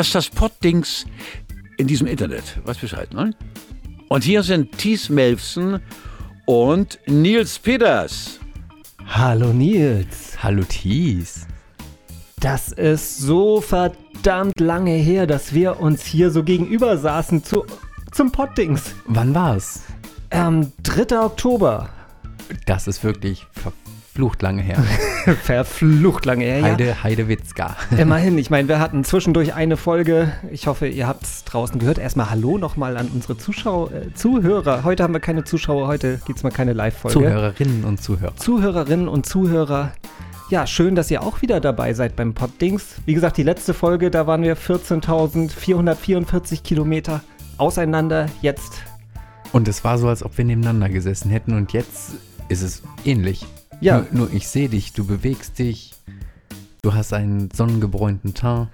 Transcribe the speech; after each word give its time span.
das 0.00 0.06
ist 0.06 0.14
das 0.14 0.30
Poddings 0.30 1.04
in 1.76 1.86
diesem 1.86 2.06
Internet. 2.06 2.58
Weiß 2.64 2.78
Bescheid, 2.78 3.12
ne? 3.12 3.34
Und 4.08 4.24
hier 4.24 4.42
sind 4.42 4.78
Thies 4.78 5.10
Melfsen 5.10 5.82
und 6.46 6.98
Nils 7.06 7.58
Peters. 7.58 8.40
Hallo 9.06 9.52
Nils. 9.52 10.42
Hallo 10.42 10.62
Thies. 10.66 11.46
Das 12.38 12.72
ist 12.72 13.18
so 13.18 13.60
verdammt 13.60 14.58
lange 14.58 14.94
her, 14.94 15.26
dass 15.26 15.52
wir 15.52 15.80
uns 15.80 16.02
hier 16.06 16.30
so 16.30 16.44
gegenüber 16.44 16.96
saßen 16.96 17.44
zu, 17.44 17.66
zum 18.10 18.32
Poddings. 18.32 18.94
Wann 19.04 19.34
war's? 19.34 19.82
Ähm, 20.30 20.72
3. 20.82 21.20
Oktober. 21.20 21.90
Das 22.64 22.86
ist 22.86 23.04
wirklich 23.04 23.46
verflucht 24.20 24.42
lange 24.42 24.60
her. 24.60 24.76
Verflucht 25.42 26.26
lange 26.26 26.44
her, 26.44 26.58
ja. 26.58 26.64
Heide, 26.64 27.02
Heidewitzka. 27.02 27.74
Immerhin, 27.96 28.36
ich 28.36 28.50
meine, 28.50 28.68
wir 28.68 28.78
hatten 28.78 29.02
zwischendurch 29.02 29.54
eine 29.54 29.78
Folge. 29.78 30.30
Ich 30.50 30.66
hoffe, 30.66 30.88
ihr 30.88 31.06
habt 31.06 31.22
es 31.22 31.44
draußen 31.44 31.78
gehört. 31.78 31.96
Erstmal 31.96 32.28
Hallo 32.28 32.58
nochmal 32.58 32.98
an 32.98 33.08
unsere 33.14 33.38
Zuschauer, 33.38 33.90
äh, 33.92 34.12
Zuhörer. 34.12 34.84
Heute 34.84 35.04
haben 35.04 35.14
wir 35.14 35.20
keine 35.20 35.44
Zuschauer, 35.44 35.86
heute 35.86 36.20
gibt 36.26 36.36
es 36.36 36.42
mal 36.42 36.50
keine 36.50 36.74
Live-Folge. 36.74 37.18
Zuhörerinnen 37.18 37.84
und 37.84 38.02
Zuhörer. 38.02 38.36
Zuhörerinnen 38.36 39.08
und 39.08 39.24
Zuhörer. 39.24 39.92
Ja, 40.50 40.66
schön, 40.66 40.96
dass 40.96 41.10
ihr 41.10 41.22
auch 41.22 41.40
wieder 41.40 41.58
dabei 41.58 41.94
seid 41.94 42.14
beim 42.14 42.34
Poddings. 42.34 42.96
Wie 43.06 43.14
gesagt, 43.14 43.38
die 43.38 43.42
letzte 43.42 43.72
Folge, 43.72 44.10
da 44.10 44.26
waren 44.26 44.42
wir 44.42 44.54
14.444 44.54 46.62
Kilometer 46.62 47.22
auseinander. 47.56 48.26
Jetzt. 48.42 48.82
Und 49.52 49.66
es 49.66 49.82
war 49.82 49.96
so, 49.96 50.08
als 50.08 50.22
ob 50.22 50.36
wir 50.36 50.44
nebeneinander 50.44 50.90
gesessen 50.90 51.30
hätten 51.30 51.54
und 51.54 51.72
jetzt 51.72 52.16
ist 52.50 52.62
es 52.62 52.82
ähnlich. 53.06 53.46
Ja. 53.80 54.06
Nur, 54.10 54.26
nur 54.26 54.32
ich 54.32 54.48
sehe 54.48 54.68
dich, 54.68 54.92
du 54.92 55.06
bewegst 55.06 55.58
dich, 55.58 55.94
du 56.82 56.94
hast 56.94 57.12
einen 57.12 57.50
sonnengebräunten 57.50 58.34
Teint, 58.34 58.68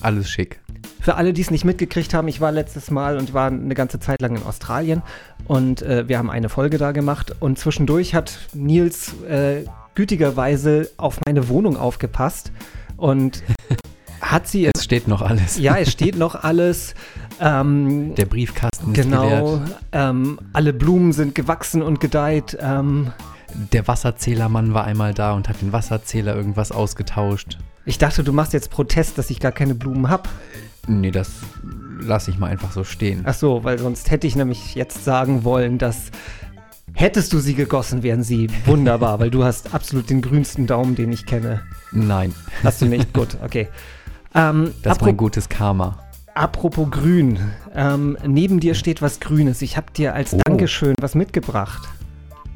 alles 0.00 0.30
schick. 0.30 0.60
Für 1.00 1.14
alle, 1.16 1.32
die 1.32 1.40
es 1.40 1.50
nicht 1.50 1.64
mitgekriegt 1.64 2.12
haben, 2.12 2.28
ich 2.28 2.40
war 2.40 2.52
letztes 2.52 2.90
Mal 2.90 3.16
und 3.16 3.32
war 3.32 3.46
eine 3.46 3.74
ganze 3.74 4.00
Zeit 4.00 4.20
lang 4.20 4.36
in 4.36 4.42
Australien 4.42 5.02
und 5.46 5.82
äh, 5.82 6.08
wir 6.08 6.18
haben 6.18 6.30
eine 6.30 6.48
Folge 6.48 6.76
da 6.76 6.92
gemacht 6.92 7.34
und 7.40 7.58
zwischendurch 7.58 8.14
hat 8.14 8.38
Nils 8.54 9.14
äh, 9.22 9.64
gütigerweise 9.94 10.90
auf 10.98 11.18
meine 11.26 11.48
Wohnung 11.48 11.76
aufgepasst 11.76 12.52
und 12.96 13.42
hat 14.20 14.46
sie. 14.46 14.70
Es 14.74 14.84
steht 14.84 15.08
noch 15.08 15.22
alles. 15.22 15.58
Ja, 15.58 15.76
es 15.76 15.90
steht 15.90 16.16
noch 16.16 16.34
alles. 16.34 16.94
Ähm, 17.40 18.14
Der 18.14 18.26
Briefkasten 18.26 18.92
ist 18.92 19.02
genau. 19.02 19.22
geleert. 19.56 19.80
Ähm, 19.92 20.38
alle 20.52 20.72
Blumen 20.74 21.12
sind 21.12 21.34
gewachsen 21.34 21.82
und 21.82 22.00
gedeiht. 22.00 22.56
Ähm, 22.60 23.12
Der 23.72 23.86
Wasserzählermann 23.88 24.74
war 24.74 24.84
einmal 24.84 25.14
da 25.14 25.32
und 25.32 25.48
hat 25.48 25.60
den 25.62 25.72
Wasserzähler 25.72 26.34
irgendwas 26.34 26.72
ausgetauscht. 26.72 27.58
ich 27.84 27.98
dachte, 27.98 28.22
du 28.24 28.32
machst 28.32 28.52
jetzt 28.52 28.70
Protest, 28.70 29.18
dass 29.18 29.30
ich 29.30 29.40
gar 29.40 29.52
keine 29.52 29.74
Blumen 29.74 30.08
habe. 30.08 30.28
Nee, 30.86 31.10
das 31.10 31.30
lasse 32.00 32.30
ich 32.30 32.38
mal 32.38 32.48
einfach 32.50 32.72
so 32.72 32.84
stehen. 32.84 33.22
Ach 33.26 33.34
so, 33.34 33.62
weil 33.64 33.78
sonst 33.78 34.10
hätte 34.10 34.26
ich 34.26 34.34
nämlich 34.36 34.74
jetzt 34.74 35.04
sagen 35.04 35.44
wollen, 35.44 35.78
dass 35.78 36.10
hättest 36.94 37.32
du 37.32 37.38
sie 37.38 37.54
gegossen, 37.54 38.02
wären 38.02 38.22
sie 38.22 38.48
wunderbar, 38.64 39.20
weil 39.20 39.30
du 39.30 39.44
hast 39.44 39.74
absolut 39.74 40.10
den 40.10 40.22
grünsten 40.22 40.66
Daumen, 40.66 40.94
den 40.96 41.12
ich 41.12 41.26
kenne. 41.26 41.60
Nein, 41.92 42.34
Hast 42.64 42.80
du 42.82 42.86
nicht? 42.86 43.12
Gut, 43.12 43.36
okay. 43.44 43.68
Ähm, 44.34 44.72
das 44.82 44.96
ist 44.96 45.02
apro- 45.02 45.06
mein 45.06 45.16
gutes 45.16 45.48
Karma. 45.48 45.98
apropos 46.34 46.88
grün. 46.90 47.38
Ähm, 47.74 48.16
neben 48.26 48.58
dir 48.60 48.74
steht 48.74 49.02
was 49.02 49.20
Grünes. 49.20 49.60
Ich 49.62 49.76
habe 49.76 49.92
dir 49.94 50.14
als 50.14 50.34
Oh. 50.34 50.40
Dankeschön 50.44 50.94
was 51.00 51.14
mitgebracht. 51.14 51.86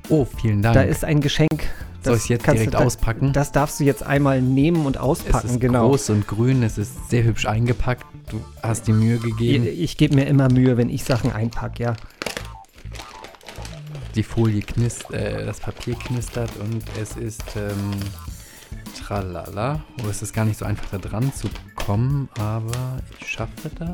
Oh, 0.08 0.24
vielen 0.24 0.62
Dank. 0.62 0.74
Da 0.74 0.82
ist 0.82 1.04
ein 1.04 1.20
Geschenk. 1.20 1.64
Soll 2.02 2.14
das 2.14 2.24
ich 2.24 2.28
jetzt 2.28 2.46
direkt 2.46 2.74
du 2.74 2.78
auspacken? 2.78 3.32
Das 3.32 3.52
darfst 3.52 3.80
du 3.80 3.84
jetzt 3.84 4.02
einmal 4.02 4.42
nehmen 4.42 4.84
und 4.84 4.96
es 4.96 5.02
auspacken, 5.02 5.48
ist 5.48 5.60
genau. 5.60 5.88
groß 5.88 6.10
und 6.10 6.26
grün, 6.26 6.62
es 6.62 6.76
ist 6.76 7.08
sehr 7.08 7.24
hübsch 7.24 7.46
eingepackt. 7.46 8.04
Du 8.28 8.44
hast 8.62 8.86
die 8.86 8.92
Mühe 8.92 9.16
Ich, 9.16 9.22
gegeben. 9.22 9.66
ich 9.66 9.96
gebe 9.96 10.14
mir 10.14 10.26
immer 10.26 10.52
Mühe, 10.52 10.76
wenn 10.76 10.90
ich 10.90 11.04
Sachen 11.04 11.32
einpacke, 11.32 11.82
ja. 11.82 11.94
Die 14.14 14.22
Folie 14.22 14.60
knistert, 14.60 15.14
äh, 15.14 15.46
das 15.46 15.60
Papier 15.60 15.94
knistert 15.94 16.50
und 16.60 16.84
es 17.00 17.16
ist 17.16 17.42
ähm, 17.56 17.90
tralala. 18.98 19.82
Oh, 20.04 20.08
es 20.08 20.20
ist 20.20 20.34
gar 20.34 20.44
nicht 20.44 20.58
so 20.58 20.66
einfach 20.66 20.86
da 20.90 20.98
dran 20.98 21.32
zu 21.32 21.48
kommen, 21.74 22.28
aber 22.38 22.98
ich 23.18 23.28
schaffe 23.28 23.70
das. 23.78 23.88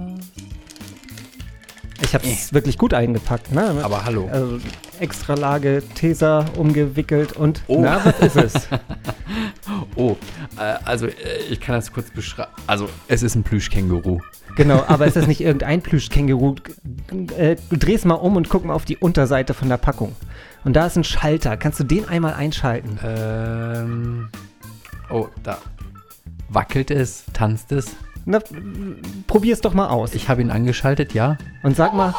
Ich 2.03 2.15
habe 2.15 2.27
es 2.27 2.53
wirklich 2.53 2.79
gut 2.79 2.95
eingepackt, 2.95 3.53
ne? 3.53 3.81
Aber 3.83 4.05
hallo. 4.05 4.29
Also 4.33 4.59
extra 4.99 5.35
Lage, 5.35 5.83
Tesa 5.95 6.47
umgewickelt 6.57 7.33
und 7.35 7.63
Oh. 7.67 7.81
na, 7.83 8.01
was 8.05 8.21
ist 8.21 8.37
es? 8.37 8.69
Oh, 9.97 10.17
äh, 10.59 10.75
also 10.85 11.07
äh, 11.07 11.13
ich 11.51 11.61
kann 11.61 11.75
das 11.75 11.93
kurz 11.93 12.11
beschreiben. 12.11 12.51
Also 12.67 12.89
es 13.09 13.23
ist 13.23 13.35
ein 13.35 13.43
Plüschkänguru. 13.43 14.21
genau, 14.57 14.83
aber 14.89 15.07
es 15.07 15.15
ist 15.17 15.29
nicht 15.29 15.41
irgendein 15.41 15.83
Plüschkänguru. 15.83 16.57
Äh, 17.37 17.57
du 17.71 17.77
drehst 17.77 18.05
mal 18.05 18.15
um 18.15 18.37
und 18.37 18.49
guck 18.49 18.65
mal 18.65 18.75
auf 18.75 18.85
die 18.85 18.97
Unterseite 18.97 19.55
von 19.55 19.69
der 19.69 19.77
Packung. 19.77 20.15
Und 20.65 20.75
da 20.75 20.87
ist 20.87 20.97
ein 20.97 21.05
Schalter. 21.05 21.57
Kannst 21.57 21.79
du 21.81 21.85
den 21.85 22.09
einmal 22.09 22.35
einschalten? 22.35 22.99
Ähm, 23.05 24.29
oh, 25.11 25.29
da 25.43 25.59
wackelt 26.49 26.91
es, 26.91 27.25
tanzt 27.33 27.71
es. 27.73 27.95
Na, 28.25 28.39
probier's 29.27 29.61
doch 29.61 29.75
mal 29.75 29.89
aus. 29.89 30.15
Ich 30.15 30.29
habe 30.29 30.41
ihn 30.43 30.51
angeschaltet, 30.51 31.15
ja. 31.15 31.37
und 31.63 31.77
sag 31.77 31.95
mal, 31.95 32.15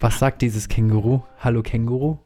Was 0.00 0.18
sagt 0.18 0.42
dieses 0.42 0.68
Känguru? 0.68 1.22
Hallo 1.38 1.62
Känguru? 1.62 2.18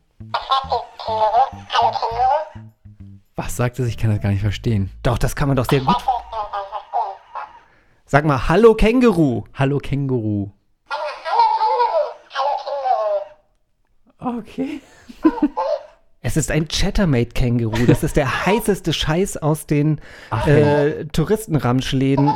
Was 3.34 3.56
sagt 3.56 3.78
es? 3.78 3.88
Ich 3.88 3.98
kann 3.98 4.10
das 4.10 4.20
gar 4.20 4.30
nicht 4.30 4.40
verstehen. 4.40 4.90
doch, 5.02 5.18
das 5.18 5.36
kann 5.36 5.48
man 5.48 5.56
doch 5.56 5.66
sehr 5.68 5.80
gut. 5.80 5.96
Sag 8.06 8.24
mal, 8.24 8.48
hallo 8.48 8.74
Känguru. 8.74 9.44
Hallo 9.52 9.78
Känguru. 9.78 10.50
Okay. 14.18 14.80
Es 16.26 16.36
ist 16.36 16.50
ein 16.50 16.66
Chattermate-Känguru. 16.66 17.86
Das 17.86 18.02
ist 18.02 18.16
der 18.16 18.46
heißeste 18.46 18.92
Scheiß 18.92 19.36
aus 19.36 19.66
den 19.66 20.00
Ach, 20.30 20.44
äh, 20.48 21.04
Touristenramschläden 21.04 22.32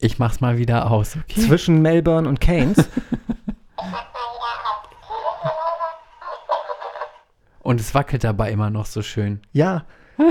Ich 0.00 0.18
mach's 0.18 0.40
mal 0.40 0.58
wieder 0.58 0.90
aus. 0.90 1.16
Okay. 1.16 1.42
zwischen 1.42 1.80
Melbourne 1.80 2.28
und 2.28 2.40
Keynes. 2.40 2.76
Und 7.60 7.80
es 7.80 7.94
wackelt 7.94 8.24
dabei 8.24 8.50
immer 8.50 8.70
noch 8.70 8.86
so 8.86 9.02
schön. 9.02 9.40
Ja, 9.52 9.84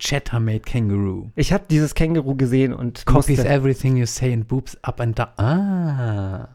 Chattermate 0.00 0.62
Kangaroo. 0.62 1.30
ich 1.36 1.52
habe 1.52 1.62
dieses 1.70 1.94
Känguru 1.94 2.34
gesehen 2.34 2.74
und 2.74 3.06
Copies 3.06 3.38
musste, 3.38 3.48
everything 3.48 3.96
you 3.96 4.04
say 4.04 4.32
and 4.32 4.48
boobs 4.48 4.76
up 4.82 5.00
and 5.00 5.16
down. 5.16 5.28
Ah. 5.38 6.48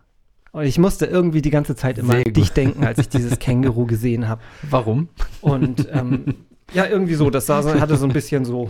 Und 0.59 0.65
ich 0.65 0.77
musste 0.77 1.05
irgendwie 1.05 1.41
die 1.41 1.49
ganze 1.49 1.75
Zeit 1.75 1.97
immer 1.97 2.15
an 2.15 2.23
dich 2.23 2.51
denken, 2.51 2.83
als 2.85 2.99
ich 2.99 3.09
dieses 3.09 3.39
Känguru 3.39 3.85
gesehen 3.85 4.27
habe. 4.27 4.41
Warum? 4.69 5.09
Und 5.41 5.87
ähm, 5.91 6.35
ja, 6.73 6.85
irgendwie 6.85 7.15
so, 7.15 7.29
das 7.29 7.45
sah, 7.47 7.61
so- 7.63 7.79
hatte 7.79 7.97
so 7.97 8.05
ein 8.05 8.13
bisschen 8.13 8.45
so, 8.45 8.69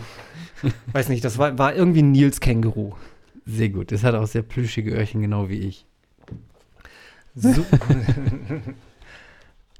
weiß 0.94 1.10
nicht, 1.10 1.24
das 1.26 1.38
war, 1.38 1.58
war 1.58 1.76
irgendwie 1.76 2.02
ein 2.02 2.12
Nils 2.12 2.40
Känguru. 2.40 2.94
Sehr 3.46 3.70
gut. 3.70 3.92
Es 3.92 4.04
hat 4.04 4.16
auch 4.16 4.28
sehr 4.28 4.42
plüschige 4.44 4.92
Öhrchen, 4.92 5.22
genau 5.22 5.50
wie 5.50 5.60
ich. 5.60 5.86
So, 7.36 7.64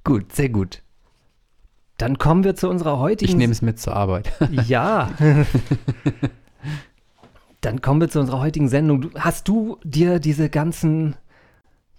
Gut, 0.04 0.34
sehr 0.34 0.50
gut. 0.50 0.82
dann 1.98 2.18
kommen 2.18 2.44
wir 2.44 2.56
zu 2.56 2.70
unserer 2.70 3.00
heutigen 3.00 3.30
Ich 3.32 3.36
nehme 3.38 3.52
es 3.52 3.62
mit 3.62 3.80
zur 3.80 3.96
Arbeit. 3.96 4.32
Ja. 4.68 5.12
Dann 7.62 7.82
kommen 7.82 8.00
wir 8.00 8.10
zu 8.10 8.20
unserer 8.22 8.40
heutigen 8.40 8.70
Sendung. 8.70 9.02
Du, 9.02 9.10
hast 9.16 9.48
du 9.50 9.78
dir 9.84 10.20
diese 10.20 10.50
ganzen 10.50 11.16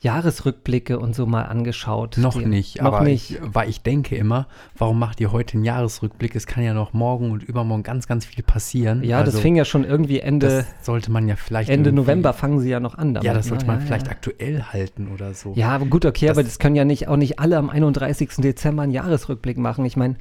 Jahresrückblicke 0.01 0.99
und 0.99 1.15
so 1.15 1.27
mal 1.27 1.43
angeschaut? 1.43 2.17
noch 2.19 2.39
Die- 2.39 2.47
nicht, 2.47 2.79
Noch 2.81 2.87
aber 2.87 3.03
nicht. 3.03 3.33
Ich, 3.33 3.39
weil 3.43 3.69
ich 3.69 3.83
denke 3.83 4.17
immer, 4.17 4.47
warum 4.77 4.99
macht 4.99 5.21
ihr 5.21 5.31
heute 5.33 5.55
einen 5.55 5.65
Jahresrückblick? 5.65 6.35
Es 6.35 6.47
kann 6.47 6.65
ja 6.65 6.75
noch 6.75 6.93
morgen 6.93 7.31
und 7.31 7.43
übermorgen 7.43 7.83
ganz, 7.83 8.07
ganz 8.07 8.25
viel 8.25 8.43
passieren. 8.43 9.03
ja, 9.05 9.21
das 9.21 9.29
Also, 9.35 9.41
fing 9.41 9.57
ja 9.57 9.65
schon 9.65 9.85
irgendwie 9.85 10.21
Ende, 10.21 10.49
Das 10.49 10.67
sollte 10.87 11.11
man 11.11 11.29
ja 11.29 11.37
vielleicht. 11.37 11.69
Ende 11.71 11.93
November 11.93 12.33
fangen 12.33 12.61
sie 12.61 12.71
ja 12.71 12.81
noch 12.81 12.97
an. 12.99 13.15
Damit, 13.15 13.27
Ja, 13.27 13.35
das 13.35 13.47
sollte 13.49 13.67
ne? 13.67 13.73
man 13.73 13.81
ja, 13.81 13.87
vielleicht 13.87 14.07
ja. 14.07 14.13
aktuell 14.13 14.63
halten 14.63 15.09
oder 15.15 15.35
so. 15.35 15.53
Ja, 15.55 15.79
gut, 15.79 16.05
okay, 16.07 16.27
Das- 16.27 16.37
aber 16.37 16.45
das 16.45 16.59
können 16.59 16.77
ja 16.77 16.85
nicht 16.85 17.09
auch 17.09 17.17
nicht 17.17 17.39
alle 17.39 17.57
am 17.59 17.71
31. 17.71 18.41
Dezember 18.43 18.83
einen 18.83 18.93
Jahresrückblick 18.93 19.59
machen. 19.59 19.85
Ich 19.85 19.97
meine, 19.97 20.17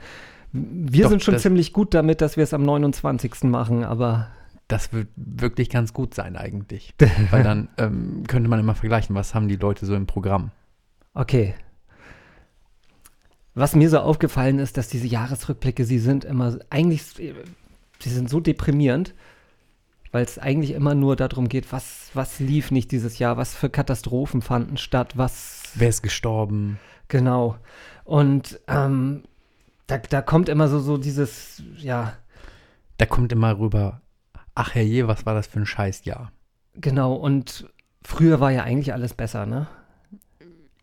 wir 0.51 1.03
Doch, 1.03 1.09
sind 1.11 1.23
schon 1.23 1.35
das- 1.35 1.43
ziemlich 1.43 1.73
gut 1.73 1.93
damit, 1.93 2.21
dass 2.21 2.35
wir 2.35 2.43
es 2.43 2.53
am 2.53 2.63
29. 2.63 3.49
machen, 3.49 3.83
aber 3.83 4.27
Das 4.69 4.93
wird 4.93 5.09
wirklich 5.17 5.69
ganz 5.69 5.91
gut 5.93 6.13
sein 6.13 6.37
eigentlich. 6.37 6.93
Weil 7.31 7.43
dann 7.43 7.67
ähm, 7.77 8.23
könnte 8.27 8.49
man 8.49 8.59
immer 8.61 8.75
vergleichen, 8.75 9.15
was 9.15 9.35
haben 9.35 9.49
die 9.49 9.57
Leute 9.57 9.85
so 9.85 9.93
im 9.95 10.05
Programm. 10.05 10.51
Okay. 11.13 11.55
Was 13.55 13.75
mir 13.75 13.89
so 13.89 13.99
aufgefallen 13.99 14.59
ist, 14.59 14.77
dass 14.77 14.87
diese 14.87 15.07
Jahresrückblicke, 15.07 15.83
sie 15.83 15.99
sind 15.99 16.23
immer 16.23 16.59
eigentlich, 16.69 17.03
sie 17.03 17.33
sind 18.09 18.29
so 18.29 18.39
deprimierend, 18.39 19.15
weil 20.11 20.23
es 20.23 20.39
eigentlich 20.39 20.71
immer 20.71 20.95
nur 20.95 21.15
darum 21.15 21.49
geht, 21.49 21.71
was, 21.71 22.09
was 22.13 22.39
lief 22.39 22.71
nicht 22.71 22.91
dieses 22.91 23.19
Jahr, 23.19 23.37
was 23.37 23.55
für 23.55 23.69
Katastrophen 23.69 24.41
fanden 24.41 24.77
statt, 24.77 25.17
was 25.17 25.63
Wer 25.75 25.89
ist 25.89 26.03
gestorben? 26.03 26.79
genau. 27.09 27.57
Und 28.05 28.59
ähm, 28.67 29.23
da, 29.87 29.97
da 29.97 30.21
kommt 30.21 30.47
immer 30.47 30.67
so, 30.67 30.79
so 30.79 30.97
dieses, 30.97 31.61
ja, 31.77 32.13
Da 32.97 33.05
kommt 33.05 33.31
immer 33.31 33.57
rüber, 33.59 34.01
ach 34.59 34.75
herrje, 34.75 35.07
was 35.07 35.25
war 35.25 35.33
das 35.33 35.47
für 35.47 35.59
ein 35.59 35.65
Scheißjahr? 35.65 36.31
Genau, 36.75 37.13
und 37.13 37.67
früher 38.03 38.39
war 38.39 38.51
ja 38.51 38.63
eigentlich 38.63 38.93
alles 38.93 39.13
besser, 39.13 39.45
ne? 39.45 39.67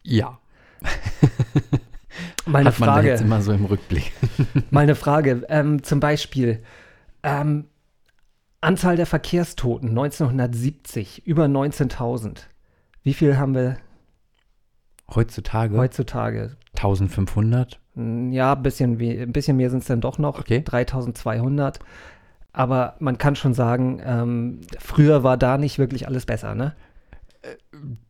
Ja. 0.02 0.38
Meine 2.46 2.69
Hat 2.70 2.78
man 2.78 2.88
Frage, 2.88 3.08
jetzt 3.08 3.20
immer 3.23 3.43
so 3.43 3.52
im 3.52 3.64
Rückblick. 3.64 4.12
meine 4.70 4.94
Frage, 4.94 5.44
ähm, 5.49 5.82
zum 5.82 5.99
Beispiel, 6.00 6.62
ähm, 7.25 7.64
Anzahl 8.61 8.96
der 8.96 9.06
Verkehrstoten 9.06 9.88
1970, 9.90 11.26
über 11.26 11.46
19.000. 11.46 12.43
Wie 13.02 13.14
viel 13.14 13.37
haben 13.37 13.55
wir 13.55 13.79
Heutzutage 15.12 15.76
heutzutage? 15.76 16.56
1500. 16.76 17.81
Hm, 17.94 18.32
Ja, 18.32 18.55
ein 18.55 18.62
bisschen, 18.62 19.00
ein 19.00 19.32
bisschen 19.32 19.56
mehr 19.56 19.70
sind 19.70 19.81
es 19.81 19.87
dann 19.87 20.00
doch 20.00 20.19
noch, 20.19 20.38
Okay. 20.38 20.62
3200. 20.64 21.81
Aber 22.56 22.94
man 23.00 23.19
kann 23.19 23.37
schon 23.37 23.53
sagen, 23.53 24.00
ähm, 24.03 24.61
früher 24.79 25.23
war 25.23 25.37
da 25.37 25.58
nicht 25.58 25.79
wirklich 25.79 26.08
alles 26.08 26.25
besser, 26.25 26.55
ne? 26.55 26.75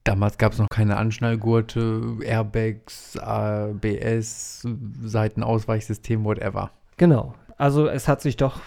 Damals 0.04 0.38
gab 0.38 0.52
es 0.52 0.60
noch 0.60 0.68
keine 0.68 0.96
Anschnallgurte, 0.98 2.18
Airbags, 2.24 3.18
ABS, 3.18 4.66
Seitenausweichsystem, 5.02 6.24
whatever. 6.24 6.70
Genau. 6.96 7.34
Also 7.58 7.88
es 7.88 8.06
hat 8.06 8.22
sich 8.22 8.36
doch 8.36 8.60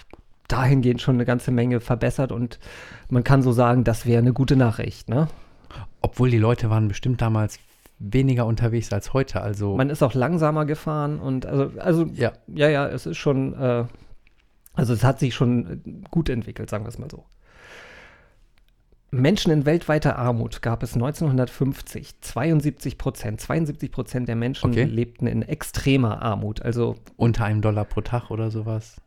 dahingehend 0.49 1.01
schon 1.01 1.15
eine 1.15 1.23
ganze 1.23 1.51
Menge 1.51 1.79
verbessert 1.79 2.33
und 2.33 2.59
man 3.09 3.23
kann 3.23 3.41
so 3.41 3.53
sagen, 3.53 3.85
das 3.85 4.05
wäre 4.05 4.19
eine 4.19 4.33
gute 4.33 4.57
Nachricht, 4.57 5.07
ne? 5.07 5.29
Obwohl 6.01 6.29
die 6.29 6.39
Leute 6.39 6.69
waren 6.69 6.89
bestimmt 6.89 7.21
damals 7.21 7.57
weniger 7.99 8.45
unterwegs 8.45 8.91
als 8.91 9.13
heute. 9.13 9.41
Also 9.41 9.77
Man 9.77 9.89
ist 9.89 10.03
auch 10.03 10.13
langsamer 10.13 10.65
gefahren 10.65 11.19
und 11.19 11.45
also, 11.45 11.71
also 11.79 12.03
ja, 12.13 12.33
ja, 12.47 12.67
ja, 12.67 12.87
es 12.87 13.05
ist 13.05 13.17
schon, 13.17 13.53
äh, 13.53 13.85
also 14.73 14.93
es 14.93 15.03
hat 15.03 15.19
sich 15.19 15.33
schon 15.35 15.67
äh, 16.03 16.07
gut 16.09 16.29
entwickelt, 16.29 16.69
sagen 16.69 16.85
wir 16.85 16.89
es 16.89 16.97
mal 16.99 17.09
so. 17.11 17.25
Menschen 19.11 19.51
in 19.51 19.65
weltweiter 19.65 20.17
Armut 20.19 20.61
gab 20.61 20.83
es 20.83 20.93
1950 20.93 22.21
72 22.21 22.97
Prozent. 22.99 23.41
72 23.41 23.91
Prozent 23.91 24.27
der 24.27 24.35
Menschen 24.35 24.69
Okay. 24.69 24.83
lebten 24.83 25.25
in 25.25 25.41
extremer 25.41 26.21
Armut. 26.21 26.61
Also 26.61 26.95
unter 27.17 27.45
einem 27.45 27.61
Dollar 27.61 27.85
pro 27.85 28.01
Tag 28.01 28.29
oder 28.29 28.51
sowas. 28.51 28.97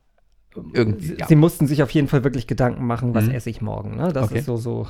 Irgendwie. 0.74 1.06
sie, 1.06 1.14
Ja. 1.18 1.26
sie 1.28 1.36
mussten 1.36 1.66
sich 1.68 1.82
auf 1.84 1.90
jeden 1.92 2.08
Fall 2.08 2.24
wirklich 2.24 2.48
Gedanken 2.48 2.84
machen, 2.84 3.14
was 3.14 3.26
Mhm. 3.26 3.30
esse 3.30 3.48
ich 3.48 3.60
morgen. 3.62 3.96
Ne? 3.96 4.12
Das 4.12 4.24
Okay. 4.24 4.40
ist 4.40 4.46
so, 4.46 4.56
so. 4.56 4.88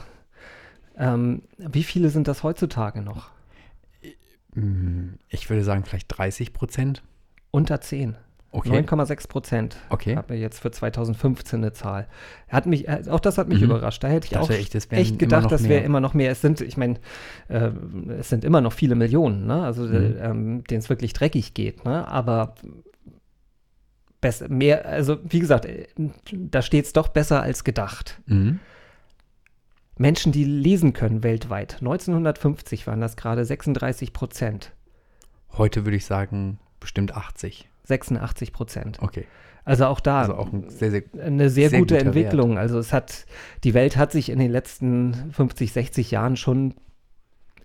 Ähm, 0.96 1.42
wie 1.58 1.82
viele 1.84 2.08
sind 2.08 2.26
das 2.26 2.42
heutzutage 2.42 3.02
noch? 3.02 3.30
Hm, 4.54 5.19
Ich 5.28 5.48
würde 5.50 5.62
sagen, 5.62 5.84
vielleicht 5.84 6.06
30 6.08 6.52
Prozent. 6.54 7.02
Unter 7.50 7.80
10. 7.82 8.16
Okay. 8.54 8.69
9,6 8.69 9.28
Prozent. 9.28 9.76
Okay. 9.88 10.14
Habe 10.14 10.34
jetzt 10.34 10.60
für 10.60 10.70
2015 10.70 11.60
eine 11.60 11.72
Zahl. 11.72 12.06
Hat 12.49 12.66
mich, 12.66 12.87
auch 13.10 13.19
das 13.20 13.38
hat 13.38 13.49
mich 13.49 13.58
Mhm. 13.60 13.64
überrascht. 13.64 14.04
Da 14.04 14.08
hätte 14.08 14.26
ich 14.26 14.32
Ich 14.32 14.38
auch 14.38 14.50
echt, 14.50 14.75
echt 14.93 15.19
gedacht, 15.19 15.50
das 15.50 15.69
wäre 15.69 15.82
immer 15.84 16.00
noch 16.00 16.12
mehr. 16.12 16.31
Es 16.31 16.43
sind, 16.43 16.60
ich 16.60 16.76
meine, 16.76 17.00
äh, 17.49 17.70
es 18.19 18.28
sind 18.28 18.44
immer 18.44 18.60
noch 18.60 18.75
viele 18.75 18.94
Millionen, 18.94 19.46
ne? 19.46 19.62
Also 19.64 19.84
Mhm. 19.84 19.94
äh, 19.94 20.06
ähm, 20.19 20.64
denen 20.64 20.81
es 20.81 20.90
wirklich 20.90 21.14
dreckig 21.14 21.54
geht, 21.54 21.87
ne? 21.87 22.06
Aber 22.06 22.54
besser, 24.20 24.49
mehr, 24.50 24.84
also 24.87 25.19
wie 25.25 25.40
gesagt, 25.40 25.64
äh, 25.64 25.87
da 26.31 26.60
steht 26.60 26.84
es 26.84 26.93
doch 26.93 27.08
besser 27.08 27.43
als 27.43 27.64
gedacht. 27.64 28.20
Mhm. 28.26 28.60
Menschen, 29.96 30.31
die 30.32 30.44
lesen 30.44 30.93
können 30.93 31.22
weltweit. 31.22 31.78
1950 31.81 32.87
waren 32.87 33.00
das 33.00 33.16
gerade 33.16 33.44
36 33.44 34.12
Prozent. 34.12 34.72
Heute 35.52 35.84
würde 35.87 35.96
ich 35.96 36.05
sagen, 36.06 36.58
bestimmt 36.81 37.14
80. 37.16 37.69
86 37.84 38.52
Prozent. 38.52 38.99
Okay. 39.02 39.26
Also 39.64 39.87
auch 39.87 40.00
da 40.00 40.20
Also 40.23 40.34
auch 40.34 40.52
ein 40.52 40.69
sehr, 40.70 40.90
sehr. 40.90 41.02
eine 41.25 41.49
sehr, 41.49 41.70
sehr 41.70 41.79
gute 41.79 41.99
Entwicklung. 41.99 42.58
Also 42.58 42.79
es 42.79 42.93
hat, 42.93 43.26
die 43.62 43.75
Welt 43.75 43.96
hat 43.96 44.11
sich 44.11 44.29
in 44.31 44.38
den 44.40 44.50
letzten 44.50 45.31
50, 45.32 45.73
60 45.73 46.11
Jahren 46.11 46.37
schon 46.37 46.75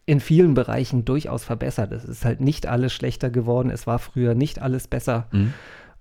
in 0.05 0.19
vielen 0.19 0.53
Bereichen 0.53 1.05
durchaus 1.05 1.43
verbessert. 1.43 1.91
Es 1.91 2.05
ist 2.05 2.23
halt 2.23 2.39
nicht 2.39 2.67
alles 2.67 2.93
schlechter 2.93 3.29
geworden. 3.29 3.69
Es 3.71 3.87
war 3.87 3.99
früher 3.99 4.35
nicht 4.35 4.59
alles 4.61 4.87
besser. 4.87 5.27
Mhm. 5.31 5.53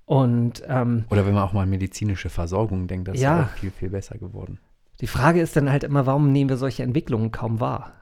Und 0.04 0.62
ähm, 0.68 1.04
Oder 1.10 1.26
wenn 1.26 1.34
man 1.34 1.42
auch 1.42 1.52
mal 1.52 1.66
medizinische 1.66 2.28
Versorgung 2.28 2.86
denkt, 2.88 3.08
das 3.08 3.18
Ja. 3.20 3.40
ist 3.40 3.46
auch 3.46 3.52
viel, 3.58 3.70
viel 3.70 3.90
besser 3.90 4.18
geworden. 4.18 4.58
die 5.00 5.06
Frage 5.08 5.40
ist 5.40 5.56
dann 5.56 5.70
halt 5.72 5.82
immer, 5.82 6.06
warum 6.06 6.30
nehmen 6.30 6.48
wir 6.50 6.56
solche 6.58 6.82
Entwicklungen 6.82 7.32
kaum 7.32 7.58
wahr? 7.58 7.92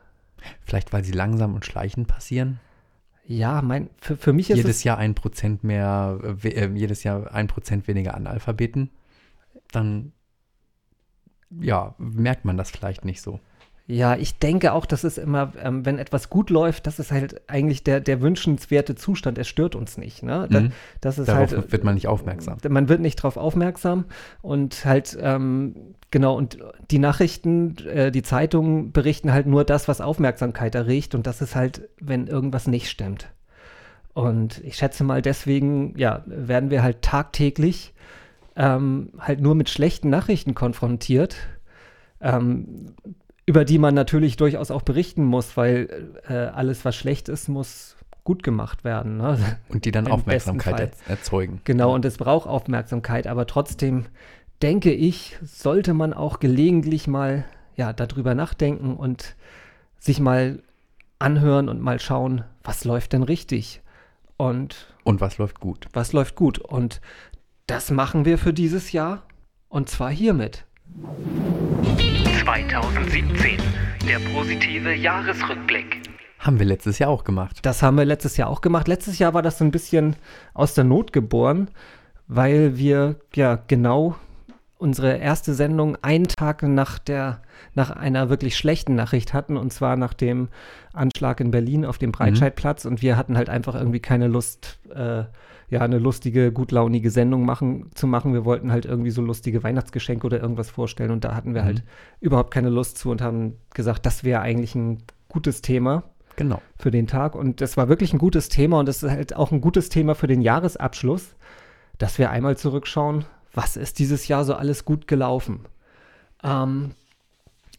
Vielleicht, 0.64 0.92
weil 0.92 1.02
sie 1.04 1.12
langsam 1.12 1.54
und 1.54 1.64
schleichend 1.64 2.06
passieren. 2.06 2.60
Ja, 3.26 3.62
mein, 3.62 3.88
für, 3.96 4.16
für 4.16 4.32
mich 4.32 4.50
ist 4.50 4.58
jedes 4.58 4.78
es, 4.78 4.84
Jahr 4.84 4.98
ein 4.98 5.14
Prozent 5.14 5.64
mehr, 5.64 6.18
äh, 6.42 6.48
äh, 6.48 6.70
jedes 6.74 7.04
Jahr 7.04 7.32
ein 7.32 7.46
Prozent 7.46 7.88
weniger 7.88 8.14
Analphabeten. 8.14 8.90
Dann, 9.72 10.12
ja, 11.50 11.94
merkt 11.98 12.44
man 12.44 12.56
das 12.56 12.70
vielleicht 12.70 13.04
nicht 13.04 13.22
so. 13.22 13.40
Ja, 13.86 14.16
ich 14.16 14.38
denke 14.38 14.72
auch, 14.72 14.86
dass 14.86 15.04
es 15.04 15.18
immer, 15.18 15.52
ähm, 15.62 15.84
wenn 15.84 15.98
etwas 15.98 16.30
gut 16.30 16.48
läuft, 16.48 16.86
das 16.86 16.98
ist 16.98 17.12
halt 17.12 17.42
eigentlich 17.50 17.84
der, 17.84 18.00
der 18.00 18.22
wünschenswerte 18.22 18.94
Zustand. 18.94 19.36
Es 19.36 19.46
stört 19.46 19.74
uns 19.74 19.98
nicht. 19.98 20.22
Ne? 20.22 20.48
Da, 20.50 20.60
Mhm. 20.60 20.72
Das 21.02 21.18
ist 21.18 21.28
Darauf 21.28 21.50
halt, 21.52 21.70
wird 21.70 21.84
man 21.84 21.94
nicht 21.94 22.08
aufmerksam. 22.08 22.56
man 22.70 22.88
wird 22.88 23.00
nicht 23.00 23.18
darauf 23.18 23.36
aufmerksam 23.36 24.06
und 24.40 24.86
halt, 24.86 25.18
ähm, 25.20 25.74
genau, 26.10 26.34
und 26.34 26.58
die 26.90 26.98
Nachrichten, 26.98 27.76
äh, 27.86 28.10
die 28.10 28.22
Zeitungen 28.22 28.92
berichten 28.92 29.32
halt 29.32 29.46
nur 29.46 29.64
das, 29.64 29.86
was 29.86 30.00
Aufmerksamkeit 30.00 30.74
erregt 30.74 31.14
und 31.14 31.26
das 31.26 31.42
ist 31.42 31.54
halt, 31.54 31.88
wenn 32.00 32.26
irgendwas 32.26 32.66
nicht 32.66 32.88
stimmt. 32.88 33.28
Und 34.14 34.62
ich 34.64 34.76
schätze 34.76 35.04
mal, 35.04 35.20
deswegen, 35.20 35.98
ja, 35.98 36.22
werden 36.26 36.70
wir 36.70 36.82
halt 36.82 37.02
tagtäglich 37.02 37.92
ähm, 38.56 39.10
halt 39.18 39.40
nur 39.40 39.54
mit 39.54 39.68
schlechten 39.68 40.08
Nachrichten 40.08 40.54
konfrontiert, 40.54 41.36
ähm, 42.20 42.94
über 43.46 43.64
die 43.64 43.78
man 43.78 43.94
natürlich 43.94 44.36
durchaus 44.36 44.70
auch 44.70 44.82
berichten 44.82 45.24
muss, 45.24 45.56
weil 45.56 46.12
äh, 46.28 46.34
alles, 46.34 46.84
was 46.84 46.96
schlecht 46.96 47.28
ist, 47.28 47.48
muss 47.48 47.96
gut 48.24 48.42
gemacht 48.42 48.84
werden. 48.84 49.18
Ne? 49.18 49.58
Und 49.68 49.84
die 49.84 49.92
dann 49.92 50.06
Im 50.06 50.12
Aufmerksamkeit 50.12 50.96
erzeugen. 51.06 51.60
Genau, 51.64 51.94
und 51.94 52.04
es 52.04 52.16
braucht 52.16 52.48
Aufmerksamkeit, 52.48 53.26
aber 53.26 53.46
trotzdem 53.46 54.06
denke 54.62 54.92
ich, 54.92 55.36
sollte 55.42 55.92
man 55.92 56.14
auch 56.14 56.40
gelegentlich 56.40 57.06
mal 57.06 57.44
ja, 57.76 57.92
darüber 57.92 58.34
nachdenken 58.34 58.96
und 58.96 59.36
sich 59.98 60.20
mal 60.20 60.62
anhören 61.18 61.68
und 61.68 61.80
mal 61.80 62.00
schauen, 62.00 62.44
was 62.62 62.84
läuft 62.84 63.12
denn 63.12 63.22
richtig 63.22 63.82
und 64.36 64.94
Und 65.04 65.20
was 65.20 65.38
läuft 65.38 65.60
gut? 65.60 65.86
was 65.92 66.12
läuft 66.12 66.34
gut. 66.34 66.58
Und 66.58 67.00
das 67.66 67.90
machen 67.90 68.24
wir 68.24 68.38
für 68.38 68.52
dieses 68.52 68.92
Jahr 68.92 69.22
und 69.68 69.88
zwar 69.88 70.10
hiermit. 70.10 70.64
2017. 72.44 73.56
Der 74.06 74.18
positive 74.34 74.92
Jahresrückblick. 74.92 76.02
Haben 76.38 76.58
wir 76.58 76.66
letztes 76.66 76.98
Jahr 76.98 77.08
auch 77.08 77.24
gemacht. 77.24 77.60
Das 77.62 77.82
haben 77.82 77.96
wir 77.96 78.04
letztes 78.04 78.36
Jahr 78.36 78.50
auch 78.50 78.60
gemacht. 78.60 78.86
Letztes 78.86 79.18
Jahr 79.18 79.32
war 79.32 79.40
das 79.40 79.56
so 79.56 79.64
ein 79.64 79.70
bisschen 79.70 80.14
aus 80.52 80.74
der 80.74 80.84
Not 80.84 81.14
geboren, 81.14 81.70
weil 82.28 82.76
wir 82.76 83.16
ja 83.34 83.58
genau 83.66 84.16
unsere 84.76 85.16
erste 85.16 85.54
Sendung 85.54 85.96
einen 86.02 86.28
Tag 86.28 86.62
nach 86.62 86.98
der 86.98 87.40
nach 87.72 87.90
einer 87.90 88.28
wirklich 88.28 88.58
schlechten 88.58 88.94
Nachricht 88.94 89.32
hatten 89.32 89.56
und 89.56 89.72
zwar 89.72 89.96
nach 89.96 90.12
dem 90.12 90.48
Anschlag 90.92 91.40
in 91.40 91.50
Berlin 91.50 91.86
auf 91.86 91.96
dem 91.96 92.12
Breitscheidplatz 92.12 92.84
und 92.84 93.00
wir 93.00 93.16
hatten 93.16 93.38
halt 93.38 93.48
einfach 93.48 93.74
irgendwie 93.74 94.00
keine 94.00 94.28
Lust 94.28 94.78
äh, 94.94 95.24
ja 95.74 95.80
eine 95.80 95.98
lustige 95.98 96.50
gutlaunige 96.52 97.10
Sendung 97.10 97.44
machen 97.44 97.90
zu 97.94 98.06
machen 98.06 98.32
wir 98.32 98.44
wollten 98.44 98.72
halt 98.72 98.84
irgendwie 98.86 99.10
so 99.10 99.22
lustige 99.22 99.62
Weihnachtsgeschenke 99.62 100.26
oder 100.26 100.40
irgendwas 100.40 100.70
vorstellen 100.70 101.10
und 101.10 101.24
da 101.24 101.34
hatten 101.34 101.54
wir 101.54 101.62
Mhm. 101.62 101.66
halt 101.66 101.82
überhaupt 102.20 102.50
keine 102.52 102.70
Lust 102.70 102.98
zu 102.98 103.10
und 103.10 103.20
haben 103.22 103.54
gesagt 103.74 104.06
das 104.06 104.24
wäre 104.24 104.40
eigentlich 104.40 104.74
ein 104.74 105.02
gutes 105.28 105.62
Thema 105.62 106.04
Genau. 106.36 106.60
für 106.78 106.90
den 106.90 107.06
Tag. 107.06 107.36
Und 107.36 107.60
das 107.60 107.76
war 107.76 107.88
wirklich 107.88 108.12
ein 108.12 108.18
gutes 108.18 108.48
Thema 108.48 108.78
und 108.80 108.88
es 108.88 109.02
ist 109.04 109.10
halt 109.10 109.36
auch 109.36 109.52
ein 109.52 109.60
gutes 109.60 109.88
Thema 109.88 110.14
für 110.16 110.26
den 110.26 110.40
Jahresabschluss, 110.42 111.36
dass 111.98 112.18
wir 112.18 112.30
einmal 112.30 112.56
zurückschauen, 112.56 113.24
was 113.52 113.76
ist 113.76 114.00
dieses 114.00 114.26
Jahr 114.26 114.44
so 114.44 114.54
alles 114.54 114.84
gut 114.84 115.06
gelaufen. 115.06 115.60
Ähm, 116.42 116.90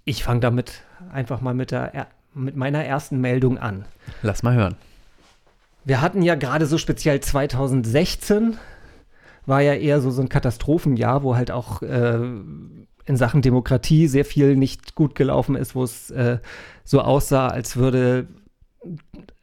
ich 0.05 0.23
fange 0.23 0.39
damit 0.39 0.83
einfach 1.11 1.41
mal 1.41 1.53
mit, 1.53 1.71
der, 1.71 1.93
er- 1.93 2.07
mit 2.33 2.55
meiner 2.55 2.83
ersten 2.83 3.19
Meldung 3.19 3.57
an. 3.57 3.85
Lass 4.21 4.41
mal 4.43 4.55
hören. 4.55 4.75
Wir 5.85 6.01
hatten 6.01 6.23
ja 6.23 6.33
gerade 6.33 6.65
so 6.65 6.79
speziell 6.79 7.19
2016, 7.19 8.57
war 9.45 9.61
ja 9.61 9.75
eher 9.75 10.01
so, 10.01 10.09
so 10.09 10.21
ein 10.21 10.29
Katastrophenjahr, 10.29 11.21
wo 11.21 11.35
halt 11.35 11.51
auch 11.51 11.83
äh, 11.83 12.19
in 13.05 13.17
Sachen 13.17 13.43
Demokratie 13.43 14.07
sehr 14.07 14.25
viel 14.25 14.55
nicht 14.55 14.95
gut 14.95 15.13
gelaufen 15.13 15.55
ist, 15.55 15.75
wo 15.75 15.83
es 15.83 16.09
äh, 16.09 16.39
so 16.83 17.01
aussah, 17.01 17.47
als 17.49 17.77
würde 17.77 18.27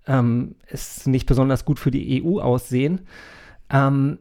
ähm, 0.09 0.57
es 0.67 1.07
nicht 1.07 1.27
besonders 1.27 1.65
gut 1.65 1.79
für 1.79 1.93
die 1.93 2.25
EU 2.25 2.41
aussehen. 2.41 3.03
Ähm, 3.71 4.19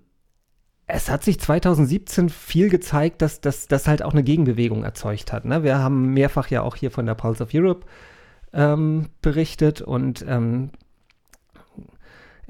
es 0.85 1.09
hat 1.09 1.23
sich 1.23 1.39
2017 1.39 2.29
viel 2.29 2.69
gezeigt, 2.69 3.23
dass 3.23 3.41
das 3.41 3.87
halt 3.87 4.03
auch 4.03 4.13
eine 4.13 4.23
Gegenbewegung 4.23 4.83
erzeugt 4.83 5.33
hat. 5.33 5.45
Ne? 5.45 5.63
Wir 5.63 5.79
haben 5.79 6.13
mehrfach 6.13 6.49
ja 6.49 6.61
auch 6.61 6.75
hier 6.75 6.91
von 6.91 7.07
der 7.07 7.15
Pulse 7.15 7.43
of 7.43 7.49
Europe 7.53 7.87
ähm, 8.53 9.09
berichtet 9.21 9.81
und 9.81 10.23
ähm, 10.27 10.69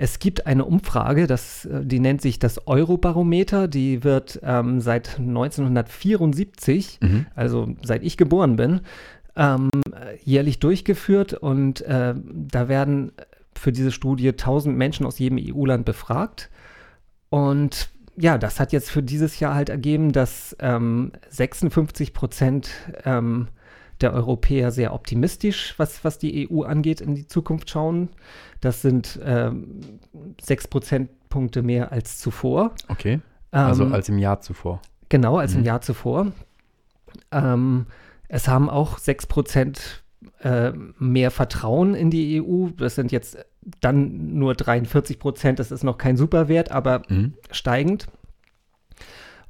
Es 0.01 0.17
gibt 0.17 0.47
eine 0.47 0.65
Umfrage, 0.65 1.27
das, 1.27 1.65
äh, 1.65 1.85
die 1.85 1.99
nennt 1.99 2.23
sich 2.23 2.39
das 2.39 2.65
Eurobarometer. 2.65 3.67
Die 3.67 4.03
wird 4.03 4.39
ähm, 4.41 4.81
seit 4.81 5.19
1974, 5.19 6.97
Mhm. 7.01 7.27
also 7.35 7.75
seit 7.83 8.01
ich 8.01 8.17
geboren 8.17 8.55
bin, 8.55 8.81
ähm, 9.35 9.69
jährlich 10.23 10.57
durchgeführt. 10.57 11.35
Und 11.35 11.81
äh, 11.81 12.15
da 12.17 12.67
werden 12.67 13.11
für 13.55 13.71
diese 13.71 13.91
Studie 13.91 14.29
1000 14.29 14.75
Menschen 14.75 15.05
aus 15.05 15.19
jedem 15.19 15.37
EU-Land 15.39 15.85
befragt. 15.85 16.49
Und 17.29 17.91
ja, 18.17 18.39
das 18.39 18.59
hat 18.59 18.71
jetzt 18.71 18.89
für 18.89 19.03
dieses 19.03 19.39
Jahr 19.39 19.53
halt 19.53 19.69
ergeben, 19.69 20.13
dass 20.13 20.55
ähm, 20.59 21.11
56 21.29 22.15
Prozent 22.15 22.71
ähm, 23.05 23.49
der 24.01 24.13
Europäer 24.13 24.71
sehr 24.71 24.93
optimistisch, 24.93 25.73
was, 25.77 26.03
was 26.03 26.17
die 26.17 26.49
EU 26.49 26.63
angeht, 26.63 27.01
in 27.01 27.15
die 27.15 27.27
Zukunft 27.27 27.69
schauen. 27.69 28.09
Das 28.59 28.81
sind 28.81 29.19
ähm, 29.23 29.81
6 30.41 30.67
Prozentpunkte 30.67 31.61
mehr 31.61 31.91
als 31.91 32.17
zuvor. 32.17 32.71
Okay. 32.87 33.19
Also 33.51 33.83
Ähm, 33.85 33.93
als 33.93 34.09
im 34.09 34.17
Jahr 34.19 34.41
zuvor. 34.41 34.81
Genau, 35.09 35.37
als 35.37 35.53
im 35.53 35.61
Mhm. 35.61 35.65
Jahr 35.65 35.81
zuvor. 35.81 36.31
Ähm, 37.31 37.85
es 38.27 38.47
haben 38.47 38.69
auch 38.69 38.97
6% 38.97 39.79
äh, 40.41 40.71
mehr 40.99 41.31
Vertrauen 41.31 41.93
in 41.95 42.09
die 42.09 42.41
EU. 42.41 42.69
Das 42.77 42.95
sind 42.95 43.11
jetzt 43.11 43.37
dann 43.81 44.33
nur 44.37 44.53
43 44.55 45.19
Prozent. 45.19 45.59
Das 45.59 45.71
ist 45.71 45.83
noch 45.83 45.97
kein 45.97 46.17
Superwert, 46.17 46.71
aber 46.71 47.01
Mhm. 47.09 47.33
steigend. 47.51 48.07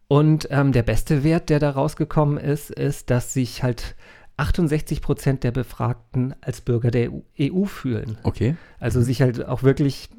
Und 0.08 0.48
ähm, 0.51 0.72
der 0.74 0.84
beste 0.84 1.24
Wert, 1.24 1.50
der 1.50 1.60
da 1.60 1.70
rausgekommen 1.70 2.38
ist, 2.38 2.70
ist, 2.70 3.10
dass 3.10 3.34
sich 3.34 3.63
halt 3.63 3.96
68 4.38 5.02
Prozent 5.02 5.44
der 5.44 5.52
Befragten 5.52 6.34
als 6.42 6.62
Bürger 6.62 6.92
der 6.92 7.12
EU, 7.12 7.20
EU 7.40 7.66
fühlen. 7.66 8.18
Okay. 8.24 8.56
Also 8.80 9.02
sich 9.02 9.22
halt 9.22 9.46
auch 9.46 9.64
wirklich 9.64 10.10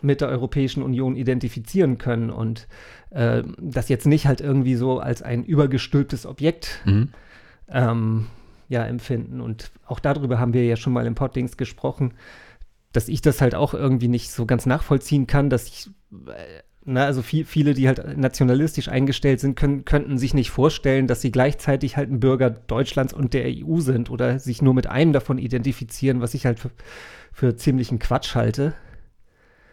mit 0.00 0.20
der 0.20 0.28
Europäischen 0.28 0.82
Union 0.82 1.14
identifizieren 1.14 1.96
können 1.98 2.30
und 2.30 2.66
äh, 3.10 3.44
das 3.60 3.88
jetzt 3.88 4.06
nicht 4.06 4.26
halt 4.26 4.40
irgendwie 4.40 4.74
so 4.74 4.98
als 4.98 5.22
ein 5.22 5.44
übergestülptes 5.44 6.26
Objekt 6.26 6.80
Mhm. 6.84 7.08
ähm, 7.68 8.26
ja, 8.68 8.84
empfinden. 8.84 9.40
Und 9.40 9.70
auch 9.86 10.00
darüber 10.00 10.38
haben 10.38 10.54
wir 10.54 10.64
ja 10.64 10.76
schon 10.76 10.92
mal 10.92 11.06
im 11.06 11.14
Poddings 11.14 11.56
gesprochen, 11.56 12.14
dass 12.92 13.08
ich 13.08 13.20
das 13.22 13.40
halt 13.40 13.54
auch 13.54 13.74
irgendwie 13.74 14.08
nicht 14.08 14.30
so 14.30 14.46
ganz 14.46 14.66
nachvollziehen 14.66 15.26
kann, 15.26 15.50
dass 15.50 15.66
ich, 15.68 15.90
äh, 16.26 16.62
na, 16.84 17.04
also 17.04 17.22
viel, 17.22 17.44
viele, 17.44 17.74
die 17.74 17.86
halt 17.86 18.16
nationalistisch 18.16 18.88
eingestellt 18.88 19.40
sind, 19.40 19.54
können, 19.54 19.84
könnten 19.84 20.18
sich 20.18 20.34
nicht 20.34 20.50
vorstellen, 20.50 21.06
dass 21.06 21.20
sie 21.20 21.30
gleichzeitig 21.30 21.96
halt 21.96 22.10
ein 22.10 22.20
Bürger 22.20 22.50
Deutschlands 22.50 23.12
und 23.12 23.34
der 23.34 23.44
EU 23.46 23.78
sind 23.80 24.10
oder 24.10 24.38
sich 24.38 24.62
nur 24.62 24.74
mit 24.74 24.88
einem 24.88 25.12
davon 25.12 25.38
identifizieren, 25.38 26.20
was 26.20 26.34
ich 26.34 26.44
halt 26.44 26.58
für, 26.58 26.70
für 27.32 27.56
ziemlichen 27.56 27.98
Quatsch 27.98 28.34
halte. 28.34 28.74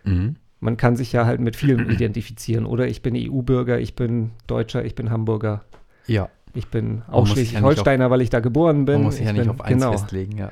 Mhm. 0.03 0.35
Man 0.59 0.77
kann 0.77 0.95
sich 0.95 1.11
ja 1.11 1.25
halt 1.25 1.39
mit 1.39 1.55
vielem 1.55 1.89
identifizieren, 1.89 2.65
oder? 2.65 2.87
Ich 2.87 3.01
bin 3.01 3.15
EU-Bürger, 3.15 3.79
ich 3.79 3.95
bin 3.95 4.31
Deutscher, 4.45 4.85
ich 4.85 4.93
bin 4.93 5.09
Hamburger, 5.09 5.63
Ja, 6.05 6.29
ich 6.53 6.67
bin 6.67 7.03
auch 7.07 7.25
sich 7.25 7.53
ja 7.53 7.59
Schleswig-Holsteiner, 7.59 8.09
weil 8.11 8.21
ich 8.21 8.29
da 8.29 8.39
geboren 8.39 8.85
bin. 8.85 8.95
man 8.95 9.03
muss 9.03 9.15
sich 9.15 9.21
ich 9.21 9.27
ja 9.27 9.33
nicht 9.33 9.41
bin, 9.43 9.51
auf 9.51 9.61
eins 9.61 9.81
genau. 9.81 9.91
festlegen, 9.91 10.37
ja. 10.37 10.51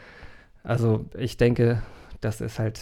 Also 0.64 1.06
ich 1.18 1.38
denke, 1.38 1.82
das 2.22 2.42
ist 2.42 2.58
halt, 2.58 2.80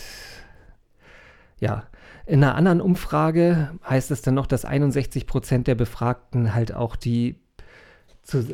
ja. 1.60 1.84
In 2.28 2.44
einer 2.44 2.56
anderen 2.56 2.82
Umfrage 2.82 3.72
heißt 3.88 4.10
es 4.12 4.22
dann 4.22 4.34
noch, 4.34 4.48
dass 4.48 4.66
61 4.66 5.28
Prozent 5.28 5.68
der 5.68 5.76
Befragten 5.76 6.54
halt 6.56 6.74
auch 6.74 6.96
die 6.96 7.36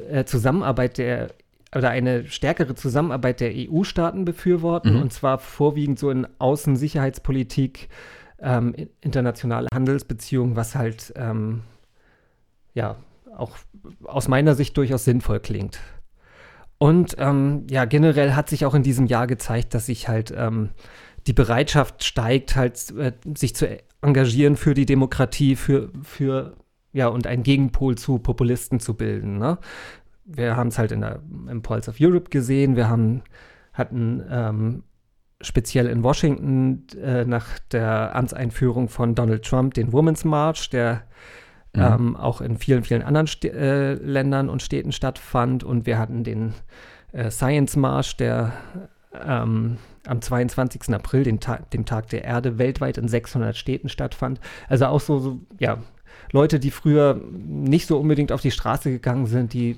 äh, 0.10 0.26
Zusammenarbeit 0.26 0.98
der 0.98 1.30
oder 1.74 1.90
eine 1.90 2.26
stärkere 2.28 2.76
Zusammenarbeit 2.76 3.40
der 3.40 3.52
EU-Staaten 3.56 4.26
befürworten 4.26 4.96
Mhm. 4.96 5.02
und 5.04 5.14
zwar 5.14 5.40
vorwiegend 5.40 6.00
so 6.00 6.10
in 6.10 6.28
Außensicherheitspolitik, 6.38 7.88
ähm, 8.40 8.74
in- 8.74 8.90
internationale 9.00 9.68
Handelsbeziehungen, 9.74 10.58
was 10.58 10.76
halt 10.76 11.14
ähm, 11.16 11.62
ja 12.74 12.98
auch 13.38 13.56
aus 14.04 14.28
meiner 14.28 14.56
Sicht 14.56 14.76
durchaus 14.76 15.06
sinnvoll 15.06 15.40
klingt. 15.40 15.80
Und 16.78 17.16
ähm, 17.20 17.68
ja, 17.70 17.86
generell 17.86 18.34
hat 18.34 18.50
sich 18.50 18.66
auch 18.66 18.74
in 18.74 18.84
diesem 18.84 19.06
Jahr 19.06 19.28
gezeigt, 19.28 19.74
dass 19.74 19.86
sich 19.86 20.10
halt 20.10 20.34
ähm, 20.36 20.72
die 21.28 21.34
Bereitschaft 21.34 22.04
steigt, 22.04 22.56
halt 22.56 22.92
äh, 22.98 23.14
sich 23.36 23.56
zu 23.56 23.68
engagieren 24.02 24.56
für 24.56 24.74
die 24.74 24.86
Demokratie, 24.86 25.56
für, 25.56 25.90
für 26.04 26.56
ja, 26.94 27.08
und 27.08 27.28
einen 27.28 27.44
Gegenpol 27.44 27.98
zu 27.98 28.20
Populisten 28.20 28.80
zu 28.80 28.96
bilden. 28.96 29.38
Ne? 29.38 29.58
Wir 30.26 30.56
haben 30.56 30.68
es 30.68 30.78
halt 30.78 30.92
in 30.92 31.02
der, 31.02 31.22
im 31.50 31.62
Pulse 31.62 31.90
of 31.92 31.98
Europe 32.00 32.30
gesehen, 32.30 32.76
wir 32.76 32.90
haben, 32.90 33.22
hatten 33.74 34.24
ähm, 34.30 34.84
speziell 35.42 35.88
in 35.88 36.04
Washington 36.04 36.86
äh, 37.02 37.26
nach 37.26 37.60
der 37.72 38.16
Amtseinführung 38.16 38.90
von 38.90 39.16
Donald 39.16 39.46
Trump 39.46 39.74
den 39.74 39.92
Women's 39.92 40.26
March, 40.26 40.70
der 40.70 41.04
Mhm. 41.74 41.82
ähm, 41.82 42.16
auch 42.18 42.42
in 42.42 42.58
vielen, 42.58 42.84
vielen 42.84 43.02
anderen 43.02 43.28
St 43.28 43.46
äh, 43.46 43.94
Ländern 43.94 44.50
und 44.50 44.62
Städten 44.62 44.92
stattfand. 44.92 45.64
Und 45.64 45.86
wir 45.86 45.98
hatten 45.98 46.24
den 46.24 46.54
äh, 47.14 47.32
Science 47.32 47.78
March, 47.78 48.18
der 48.18 48.52
ähm, 49.26 49.78
am 50.06 50.22
22. 50.22 50.94
April, 50.94 51.24
den 51.24 51.40
Ta 51.40 51.58
dem 51.74 51.86
Tag 51.86 52.10
der 52.10 52.24
Erde, 52.24 52.58
weltweit 52.58 52.98
in 52.98 53.08
600 53.08 53.56
Städten 53.56 53.90
stattfand. 53.90 54.40
Also 54.68 54.86
auch 54.88 55.02
so, 55.02 55.20
so, 55.20 55.40
ja, 55.60 55.80
Leute, 56.32 56.60
die 56.60 56.72
früher 56.72 57.22
nicht 57.32 57.88
so 57.88 58.00
unbedingt 58.00 58.32
auf 58.32 58.42
die 58.42 58.52
Straße 58.52 58.90
gegangen 58.90 59.28
sind, 59.28 59.54
die 59.54 59.78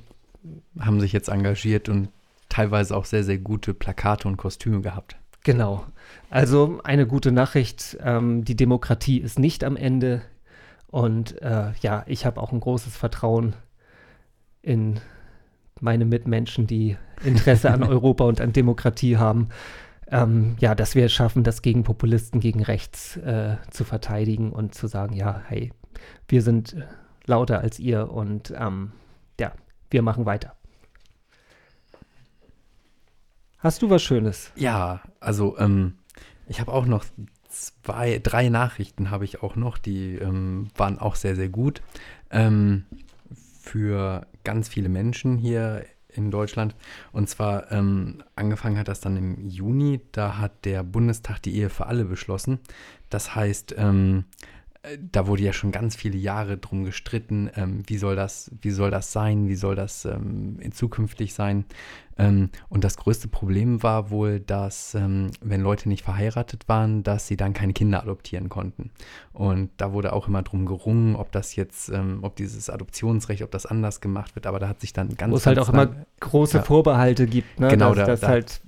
Haben 0.80 1.00
sich 1.00 1.14
jetzt 1.14 1.30
engagiert 1.30 1.90
und 1.90 2.10
teilweise 2.50 2.96
auch 2.96 3.06
sehr, 3.06 3.24
sehr 3.24 3.38
gute 3.38 3.74
Plakate 3.74 4.28
und 4.28 4.38
Kostüme 4.38 4.82
gehabt. 4.82 5.16
Genau. 5.44 5.86
Also 6.30 6.80
eine 6.84 7.06
gute 7.06 7.32
Nachricht, 7.32 7.98
ähm, 8.02 8.46
die 8.46 8.56
Demokratie 8.56 9.18
ist 9.18 9.40
nicht 9.40 9.64
am 9.64 9.76
Ende. 9.76 10.22
Und 10.88 11.42
äh, 11.42 11.72
ja, 11.82 12.04
ich 12.06 12.26
habe 12.26 12.40
auch 12.40 12.52
ein 12.52 12.60
großes 12.60 12.96
Vertrauen 12.96 13.56
in 14.62 15.00
meine 15.82 16.06
Mitmenschen, 16.06 16.68
die 16.68 16.98
Interesse 17.24 17.72
an 17.72 17.84
Europa 17.90 18.24
und 18.24 18.40
an 18.40 18.54
Demokratie 18.54 19.18
haben. 19.18 19.50
Ähm, 20.08 20.56
ja, 20.60 20.76
dass 20.76 20.96
wir 20.96 21.06
es 21.06 21.14
schaffen, 21.14 21.44
das 21.44 21.62
gegen 21.62 21.84
Populisten, 21.84 22.40
gegen 22.40 22.62
rechts 22.62 23.18
äh, 23.18 23.58
zu 23.72 23.84
verteidigen 23.84 24.52
und 24.52 24.76
zu 24.76 24.88
sagen, 24.88 25.16
ja, 25.16 25.42
hey, 25.48 25.72
wir 26.28 26.42
sind 26.42 26.74
äh, 26.74 26.86
lauter 27.26 27.60
als 27.60 27.80
ihr 27.80 28.12
und 28.12 28.54
ähm, 28.58 28.92
ja, 29.40 29.54
wir 29.90 30.02
machen 30.02 30.26
weiter. 30.26 30.56
Hast 33.58 33.82
du 33.82 33.90
was 33.90 34.04
Schönes? 34.04 34.52
Ja, 34.56 35.02
also 35.22 35.58
ähm, 35.58 35.94
ich 36.48 36.60
habe 36.60 36.74
auch 36.74 36.86
noch 36.86 37.06
zwei, 37.48 38.20
drei 38.20 38.50
Nachrichten 38.50 39.10
habe 39.10 39.26
ich 39.26 39.42
auch 39.42 39.56
noch, 39.56 39.78
die 39.78 40.16
ähm, 40.16 40.68
waren 40.76 41.00
auch 41.00 41.16
sehr, 41.16 41.36
sehr 41.36 41.50
gut. 41.50 41.82
Ähm, 42.30 42.86
für 43.62 44.28
ganz 44.44 44.68
viele 44.68 44.90
Menschen 44.90 45.38
hier 45.38 45.86
in 46.16 46.32
Deutschland. 46.32 46.76
Und 47.12 47.30
zwar 47.30 47.72
ähm, 47.72 48.24
angefangen 48.36 48.78
hat 48.78 48.88
das 48.88 49.00
dann 49.00 49.18
im 49.18 49.48
Juni. 49.48 50.02
Da 50.12 50.38
hat 50.38 50.66
der 50.66 50.84
Bundestag 50.84 51.40
die 51.42 51.56
Ehe 51.56 51.70
für 51.70 51.88
alle 51.88 52.06
beschlossen. 52.06 52.60
Das 53.10 53.36
heißt, 53.36 53.76
ähm, 53.78 54.26
äh, 54.42 54.53
da 55.12 55.28
wurde 55.28 55.44
ja 55.44 55.54
schon 55.54 55.72
ganz 55.72 55.96
viele 55.96 56.18
Jahre 56.18 56.58
drum 56.58 56.84
gestritten, 56.84 57.50
ähm, 57.56 57.84
wie 57.88 57.98
soll 57.98 58.16
das, 58.18 58.52
wie 58.62 58.72
soll 58.72 58.92
das 58.92 59.14
sein, 59.14 59.48
wie 59.48 59.56
soll 59.56 59.76
das 59.76 60.04
ähm, 60.04 60.58
in 60.60 60.74
zukünftig 60.74 61.34
sein. 61.34 61.64
Ähm, 62.18 62.50
und 62.68 62.84
das 62.84 62.98
größte 62.98 63.28
Problem 63.30 63.82
war 63.82 64.10
wohl, 64.12 64.40
dass 64.42 64.94
ähm, 64.94 65.32
wenn 65.42 65.62
Leute 65.62 65.88
nicht 65.88 66.04
verheiratet 66.04 66.68
waren, 66.68 67.02
dass 67.02 67.28
sie 67.28 67.38
dann 67.38 67.54
keine 67.54 67.72
Kinder 67.74 68.02
adoptieren 68.04 68.50
konnten. 68.50 68.92
Und 69.32 69.70
da 69.78 69.94
wurde 69.94 70.12
auch 70.14 70.28
immer 70.28 70.44
drum 70.44 70.66
gerungen, 70.66 71.16
ob 71.16 71.32
das 71.32 71.56
jetzt, 71.56 71.88
ähm, 71.90 72.20
ob 72.22 72.36
dieses 72.36 72.70
Adoptionsrecht, 72.70 73.42
ob 73.42 73.52
das 73.52 73.66
anders 73.66 74.02
gemacht 74.02 74.36
wird. 74.36 74.46
Aber 74.48 74.60
da 74.60 74.68
hat 74.68 74.82
sich 74.82 74.92
dann 74.92 75.16
ganz 75.16 75.32
Wo 75.32 75.38
es 75.38 75.46
halt 75.48 75.60
auch 75.60 75.70
immer 75.70 75.96
große 76.20 76.58
Ja. 76.58 76.64
Vorbehalte 76.64 77.26
gibt, 77.26 77.60
ne? 77.60 77.70
Genau, 77.70 77.96
dass, 77.96 78.06
da- 78.06 78.06
dass 78.12 78.20
da- 78.22 78.28
halt 78.28 78.62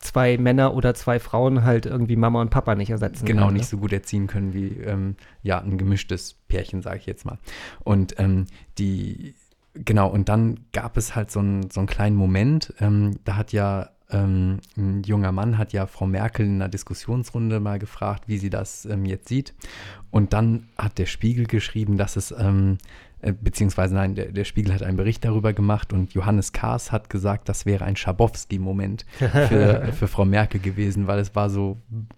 zwei 0.00 0.38
Männer 0.38 0.74
oder 0.74 0.94
zwei 0.94 1.20
Frauen 1.20 1.62
halt 1.64 1.86
irgendwie 1.86 2.16
Mama 2.16 2.40
und 2.40 2.50
Papa 2.50 2.74
nicht 2.74 2.90
ersetzen 2.90 3.26
genau 3.26 3.44
können. 3.44 3.54
nicht 3.54 3.64
ne? 3.64 3.68
so 3.68 3.76
gut 3.78 3.92
erziehen 3.92 4.26
können 4.26 4.52
wie 4.54 4.68
ähm, 4.78 5.16
ja 5.42 5.60
ein 5.60 5.78
gemischtes 5.78 6.34
Pärchen, 6.48 6.82
sage 6.82 6.98
ich 6.98 7.06
jetzt 7.06 7.24
mal. 7.24 7.38
Und 7.84 8.18
ähm, 8.18 8.46
die 8.78 9.34
genau 9.74 10.08
und 10.08 10.28
dann 10.28 10.60
gab 10.72 10.96
es 10.96 11.14
halt 11.14 11.30
so 11.30 11.40
einen 11.40 11.70
so 11.70 11.80
einen 11.80 11.86
kleinen 11.86 12.16
Moment. 12.16 12.74
Ähm, 12.80 13.20
da 13.24 13.36
hat 13.36 13.52
ja 13.52 13.90
ähm, 14.10 14.58
ein 14.76 15.02
junger 15.02 15.32
Mann 15.32 15.58
hat 15.58 15.72
ja 15.72 15.86
Frau 15.86 16.06
Merkel 16.06 16.46
in 16.46 16.56
einer 16.56 16.68
Diskussionsrunde 16.68 17.60
mal 17.60 17.78
gefragt, 17.78 18.24
wie 18.26 18.38
sie 18.38 18.50
das 18.50 18.86
ähm, 18.86 19.04
jetzt 19.04 19.28
sieht. 19.28 19.54
Und 20.10 20.32
dann 20.32 20.68
hat 20.76 20.98
der 20.98 21.06
Spiegel 21.06 21.46
geschrieben, 21.46 21.96
dass 21.96 22.16
es 22.16 22.32
ähm, 22.32 22.78
äh, 23.22 23.32
beziehungsweise 23.32 23.94
nein, 23.94 24.14
der, 24.14 24.32
der 24.32 24.44
Spiegel 24.44 24.72
hat 24.74 24.82
einen 24.82 24.96
Bericht 24.96 25.24
darüber 25.24 25.52
gemacht 25.52 25.92
und 25.92 26.14
Johannes 26.14 26.52
Kahrs 26.52 26.92
hat 26.92 27.10
gesagt, 27.10 27.48
das 27.48 27.66
wäre 27.66 27.84
ein 27.84 27.96
Schabowski-Moment 27.96 29.04
für, 29.18 29.92
für 29.98 30.08
Frau 30.08 30.24
Merkel 30.24 30.60
gewesen, 30.60 31.06
weil 31.06 31.18
es 31.18 31.34
war 31.34 31.50
so 31.50 31.76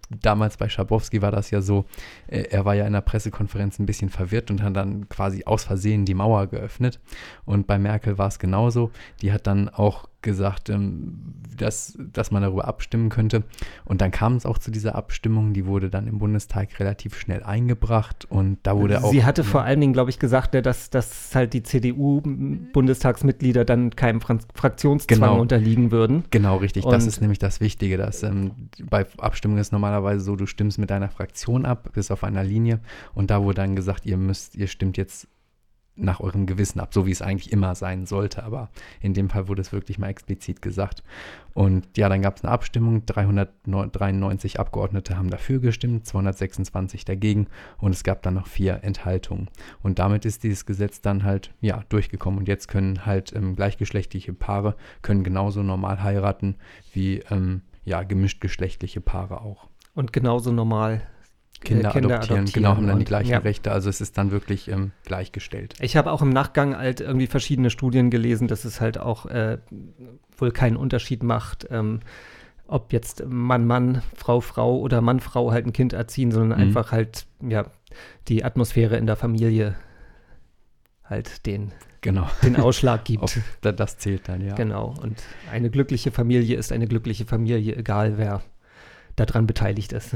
damals 0.09 0.57
bei 0.57 0.69
Schabowski 0.69 1.21
war 1.21 1.31
das 1.31 1.51
ja 1.51 1.61
so, 1.61 1.85
äh, 2.27 2.43
er 2.49 2.65
war 2.65 2.75
ja 2.75 2.85
in 2.85 2.93
der 2.93 3.01
Pressekonferenz 3.01 3.79
ein 3.79 3.85
bisschen 3.85 4.09
verwirrt 4.09 4.51
und 4.51 4.61
hat 4.63 4.75
dann 4.75 5.09
quasi 5.09 5.43
aus 5.45 5.63
Versehen 5.63 6.05
die 6.05 6.13
Mauer 6.13 6.47
geöffnet. 6.47 6.99
Und 7.45 7.67
bei 7.67 7.77
Merkel 7.77 8.17
war 8.17 8.27
es 8.27 8.39
genauso. 8.39 8.91
Die 9.21 9.31
hat 9.31 9.47
dann 9.47 9.69
auch 9.69 10.07
gesagt, 10.23 10.69
ähm, 10.69 11.35
dass, 11.55 11.95
dass 12.11 12.31
man 12.31 12.41
darüber 12.41 12.67
abstimmen 12.67 13.09
könnte. 13.09 13.43
Und 13.85 14.01
dann 14.01 14.09
kam 14.09 14.35
es 14.35 14.45
auch 14.47 14.57
zu 14.57 14.71
dieser 14.71 14.95
Abstimmung. 14.95 15.53
Die 15.53 15.67
wurde 15.67 15.91
dann 15.91 16.07
im 16.07 16.17
Bundestag 16.17 16.79
relativ 16.79 17.15
schnell 17.19 17.43
eingebracht 17.43 18.25
und 18.29 18.57
da 18.63 18.75
wurde 18.75 19.03
auch. 19.03 19.11
Sie 19.11 19.23
hatte 19.23 19.43
vor 19.43 19.61
allen 19.61 19.79
Dingen, 19.79 19.93
glaube 19.93 20.09
ich, 20.09 20.17
gesagt, 20.17 20.53
ne, 20.53 20.63
dass, 20.63 20.89
dass 20.89 21.35
halt 21.35 21.53
die 21.53 21.61
CDU-Bundestagsmitglieder 21.61 23.65
dann 23.65 23.91
keinem 23.95 24.21
Fra 24.21 24.39
Fraktionszwang 24.55 25.19
Genau. 25.19 25.39
unterliegen 25.39 25.91
würden. 25.91 26.23
Genau, 26.31 26.57
richtig. 26.57 26.83
das 26.85 27.03
Und- 27.03 27.09
ist 27.09 27.21
nämlich 27.21 27.39
das 27.39 27.61
Wichtige, 27.61 27.97
dass 27.97 28.23
ähm, 28.23 28.51
bei 28.89 29.05
Abstimmungen 29.17 29.61
ist 29.61 29.71
normalerweise 29.71 30.21
so, 30.23 30.35
du 30.35 30.45
stimmst 30.47 30.79
mit 30.79 30.89
deiner 30.89 31.09
Fraktion 31.09 31.65
ab, 31.65 31.89
bist 31.93 32.11
auf 32.11 32.23
einer 32.23 32.43
Linie 32.43 32.79
und 33.13 33.29
da 33.29 33.43
wurde 33.43 33.55
dann 33.55 33.75
gesagt, 33.75 34.05
ihr 34.05 34.17
müsst, 34.17 34.55
ihr 34.55 34.67
stimmt 34.67 34.97
jetzt 34.97 35.27
nach 35.95 36.19
eurem 36.19 36.45
Gewissen 36.45 36.79
ab, 36.79 36.93
so 36.93 37.05
wie 37.05 37.11
es 37.11 37.21
eigentlich 37.21 37.51
immer 37.51 37.75
sein 37.75 38.05
sollte. 38.05 38.43
Aber 38.43 38.69
in 39.01 39.13
dem 39.13 39.29
Fall 39.29 39.47
wurde 39.47 39.61
es 39.61 39.71
wirklich 39.71 39.99
mal 39.99 40.07
explizit 40.07 40.61
gesagt. 40.61 41.03
Und 41.53 41.97
ja, 41.97 42.09
dann 42.09 42.21
gab 42.23 42.37
es 42.37 42.43
eine 42.43 42.51
Abstimmung. 42.51 43.05
393 43.05 44.59
Abgeordnete 44.59 45.17
haben 45.17 45.29
dafür 45.29 45.59
gestimmt, 45.59 46.07
226 46.07 47.05
dagegen 47.05 47.47
und 47.77 47.93
es 47.93 48.03
gab 48.03 48.23
dann 48.23 48.33
noch 48.33 48.47
vier 48.47 48.83
Enthaltungen. 48.83 49.49
Und 49.83 49.99
damit 49.99 50.25
ist 50.25 50.43
dieses 50.43 50.65
Gesetz 50.65 51.01
dann 51.01 51.23
halt 51.23 51.53
ja 51.61 51.83
durchgekommen. 51.89 52.39
Und 52.39 52.47
jetzt 52.47 52.67
können 52.67 53.05
halt 53.05 53.33
ähm, 53.35 53.55
gleichgeschlechtliche 53.55 54.33
Paare 54.33 54.75
können 55.01 55.23
genauso 55.23 55.61
normal 55.61 56.01
heiraten 56.01 56.55
wie 56.91 57.19
ähm, 57.29 57.61
ja 57.83 58.01
gemischtgeschlechtliche 58.03 59.01
Paare 59.01 59.41
auch. 59.41 59.67
Und 59.93 60.11
genauso 60.11 60.51
normal 60.51 61.03
äh, 61.63 61.67
Kinder, 61.67 61.95
adoptieren, 61.95 62.45
genau, 62.45 62.75
haben 62.75 62.87
dann 62.87 62.99
die 62.99 63.05
gleichen 63.05 63.31
ja. 63.31 63.39
Rechte. 63.39 63.71
Also 63.71 63.89
es 63.89 64.01
ist 64.01 64.17
dann 64.17 64.31
wirklich 64.31 64.67
ähm, 64.69 64.91
gleichgestellt. 65.05 65.73
Ich 65.81 65.95
habe 65.97 66.11
auch 66.11 66.21
im 66.21 66.29
Nachgang 66.29 66.77
halt 66.77 67.01
irgendwie 67.01 67.27
verschiedene 67.27 67.69
Studien 67.69 68.09
gelesen, 68.09 68.47
dass 68.47 68.65
es 68.65 68.81
halt 68.81 68.97
auch 68.97 69.25
äh, 69.27 69.57
wohl 70.37 70.51
keinen 70.51 70.77
Unterschied 70.77 71.23
macht, 71.23 71.67
ähm, 71.71 71.99
ob 72.67 72.93
jetzt 72.93 73.23
Mann, 73.27 73.67
Mann, 73.67 74.01
Frau, 74.15 74.39
Frau 74.39 74.79
oder 74.79 75.01
Mann, 75.01 75.19
Frau 75.19 75.51
halt 75.51 75.65
ein 75.67 75.73
Kind 75.73 75.93
erziehen, 75.93 76.31
sondern 76.31 76.57
Mhm. 76.59 76.65
einfach 76.67 76.91
halt, 76.91 77.25
ja, 77.41 77.65
die 78.27 78.43
Atmosphäre 78.43 78.97
in 78.97 79.05
der 79.05 79.15
Familie 79.17 79.75
halt 81.03 81.45
den, 81.45 81.71
Genau. 82.01 82.27
den 82.43 82.55
Ausschlag 82.59 83.05
gibt. 83.05 83.23
Auf, 83.23 83.37
da- 83.61 83.71
das 83.71 83.97
zählt 83.97 84.27
dann, 84.27 84.41
ja. 84.41 84.55
Genau. 84.55 84.93
Und 85.01 85.21
eine 85.51 85.69
glückliche 85.69 86.11
Familie 86.11 86.57
ist 86.57 86.71
eine 86.71 86.87
glückliche 86.87 87.25
Familie, 87.25 87.75
egal 87.75 88.17
wer 88.17 88.41
daran 89.15 89.45
beteiligt 89.45 89.93
ist. 89.93 90.15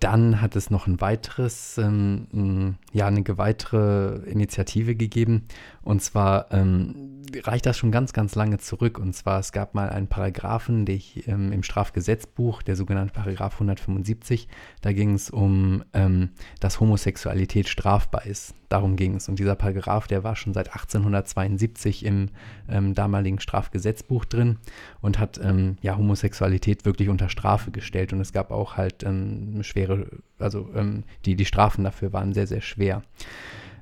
Dann 0.00 0.40
hat 0.40 0.56
es 0.56 0.70
noch 0.70 0.86
ein 0.86 1.00
weiteres, 1.00 1.78
ähm, 1.78 2.76
ja, 2.92 3.06
eine 3.06 3.24
weitere 3.38 4.18
Initiative 4.28 4.94
gegeben. 4.94 5.46
Und 5.82 6.02
zwar 6.02 6.52
ähm, 6.52 7.22
reicht 7.42 7.66
das 7.66 7.76
schon 7.78 7.90
ganz, 7.90 8.12
ganz 8.12 8.34
lange 8.34 8.58
zurück. 8.58 8.98
Und 8.98 9.14
zwar, 9.14 9.40
es 9.40 9.52
gab 9.52 9.74
mal 9.74 9.88
einen 9.88 10.08
Paragraphen 10.08 10.84
der 10.84 10.96
ich, 10.96 11.26
ähm, 11.28 11.52
im 11.52 11.62
Strafgesetzbuch, 11.62 12.62
der 12.62 12.76
sogenannte 12.76 13.14
Paragraph 13.14 13.54
175. 13.54 14.48
Da 14.80 14.92
ging 14.92 15.14
es 15.14 15.30
um, 15.30 15.84
ähm, 15.92 16.30
dass 16.60 16.80
Homosexualität 16.80 17.68
strafbar 17.68 18.26
ist. 18.26 18.54
Darum 18.74 18.96
ging 18.96 19.14
es. 19.14 19.28
Und 19.28 19.38
dieser 19.38 19.54
Paragraph, 19.54 20.08
der 20.08 20.24
war 20.24 20.34
schon 20.34 20.52
seit 20.52 20.66
1872 20.70 22.04
im 22.04 22.30
ähm, 22.68 22.92
damaligen 22.92 23.38
Strafgesetzbuch 23.38 24.24
drin 24.24 24.58
und 25.00 25.20
hat 25.20 25.38
ähm, 25.40 25.76
ja 25.80 25.96
Homosexualität 25.96 26.84
wirklich 26.84 27.08
unter 27.08 27.28
Strafe 27.28 27.70
gestellt. 27.70 28.12
Und 28.12 28.20
es 28.20 28.32
gab 28.32 28.50
auch 28.50 28.76
halt 28.76 29.04
ähm, 29.04 29.62
schwere, 29.62 30.08
also 30.40 30.70
ähm, 30.74 31.04
die, 31.24 31.36
die 31.36 31.44
Strafen 31.44 31.84
dafür 31.84 32.12
waren 32.12 32.32
sehr, 32.32 32.48
sehr 32.48 32.62
schwer. 32.62 33.04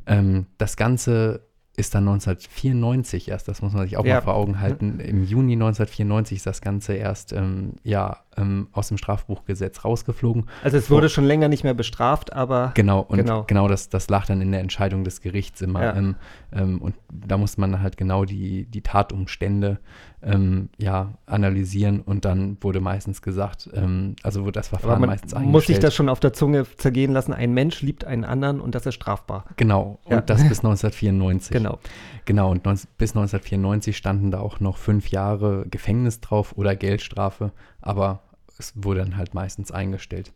Ähm, 0.07 0.45
das 0.59 0.77
Ganze 0.77 1.41
ist 1.76 1.95
dann 1.95 2.07
1994 2.07 3.29
erst, 3.29 3.49
das 3.49 3.62
muss 3.62 3.73
man 3.73 3.85
sich 3.85 3.97
auch 3.97 4.05
Ja. 4.05 4.17
mal 4.17 4.21
vor 4.21 4.35
Augen 4.35 4.61
halten. 4.61 5.00
Im 5.00 5.25
Juni 5.25 5.52
1994 5.55 6.37
ist 6.37 6.47
das 6.47 6.61
Ganze 6.61 6.95
erst 6.95 7.33
ähm, 7.33 7.75
ja, 7.83 8.19
ähm, 8.37 8.69
aus 8.73 8.88
dem 8.88 8.99
Strafbuchgesetz 8.99 9.83
rausgeflogen. 9.85 10.47
Also 10.62 10.76
es 10.76 10.91
wurde 10.91 11.09
schon 11.09 11.25
länger 11.25 11.49
nicht 11.49 11.64
mehr 11.64 11.73
bestraft, 11.75 12.33
aber 12.35 12.73
Genau, 12.75 13.00
und 13.00 13.17
Genau. 13.19 13.45
genau, 13.45 13.69
das, 13.69 13.89
das 13.89 14.11
lag 14.11 14.26
dann 14.26 14.43
in 14.43 14.52
der 14.52 14.61
Entscheidung 14.61 15.02
des 15.04 15.23
Gerichts 15.23 15.63
immer. 15.63 15.82
Ja. 15.82 15.97
Ähm, 15.97 16.17
ähm, 16.52 16.82
und 16.82 16.95
da 17.11 17.39
musste 17.39 17.61
man 17.61 17.80
halt 17.82 17.97
genau 17.97 18.25
die, 18.26 18.67
die 18.67 18.82
Tatumstände 18.82 19.78
ähm, 20.25 20.69
ja, 20.78 21.15
analysieren 21.26 22.00
und 22.00 22.25
dann 22.25 22.56
wurde 22.61 22.80
meistens 22.80 23.23
gesagt, 23.23 23.69
ähm, 23.75 24.15
also 24.23 24.43
wurde 24.43 24.52
das 24.52 24.69
Verfahren 24.69 25.00
man 25.00 25.11
meistens 25.11 25.32
muss 25.35 25.41
sich 25.43 25.47
eingestellt. 25.49 25.82
das 25.85 25.95
schon 25.95 26.08
auf 26.08 26.21
der 26.21 26.32
Zunge 26.32 26.65
zergehen 26.76 27.13
lassen. 27.13 27.32
Ein 27.32 27.52
Mensch 27.54 27.82
liebt 27.82 28.04
einen 28.04 28.25
anderen 28.25 28.61
und 28.61 28.75
das 28.75 28.87
ist 28.87 28.95
strafbar. 28.95 29.45
Genau, 29.56 29.99
Ja. 30.08 30.19
und 30.19 30.30
das 30.30 30.41
bis 30.49 30.58
1994. 30.61 31.50
Genau. 31.63 31.78
Genau, 32.25 32.50
und 32.50 32.65
19, 32.65 32.89
bis 32.99 33.11
1994 33.11 33.97
standen 33.97 34.30
da 34.30 34.39
auch 34.41 34.61
noch 34.61 34.76
fünf 34.76 35.08
Jahre 35.08 35.67
Gefängnis 35.71 36.21
drauf 36.21 36.52
oder 36.56 36.76
Geldstrafe, 36.76 37.50
aber 37.80 38.21
es 38.63 38.73
wurde 38.77 39.01
dann 39.01 39.17
halt 39.17 39.35
meistens 39.35 39.71
eingestellt. 39.71 40.33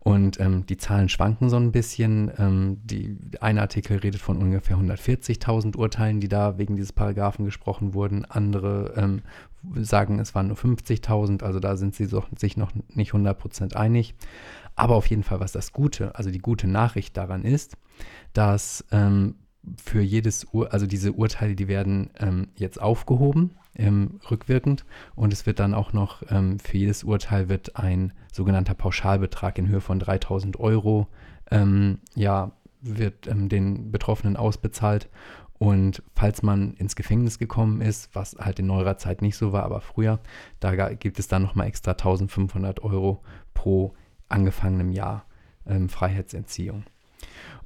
Und 0.00 0.40
ähm, 0.40 0.66
die 0.66 0.76
Zahlen 0.76 1.08
schwanken 1.08 1.48
so 1.48 1.56
ein 1.56 1.72
bisschen. 1.72 2.30
Ähm, 2.38 2.78
die, 2.84 3.16
ein 3.40 3.58
Artikel 3.58 3.98
redet 3.98 4.20
von 4.20 4.38
ungefähr 4.38 4.76
140.000 4.76 5.76
Urteilen, 5.76 6.20
die 6.20 6.28
da 6.28 6.58
wegen 6.58 6.76
dieses 6.76 6.92
Paragraphen 6.92 7.44
gesprochen 7.44 7.94
wurden. 7.94 8.24
Andere 8.24 8.94
ähm, 8.96 9.22
sagen, 9.74 10.18
es 10.18 10.34
waren 10.34 10.48
nur 10.48 10.56
50.000, 10.56 11.42
also 11.42 11.60
da 11.60 11.76
sind 11.76 11.94
sie 11.94 12.06
so, 12.06 12.24
sich 12.36 12.56
noch 12.56 12.72
nicht 12.94 13.12
100% 13.12 13.74
einig. 13.74 14.14
Aber 14.76 14.94
auf 14.94 15.06
jeden 15.06 15.24
Fall, 15.24 15.40
was 15.40 15.52
das 15.52 15.72
Gute, 15.72 16.14
also 16.14 16.30
die 16.30 16.38
gute 16.38 16.68
Nachricht 16.68 17.16
daran 17.16 17.44
ist, 17.44 17.76
dass 18.32 18.84
ähm, 18.92 19.34
für 19.82 20.00
jedes 20.00 20.46
Ur, 20.52 20.72
also 20.72 20.86
diese 20.86 21.12
Urteile, 21.12 21.54
die 21.54 21.68
werden 21.68 22.10
ähm, 22.18 22.48
jetzt 22.56 22.80
aufgehoben, 22.80 23.56
ähm, 23.74 24.20
rückwirkend, 24.30 24.84
und 25.14 25.32
es 25.32 25.46
wird 25.46 25.58
dann 25.58 25.74
auch 25.74 25.92
noch 25.92 26.22
ähm, 26.30 26.58
für 26.58 26.76
jedes 26.76 27.04
Urteil 27.04 27.48
wird 27.48 27.76
ein 27.76 28.12
sogenannter 28.32 28.74
Pauschalbetrag 28.74 29.58
in 29.58 29.68
Höhe 29.68 29.80
von 29.80 29.98
3000 29.98 30.58
Euro, 30.58 31.08
ähm, 31.50 31.98
ja, 32.14 32.52
wird 32.80 33.26
ähm, 33.26 33.48
den 33.48 33.90
Betroffenen 33.90 34.36
ausbezahlt. 34.36 35.08
Und 35.58 36.04
falls 36.14 36.42
man 36.42 36.74
ins 36.74 36.94
Gefängnis 36.94 37.38
gekommen 37.38 37.80
ist, 37.80 38.14
was 38.14 38.36
halt 38.38 38.60
in 38.60 38.66
neuerer 38.66 38.96
Zeit 38.96 39.22
nicht 39.22 39.36
so 39.36 39.52
war, 39.52 39.64
aber 39.64 39.80
früher, 39.80 40.20
da 40.60 40.92
gibt 40.94 41.18
es 41.18 41.26
dann 41.26 41.42
nochmal 41.42 41.66
extra 41.66 41.92
1500 41.92 42.82
Euro 42.84 43.24
pro 43.54 43.94
angefangenem 44.28 44.92
Jahr 44.92 45.24
ähm, 45.66 45.88
Freiheitsentziehung. 45.88 46.84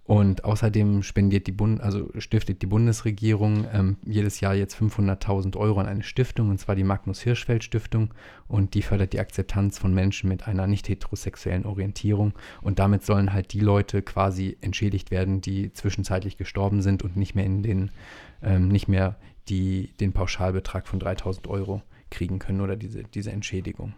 Und 0.04 0.44
außerdem 0.44 1.04
spendiert 1.04 1.46
die 1.46 1.52
Bund, 1.52 1.80
also 1.80 2.10
stiftet 2.18 2.60
die 2.60 2.66
Bundesregierung 2.66 3.66
ähm, 3.72 3.96
jedes 4.04 4.40
Jahr 4.40 4.54
jetzt 4.54 4.74
500.000 4.74 5.56
Euro 5.56 5.78
an 5.78 5.86
eine 5.86 6.02
Stiftung, 6.02 6.50
und 6.50 6.58
zwar 6.58 6.74
die 6.74 6.82
Magnus 6.82 7.20
Hirschfeld 7.20 7.62
Stiftung. 7.62 8.12
Und 8.48 8.74
die 8.74 8.82
fördert 8.82 9.12
die 9.12 9.20
Akzeptanz 9.20 9.78
von 9.78 9.94
Menschen 9.94 10.28
mit 10.28 10.48
einer 10.48 10.66
nicht 10.66 10.88
heterosexuellen 10.88 11.64
Orientierung. 11.64 12.34
Und 12.62 12.80
damit 12.80 13.04
sollen 13.04 13.32
halt 13.32 13.52
die 13.52 13.60
Leute 13.60 14.02
quasi 14.02 14.56
entschädigt 14.60 15.12
werden, 15.12 15.40
die 15.40 15.72
zwischenzeitlich 15.72 16.36
gestorben 16.36 16.82
sind 16.82 17.04
und 17.04 17.16
nicht 17.16 17.36
mehr 17.36 17.44
in 17.44 17.62
den, 17.62 17.92
ähm, 18.42 18.68
nicht 18.68 18.88
mehr 18.88 19.16
die, 19.48 19.92
den 20.00 20.12
Pauschalbetrag 20.12 20.88
von 20.88 21.00
3.000 21.00 21.48
Euro 21.48 21.80
kriegen 22.10 22.40
können 22.40 22.60
oder 22.60 22.76
diese, 22.76 23.04
diese 23.04 23.30
Entschädigung. 23.30 23.94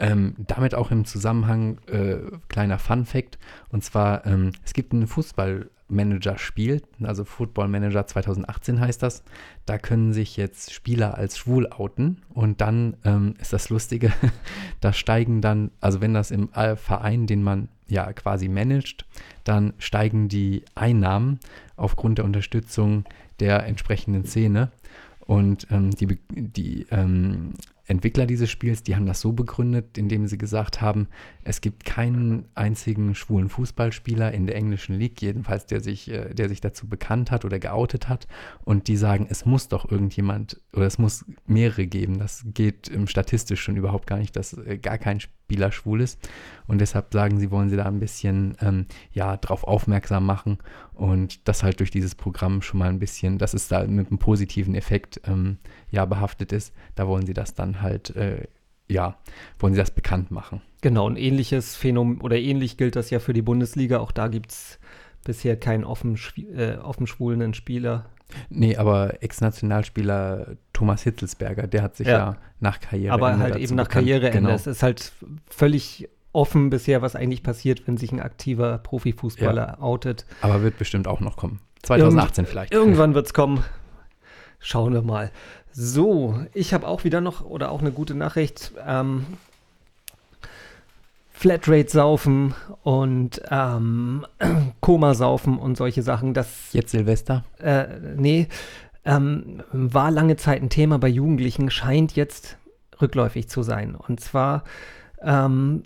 Ähm, 0.00 0.34
damit 0.38 0.74
auch 0.74 0.92
im 0.92 1.04
Zusammenhang 1.04 1.78
äh, 1.86 2.18
kleiner 2.48 2.78
Fun 2.78 3.04
Fact 3.04 3.38
und 3.70 3.82
zwar 3.82 4.24
ähm, 4.26 4.52
es 4.64 4.72
gibt 4.72 4.92
ein 4.92 5.08
Fußballmanager-Spiel, 5.08 6.82
also 7.02 7.24
Football 7.24 7.66
Manager 7.66 8.06
2018 8.06 8.78
heißt 8.78 9.02
das. 9.02 9.24
Da 9.66 9.76
können 9.76 10.12
sich 10.12 10.36
jetzt 10.36 10.72
Spieler 10.72 11.18
als 11.18 11.36
schwul 11.36 11.66
outen 11.66 12.22
und 12.32 12.60
dann 12.60 12.96
ähm, 13.04 13.34
ist 13.40 13.52
das 13.52 13.70
Lustige, 13.70 14.12
da 14.80 14.92
steigen 14.92 15.40
dann, 15.40 15.72
also 15.80 16.00
wenn 16.00 16.14
das 16.14 16.30
im 16.30 16.48
Verein, 16.76 17.26
den 17.26 17.42
man 17.42 17.68
ja 17.88 18.12
quasi 18.12 18.48
managt, 18.48 19.04
dann 19.42 19.72
steigen 19.78 20.28
die 20.28 20.62
Einnahmen 20.76 21.40
aufgrund 21.76 22.18
der 22.18 22.24
Unterstützung 22.24 23.04
der 23.40 23.66
entsprechenden 23.66 24.24
Szene 24.24 24.70
und 25.20 25.66
ähm, 25.70 25.90
die, 25.90 26.18
die 26.30 26.86
ähm, 26.90 27.54
Entwickler 27.88 28.26
dieses 28.26 28.50
Spiels, 28.50 28.82
die 28.82 28.94
haben 28.94 29.06
das 29.06 29.20
so 29.20 29.32
begründet, 29.32 29.96
indem 29.96 30.26
sie 30.26 30.36
gesagt 30.36 30.82
haben, 30.82 31.08
es 31.42 31.62
gibt 31.62 31.86
keinen 31.86 32.44
einzigen 32.54 33.14
schwulen 33.14 33.48
Fußballspieler 33.48 34.30
in 34.32 34.46
der 34.46 34.56
englischen 34.56 34.96
League, 34.96 35.22
jedenfalls 35.22 35.64
der 35.64 35.80
sich, 35.80 36.10
äh, 36.10 36.34
der 36.34 36.50
sich 36.50 36.60
dazu 36.60 36.86
bekannt 36.86 37.30
hat 37.30 37.46
oder 37.46 37.58
geoutet 37.58 38.08
hat. 38.08 38.28
Und 38.62 38.88
die 38.88 38.98
sagen, 38.98 39.26
es 39.30 39.46
muss 39.46 39.68
doch 39.68 39.90
irgendjemand 39.90 40.60
oder 40.74 40.86
es 40.86 40.98
muss 40.98 41.24
mehrere 41.46 41.86
geben. 41.86 42.18
Das 42.18 42.44
geht 42.52 42.90
statistisch 43.06 43.62
schon 43.62 43.76
überhaupt 43.76 44.06
gar 44.06 44.18
nicht, 44.18 44.36
dass 44.36 44.52
äh, 44.52 44.76
gar 44.76 44.98
kein 44.98 45.20
Spieler 45.48 45.72
schwul 45.72 46.02
ist. 46.02 46.18
Und 46.66 46.78
deshalb 46.82 47.10
sagen 47.10 47.38
sie, 47.38 47.50
wollen 47.50 47.70
sie 47.70 47.76
da 47.76 47.86
ein 47.86 48.00
bisschen 48.00 48.54
ähm, 48.60 48.84
ja, 49.12 49.38
drauf 49.38 49.64
aufmerksam 49.64 50.26
machen 50.26 50.58
und 50.92 51.48
das 51.48 51.62
halt 51.62 51.80
durch 51.80 51.90
dieses 51.90 52.14
Programm 52.14 52.60
schon 52.60 52.80
mal 52.80 52.90
ein 52.90 52.98
bisschen, 52.98 53.38
dass 53.38 53.54
es 53.54 53.66
da 53.66 53.82
mit 53.86 54.08
einem 54.08 54.18
positiven 54.18 54.74
Effekt 54.74 55.22
ähm, 55.24 55.56
ja 55.90 56.04
behaftet 56.04 56.52
ist, 56.52 56.74
da 56.96 57.08
wollen 57.08 57.24
sie 57.24 57.32
das 57.32 57.54
dann 57.54 57.80
halt 57.80 58.14
äh, 58.14 58.44
ja, 58.90 59.16
wollen 59.58 59.72
sie 59.72 59.80
das 59.80 59.90
bekannt 59.90 60.30
machen. 60.30 60.60
Genau, 60.82 61.08
ein 61.08 61.16
ähnliches 61.16 61.76
Phänomen 61.76 62.20
oder 62.20 62.36
ähnlich 62.36 62.76
gilt 62.76 62.96
das 62.96 63.10
ja 63.10 63.18
für 63.18 63.32
die 63.32 63.42
Bundesliga. 63.42 63.98
Auch 63.98 64.12
da 64.12 64.28
gibt 64.28 64.50
es 64.50 64.78
bisher 65.24 65.58
keinen 65.58 65.84
offen, 65.84 66.18
äh, 66.54 66.76
offen 66.76 67.06
schwulen 67.06 67.54
Spieler. 67.54 68.06
Nee, 68.50 68.76
aber 68.76 69.22
Ex-Nationalspieler 69.22 70.56
Thomas 70.72 71.02
Hitzelsberger, 71.02 71.66
der 71.66 71.82
hat 71.82 71.96
sich 71.96 72.06
ja, 72.06 72.18
Ja. 72.18 72.36
nach 72.60 72.80
Karriere 72.80 73.14
Aber 73.14 73.38
halt 73.38 73.56
eben 73.56 73.74
nach 73.74 73.88
Karriereende. 73.88 74.38
Genau. 74.40 74.50
Es 74.50 74.66
ist 74.66 74.82
halt 74.82 75.12
völlig 75.48 76.08
offen 76.32 76.70
bisher, 76.70 77.00
was 77.02 77.16
eigentlich 77.16 77.42
passiert, 77.42 77.86
wenn 77.86 77.96
sich 77.96 78.12
ein 78.12 78.20
aktiver 78.20 78.78
Profifußballer 78.78 79.82
outet. 79.82 80.26
Aber 80.42 80.62
wird 80.62 80.78
bestimmt 80.78 81.08
auch 81.08 81.20
noch 81.20 81.36
kommen. 81.36 81.60
2018 81.82 82.42
Irgend- 82.44 82.50
vielleicht. 82.50 82.72
Irgendwann 82.74 83.14
wird 83.14 83.26
es 83.26 83.34
kommen. 83.34 83.64
Schauen 84.60 84.92
wir 84.92 85.02
mal. 85.02 85.30
So, 85.72 86.38
ich 86.52 86.74
habe 86.74 86.86
auch 86.86 87.04
wieder 87.04 87.20
noch 87.20 87.44
oder 87.44 87.70
auch 87.70 87.80
eine 87.80 87.92
gute 87.92 88.14
Nachricht. 88.14 88.72
Ähm, 88.86 89.24
Flatrate 91.38 91.88
saufen 91.88 92.52
und 92.82 93.40
ähm, 93.48 94.26
Koma 94.80 95.14
saufen 95.14 95.56
und 95.56 95.76
solche 95.76 96.02
Sachen. 96.02 96.34
Das 96.34 96.72
Jetzt 96.72 96.90
Silvester. 96.90 97.44
äh, 97.60 97.86
nee, 98.16 98.48
ähm, 99.04 99.62
war 99.70 100.10
lange 100.10 100.34
Zeit 100.34 100.60
ein 100.60 100.68
Thema 100.68 100.98
bei 100.98 101.06
Jugendlichen, 101.06 101.70
scheint 101.70 102.16
jetzt 102.16 102.58
rückläufig 103.00 103.48
zu 103.48 103.62
sein. 103.62 103.94
Und 103.94 104.18
zwar 104.18 104.64
ähm, 105.22 105.84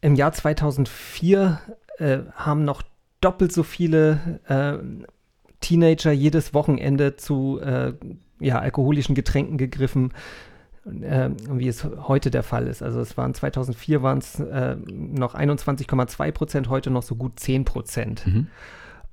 im 0.00 0.14
Jahr 0.14 0.32
2004 0.32 1.60
äh, 1.98 2.18
haben 2.36 2.64
noch 2.64 2.82
doppelt 3.20 3.52
so 3.52 3.64
viele 3.64 4.40
äh, 4.48 4.78
Teenager 5.60 6.12
jedes 6.12 6.54
Wochenende 6.54 7.16
zu 7.16 7.60
äh, 7.60 7.92
ja, 8.40 8.60
alkoholischen 8.60 9.14
Getränken 9.14 9.58
gegriffen, 9.58 10.14
äh, 10.86 11.30
wie 11.50 11.68
es 11.68 11.84
heute 11.84 12.30
der 12.30 12.42
Fall 12.42 12.66
ist. 12.66 12.82
Also 12.82 13.00
es 13.00 13.16
waren 13.16 13.34
2004 13.34 14.02
waren 14.02 14.18
es 14.18 14.38
äh, 14.40 14.76
noch 14.86 15.34
21,2 15.34 16.32
Prozent, 16.32 16.68
heute 16.68 16.90
noch 16.90 17.02
so 17.02 17.16
gut 17.16 17.38
10 17.40 17.64
Prozent. 17.64 18.26
Mhm. 18.26 18.46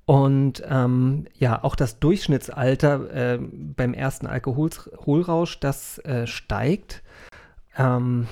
Und 0.06 0.64
ähm, 0.70 1.26
ja, 1.34 1.64
auch 1.64 1.76
das 1.76 2.00
Durchschnittsalter 2.00 3.36
äh, 3.36 3.40
beim 3.40 3.94
ersten 3.94 4.28
Alkoholrausch, 4.28 5.60
das 5.60 5.98
äh, 6.00 6.28
steigt. 6.28 7.04
Ähm, 7.78 8.28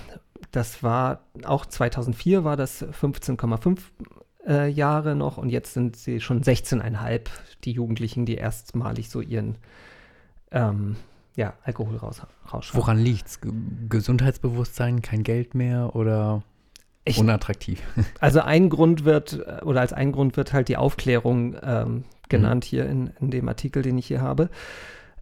das 0.52 0.84
war 0.84 1.22
auch 1.46 1.66
2004 1.66 2.44
war 2.44 2.58
das 2.58 2.84
15,5 2.84 3.80
äh, 4.46 4.70
Jahre 4.70 5.16
noch 5.16 5.38
und 5.38 5.50
jetzt 5.50 5.74
sind 5.74 5.96
sie 5.96 6.20
schon 6.20 6.42
16,5, 6.42 7.22
die 7.64 7.72
Jugendlichen, 7.72 8.26
die 8.26 8.36
erstmalig 8.36 9.10
so 9.10 9.22
ihren 9.22 9.58
ähm, 10.52 10.98
ja, 11.36 11.54
Alkoholrausch 11.64 12.20
haben. 12.22 12.32
Woran 12.74 12.98
liegt's? 12.98 13.40
Ge 13.42 13.52
Gesundheitsbewusstsein, 13.90 15.02
kein 15.02 15.24
Geld 15.24 15.56
mehr 15.56 15.96
oder 15.96 16.44
Ich- 17.06 17.18
unattraktiv? 17.20 17.82
Also 18.20 18.42
ein 18.42 18.70
Grund 18.70 19.06
wird, 19.06 19.34
äh, 19.46 19.64
oder 19.64 19.82
als 19.82 19.94
ein 19.94 20.12
Grund 20.12 20.38
wird 20.38 20.54
halt 20.54 20.68
die 20.68 20.78
Aufklärung 20.78 21.56
ähm, 21.64 22.04
genannt 22.30 22.64
hier 22.66 22.86
in, 22.86 23.12
in 23.20 23.32
dem 23.32 23.48
Artikel, 23.50 23.82
den 23.84 23.98
ich 23.98 24.08
hier 24.08 24.22
habe. 24.22 24.50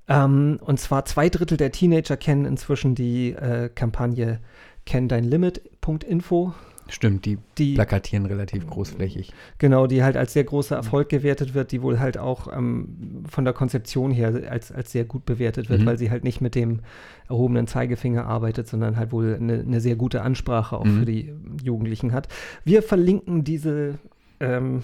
Ähm, 0.08 0.60
und 0.62 0.80
zwar 0.80 1.06
zwei 1.06 1.30
Drittel 1.30 1.58
der 1.58 1.72
Teenager 1.72 2.18
kennen 2.18 2.46
inzwischen 2.46 2.96
die 2.96 3.34
äh, 3.34 3.70
Kampagne 3.70 4.40
Kenn 4.86 5.08
dein 5.08 5.24
Limit.info, 5.24 6.54
Stimmt, 6.90 7.26
die 7.26 7.38
die 7.58 7.76
plakatieren 7.76 8.26
relativ 8.26 8.66
großflächig. 8.68 9.32
genau, 9.58 9.88
die 9.88 10.04
halt 10.04 10.18
als 10.18 10.34
sehr 10.34 10.44
großer 10.44 10.76
Erfolg 10.76 11.10
gewertet 11.10 11.54
wird, 11.54 11.72
die 11.72 11.82
wohl 11.82 12.00
halt 12.00 12.18
auch 12.18 12.52
ähm, 12.56 13.24
von 13.30 13.46
der 13.46 13.54
Konzeption 13.54 14.12
her 14.12 14.34
als, 14.50 14.72
als 14.72 14.92
sehr 14.92 15.06
gut 15.06 15.26
bewertet 15.26 15.70
wird, 15.70 15.82
Mhm. 15.82 15.86
weil 15.86 15.98
sie 15.98 16.10
halt 16.10 16.24
nicht 16.24 16.42
mit 16.42 16.56
dem 16.56 16.80
erhobenen 17.28 17.68
Zeigefinger 17.68 18.26
arbeitet, 18.26 18.68
sondern 18.68 18.98
halt 18.98 19.12
wohl 19.12 19.36
eine, 19.40 19.60
eine 19.60 19.82
sehr 19.82 19.96
gute 19.96 20.22
Ansprache 20.24 20.78
auch 20.78 20.86
Mhm. 20.86 21.00
für 21.00 21.06
die 21.06 21.34
Jugendlichen 21.64 22.12
hat. 22.12 22.28
Wir 22.64 22.82
verlinken 22.84 23.44
diese 23.44 24.00
ähm, 24.40 24.84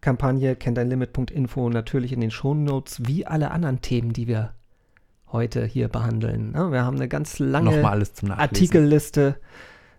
Kampagne 0.00 0.54
kenndeinlimit.info 0.56 1.68
natürlich 1.70 2.12
in 2.12 2.20
den 2.20 2.30
Shownotes, 2.30 3.02
wie 3.06 3.26
alle 3.26 3.50
anderen 3.50 3.80
Themen, 3.80 4.12
die 4.12 4.28
wir 4.28 4.52
heute 5.32 5.64
hier 5.66 5.88
behandeln. 5.88 6.52
ne? 6.52 6.70
wir 6.70 6.84
haben 6.84 6.96
eine 6.96 7.08
ganz 7.08 7.38
lange. 7.38 7.70
Artikelliste 8.38 9.36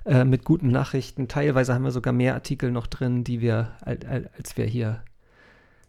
äh, 0.06 0.24
mit 0.24 0.46
guten 0.46 0.70
Nachrichten. 0.70 1.28
Teilweise 1.28 1.74
haben 1.74 1.84
wir 1.84 1.92
sogar 1.92 2.14
mehr 2.14 2.34
Artikel 2.34 2.72
noch 2.72 2.88
drin, 2.88 3.24
die 3.24 3.42
wir, 3.42 3.72
al- 3.82 4.00
al- 4.08 4.30
als 4.38 4.56
wir 4.58 4.66
hier 4.66 5.04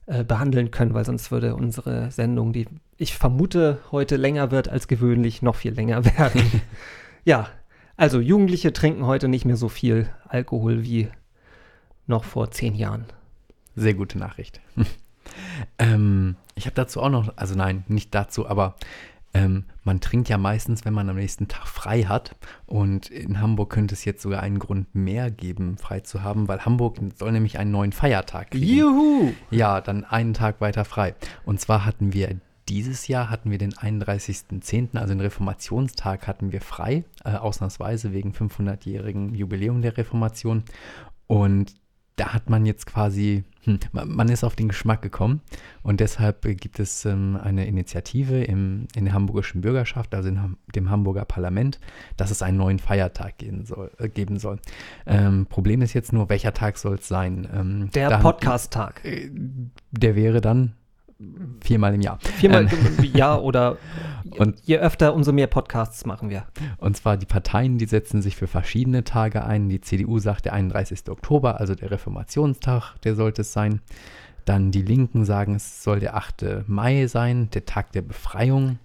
äh, 0.07 0.25
behandeln 0.25 0.71
können, 0.71 0.95
weil 0.95 1.05
sonst 1.05 1.31
würde 1.31 1.55
unsere 1.55 2.11
Sendung, 2.11 2.53
die 2.53 2.67
ich 2.97 3.15
vermute 3.17 3.79
heute 3.93 4.17
länger 4.17 4.51
wird 4.51 4.69
als 4.69 4.89
gewöhnlich, 4.89 5.43
noch 5.43 5.57
viel 5.57 5.73
länger 5.75 6.05
werden. 6.19 6.63
ja, 7.25 7.49
also 7.97 8.21
Jugendliche 8.21 8.73
trinken 8.73 9.07
heute 9.07 9.29
nicht 9.29 9.45
mehr 9.45 9.57
so 9.57 9.69
viel 9.69 10.09
Alkohol 10.29 10.83
wie 10.83 11.09
noch 12.07 12.25
vor 12.25 12.51
zehn 12.51 12.75
Jahren. 12.75 13.05
Sehr 13.75 13.95
gute 13.95 14.19
Nachricht. 14.19 14.61
ähm, 15.79 16.37
ich 16.55 16.67
habe 16.67 16.75
dazu 16.75 17.03
auch 17.03 17.11
noch, 17.11 17.37
also 17.37 17.55
nein, 17.55 17.85
nicht 17.89 18.15
dazu, 18.15 18.49
aber 18.49 18.77
ähm, 19.37 19.65
man 19.85 20.01
trinkt 20.01 20.29
ja 20.29 20.39
meistens, 20.39 20.85
wenn 20.85 20.95
man 20.95 21.09
am 21.09 21.17
nächsten 21.17 21.47
Tag 21.47 21.67
frei 21.67 22.05
hat. 22.05 22.35
Und 22.65 23.11
in 23.11 23.41
Hamburg 23.41 23.71
könnte 23.71 23.95
es 23.95 24.05
jetzt 24.05 24.23
sogar 24.23 24.43
einen 24.43 24.59
Grund 24.59 24.95
mehr 24.95 25.31
geben, 25.31 25.77
frei 25.77 26.01
zu 26.01 26.23
haben, 26.23 26.49
weil 26.49 26.65
Hamburg 26.65 26.99
soll 27.17 27.33
nämlich 27.33 27.59
einen 27.59 27.71
neuen 27.71 27.93
Feiertag 27.93 28.53
kriegen. 28.53 28.67
Juhu! 28.67 29.33
Ja, 29.51 29.81
dann 29.81 30.05
einen 30.05 30.33
Tag 30.33 30.61
weiter 30.61 30.85
frei. 30.85 31.15
Und 31.45 31.61
zwar 31.61 31.85
hatten 31.85 32.13
wir 32.13 32.41
dieses 32.69 33.07
Jahr 33.07 33.31
hatten 33.31 33.51
wir 33.51 33.59
den 33.59 33.75
31.10., 33.75 34.97
also 34.97 35.15
den 35.15 35.21
Reformationstag 35.21 36.27
hatten 36.27 36.51
wir 36.51 36.61
frei, 36.61 37.05
äh, 37.25 37.35
ausnahmsweise 37.35 38.13
wegen 38.13 38.33
500-jährigen 38.33 39.35
Jubiläum 39.35 39.83
der 39.83 39.97
Reformation. 39.97 40.65
Und 41.29 41.75
da 42.17 42.33
hat 42.33 42.49
man 42.49 42.65
jetzt 42.65 42.87
quasi, 42.87 43.45
hm, 43.65 43.79
man, 43.93 44.29
ist 44.31 44.43
auf 44.43 44.57
den 44.57 44.69
Geschmack 44.69 45.03
gekommen 45.03 45.43
und 45.83 46.01
deshalb 46.01 46.45
äh, 46.47 46.55
gibt 46.55 46.81
es 46.81 47.05
ähm, 47.05 47.39
eine 47.43 47.67
Initiative 47.67 48.43
im, 48.43 48.89
in 48.95 49.05
der 49.05 49.15
hamburgischen 49.15 49.61
Bürgerschaft, 49.61 50.15
also 50.15 50.31
in 50.31 50.57
dem 50.75 50.91
Hamburger 50.91 51.27
Parlament, 51.27 51.79
dass 52.17 52.31
es 52.31 52.41
einen 52.43 52.57
neuen 52.57 52.79
Feiertag 52.79 53.37
geben 53.39 53.67
soll. 53.67 53.91
Äh, 53.99 54.09
geben 54.09 54.39
soll. 54.39 54.59
Ähm, 55.07 55.47
Problem 55.47 55.83
ist 55.83 55.93
jetzt 55.93 56.13
nur, 56.13 56.29
welcher 56.31 56.55
Tag 56.55 56.79
soll 56.79 56.95
es 56.95 57.07
sein? 57.07 57.47
Ähm, 57.55 57.91
Der 57.95 58.19
Podcast-Tag. 58.19 59.05
äh, 59.05 59.31
Der 59.93 60.17
wäre 60.17 60.41
dann 60.41 60.73
viermal 61.61 61.95
im 61.95 62.01
Jahr. 62.01 62.19
Viermal 62.21 62.65
Ähm, 62.65 62.99
im 62.99 63.05
Jahr 63.15 63.43
oder 63.43 63.77
Und- 64.39 64.61
je 64.65 64.79
öfter, 64.79 65.15
umso 65.15 65.33
mehr 65.33 65.47
Podcasts 65.47 66.05
machen 66.07 66.31
wir. 66.31 66.45
Und 66.79 66.97
zwar 66.97 67.17
die 67.17 67.27
Parteien, 67.27 67.79
die 67.79 67.87
setzen 67.87 68.23
sich 68.23 68.37
für 68.37 68.47
verschiedene 68.47 69.05
Tage 69.05 69.45
ein. 69.45 69.69
Die 69.69 69.81
CDU 69.81 70.19
sagt 70.19 70.45
der 70.45 70.53
31. 70.53 71.11
Oktober, 71.11 71.61
also 71.61 71.75
der 71.75 71.91
Reformationstag, 71.91 72.95
der 73.05 73.15
sollte 73.15 73.43
es 73.43 73.53
sein. 73.53 73.81
Dann 74.45 74.71
die 74.71 74.83
Linken 74.83 75.25
sagen, 75.25 75.57
es 75.57 75.83
soll 75.83 76.01
der 76.01 76.17
8. 76.17 76.65
Mai 76.67 77.07
sein, 77.09 77.51
der 77.51 77.65
Tag 77.67 77.93
der 77.93 78.03
Befreiung. 78.03 78.79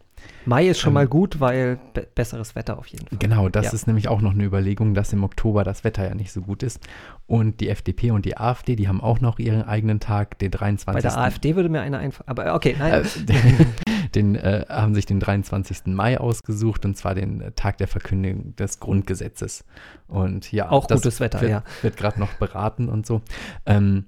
Mai 0.46 0.68
ist 0.68 0.80
schon 0.80 0.90
Ähm, 0.92 0.94
mal 0.96 1.08
gut, 1.08 1.40
weil 1.40 1.80
be 1.94 2.08
besseres 2.16 2.56
Wetter 2.56 2.80
auf 2.80 2.88
jeden 2.88 3.08
Fall. 3.08 3.18
Genau, 3.20 3.48
das 3.50 3.68
Ja. 3.68 3.74
ist 3.74 3.86
nämlich 3.88 4.08
auch 4.08 4.22
noch 4.22 4.32
eine 4.32 4.44
Überlegung, 4.44 4.94
dass 4.94 5.14
im 5.14 5.24
Oktober 5.24 5.64
das 5.64 5.84
Wetter 5.84 6.08
ja 6.08 6.16
nicht 6.16 6.32
so 6.32 6.42
gut 6.42 6.64
ist. 6.64 6.80
Und 7.28 7.60
die 7.62 7.70
FDP 7.70 8.12
und 8.12 8.26
die 8.26 8.38
AfD, 8.38 8.76
die 8.76 8.88
haben 8.88 9.02
auch 9.02 9.22
noch 9.22 9.38
ihren 9.40 9.64
eigenen 9.64 10.00
Tag, 10.00 10.40
den 10.40 10.52
23. 10.52 10.94
Bei 10.94 11.02
der 11.02 11.18
AfD 11.18 11.56
würde 11.56 11.70
mir 11.70 11.82
einer 11.82 12.00
einfallen. 12.00 12.28
Aber 12.28 12.54
okay, 12.56 12.76
nein. 12.78 13.04
Äh, 13.04 13.04
den 14.16 14.36
äh, 14.36 14.66
haben 14.68 14.96
sich 14.96 15.06
den 15.06 15.20
23. 15.20 15.86
Mai 15.88 16.20
ausgesucht 16.20 16.86
und 16.86 16.98
zwar 16.98 17.14
den 17.16 17.42
äh, 17.42 17.52
Tag 17.52 17.78
der 17.78 17.88
Verkündung 17.88 18.56
des 18.56 18.80
Grundgesetzes. 18.80 19.64
Und 20.08 20.52
ja, 20.52 20.70
Auch 20.70 20.88
gutes 20.88 21.20
Wetter, 21.20 21.40
wird, 21.42 21.52
ja. 21.52 21.64
Wird 21.82 21.98
gerade 21.98 22.20
noch 22.20 22.34
beraten 22.34 22.90
und 22.90 23.06
so. 23.06 23.22
Ähm, 23.66 24.06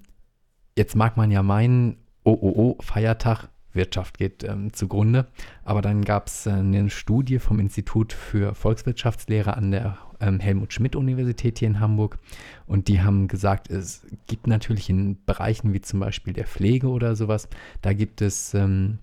jetzt 0.75 0.95
mag 0.95 1.15
man 1.15 1.31
ja 1.31 1.43
meinen, 1.43 1.97
oh, 2.23 2.37
oh, 2.41 2.53
oh, 2.55 2.77
Feiertag, 2.81 3.49
Wirtschaft 3.73 4.17
geht 4.17 4.43
ähm, 4.43 4.73
zugrunde. 4.73 5.27
Aber 5.63 5.81
dann 5.81 6.03
gab 6.03 6.27
es 6.27 6.45
äh, 6.45 6.51
eine 6.51 6.89
Studie 6.89 7.39
vom 7.39 7.59
Institut 7.59 8.13
für 8.13 8.55
Volkswirtschaftslehre 8.55 9.55
an 9.55 9.71
der 9.71 9.97
ähm, 10.19 10.39
Helmut-Schmidt-Universität 10.39 11.59
hier 11.59 11.67
in 11.67 11.79
Hamburg. 11.79 12.17
Und 12.65 12.87
die 12.87 13.01
haben 13.01 13.27
gesagt, 13.27 13.69
es 13.69 14.05
gibt 14.27 14.47
natürlich 14.47 14.89
in 14.89 15.23
Bereichen 15.25 15.73
wie 15.73 15.81
zum 15.81 15.99
Beispiel 15.99 16.33
der 16.33 16.45
Pflege 16.45 16.87
oder 16.87 17.15
sowas, 17.15 17.49
da 17.81 17.93
gibt 17.93 18.21
es 18.21 18.53
ähm, 18.53 18.99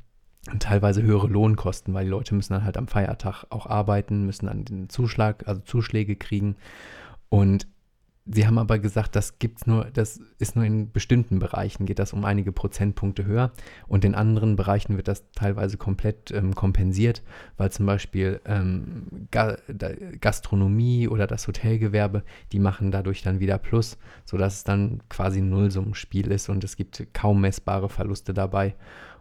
teilweise 0.58 1.02
höhere 1.02 1.26
Lohnkosten, 1.26 1.92
weil 1.94 2.04
die 2.04 2.10
Leute 2.10 2.34
müssen 2.34 2.54
dann 2.54 2.64
halt 2.64 2.76
am 2.76 2.88
Feiertag 2.88 3.44
auch 3.50 3.66
arbeiten, 3.66 4.24
müssen 4.24 4.46
dann 4.46 4.64
den 4.64 4.88
Zuschlag, 4.88 5.46
also 5.46 5.60
Zuschläge 5.62 6.16
kriegen. 6.16 6.56
Und 7.28 7.66
sie 8.32 8.46
haben 8.46 8.58
aber 8.58 8.78
gesagt, 8.78 9.16
das 9.16 9.38
gibt's 9.38 9.66
nur, 9.66 9.86
das 9.92 10.20
ist 10.38 10.54
nur 10.54 10.64
in 10.64 10.92
bestimmten 10.92 11.38
Bereichen, 11.38 11.86
geht 11.86 11.98
das 11.98 12.12
um 12.12 12.24
einige 12.24 12.52
Prozentpunkte 12.52 13.24
höher. 13.24 13.50
Und 13.88 14.04
in 14.04 14.14
anderen 14.14 14.56
Bereichen 14.56 14.96
wird 14.96 15.08
das 15.08 15.24
teilweise 15.32 15.76
komplett 15.76 16.30
ähm, 16.30 16.54
kompensiert, 16.54 17.22
weil 17.56 17.72
zum 17.72 17.86
Beispiel 17.86 18.40
ähm, 18.44 19.26
Ga 19.30 19.56
Gastronomie 20.20 21.08
oder 21.08 21.26
das 21.26 21.48
Hotelgewerbe, 21.48 22.22
die 22.52 22.60
machen 22.60 22.90
dadurch 22.90 23.22
dann 23.22 23.40
wieder 23.40 23.58
Plus, 23.58 23.98
sodass 24.24 24.58
es 24.58 24.64
dann 24.64 25.02
quasi 25.08 25.40
ein 25.40 25.50
Nullsummenspiel 25.50 26.30
ist 26.30 26.48
und 26.48 26.62
es 26.62 26.76
gibt 26.76 27.06
kaum 27.12 27.40
messbare 27.40 27.88
Verluste 27.88 28.32
dabei. 28.32 28.74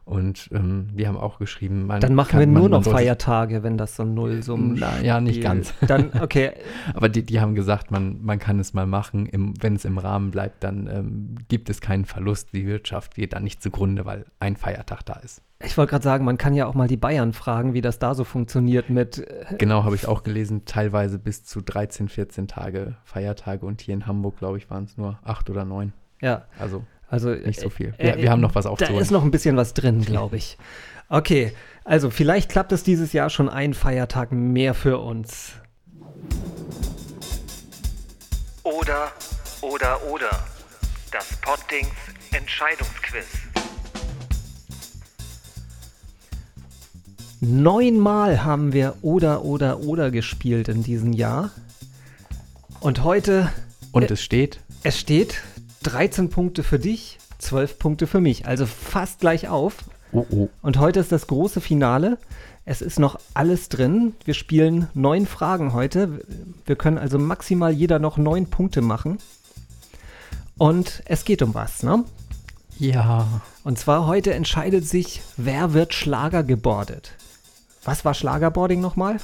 Und 0.09 0.49
ähm, 0.51 0.87
die 0.93 1.07
haben 1.07 1.17
auch 1.17 1.37
geschrieben, 1.37 1.85
man 1.85 2.01
Dann 2.01 2.15
machen 2.15 2.39
wir 2.39 2.47
nur 2.47 2.67
noch 2.67 2.83
Feiertage, 2.83 3.61
wenn 3.61 3.77
das 3.77 3.95
so 3.95 4.01
ein 4.01 4.15
Nullsummen 4.15 4.75
Na, 4.79 4.99
ja, 5.01 5.21
nicht 5.21 5.39
ganz. 5.39 5.71
Dann, 5.81 6.09
okay, 6.19 6.53
Aber 6.95 7.09
die, 7.09 7.21
die 7.21 7.39
haben 7.39 7.53
gesagt, 7.53 7.91
man, 7.91 8.19
man 8.23 8.39
kann 8.39 8.59
es 8.59 8.73
mal 8.73 8.87
machen. 8.87 9.27
Im, 9.27 9.53
wenn 9.61 9.75
es 9.75 9.85
im 9.85 9.99
Rahmen 9.99 10.31
bleibt, 10.31 10.63
dann 10.63 10.89
ähm, 10.91 11.35
gibt 11.47 11.69
es 11.69 11.79
keinen 11.79 12.05
Verlust. 12.05 12.53
Die 12.53 12.65
Wirtschaft 12.65 13.13
geht 13.13 13.33
dann 13.33 13.43
nicht 13.43 13.61
zugrunde, 13.61 14.03
weil 14.03 14.25
ein 14.39 14.55
Feiertag 14.55 15.05
da 15.05 15.13
ist. 15.13 15.43
ich 15.63 15.77
wollte 15.77 15.91
gerade 15.91 16.03
sagen, 16.03 16.25
man 16.25 16.39
kann 16.39 16.55
ja 16.55 16.65
auch 16.65 16.73
mal 16.73 16.87
die 16.87 16.97
Bayern 16.97 17.31
fragen, 17.31 17.75
wie 17.75 17.81
das 17.81 17.99
da 17.99 18.15
so 18.15 18.23
funktioniert 18.23 18.89
mit, 18.89 19.19
äh, 19.19 19.57
Genau, 19.59 19.83
habe 19.83 19.93
ich 19.93 20.07
auch 20.07 20.23
gelesen, 20.23 20.65
teilweise 20.65 21.19
bis 21.19 21.43
zu 21.43 21.61
13, 21.61 22.09
14 22.09 22.47
Tage 22.47 22.95
Feiertage 23.03 23.63
und 23.63 23.81
hier 23.81 23.93
in 23.93 24.07
Hamburg, 24.07 24.39
glaube 24.39 24.57
ich, 24.57 24.71
waren 24.71 24.85
es 24.85 24.97
nur 24.97 25.19
acht 25.23 25.51
oder 25.51 25.65
neun. 25.65 25.93
ja, 26.19 26.45
Also 26.57 26.83
also 27.09 27.29
nicht 27.29 27.59
so 27.59 27.69
viel. 27.69 27.93
äh, 27.97 28.15
Wir, 28.15 28.23
wir 28.23 28.31
haben 28.31 28.41
noch 28.41 28.55
was 28.55 28.65
Da 28.65 28.71
aufzuholen. 28.71 29.01
ist 29.01 29.11
noch 29.11 29.23
ein 29.23 29.31
bisschen 29.31 29.57
was 29.57 29.73
drin, 29.73 30.01
glaube 30.01 30.37
ich. 30.37 30.57
Okay, 31.11 31.53
also 31.85 32.11
vielleicht 32.11 32.51
klappt 32.51 32.71
es 32.71 32.83
dieses 32.83 33.13
Jahr 33.13 33.31
schon 33.31 33.49
ein 33.49 33.73
Feiertag 33.73 34.31
mehr 34.31 34.75
für 34.75 34.99
uns. 34.99 35.53
Oder, 38.61 39.11
oder, 39.61 39.99
oder. 40.11 40.29
Das 41.11 41.25
Pottings 41.41 41.89
Entscheidungsquiz. 42.31 43.25
Neunmal 47.41 48.43
haben 48.43 48.73
wir 48.73 48.97
oder 49.01 49.43
oder 49.43 49.79
oder 49.79 50.11
gespielt 50.11 50.67
in 50.67 50.83
diesem 50.83 51.13
Jahr. 51.13 51.51
Und 52.81 53.03
heute, 53.03 53.51
und 53.91 54.11
es 54.11 54.21
steht, 54.21 54.59
es 54.83 54.99
steht 54.99 55.41
13 55.83 56.29
Punkte 56.29 56.63
für 56.63 56.79
dich, 56.79 57.17
12 57.39 57.79
Punkte 57.79 58.07
für 58.07 58.19
mich. 58.19 58.45
Also 58.45 58.65
fast 58.65 59.19
gleich 59.19 59.47
auf. 59.47 59.75
oh 60.11 60.25
oh, 60.31 60.49
Und 60.61 60.77
heute 60.79 60.99
ist 60.99 61.11
das 61.11 61.27
große 61.27 61.61
Finale. 61.61 62.17
Es 62.65 62.81
ist 62.81 62.99
noch 62.99 63.19
alles 63.33 63.69
drin. 63.69 64.13
Wir 64.25 64.33
spielen 64.33 64.87
neun 64.93 65.25
Fragen 65.25 65.73
heute. 65.73 66.21
Wir 66.65 66.75
können 66.75 66.97
also 66.97 67.17
maximal 67.17 67.71
jeder 67.71 67.99
noch 67.99 68.17
neun 68.17 68.47
Punkte 68.49 68.81
machen. 68.81 69.17
Und 70.57 71.01
es 71.05 71.23
geht 71.25 71.41
um 71.41 71.53
was, 71.53 71.83
ne? 71.83 72.03
ja, 72.79 73.41
Und 73.63 73.77
zwar 73.77 74.07
heute 74.07 74.33
entscheidet 74.33 74.87
sich, 74.87 75.21
wer 75.37 75.73
wird 75.73 75.93
Schlager 75.93 76.43
gebordet. 76.43 77.13
Was 77.83 78.05
war 78.05 78.13
Schlagerboarding 78.13 78.79
nochmal? 78.79 79.17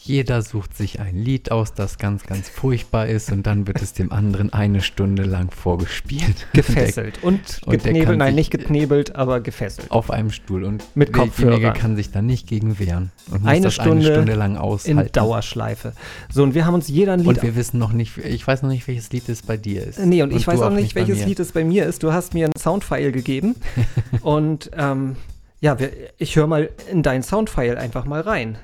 Jeder 0.00 0.42
sucht 0.42 0.76
sich 0.76 1.00
ein 1.00 1.16
Lied 1.16 1.50
aus, 1.50 1.74
das 1.74 1.98
ganz, 1.98 2.24
ganz 2.24 2.48
furchtbar 2.48 3.08
ist 3.08 3.32
und 3.32 3.46
dann 3.46 3.66
wird 3.66 3.82
es 3.82 3.92
dem 3.92 4.12
anderen 4.12 4.52
eine 4.52 4.80
Stunde 4.80 5.24
lang 5.24 5.50
vorgespielt. 5.50 6.46
Gefesselt 6.52 7.22
und, 7.22 7.40
und 7.66 7.72
der 7.72 7.78
geknebelt. 7.78 8.06
kann 8.06 8.18
Nein, 8.18 8.34
nicht 8.34 8.50
geknebelt, 8.50 9.16
aber 9.16 9.40
gefesselt. 9.40 9.90
Auf 9.90 10.10
einem 10.10 10.30
Stuhl 10.30 10.64
und 10.64 10.84
Mit 10.94 11.12
Kopfhörern. 11.12 11.74
kann 11.74 11.96
sich 11.96 12.12
da 12.12 12.22
nicht 12.22 12.46
gegen 12.46 12.78
wehren 12.78 13.10
und 13.30 13.42
muss 13.42 13.50
Eine 13.50 13.62
das 13.62 13.74
Stunde 13.74 14.06
eine 14.06 14.14
Stunde 14.14 14.34
lang 14.34 14.52
In 14.52 14.58
aushalten. 14.58 15.12
Dauerschleife. 15.12 15.92
So, 16.32 16.42
und 16.44 16.54
wir 16.54 16.64
haben 16.64 16.74
uns 16.74 16.88
jeder 16.88 17.14
ein 17.14 17.20
Lied 17.20 17.28
Und 17.28 17.42
wir 17.42 17.56
wissen 17.56 17.78
noch 17.78 17.92
nicht, 17.92 18.16
ich 18.18 18.46
weiß 18.46 18.62
noch 18.62 18.70
nicht, 18.70 18.86
welches 18.86 19.10
Lied 19.10 19.28
es 19.28 19.42
bei 19.42 19.56
dir 19.56 19.84
ist. 19.84 19.98
Nee, 19.98 20.22
und, 20.22 20.32
ich 20.32 20.46
weiß 20.46 20.60
auch 20.60 20.70
nicht, 20.70 20.94
welches. 20.94 21.26
Lied 21.26 21.40
es 21.40 21.52
bei 21.52 21.64
mir 21.64 21.84
ist. 21.84 22.02
Du 22.04 22.12
hast 22.12 22.34
mir 22.34 22.46
einen 22.46 22.54
Soundfile 22.58 23.10
gegeben. 23.10 23.56
und 24.22 24.70
ähm, 24.76 25.16
ja, 25.60 25.80
wir, 25.80 25.90
ich 26.18 26.36
höre 26.36 26.46
mal 26.46 26.70
in 26.90 27.02
dein 27.02 27.22
Soundfile 27.22 27.76
einfach 27.76 28.04
mal 28.04 28.20
rein. 28.20 28.56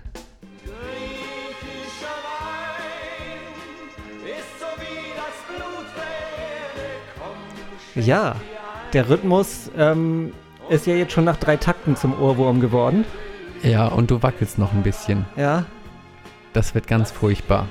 Ja, 7.95 8.37
der 8.93 9.09
Rhythmus 9.09 9.71
ähm, 9.77 10.33
ist 10.69 10.87
ja 10.87 10.95
jetzt 10.95 11.13
schon 11.13 11.25
nach 11.25 11.37
drei 11.37 11.57
Takten 11.57 11.97
zum 11.97 12.21
Ohrwurm 12.21 12.61
geworden. 12.61 13.05
Ja, 13.63 13.87
und 13.87 14.11
du 14.11 14.23
wackelst 14.23 14.59
noch 14.59 14.73
ein 14.73 14.83
bisschen. 14.83 15.25
Ja. 15.37 15.65
Das 16.53 16.75
wird 16.75 16.87
ganz 16.87 17.11
furchtbar. 17.11 17.69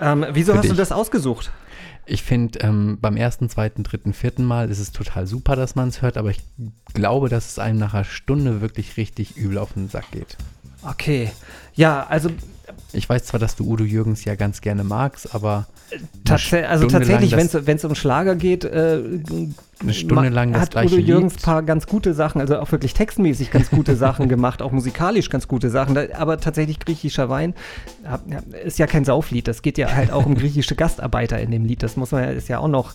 Ähm, 0.00 0.26
wieso 0.32 0.52
Für 0.52 0.58
hast 0.58 0.64
du 0.64 0.70
dich. 0.70 0.78
das 0.78 0.92
ausgesucht? 0.92 1.50
Ich 2.04 2.22
finde, 2.22 2.60
ähm, 2.60 2.98
beim 3.00 3.16
ersten, 3.16 3.48
zweiten, 3.48 3.82
dritten, 3.82 4.12
vierten 4.12 4.44
Mal 4.44 4.70
ist 4.70 4.78
es 4.78 4.92
total 4.92 5.26
super, 5.26 5.56
dass 5.56 5.74
man 5.74 5.88
es 5.88 6.02
hört, 6.02 6.16
aber 6.16 6.30
ich 6.30 6.40
glaube, 6.94 7.28
dass 7.28 7.50
es 7.50 7.58
einem 7.58 7.78
nach 7.78 7.94
einer 7.94 8.04
Stunde 8.04 8.60
wirklich 8.60 8.96
richtig 8.96 9.36
übel 9.36 9.58
auf 9.58 9.72
den 9.72 9.88
Sack 9.88 10.12
geht. 10.12 10.36
Okay. 10.82 11.32
Ja, 11.74 12.06
also 12.08 12.30
Ich 12.92 13.08
weiß 13.08 13.24
zwar, 13.24 13.40
dass 13.40 13.56
du 13.56 13.64
Udo 13.64 13.84
Jürgens 13.84 14.24
ja 14.24 14.34
ganz 14.34 14.60
gerne 14.60 14.84
magst, 14.84 15.34
aber 15.34 15.66
Tats 16.24 16.52
eine 16.52 16.68
also 16.68 16.86
tatsächlich, 16.86 17.32
wenn 17.36 17.76
es 17.76 17.84
um 17.84 17.94
Schlager 17.94 18.34
geht, 18.34 18.64
äh, 18.64 19.02
eine 19.78 19.92
Stunde 19.92 20.30
lang 20.30 20.52
das 20.52 20.62
hat 20.62 20.76
Udo 20.76 20.96
Jürgens 20.96 21.34
Lied. 21.34 21.42
paar 21.42 21.62
ganz 21.62 21.86
gute 21.86 22.14
Sachen, 22.14 22.40
also 22.40 22.58
auch 22.58 22.72
wirklich 22.72 22.94
textmäßig 22.94 23.50
ganz 23.50 23.70
gute 23.70 23.94
Sachen 23.96 24.28
gemacht, 24.28 24.62
auch 24.62 24.72
musikalisch 24.72 25.28
ganz 25.28 25.48
gute 25.48 25.68
Sachen. 25.70 25.96
Aber 26.14 26.40
tatsächlich 26.40 26.80
griechischer 26.80 27.28
Wein 27.28 27.54
ist 28.64 28.78
ja 28.78 28.86
kein 28.86 29.04
Sauflied. 29.04 29.46
Das 29.46 29.62
geht 29.62 29.76
ja 29.78 29.92
halt 29.92 30.10
auch 30.10 30.26
um 30.26 30.34
griechische 30.34 30.74
Gastarbeiter 30.74 31.38
in 31.38 31.50
dem 31.50 31.66
Lied. 31.66 31.82
Das 31.82 31.96
muss 31.96 32.10
man 32.10 32.24
ja, 32.24 32.30
ist 32.30 32.48
ja 32.48 32.58
auch 32.58 32.68
noch, 32.68 32.94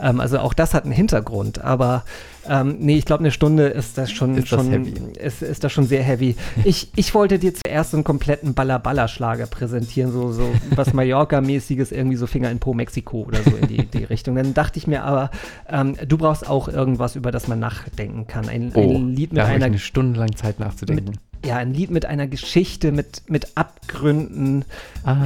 ähm, 0.00 0.20
also 0.20 0.38
auch 0.38 0.54
das 0.54 0.72
hat 0.74 0.84
einen 0.84 0.92
Hintergrund. 0.92 1.62
Aber 1.62 2.04
ähm, 2.48 2.76
nee, 2.80 2.96
ich 2.96 3.04
glaube, 3.04 3.20
eine 3.20 3.30
Stunde 3.30 3.66
ist 3.68 3.98
das 3.98 4.10
schon, 4.10 4.36
Ist 4.36 4.50
das 4.52 4.60
schon 4.60 4.70
heavy. 4.72 4.94
Ist, 5.18 5.42
ist 5.42 5.62
das 5.64 5.72
schon 5.72 5.86
sehr 5.86 6.02
heavy. 6.02 6.34
Ich, 6.64 6.88
ich 6.96 7.14
wollte 7.14 7.38
dir 7.38 7.52
zuerst 7.54 7.92
so 7.92 7.96
einen 7.96 8.04
kompletten 8.04 8.54
Baller-Baller-Schlager 8.54 9.46
präsentieren, 9.46 10.12
so, 10.12 10.32
so 10.32 10.48
was 10.74 10.92
Mallorca-mäßiges, 10.94 11.92
irgendwie 11.92 12.16
so 12.16 12.26
Finger 12.26 12.50
in 12.50 12.58
Po 12.58 12.74
Mexiko 12.74 13.22
oder 13.22 13.42
so 13.42 13.50
in 13.56 13.68
die, 13.68 13.86
die 13.86 14.04
Richtung. 14.12 14.34
Dann 14.36 14.54
dachte 14.54 14.78
ich 14.78 14.86
mir 14.86 15.04
aber, 15.04 15.30
ähm, 15.68 15.96
du 16.06 16.18
brauchst 16.18 16.48
auch 16.48 16.68
irgendwas, 16.68 17.16
über 17.16 17.30
das 17.30 17.48
man 17.48 17.58
nachdenken 17.60 18.26
kann. 18.26 18.48
Ein, 18.48 18.72
Oh, 18.74 18.96
ein 18.96 19.10
Lied 19.14 19.32
mit 19.32 19.42
da 19.42 19.46
einer 19.46 19.66
eine 19.66 19.78
Stunde 19.78 20.18
lang 20.20 20.34
Zeit 20.36 20.58
nachzudenken. 20.60 21.18
ja, 21.44 21.56
ein 21.56 21.74
Lied 21.74 21.90
mit 21.90 22.06
einer 22.06 22.26
Geschichte, 22.26 22.92
mit, 22.92 23.22
mit 23.28 23.56
Abgründen, 23.56 24.64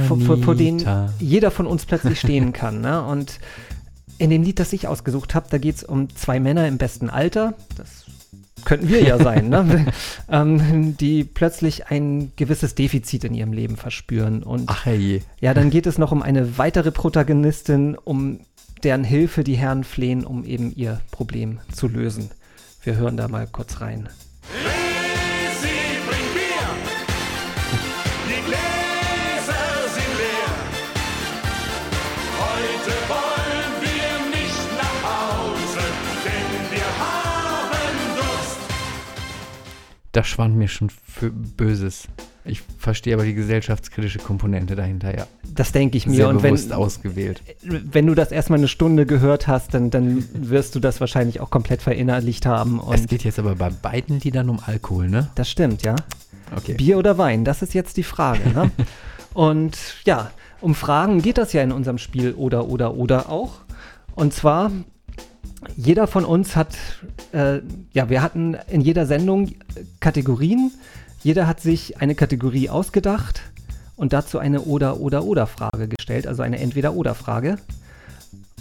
vor, 0.07 0.19
vor, 0.19 0.37
vor 0.37 0.55
denen 0.55 0.83
jeder 1.19 1.51
von 1.51 1.67
uns 1.67 1.85
plötzlich 1.85 2.19
stehen 2.19 2.53
kann. 2.53 2.81
Ne? 2.81 3.03
Und 3.03 3.39
in 4.17 4.29
dem 4.29 4.43
Lied, 4.43 4.59
das 4.59 4.73
ich 4.73 4.87
ausgesucht 4.87 5.35
habe, 5.35 5.47
da 5.49 5.57
geht 5.57 5.75
es 5.75 5.83
um 5.83 6.13
zwei 6.15 6.39
Männer 6.39 6.67
im 6.67 6.77
besten 6.77 7.09
Alter. 7.09 7.53
Das 7.75 8.05
könnten 8.65 8.89
wir 8.89 9.03
ja 9.03 9.17
sein, 9.17 9.49
ne? 9.49 9.85
ähm, 10.29 10.97
die 10.97 11.23
plötzlich 11.23 11.87
ein 11.87 12.31
gewisses 12.35 12.75
Defizit 12.75 13.23
in 13.23 13.33
ihrem 13.33 13.53
Leben 13.53 13.77
verspüren. 13.77 14.43
Und 14.43 14.63
Ach 14.67 14.85
hey, 14.85 15.23
ja, 15.39 15.53
dann 15.53 15.69
geht 15.69 15.87
es 15.87 15.97
noch 15.97 16.11
um 16.11 16.21
eine 16.21 16.57
weitere 16.57 16.91
Protagonistin, 16.91 17.95
um 17.95 18.41
deren 18.83 19.03
Hilfe 19.03 19.43
die 19.43 19.55
Herren 19.55 19.83
flehen, 19.83 20.25
um 20.25 20.43
eben 20.43 20.73
ihr 20.75 21.01
Problem 21.11 21.59
zu 21.73 21.87
lösen. 21.87 22.31
Wir 22.83 22.95
hören 22.95 23.17
da 23.17 23.27
mal 23.27 23.47
kurz 23.47 23.81
rein. 23.81 24.09
Sie 24.41 24.76
da 40.17 40.23
schwand 40.23 40.55
mir 40.55 40.67
schon 40.67 40.89
für 40.89 41.29
Böses. 41.29 42.07
Ich 42.43 42.63
verstehe 42.79 43.13
aber 43.13 43.23
die 43.23 43.35
gesellschaftskritische 43.35 44.17
Komponente 44.17 44.75
dahinter, 44.75 45.15
ja. 45.15 45.27
Das 45.53 45.71
denke 45.71 45.95
ich 45.95 46.07
mir. 46.07 46.15
Sehr 46.15 46.29
Und 46.29 46.41
wenn, 46.41 46.55
bewusst 46.55 46.73
ausgewählt. 46.73 47.43
wenn 47.61 48.07
du 48.07 48.15
das 48.15 48.31
erstmal 48.31 48.57
eine 48.57 48.67
Stunde 48.67 49.05
gehört 49.05 49.47
hast, 49.47 49.75
dann, 49.75 49.91
dann 49.91 50.27
wirst 50.33 50.73
du 50.73 50.79
das 50.79 50.99
wahrscheinlich 51.01 51.39
auch 51.39 51.51
komplett 51.51 51.83
verinnerlicht 51.83 52.47
haben. 52.47 52.81
Es 52.91 53.05
geht 53.05 53.23
jetzt 53.25 53.37
aber 53.37 53.53
bei 53.53 53.69
beiden 53.69 54.19
Liedern 54.19 54.49
um 54.49 54.59
Alkohol, 54.65 55.07
ne? 55.07 55.29
das 55.35 55.51
stimmt, 55.51 55.83
ja. 55.83 55.95
Okay. 56.55 56.73
Bier 56.73 56.97
oder 56.97 57.19
Wein, 57.19 57.45
das 57.45 57.61
ist 57.61 57.75
jetzt 57.75 57.97
die 57.97 58.03
Frage. 58.03 58.49
Ne? 58.49 58.71
Und 59.35 59.77
ja, 60.05 60.31
um 60.61 60.73
Fragen 60.73 61.21
geht 61.21 61.37
das 61.37 61.53
ja 61.53 61.61
in 61.61 61.71
unserem 61.71 61.99
Spiel 61.99 62.33
oder 62.33 62.67
oder 62.67 62.95
oder 62.95 63.29
auch. 63.29 63.59
Und 64.15 64.33
zwar, 64.33 64.71
jeder 65.75 66.07
von 66.07 66.25
uns 66.25 66.55
hat, 66.55 66.75
äh, 67.33 67.59
ja, 67.93 68.09
wir 68.09 68.21
hatten 68.21 68.55
in 68.69 68.81
jeder 68.81 69.05
Sendung 69.05 69.51
Kategorien. 69.99 70.71
Jeder 71.23 71.47
hat 71.47 71.59
sich 71.61 71.99
eine 71.99 72.15
Kategorie 72.15 72.69
ausgedacht 72.69 73.41
und 73.95 74.13
dazu 74.13 74.39
eine 74.39 74.61
oder 74.61 74.99
oder 74.99 75.23
oder 75.23 75.47
Frage 75.47 75.87
gestellt, 75.87 76.27
also 76.27 76.43
eine 76.43 76.59
entweder 76.59 76.93
oder 76.93 77.15
Frage. 77.15 77.57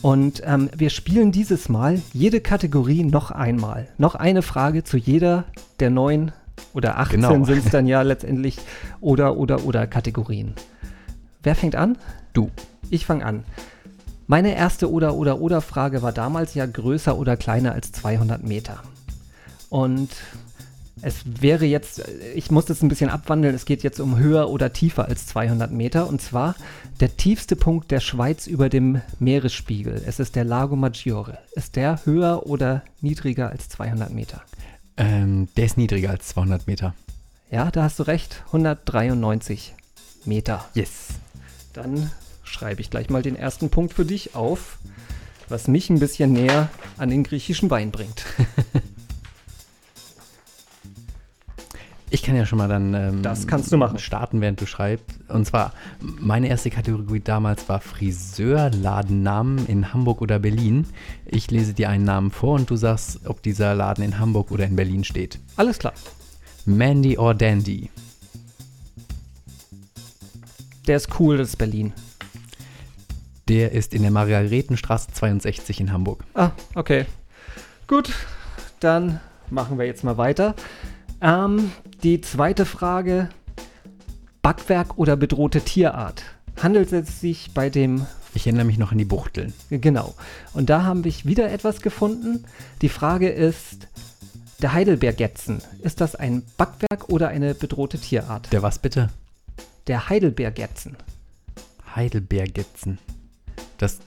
Und 0.02 0.42
ähm, 0.44 0.68
wir 0.76 0.90
spielen 0.90 1.32
dieses 1.32 1.68
Mal 1.68 2.00
jede 2.12 2.40
Kategorie 2.40 3.02
noch 3.02 3.30
einmal. 3.30 3.88
Noch 3.98 4.14
eine 4.14 4.42
Frage 4.42 4.84
zu 4.84 4.96
jeder 4.96 5.44
der 5.80 5.90
neun 5.90 6.32
oder 6.74 6.98
18 6.98 7.20
Genau. 7.22 7.44
sind 7.44 7.64
es 7.64 7.70
dann 7.70 7.86
ja 7.86 8.02
letztendlich 8.02 8.58
oder 9.00 9.36
oder 9.36 9.64
oder 9.64 9.86
Kategorien. 9.86 10.54
Wer 11.42 11.54
fängt 11.54 11.76
an? 11.76 11.96
Du. 12.32 12.50
Ich 12.90 13.06
fange 13.06 13.24
an. 13.24 13.44
Meine 14.26 14.56
erste 14.56 14.90
oder 14.90 15.14
oder 15.14 15.40
oder 15.40 15.60
Frage 15.60 16.02
war 16.02 16.12
damals 16.12 16.54
ja 16.54 16.66
größer 16.66 17.16
oder 17.16 17.36
kleiner 17.36 17.72
als 17.72 17.92
200 17.92 18.42
Meter. 18.42 18.82
Und 19.68 20.10
es 21.02 21.16
wäre 21.40 21.66
jetzt, 21.66 22.02
ich 22.34 22.50
muss 22.50 22.64
das 22.64 22.82
ein 22.82 22.88
bisschen 22.88 23.10
abwandeln, 23.10 23.54
es 23.54 23.66
geht 23.66 23.82
jetzt 23.82 24.00
um 24.00 24.18
höher 24.18 24.48
oder 24.48 24.72
tiefer 24.72 25.06
als 25.06 25.26
200 25.26 25.70
Meter. 25.70 26.08
Und 26.08 26.22
zwar 26.22 26.54
der 27.00 27.16
tiefste 27.16 27.54
Punkt 27.54 27.90
der 27.90 28.00
Schweiz 28.00 28.46
über 28.46 28.68
dem 28.68 29.02
Meeresspiegel. 29.18 30.02
Es 30.06 30.18
ist 30.18 30.34
der 30.36 30.44
Lago 30.44 30.74
Maggiore. 30.74 31.38
Ist 31.54 31.76
der 31.76 32.04
höher 32.06 32.46
oder 32.46 32.82
niedriger 33.02 33.50
als 33.50 33.68
200 33.68 34.10
Meter? 34.10 34.42
Ähm, 34.96 35.48
der 35.56 35.66
ist 35.66 35.76
niedriger 35.76 36.10
als 36.10 36.28
200 36.28 36.66
Meter. 36.66 36.94
Ja, 37.50 37.70
da 37.70 37.82
hast 37.82 37.98
du 37.98 38.04
recht. 38.04 38.42
193 38.46 39.74
Meter. 40.24 40.64
Yes. 40.74 41.08
Dann 41.74 42.10
schreibe 42.46 42.80
ich 42.80 42.90
gleich 42.90 43.11
mal 43.11 43.22
den 43.22 43.37
ersten 43.37 43.70
Punkt 43.70 43.94
für 43.94 44.04
dich 44.04 44.35
auf, 44.35 44.78
was 45.48 45.68
mich 45.68 45.90
ein 45.90 45.98
bisschen 45.98 46.32
näher 46.32 46.70
an 46.96 47.11
den 47.11 47.22
griechischen 47.22 47.70
Wein 47.70 47.90
bringt. 47.90 48.24
Ich 52.09 52.22
kann 52.22 52.37
ja 52.37 52.46
schon 52.46 52.59
mal 52.59 52.68
dann 52.68 52.94
ähm, 52.94 53.22
Das 53.22 53.48
kannst 53.48 53.72
du 53.72 53.76
machen. 53.76 53.98
starten, 53.98 54.40
während 54.40 54.61
du 54.61 54.66
schreibst. 54.66 55.18
Und 55.28 55.44
zwar, 55.44 55.72
meine 56.00 56.48
erste 56.48 56.70
Kategorie 56.70 57.20
damals 57.20 57.68
war 57.68 57.80
Friseurladennamen 57.80 59.66
in 59.66 59.92
Hamburg 59.92 60.22
oder 60.22 60.38
Berlin. 60.38 60.87
Ich 61.26 61.50
lese 61.50 61.74
dir 61.74 61.88
einen 61.88 62.04
Namen 62.04 62.30
vor 62.30 62.54
und 62.54 62.70
du 62.70 62.76
sagst, 62.76 63.26
ob 63.26 63.42
dieser 63.42 63.74
Laden 63.74 64.04
in 64.04 64.18
Hamburg 64.20 64.52
oder 64.52 64.64
in 64.64 64.76
Berlin 64.76 65.02
steht. 65.02 65.40
Alles 65.56 65.78
klar. 65.78 65.94
Mandy 66.64 67.18
or 67.18 67.35
Dandy? 67.35 67.90
Der 70.87 70.96
ist 70.96 71.09
cool, 71.18 71.38
das 71.38 71.48
ist 71.50 71.56
Berlin. 71.56 71.92
Der 73.48 73.72
ist 73.72 73.94
in 73.94 74.02
der 74.02 74.11
Margaretenstraße 74.11 75.12
62 75.12 75.80
in 75.80 75.92
Hamburg. 75.92 76.24
Ah, 76.35 76.50
okay. 76.74 77.06
Gut, 77.87 78.12
dann 78.80 79.20
machen 79.50 79.78
wir 79.78 79.87
jetzt 79.87 80.02
mal 80.02 80.18
weiter. 80.18 80.54
Ähm, 81.20 81.70
die 82.02 82.20
zweite 82.20 82.66
Frage: 82.66 83.28
Backwerk 84.42 84.98
oder 84.98 85.16
bedrohte 85.16 85.61
Tierart? 85.61 86.24
Handelt 86.61 86.92
es 86.92 87.20
sich 87.20 87.52
bei 87.54 87.70
dem 87.70 88.06
Ich 88.35 88.46
erinnere 88.46 88.64
mich 88.64 88.78
noch 88.78 88.92
an 88.92 88.98
die 88.98 89.04
Buchteln. 89.04 89.52
Genau. 89.70 90.14
Und 90.52 90.68
da 90.68 90.82
haben 90.82 91.04
wir 91.04 91.12
wieder 91.24 91.50
etwas 91.50 91.80
gefunden. 91.82 92.44
Die 92.82 92.88
Frage 92.88 93.28
ist, 93.28 93.88
der 94.61 94.72
Heidelbeergetzen, 94.72 95.62
ist 95.82 96.00
das 96.00 96.16
ein 96.16 96.42
Backwerk 96.56 97.09
oder 97.09 97.28
eine 97.28 97.54
bedrohte 97.54 97.98
Tierart? 97.98 98.52
Der 98.52 98.62
was 98.62 98.78
bitte? 98.78 99.11
Der 99.87 100.09
Heidelbeergetzen. 100.09 100.96
Heidelbeergetzen. 101.94 102.98
Das 103.78 103.98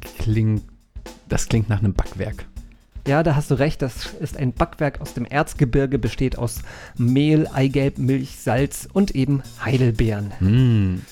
klingt, 0.00 0.62
das 1.28 1.48
klingt 1.48 1.68
nach 1.68 1.78
einem 1.78 1.94
Backwerk. 1.94 2.46
Ja, 3.06 3.22
da 3.22 3.36
hast 3.36 3.50
du 3.50 3.54
recht, 3.56 3.82
das 3.82 4.14
ist 4.14 4.38
ein 4.38 4.54
Backwerk 4.54 5.00
aus 5.00 5.12
dem 5.12 5.26
Erzgebirge, 5.26 5.98
besteht 5.98 6.38
aus 6.38 6.62
Mehl, 6.96 7.46
Eigelb, 7.52 7.98
Milch, 7.98 8.36
Salz 8.38 8.88
und 8.90 9.14
eben 9.14 9.42
Heidelbeeren. 9.62 10.32
Hm. 10.38 11.02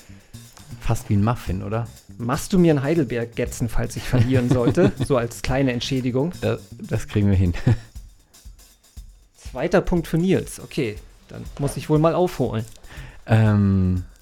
Fast 0.81 1.09
wie 1.09 1.13
ein 1.13 1.23
Muffin, 1.23 1.61
oder? 1.61 1.87
Machst 2.17 2.51
du 2.51 2.57
mir 2.59 2.71
einen 2.71 2.81
Heidelbeergetzen, 2.81 3.69
falls 3.69 3.95
ich 3.95 4.03
verlieren 4.03 4.49
sollte? 4.49 4.91
so 5.05 5.17
als 5.17 5.43
kleine 5.43 5.71
Entschädigung. 5.71 6.33
Das, 6.41 6.61
das 6.71 7.07
kriegen 7.07 7.29
wir 7.29 7.37
hin. 7.37 7.53
Zweiter 9.37 9.81
Punkt 9.81 10.07
für 10.07 10.17
Nils. 10.17 10.59
Okay, 10.59 10.95
dann 11.27 11.43
muss 11.59 11.77
ich 11.77 11.89
wohl 11.89 11.99
mal 11.99 12.15
aufholen. 12.15 12.65
ähm, 13.27 13.97
äh, 13.97 14.12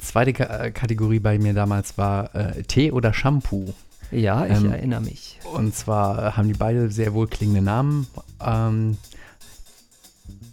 zweite 0.00 0.32
Ka 0.32 0.44
äh, 0.44 0.70
Kategorie 0.70 1.20
bei 1.20 1.38
mir 1.38 1.54
damals 1.54 1.96
war 1.98 2.34
äh, 2.34 2.62
Tee 2.62 2.92
oder 2.92 3.12
Shampoo. 3.12 3.72
Ja, 4.10 4.44
ich 4.46 4.56
Ähm, 4.56 4.72
erinnere 4.72 5.00
mich. 5.02 5.38
Und 5.54 5.74
zwar 5.74 6.36
haben 6.36 6.48
die 6.48 6.54
beide 6.54 6.90
sehr 6.90 7.14
wohlklingende 7.14 7.62
Namen. 7.62 8.06
Ähm, 8.44 8.96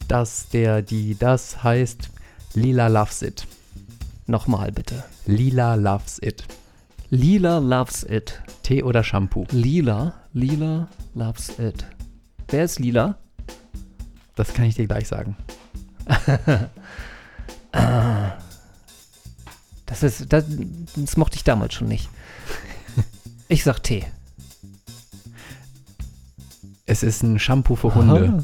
das, 0.07 0.49
der, 0.49 0.81
die, 0.81 1.17
das 1.17 1.63
heißt 1.63 2.09
Lila 2.53 2.87
Loves 2.87 3.21
It. 3.23 3.47
Nochmal 4.27 4.71
bitte. 4.71 5.03
Lila 5.25 5.75
Loves 5.75 6.19
It. 6.21 6.45
Lila 7.09 7.59
loves 7.59 8.03
it. 8.03 8.41
Tee 8.63 8.83
oder 8.83 9.01
Shampoo. 9.01 9.45
Lila, 9.51 10.13
Lila 10.33 10.89
loves 11.15 11.57
it. 11.57 11.85
Wer 12.49 12.65
ist 12.65 12.79
Lila? 12.79 13.15
Das 14.35 14.53
kann 14.53 14.65
ich 14.65 14.75
dir 14.75 14.87
gleich 14.87 15.07
sagen. 15.07 15.37
Das 19.87 20.03
ist, 20.03 20.31
das, 20.31 20.45
das 20.95 21.17
mochte 21.17 21.37
ich 21.37 21.43
damals 21.43 21.73
schon 21.73 21.87
nicht. 21.87 22.09
Ich 23.49 23.63
sag 23.63 23.81
Tee. 23.81 24.03
Es 26.85 27.01
ist 27.01 27.23
ein 27.23 27.39
Shampoo 27.39 27.77
für 27.77 27.95
Hunde. 27.95 28.39
Ah. 28.39 28.43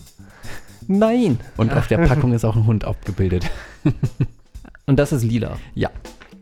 Nein. 0.87 1.39
Und 1.57 1.73
auf 1.73 1.87
der 1.87 1.97
Packung 1.97 2.31
ist 2.31 2.45
auch 2.45 2.55
ein 2.55 2.65
Hund 2.65 2.85
abgebildet. 2.85 3.49
Und 4.85 4.97
das 4.97 5.11
ist 5.11 5.23
lila. 5.23 5.57
Ja. 5.75 5.89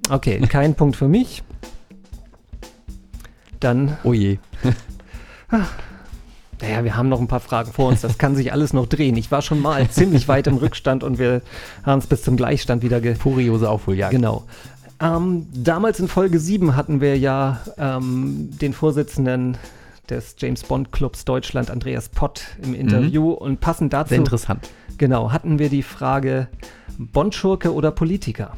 Okay, 0.09 0.39
kein 0.41 0.75
Punkt 0.75 0.95
für 0.95 1.07
mich. 1.07 1.41
Dann, 3.59 3.97
Oh 4.03 4.13
je. 4.13 4.39
naja, 6.61 6.83
wir 6.83 6.95
haben 6.95 7.09
noch 7.09 7.19
ein 7.19 7.27
paar 7.27 7.39
Fragen 7.39 7.71
vor 7.71 7.87
uns. 7.87 8.01
Das 8.01 8.17
kann 8.17 8.35
sich 8.35 8.51
alles 8.51 8.73
noch 8.73 8.87
drehen. 8.87 9.15
Ich 9.17 9.31
war 9.31 9.41
schon 9.41 9.59
mal 9.59 9.87
ziemlich 9.89 10.27
weit 10.27 10.47
im 10.47 10.57
Rückstand 10.57 11.03
und 11.03 11.19
wir 11.19 11.41
haben 11.83 11.99
es 11.99 12.07
bis 12.07 12.23
zum 12.23 12.37
Gleichstand 12.37 12.81
wieder 12.83 13.01
ge 13.01 13.15
Furiose 13.15 13.69
Aufholjagd. 13.69 14.11
Genau. 14.11 14.43
Ähm, 15.01 15.47
damals 15.53 15.99
in 15.99 16.07
Folge 16.07 16.39
7 16.39 16.75
hatten 16.75 17.01
wir 17.01 17.17
ja 17.17 17.59
ähm, 17.77 18.49
den 18.59 18.73
Vorsitzenden 18.73 19.57
des 20.09 20.35
James 20.37 20.63
Bond 20.63 20.91
Clubs 20.91 21.25
Deutschland, 21.25 21.71
Andreas 21.71 22.09
Pott, 22.09 22.43
im 22.61 22.73
Interview. 22.75 23.31
Und 23.31 23.59
passend 23.61 23.93
dazu 23.93 24.09
Sehr 24.09 24.19
interessant. 24.19 24.69
genau, 24.97 25.31
hatten 25.31 25.57
wir 25.57 25.69
die 25.69 25.83
Frage 25.83 26.47
Bond-Schurke 26.97 27.73
oder 27.73 27.91
Politiker. 27.91 28.55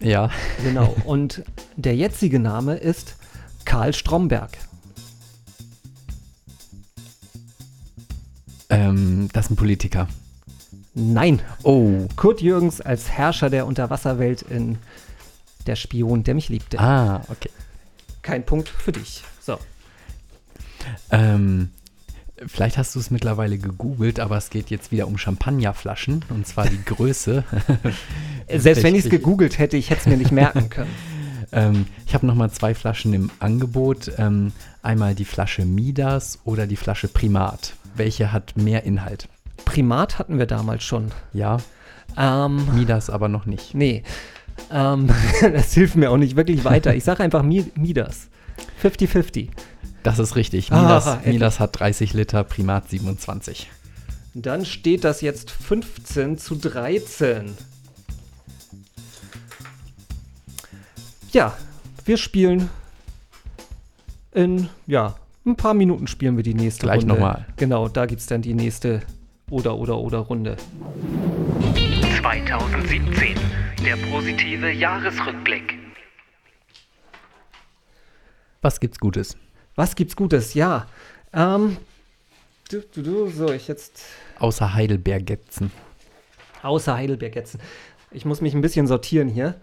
Ja. 0.00 0.30
Genau. 0.62 0.94
Und 1.04 1.42
der 1.76 1.96
jetzige 1.96 2.38
Name 2.40 2.76
ist 2.76 3.16
Karl 3.64 3.94
Stromberg. 3.94 4.50
Ähm, 8.68 9.28
das 9.32 9.46
ist 9.46 9.52
ein 9.52 9.56
Politiker. 9.56 10.08
Nein, 10.94 11.40
Oh. 11.62 12.06
Kurt 12.16 12.40
Jürgens 12.40 12.80
als 12.80 13.10
Herrscher 13.10 13.50
der 13.50 13.66
Unterwasserwelt 13.66 14.42
in 14.42 14.78
Der 15.66 15.76
Spion, 15.76 16.22
der 16.24 16.34
mich 16.34 16.48
liebte. 16.48 16.78
Ah, 16.78 17.22
okay. 17.28 17.50
Kein 18.22 18.44
Punkt 18.44 18.68
für 18.68 18.92
dich. 18.92 19.22
So. 19.40 19.58
Ähm, 21.10 21.70
vielleicht 22.46 22.78
hast 22.78 22.94
du 22.94 22.98
es 22.98 23.10
mittlerweile 23.10 23.58
gegoogelt, 23.58 24.20
aber 24.20 24.36
es 24.36 24.50
geht 24.50 24.70
jetzt 24.70 24.92
wieder 24.92 25.06
um 25.06 25.18
Champagnerflaschen 25.18 26.24
und 26.30 26.46
zwar 26.46 26.68
die 26.68 26.82
Größe. 26.84 27.44
Selbst 28.54 28.82
wenn 28.82 28.94
ich 28.94 29.04
es 29.04 29.10
gegoogelt 29.10 29.58
hätte, 29.58 29.76
ich 29.76 29.90
hätte 29.90 30.00
es 30.02 30.06
mir 30.06 30.16
nicht 30.16 30.32
merken 30.32 30.68
können. 30.70 30.94
ähm, 31.52 31.86
ich 32.06 32.14
habe 32.14 32.26
nochmal 32.26 32.50
zwei 32.50 32.74
Flaschen 32.74 33.12
im 33.14 33.30
Angebot. 33.40 34.12
Ähm, 34.18 34.52
einmal 34.82 35.14
die 35.14 35.24
Flasche 35.24 35.64
Midas 35.64 36.38
oder 36.44 36.66
die 36.66 36.76
Flasche 36.76 37.08
Primat. 37.08 37.74
Welche 37.94 38.32
hat 38.32 38.56
mehr 38.56 38.84
Inhalt? 38.84 39.28
Primat 39.64 40.18
hatten 40.18 40.38
wir 40.38 40.46
damals 40.46 40.84
schon. 40.84 41.10
Ja, 41.32 41.58
Ähm, 42.16 42.74
Midas 42.74 43.10
aber 43.10 43.28
noch 43.28 43.46
nicht. 43.46 43.74
nee. 43.74 44.02
Ähm, 44.70 45.08
das 45.40 45.72
hilft 45.74 45.96
mir 45.96 46.10
auch 46.10 46.16
nicht 46.16 46.36
wirklich 46.36 46.64
weiter. 46.64 46.94
Ich 46.94 47.04
sage 47.04 47.22
einfach 47.22 47.42
Mi 47.42 47.64
Midas. 47.74 48.28
50-50. 48.82 49.48
Das 50.02 50.18
ist 50.18 50.36
richtig. 50.36 50.72
Ah, 50.72 50.82
Midas, 50.82 51.06
endlich. 51.06 51.32
Midas 51.34 51.60
hat 51.60 51.78
30 51.78 52.14
Liter, 52.14 52.44
Primat 52.44 52.88
27. 52.90 53.68
Dann 54.34 54.64
steht 54.64 55.04
das 55.04 55.20
jetzt 55.20 55.50
15 55.50 56.38
zu 56.38 56.56
13. 56.56 57.54
Ja, 61.32 61.56
wir 62.04 62.16
spielen 62.16 62.70
in, 64.32 64.68
ja, 64.86 65.16
ein 65.44 65.56
paar 65.56 65.74
Minuten 65.74 66.06
spielen 66.06 66.36
wir 66.36 66.44
die 66.44 66.54
nächste 66.54 66.82
Gleich 66.86 67.00
Runde. 67.00 67.14
nochmal. 67.14 67.46
Genau, 67.56 67.88
da 67.88 68.06
gibt 68.06 68.20
es 68.20 68.26
dann 68.26 68.42
die 68.42 68.54
nächste 68.54 69.02
oder 69.50 69.76
oder 69.76 69.98
oder 69.98 70.18
Runde. 70.18 70.56
2017. 72.20 73.35
Der 73.86 73.96
positive 74.10 74.68
Jahresrückblick. 74.72 75.78
Was 78.60 78.80
gibt's 78.80 78.98
Gutes? 78.98 79.36
Was 79.76 79.94
gibt's 79.94 80.16
Gutes? 80.16 80.54
Ja. 80.54 80.88
Ähm, 81.32 81.76
du, 82.68 82.80
du, 82.80 83.02
du, 83.02 83.28
so, 83.28 83.52
ich 83.52 83.68
jetzt 83.68 84.04
Außer 84.40 84.74
Heidelberg-Getzen. 84.74 85.70
außer 86.64 86.96
Heidelberg 86.96 87.36
jetzt. 87.36 87.58
Ich 88.10 88.24
muss 88.24 88.40
mich 88.40 88.54
ein 88.54 88.60
bisschen 88.60 88.88
sortieren 88.88 89.28
hier. 89.28 89.54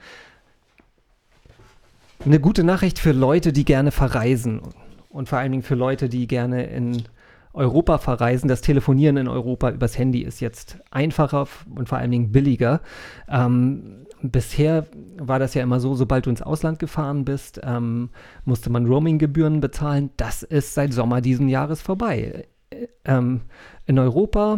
Eine 2.24 2.40
gute 2.40 2.64
Nachricht 2.64 3.00
für 3.00 3.12
Leute, 3.12 3.52
die 3.52 3.66
gerne 3.66 3.92
verreisen 3.92 4.62
und 5.10 5.28
vor 5.28 5.40
allen 5.40 5.52
Dingen 5.52 5.64
für 5.64 5.76
Leute, 5.76 6.08
die 6.08 6.28
gerne 6.28 6.64
in 6.68 7.04
Europa 7.52 7.98
verreisen. 7.98 8.48
Das 8.48 8.62
Telefonieren 8.62 9.18
in 9.18 9.28
Europa 9.28 9.70
übers 9.70 9.98
Handy 9.98 10.22
ist 10.22 10.40
jetzt 10.40 10.78
einfacher 10.92 11.48
und 11.76 11.90
vor 11.90 11.98
allen 11.98 12.12
Dingen 12.12 12.32
billiger. 12.32 12.80
Ähm, 13.28 14.06
bisher 14.24 14.88
war 15.17 15.40
das 15.40 15.54
ja 15.54 15.62
immer 15.63 15.80
so, 15.80 15.96
sobald 15.96 16.26
du 16.26 16.30
ins 16.30 16.42
Ausland 16.42 16.80
gefahren 16.80 17.26
bist, 17.26 17.60
ähm, 17.63 18.10
musste 18.46 18.69
man 18.69 18.86
Roaming-Gebühren 18.86 19.60
bezahlen. 19.60 20.12
Das 20.17 20.44
ist 20.44 20.74
seit 20.74 20.94
Sommer 20.94 21.21
diesen 21.21 21.50
Jahres 21.50 21.82
vorbei. 21.82 22.46
Äh, 22.69 22.88
Ähm, 23.06 23.42
in 23.86 24.00
Europa, 24.00 24.58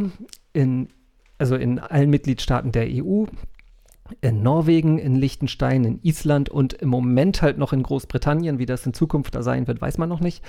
in, 0.54 0.88
also 1.38 1.56
in 1.58 1.80
allen 1.80 2.10
Mitgliedstaaten 2.10 2.72
der 2.72 2.88
EU, 2.90 3.26
in 4.22 4.42
Norwegen, 4.44 5.00
in 5.00 5.16
Liechtenstein, 5.16 5.84
in 5.84 6.00
Island 6.04 6.48
und 6.50 6.74
im 6.74 6.90
Moment 6.90 7.42
halt 7.42 7.58
noch 7.58 7.74
in 7.74 7.84
Großbritannien. 7.84 8.60
Wie 8.60 8.66
das 8.66 8.86
in 8.86 8.94
Zukunft 8.94 9.36
da 9.36 9.42
sein 9.44 9.68
wird, 9.68 9.82
weiß 9.82 9.98
man 9.98 10.08
noch 10.10 10.22
nicht. 10.22 10.44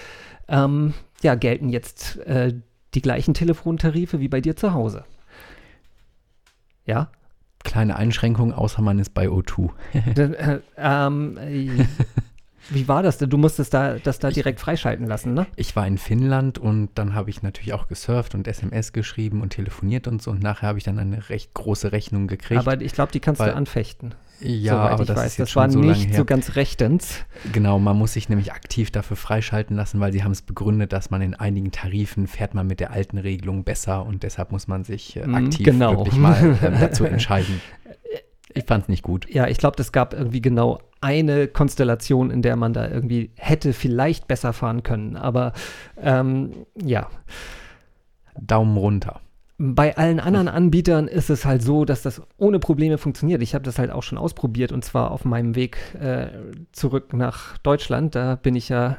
Ähm, 0.47 0.95
ja, 1.23 1.35
gelten 1.35 1.71
jetzt 1.71 2.19
äh, 2.27 2.55
die 2.95 3.03
gleichen 3.03 3.35
Telefontarife 3.35 4.21
wie 4.21 4.29
bei 4.29 4.41
dir 4.41 4.57
zu 4.57 4.73
Hause. 4.75 5.05
Ja? 6.87 7.11
Kleine 7.67 7.97
Einschränkung, 7.97 8.53
außer 8.53 8.81
man 8.81 8.99
ist 8.99 9.13
bei 9.13 9.27
O2. 9.29 9.71
Dann, 10.15 10.35
äh, 10.35 10.61
ähm, 10.79 11.37
äh, 11.39 11.85
wie 12.71 12.87
war 12.87 13.03
das 13.03 13.19
denn? 13.19 13.29
Du 13.29 13.39
musstest 13.39 13.75
da, 13.75 13.99
das 13.99 14.21
da 14.21 14.31
direkt 14.31 14.61
freischalten 14.61 15.07
lassen, 15.07 15.35
ne? 15.35 15.47
Ich 15.57 15.75
war 15.75 15.87
in 15.87 15.99
Finnland 15.99 16.59
und 16.59 16.91
dann 16.95 17.15
habe 17.15 17.29
ich 17.31 17.43
natürlich 17.43 17.73
auch 17.73 17.89
gesurft 17.89 18.35
und 18.35 18.47
SMS 18.47 18.93
geschrieben 18.93 19.41
und 19.41 19.51
telefoniert 19.51 20.07
und 20.07 20.23
so. 20.23 20.31
Und 20.31 20.43
nachher 20.43 20.69
habe 20.69 20.79
ich 20.79 20.85
dann 20.85 20.99
eine 20.99 21.29
recht 21.29 21.55
große 21.55 21.91
Rechnung 21.91 22.29
gekriegt. 22.29 22.61
Aber 22.61 22.81
ich 22.81 22.93
glaube, 22.93 23.13
die 23.13 23.21
kannst 23.21 23.41
Weil- 23.41 23.51
du 23.51 23.57
anfechten. 23.57 24.15
Ja, 24.41 24.79
aber 24.79 25.05
das 25.05 25.17
weiß. 25.17 25.37
das 25.37 25.57
war 25.57 25.71
so 25.71 25.79
nicht 25.81 26.15
so 26.15 26.25
ganz 26.25 26.57
rechtens. 26.57 27.25
Genau, 27.53 27.79
man 27.79 27.97
muss 27.97 28.15
sich 28.15 28.29
nämlich 28.29 28.53
aktiv 28.53 28.91
dafür 28.91 29.17
freischalten 29.17 29.77
lassen, 29.77 30.01
weil 30.01 30.13
sie 30.13 30.25
haben 30.25 30.33
es 30.33 30.43
begründet, 30.43 30.93
dass 30.93 31.11
man 31.11 31.23
in 31.23 31.35
einigen 31.35 31.73
Tarifen 31.73 32.27
fährt 32.27 32.55
man 32.55 32.67
mit 32.67 32.81
der 32.81 32.91
alten 32.91 33.19
Regelung 33.19 33.65
besser 33.65 34.05
und 34.05 34.23
deshalb 34.23 34.53
muss 34.53 34.67
man 34.69 34.85
sich 34.85 35.17
äh, 35.17 35.27
Mm, 35.27 35.35
aktiv 35.35 35.65
genau. 35.65 35.99
wirklich 35.99 36.17
mal 36.17 36.59
ähm, 36.63 36.75
dazu 36.81 37.05
entscheiden. 37.05 37.61
Ich 38.55 38.65
fand 38.65 38.85
es 38.85 38.89
nicht 38.89 39.03
gut. 39.03 39.29
Ja, 39.29 39.49
ich 39.49 39.59
glaube, 39.59 39.81
es 39.81 39.93
gab 39.93 40.15
irgendwie 40.15 40.41
genau 40.41 40.81
eine 41.01 41.47
Konstellation, 41.47 42.31
in 42.31 42.43
der 42.43 42.57
man 42.57 42.73
da 42.73 42.89
irgendwie 42.89 43.31
hätte 43.37 43.73
vielleicht 43.73 44.29
besser 44.29 44.53
fahren 44.53 44.83
können. 44.83 45.17
Aber 45.17 45.53
ähm, 46.01 46.53
ja, 46.75 47.11
Daumen 48.41 48.77
runter. 48.77 49.21
Bei 49.59 49.97
allen 49.97 50.21
anderen 50.21 50.49
Anbietern 50.49 51.09
ist 51.09 51.31
es 51.31 51.45
halt 51.47 51.63
so, 51.63 51.85
dass 51.85 52.03
das 52.03 52.21
ohne 52.37 52.59
Probleme 52.59 52.99
funktioniert. 52.99 53.43
Ich 53.43 53.55
habe 53.55 53.65
das 53.65 53.79
halt 53.79 53.91
auch 53.91 54.03
schon 54.03 54.19
ausprobiert 54.19 54.71
und 54.71 54.85
zwar 54.85 55.11
auf 55.11 55.25
meinem 55.25 55.55
Weg 55.55 55.79
äh, 55.99 56.29
zurück 56.73 57.15
nach 57.15 57.57
Deutschland. 57.59 58.15
Da 58.15 58.35
bin 58.37 58.55
ich 58.55 58.69
ja 58.69 58.99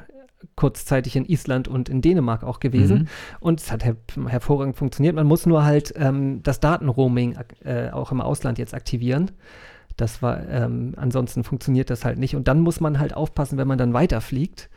kurzzeitig 0.55 1.15
in 1.15 1.25
Island 1.25 1.67
und 1.67 1.89
in 1.89 2.01
Dänemark 2.01 2.43
auch 2.43 2.59
gewesen. 2.59 2.99
Mhm. 2.99 3.07
Und 3.39 3.61
es 3.61 3.71
hat 3.71 3.85
her 3.85 3.97
hervorragend 4.27 4.75
funktioniert. 4.75 5.15
Man 5.15 5.27
muss 5.27 5.45
nur 5.45 5.63
halt 5.63 5.93
ähm, 5.95 6.41
das 6.43 6.59
Datenroaming 6.59 7.37
äh, 7.63 7.89
auch 7.91 8.11
im 8.11 8.21
Ausland 8.21 8.57
jetzt 8.57 8.73
aktivieren. 8.73 9.31
Das 9.95 10.21
war, 10.21 10.47
ähm, 10.47 10.93
ansonsten 10.95 11.43
funktioniert 11.43 11.89
das 11.89 12.05
halt 12.05 12.19
nicht. 12.19 12.35
Und 12.35 12.47
dann 12.47 12.61
muss 12.61 12.79
man 12.79 12.99
halt 12.99 13.15
aufpassen, 13.15 13.57
wenn 13.57 13.67
man 13.67 13.77
dann 13.77 13.93
weiterfliegt, 13.93 14.69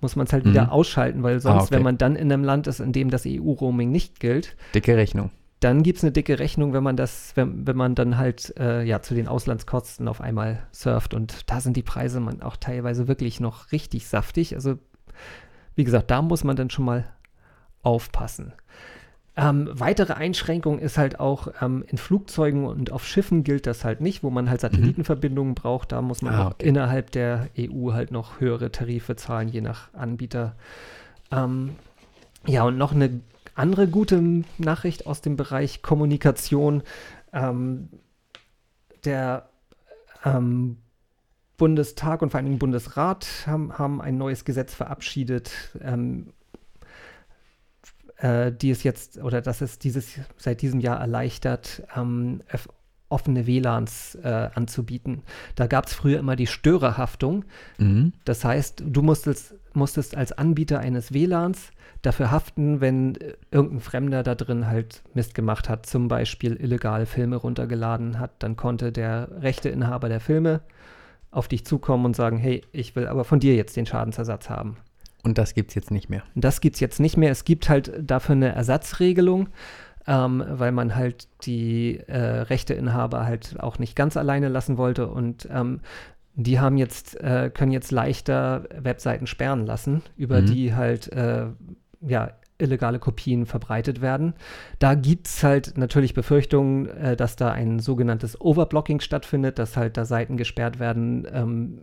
muss 0.00 0.16
man 0.16 0.26
es 0.26 0.32
halt 0.32 0.44
Mhm. 0.44 0.50
wieder 0.50 0.72
ausschalten, 0.72 1.22
weil 1.22 1.40
sonst, 1.40 1.64
okay. 1.64 1.76
wenn 1.76 1.82
man 1.82 1.98
dann 1.98 2.16
in 2.16 2.32
einem 2.32 2.44
Land 2.44 2.66
ist, 2.66 2.80
in 2.80 2.92
dem 2.92 3.10
das 3.10 3.24
EU-Roaming 3.26 3.90
nicht 3.90 4.20
gilt, 4.20 4.56
Dicke 4.74 4.96
Rechnung. 4.96 5.30
dann 5.60 5.82
gibt 5.82 5.98
es 5.98 6.04
eine 6.04 6.12
dicke 6.12 6.38
Rechnung, 6.38 6.72
wenn 6.72 6.82
man 6.82 6.96
das, 6.96 7.32
wenn, 7.34 7.66
wenn 7.66 7.76
man 7.76 7.94
dann 7.94 8.16
halt 8.16 8.54
äh, 8.58 8.82
ja 8.82 9.02
zu 9.02 9.14
den 9.14 9.28
Auslandskosten 9.28 10.08
auf 10.08 10.20
einmal 10.22 10.62
surft. 10.72 11.12
Und 11.12 11.50
da 11.50 11.60
sind 11.60 11.76
die 11.76 11.82
Preise 11.82 12.20
man 12.20 12.40
auch 12.42 12.56
teilweise 12.56 13.08
wirklich 13.08 13.40
noch 13.40 13.70
richtig 13.72 14.06
saftig. 14.08 14.54
Also, 14.54 14.78
wie 15.76 15.84
gesagt, 15.84 16.10
da 16.10 16.22
muss 16.22 16.44
man 16.44 16.56
dann 16.56 16.70
schon 16.70 16.86
mal 16.86 17.04
aufpassen. 17.82 18.52
Ähm, 19.42 19.70
weitere 19.72 20.12
Einschränkung 20.12 20.78
ist 20.78 20.98
halt 20.98 21.18
auch 21.18 21.48
ähm, 21.62 21.82
in 21.88 21.96
Flugzeugen 21.96 22.66
und 22.66 22.92
auf 22.92 23.06
Schiffen 23.06 23.42
gilt 23.42 23.66
das 23.66 23.84
halt 23.84 24.02
nicht, 24.02 24.22
wo 24.22 24.28
man 24.28 24.50
halt 24.50 24.60
Satellitenverbindungen 24.60 25.54
braucht. 25.54 25.92
Da 25.92 26.02
muss 26.02 26.20
man 26.20 26.34
Ah, 26.34 26.46
auch 26.48 26.50
okay. 26.50 26.68
innerhalb 26.68 27.10
der 27.12 27.48
EU 27.58 27.92
halt 27.94 28.10
noch 28.10 28.38
höhere 28.38 28.70
Tarife 28.70 29.16
zahlen, 29.16 29.48
je 29.48 29.62
nach 29.62 29.94
Anbieter. 29.94 30.56
Ähm, 31.32 31.70
ja, 32.46 32.64
und 32.64 32.76
noch 32.76 32.92
eine 32.92 33.20
andere 33.54 33.88
gute 33.88 34.44
Nachricht 34.58 35.06
aus 35.06 35.22
dem 35.22 35.36
Bereich 35.36 35.80
Kommunikation. 35.80 36.82
Ähm, 37.32 37.88
der 39.06 39.48
ähm, 40.22 40.76
Bundestag 41.56 42.20
und 42.20 42.30
vor 42.30 42.40
allem 42.40 42.58
Bundesrat 42.58 43.26
haben, 43.46 43.78
haben 43.78 44.02
ein 44.02 44.18
neues 44.18 44.44
Gesetz 44.44 44.74
verabschiedet, 44.74 45.50
ähm, 45.80 46.34
äh, 48.20 48.52
die 48.52 48.70
es 48.70 48.82
jetzt 48.82 49.18
oder 49.18 49.40
das 49.40 49.60
es 49.60 49.78
dieses 49.78 50.20
seit 50.36 50.62
diesem 50.62 50.80
Jahr 50.80 51.00
erleichtert, 51.00 51.82
ähm, 51.96 52.42
offene 53.08 53.46
WLANs 53.46 54.14
äh, 54.22 54.50
anzubieten. 54.54 55.22
Da 55.56 55.66
gab 55.66 55.86
es 55.86 55.94
früher 55.94 56.18
immer 56.20 56.36
die 56.36 56.46
Störerhaftung. 56.46 57.44
Mhm. 57.78 58.12
Das 58.24 58.44
heißt, 58.44 58.84
du 58.86 59.02
musstest, 59.02 59.54
musstest 59.74 60.16
als 60.16 60.32
Anbieter 60.32 60.78
eines 60.78 61.12
WLANs 61.12 61.72
dafür 62.02 62.30
haften, 62.30 62.80
wenn 62.80 63.16
äh, 63.16 63.34
irgendein 63.50 63.80
Fremder 63.80 64.22
da 64.22 64.34
drin 64.34 64.68
halt 64.68 65.02
Mist 65.12 65.34
gemacht 65.34 65.68
hat, 65.68 65.86
zum 65.86 66.08
Beispiel 66.08 66.54
illegal 66.56 67.04
Filme 67.04 67.36
runtergeladen 67.36 68.18
hat, 68.18 68.30
dann 68.38 68.56
konnte 68.56 68.92
der 68.92 69.28
Rechteinhaber 69.40 70.08
der 70.08 70.20
Filme 70.20 70.60
auf 71.32 71.48
dich 71.48 71.64
zukommen 71.64 72.04
und 72.04 72.16
sagen, 72.16 72.38
hey, 72.38 72.62
ich 72.72 72.96
will 72.96 73.06
aber 73.06 73.24
von 73.24 73.40
dir 73.40 73.54
jetzt 73.54 73.76
den 73.76 73.86
Schadensersatz 73.86 74.48
haben. 74.48 74.76
Und 75.22 75.38
das 75.38 75.54
gibt 75.54 75.70
es 75.70 75.74
jetzt 75.74 75.90
nicht 75.90 76.08
mehr. 76.08 76.22
Das 76.34 76.60
gibt 76.60 76.76
es 76.76 76.80
jetzt 76.80 77.00
nicht 77.00 77.16
mehr. 77.16 77.30
Es 77.30 77.44
gibt 77.44 77.68
halt 77.68 77.92
dafür 78.00 78.34
eine 78.34 78.54
Ersatzregelung, 78.54 79.48
ähm, 80.06 80.42
weil 80.48 80.72
man 80.72 80.96
halt 80.96 81.28
die 81.44 81.98
äh, 82.06 82.18
Rechteinhaber 82.18 83.26
halt 83.26 83.60
auch 83.60 83.78
nicht 83.78 83.94
ganz 83.96 84.16
alleine 84.16 84.48
lassen 84.48 84.78
wollte. 84.78 85.08
Und 85.08 85.48
ähm, 85.52 85.80
die 86.34 86.58
haben 86.58 86.78
jetzt, 86.78 87.20
äh, 87.20 87.50
können 87.52 87.72
jetzt 87.72 87.90
leichter 87.90 88.64
Webseiten 88.78 89.26
sperren 89.26 89.66
lassen, 89.66 90.02
über 90.16 90.40
Mhm. 90.40 90.46
die 90.46 90.74
halt 90.74 91.12
äh, 91.12 91.46
ja, 92.00 92.30
illegale 92.56 92.98
Kopien 92.98 93.46
verbreitet 93.46 94.00
werden. 94.00 94.34
Da 94.78 94.94
gibt 94.94 95.26
es 95.26 95.42
halt 95.42 95.76
natürlich 95.76 96.14
Befürchtungen, 96.14 96.88
äh, 96.88 97.16
dass 97.16 97.36
da 97.36 97.50
ein 97.52 97.78
sogenanntes 97.78 98.40
Overblocking 98.40 99.00
stattfindet, 99.00 99.58
dass 99.58 99.76
halt 99.76 99.96
da 99.96 100.04
Seiten 100.04 100.36
gesperrt 100.36 100.78
werden, 100.78 101.26
ähm, 101.32 101.78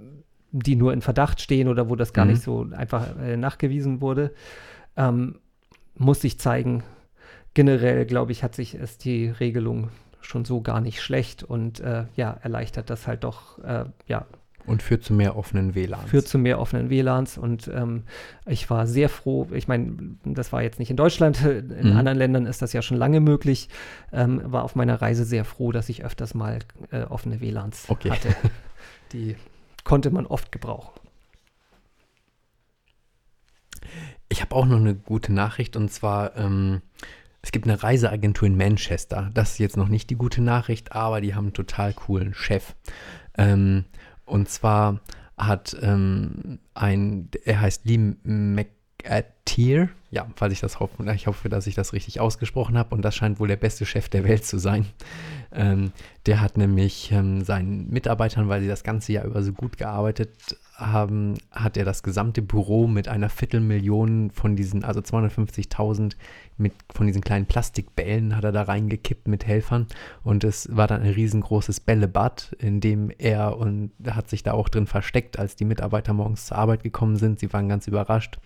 die 0.51 0.75
nur 0.75 0.93
in 0.93 1.01
Verdacht 1.01 1.41
stehen 1.41 1.67
oder 1.67 1.89
wo 1.89 1.95
das 1.95 2.13
gar 2.13 2.25
Mhm. 2.25 2.31
nicht 2.31 2.43
so 2.43 2.67
einfach 2.75 3.17
äh, 3.19 3.37
nachgewiesen 3.37 4.01
wurde. 4.01 4.33
Ähm, 4.95 5.39
muss 5.95 6.21
sich 6.21 6.39
zeigen. 6.39 6.83
Generell, 7.53 8.05
glaube 8.05 8.31
ich, 8.31 8.43
hat 8.43 8.55
sich 8.55 8.75
ist 8.75 9.03
die 9.05 9.27
Regelung 9.29 9.89
schon 10.21 10.45
so 10.45 10.61
gar 10.61 10.79
nicht 10.81 11.01
schlecht 11.01 11.43
und 11.43 11.79
äh, 11.79 12.05
ja, 12.15 12.37
erleichtert 12.41 12.89
das 12.89 13.07
halt 13.07 13.23
doch, 13.23 13.57
äh, 13.63 13.85
ja, 14.07 14.25
Und 14.65 14.83
führt 14.83 15.03
zu 15.03 15.13
mehr 15.13 15.35
offenen 15.37 15.73
WLANs. 15.73 16.09
führt 16.09 16.27
zu 16.27 16.37
mehr 16.37 16.59
offenen 16.59 16.89
WLANs 16.89 17.37
und 17.37 17.67
ähm, 17.73 18.03
ich 18.45 18.69
war 18.69 18.85
sehr 18.85 19.07
froh, 19.09 19.47
ich 19.53 19.67
meine, 19.67 19.95
das 20.25 20.51
war 20.51 20.61
jetzt 20.61 20.79
nicht 20.79 20.89
in 20.91 20.97
Deutschland, 20.97 21.43
in 21.45 21.91
Mhm. 21.91 21.97
anderen 21.97 22.17
Ländern 22.17 22.45
ist 22.45 22.61
das 22.61 22.73
ja 22.73 22.81
schon 22.81 22.97
lange 22.97 23.21
möglich, 23.21 23.69
ähm, 24.11 24.41
war 24.45 24.63
auf 24.63 24.75
meiner 24.75 25.01
Reise 25.01 25.23
sehr 25.23 25.45
froh, 25.45 25.71
dass 25.71 25.87
ich 25.89 26.03
öfters 26.03 26.33
mal 26.33 26.59
äh, 26.91 27.03
offene 27.03 27.39
WLANs 27.41 27.85
Okay. 27.87 28.11
hatte. 28.11 28.29
Die 29.13 29.35
konnte 29.87 30.11
man 30.11 30.25
oft 30.25 30.51
gebrauchen. 30.51 30.99
Ich 34.27 34.41
habe 34.41 34.53
auch 34.53 34.65
noch 34.65 34.75
eine 34.75 34.95
gute 34.95 35.31
Nachricht 35.31 35.77
und 35.77 35.89
zwar, 35.89 36.35
ähm, 36.35 36.81
es 37.41 37.53
gibt 37.53 37.65
eine 37.65 37.81
Reiseagentur 37.81 38.49
in 38.49 38.57
Manchester. 38.57 39.31
Das 39.33 39.51
ist 39.51 39.59
jetzt 39.59 39.77
noch 39.77 39.87
nicht 39.87 40.09
die 40.09 40.17
gute 40.17 40.41
Nachricht, 40.41 40.91
aber 40.91 41.21
die 41.21 41.35
haben 41.35 41.45
einen 41.45 41.53
total 41.53 41.93
coolen 41.93 42.33
Chef. 42.33 42.75
Ähm, 43.37 43.85
und 44.25 44.49
zwar 44.49 44.99
hat 45.37 45.77
ähm, 45.81 46.59
ein, 46.73 47.29
er 47.45 47.61
heißt 47.61 47.85
Lee 47.85 48.15
McAteer. 49.03 49.89
Ja, 50.09 50.27
falls 50.35 50.53
ich 50.53 50.59
das 50.61 50.79
hoffe, 50.79 51.03
ich 51.13 51.27
hoffe, 51.27 51.49
dass 51.49 51.67
ich 51.67 51.75
das 51.75 51.93
richtig 51.93 52.19
ausgesprochen 52.19 52.77
habe 52.77 52.95
und 52.95 53.01
das 53.01 53.15
scheint 53.15 53.39
wohl 53.39 53.47
der 53.47 53.57
beste 53.57 53.85
Chef 53.85 54.07
der 54.09 54.23
Welt 54.23 54.45
zu 54.45 54.57
sein. 54.57 54.85
Ähm, 55.51 55.91
der 56.25 56.39
hat 56.41 56.57
nämlich 56.57 57.11
ähm, 57.11 57.43
seinen 57.43 57.89
Mitarbeitern, 57.89 58.47
weil 58.47 58.61
sie 58.61 58.67
das 58.67 58.83
ganze 58.83 59.13
Jahr 59.13 59.25
über 59.25 59.43
so 59.43 59.51
gut 59.53 59.77
gearbeitet 59.77 60.31
haben, 60.77 61.35
hat 61.51 61.75
er 61.75 61.85
das 61.85 62.03
gesamte 62.03 62.43
Büro 62.43 62.87
mit 62.87 63.07
einer 63.07 63.29
Viertelmillion 63.29 64.29
von 64.29 64.55
diesen, 64.55 64.83
also 64.83 64.99
250.000 64.99 66.15
mit 66.57 66.73
von 66.93 67.07
diesen 67.07 67.21
kleinen 67.21 67.47
Plastikbällen 67.47 68.35
hat 68.35 68.43
er 68.43 68.51
da 68.51 68.63
reingekippt 68.63 69.27
mit 69.27 69.45
Helfern 69.45 69.87
und 70.23 70.43
es 70.43 70.75
war 70.75 70.87
dann 70.87 71.01
ein 71.01 71.13
riesengroßes 71.13 71.79
Bällebad, 71.79 72.55
in 72.59 72.79
dem 72.79 73.11
er 73.17 73.57
und 73.57 73.91
hat 74.09 74.29
sich 74.29 74.43
da 74.43 74.53
auch 74.53 74.69
drin 74.69 74.87
versteckt, 74.87 75.39
als 75.39 75.55
die 75.55 75.65
Mitarbeiter 75.65 76.13
morgens 76.13 76.45
zur 76.45 76.57
Arbeit 76.57 76.83
gekommen 76.83 77.15
sind. 77.15 77.39
Sie 77.39 77.51
waren 77.53 77.69
ganz 77.69 77.87
überrascht. 77.87 78.39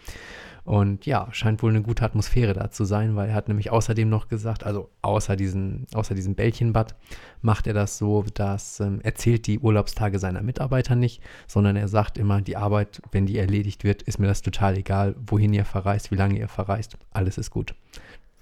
Und 0.71 1.05
ja, 1.05 1.27
scheint 1.33 1.61
wohl 1.63 1.71
eine 1.71 1.81
gute 1.81 2.05
Atmosphäre 2.05 2.53
da 2.53 2.71
zu 2.71 2.85
sein, 2.85 3.17
weil 3.17 3.27
er 3.27 3.35
hat 3.35 3.49
nämlich 3.49 3.71
außerdem 3.71 4.07
noch 4.07 4.29
gesagt, 4.29 4.63
also 4.63 4.89
außer, 5.01 5.35
diesen, 5.35 5.85
außer 5.93 6.15
diesem 6.15 6.33
Bällchenbad, 6.33 6.95
macht 7.41 7.67
er 7.67 7.73
das 7.73 7.97
so, 7.97 8.23
dass 8.35 8.79
ähm, 8.79 9.01
er 9.03 9.13
zählt 9.15 9.47
die 9.47 9.59
Urlaubstage 9.59 10.17
seiner 10.17 10.41
Mitarbeiter 10.41 10.95
nicht, 10.95 11.21
sondern 11.45 11.75
er 11.75 11.89
sagt 11.89 12.17
immer, 12.17 12.39
die 12.39 12.55
Arbeit, 12.55 13.01
wenn 13.11 13.25
die 13.25 13.37
erledigt 13.37 13.83
wird, 13.83 14.01
ist 14.03 14.17
mir 14.17 14.27
das 14.27 14.43
total 14.43 14.77
egal, 14.77 15.13
wohin 15.27 15.51
ihr 15.53 15.65
verreist, 15.65 16.09
wie 16.09 16.15
lange 16.15 16.39
ihr 16.39 16.47
verreist, 16.47 16.95
alles 17.11 17.37
ist 17.37 17.51
gut. 17.51 17.75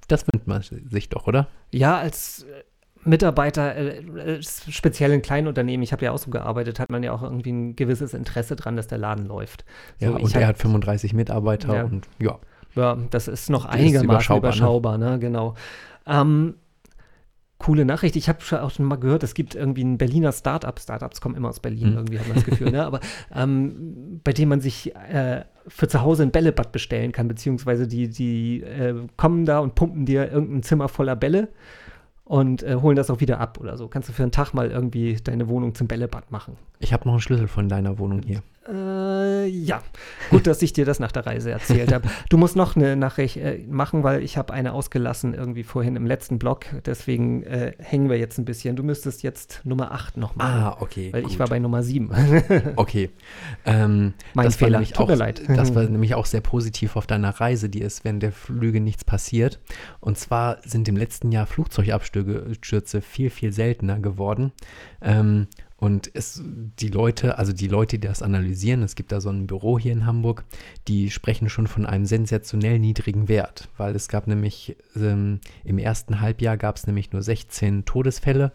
Das 0.08 0.24
wünscht 0.32 0.46
man 0.46 0.62
sich 0.62 1.10
doch, 1.10 1.26
oder? 1.26 1.48
Ja, 1.72 1.98
als 1.98 2.44
äh, 2.44 2.64
Mitarbeiter, 3.06 3.76
äh, 3.76 4.00
äh, 4.00 4.42
speziell 4.44 5.12
in 5.14 5.22
kleinen 5.22 5.48
Unternehmen, 5.48 5.84
ich 5.84 5.92
habe 5.94 6.04
ja 6.06 6.12
auch 6.12 6.18
so 6.18 6.30
gearbeitet, 6.32 6.80
hat 6.80 6.90
man 6.90 7.02
ja 7.04 7.12
auch 7.14 7.24
irgendwie 7.24 7.52
ein 7.52 7.76
gewisses 7.76 8.14
Interesse 8.14 8.56
dran, 8.56 8.76
dass 8.76 8.88
der 8.88 8.98
Laden 8.98 9.26
läuft. 9.26 9.64
Ja, 10.00 10.10
So, 10.10 10.16
und 10.16 10.28
ich 10.28 10.36
er 10.36 10.48
hat 10.48 10.58
35 10.58 11.14
Mitarbeiter 11.14 11.74
Ja. 11.76 11.84
und 11.86 12.08
ja, 12.22 12.40
Ja, 12.76 12.98
das 13.10 13.28
ist 13.28 13.50
noch 13.50 13.66
Ist 13.66 13.72
einigermaßen 13.72 14.06
überschaubar, 14.06 14.50
überschaubar, 14.52 14.98
ne? 14.98 15.12
ne? 15.12 15.20
Genau. 15.20 15.56
Ähm, 16.06 16.56
coole 17.58 17.84
Nachricht. 17.84 18.16
Ich 18.16 18.30
habe 18.30 18.42
schon 18.42 18.60
auch 18.60 18.72
schon 18.72 18.86
mal 18.86 18.96
gehört, 18.98 19.24
es 19.24 19.34
gibt 19.34 19.54
irgendwie 19.56 19.84
ein 19.84 19.98
Berliner 19.98 20.32
Startup. 20.32 20.78
Startups 20.80 21.20
kommen 21.20 21.36
immer 21.36 21.50
aus 21.50 21.60
Berlin, 21.60 21.90
Mhm. 21.92 21.96
irgendwie 21.98 22.20
hat 22.20 22.28
man 22.28 22.36
das 22.36 22.46
Gefühl, 22.46 22.72
ne? 22.72 22.86
Aber 22.86 23.00
ähm, 23.36 24.22
bei 24.24 24.32
dem 24.34 24.50
man 24.50 24.62
sich 24.62 24.96
äh, 24.96 25.44
für 25.68 25.88
zu 25.88 26.02
Hause 26.02 26.24
ein 26.24 26.32
Bällebad 26.32 26.72
bestellen 26.72 27.12
kann, 27.12 27.28
beziehungsweise 27.28 27.88
die, 27.88 28.10
die 28.10 28.62
äh, 28.64 28.96
kommen 29.18 29.46
da 29.46 29.60
und 29.60 29.76
pumpen 29.76 30.06
dir 30.06 30.32
irgendein 30.32 30.64
Zimmer 30.64 30.88
voller 30.90 31.16
Bälle. 31.16 31.50
Und 32.30 32.62
äh, 32.62 32.76
holen 32.76 32.96
das 32.96 33.10
auch 33.10 33.22
wieder 33.22 33.40
ab 33.40 33.58
oder 33.60 33.76
so. 33.76 33.88
Kannst 33.88 34.08
du 34.08 34.14
für 34.14 34.22
einen 34.22 34.32
Tag 34.32 34.54
mal 34.54 34.70
irgendwie 34.70 35.16
deine 35.16 35.50
Wohnung 35.50 35.74
zum 35.74 35.88
Bällebad 35.88 36.32
machen. 36.32 36.58
Ich 36.80 36.94
habe 36.94 37.06
noch 37.06 37.14
einen 37.14 37.22
Schlüssel 37.22 37.48
von 37.48 37.68
deiner 37.68 38.00
Wohnung 38.00 38.22
hier. 38.24 38.42
Äh, 38.68 39.48
ja, 39.48 39.82
gut, 40.30 40.46
dass 40.48 40.62
ich 40.62 40.74
dir 40.74 40.86
das 40.86 41.00
nach 41.00 41.12
der 41.12 41.26
Reise 41.26 41.52
erzählt 41.52 41.92
habe. 41.92 42.08
Du 42.30 42.38
musst 42.38 42.56
noch 42.56 42.76
eine 42.76 42.96
Nachricht 42.96 43.38
äh, 43.38 43.66
machen, 43.68 44.04
weil 44.04 44.22
ich 44.24 44.38
habe 44.38 44.54
eine 44.54 44.74
ausgelassen 44.74 45.34
irgendwie 45.34 45.64
vorhin 45.64 45.96
im 45.96 46.06
letzten 46.06 46.40
Blog. 46.40 46.66
Deswegen 46.86 47.44
äh, 47.44 47.74
hängen 47.80 48.10
wir 48.10 48.18
jetzt 48.18 48.38
ein 48.38 48.46
bisschen. 48.46 48.76
Du 48.76 48.84
müsstest 48.84 49.24
jetzt 49.24 49.62
Nummer 49.64 49.92
8 49.92 50.18
noch 50.18 50.36
machen. 50.36 50.64
Ah, 50.64 50.78
okay. 50.80 51.12
Weil 51.12 51.24
ich 51.24 51.30
gut. 51.30 51.40
war 51.40 51.48
bei 51.48 51.60
Nummer 51.60 51.84
7. 51.84 52.10
Okay. 52.76 53.10
Ähm, 53.66 54.14
Mein 54.34 54.46
das 54.46 54.56
war 54.56 54.68
Fehler. 54.68 54.78
nämlich 54.80 54.94
Tut 54.94 55.06
auch, 55.06 55.10
mir 55.10 55.16
leid. 55.16 55.42
Das 55.48 55.74
war 55.76 55.84
nämlich 55.84 56.16
auch 56.16 56.26
sehr 56.26 56.42
positiv 56.42 56.96
auf 56.96 57.08
deiner 57.08 57.30
Reise, 57.30 57.70
die 57.70 57.82
ist, 57.82 58.06
wenn 58.06 58.20
der 58.20 58.32
Flüge 58.32 58.80
nichts 58.80 59.04
passiert. 59.04 59.60
Und 60.00 60.18
zwar 60.18 60.58
sind 60.64 60.88
im 60.88 60.96
letzten 60.96 61.32
Jahr 61.32 61.46
Flugzeugabstürze 61.46 63.02
viel, 63.02 63.30
viel 63.30 63.52
seltener 63.52 64.00
geworden. 64.00 64.52
Ähm, 65.02 65.48
und 65.80 66.12
es, 66.14 66.42
die 66.44 66.90
Leute, 66.90 67.38
also 67.38 67.54
die 67.54 67.70
Leute, 67.70 68.00
die 68.00 68.08
das 68.08 68.22
analysieren, 68.22 68.84
es 68.84 68.96
gibt 68.96 69.14
da 69.14 69.22
so 69.22 69.30
ein 69.30 69.48
Büro 69.48 69.80
hier 69.80 69.94
in 69.94 70.06
Hamburg, 70.06 70.44
die 70.90 71.10
sprechen 71.10 71.50
schon 71.50 71.68
von 71.68 71.86
einem 71.86 72.06
sensationell 72.06 72.80
niedrigen 72.80 73.30
Wert, 73.30 73.70
weil 73.78 73.96
es 73.96 74.10
gab 74.10 74.28
nämlich 74.28 74.76
ähm, 74.98 75.40
im 75.64 75.78
ersten 75.78 76.20
Halbjahr 76.20 76.58
gab 76.58 76.76
es 76.76 76.86
nämlich 76.86 77.14
nur 77.14 77.22
16 77.22 77.86
Todesfälle. 77.86 78.52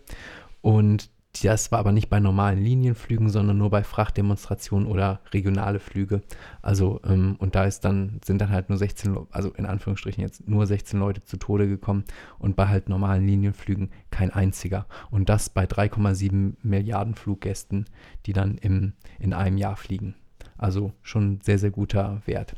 Und 0.61 1.11
das 1.43 1.72
war 1.72 1.80
aber 1.80 1.93
nicht 1.93 2.09
bei 2.09 2.20
normalen 2.20 2.62
Linienflügen, 2.62 3.28
sondern 3.28 3.59
nur 3.59 3.70
bei 3.70 3.82
Frachtdemonstrationen 3.82 4.87
oder 4.87 5.20
regionale 5.32 5.80
Flüge. 5.80 6.22
Also, 6.62 7.01
ähm, 7.05 7.37
und 7.39 7.55
da 7.55 7.64
ist 7.64 7.80
dann, 7.85 8.20
sind 8.24 8.41
dann 8.41 8.51
halt 8.51 8.68
nur 8.68 8.78
16, 8.78 9.14
Leu- 9.14 9.26
also 9.30 9.51
in 9.51 9.66
Anführungsstrichen 9.66 10.22
jetzt 10.22 10.49
nur 10.49 10.66
16 10.66 10.99
Leute 10.99 11.24
zu 11.24 11.37
Tode 11.37 11.68
gekommen 11.68 12.05
und 12.39 12.57
bei 12.57 12.68
halt 12.68 12.89
normalen 12.89 13.26
Linienflügen 13.26 13.91
kein 14.11 14.30
einziger. 14.30 14.87
Und 15.11 15.28
das 15.28 15.49
bei 15.49 15.64
3,7 15.64 16.55
Milliarden 16.62 17.14
Fluggästen, 17.14 17.87
die 18.26 18.32
dann 18.32 18.57
im, 18.59 18.93
in 19.18 19.32
einem 19.32 19.59
Jahr 19.59 19.76
fliegen. 19.76 20.14
Also 20.57 20.93
schon 21.03 21.41
sehr, 21.43 21.59
sehr 21.59 21.70
guter 21.70 22.22
Wert. 22.26 22.55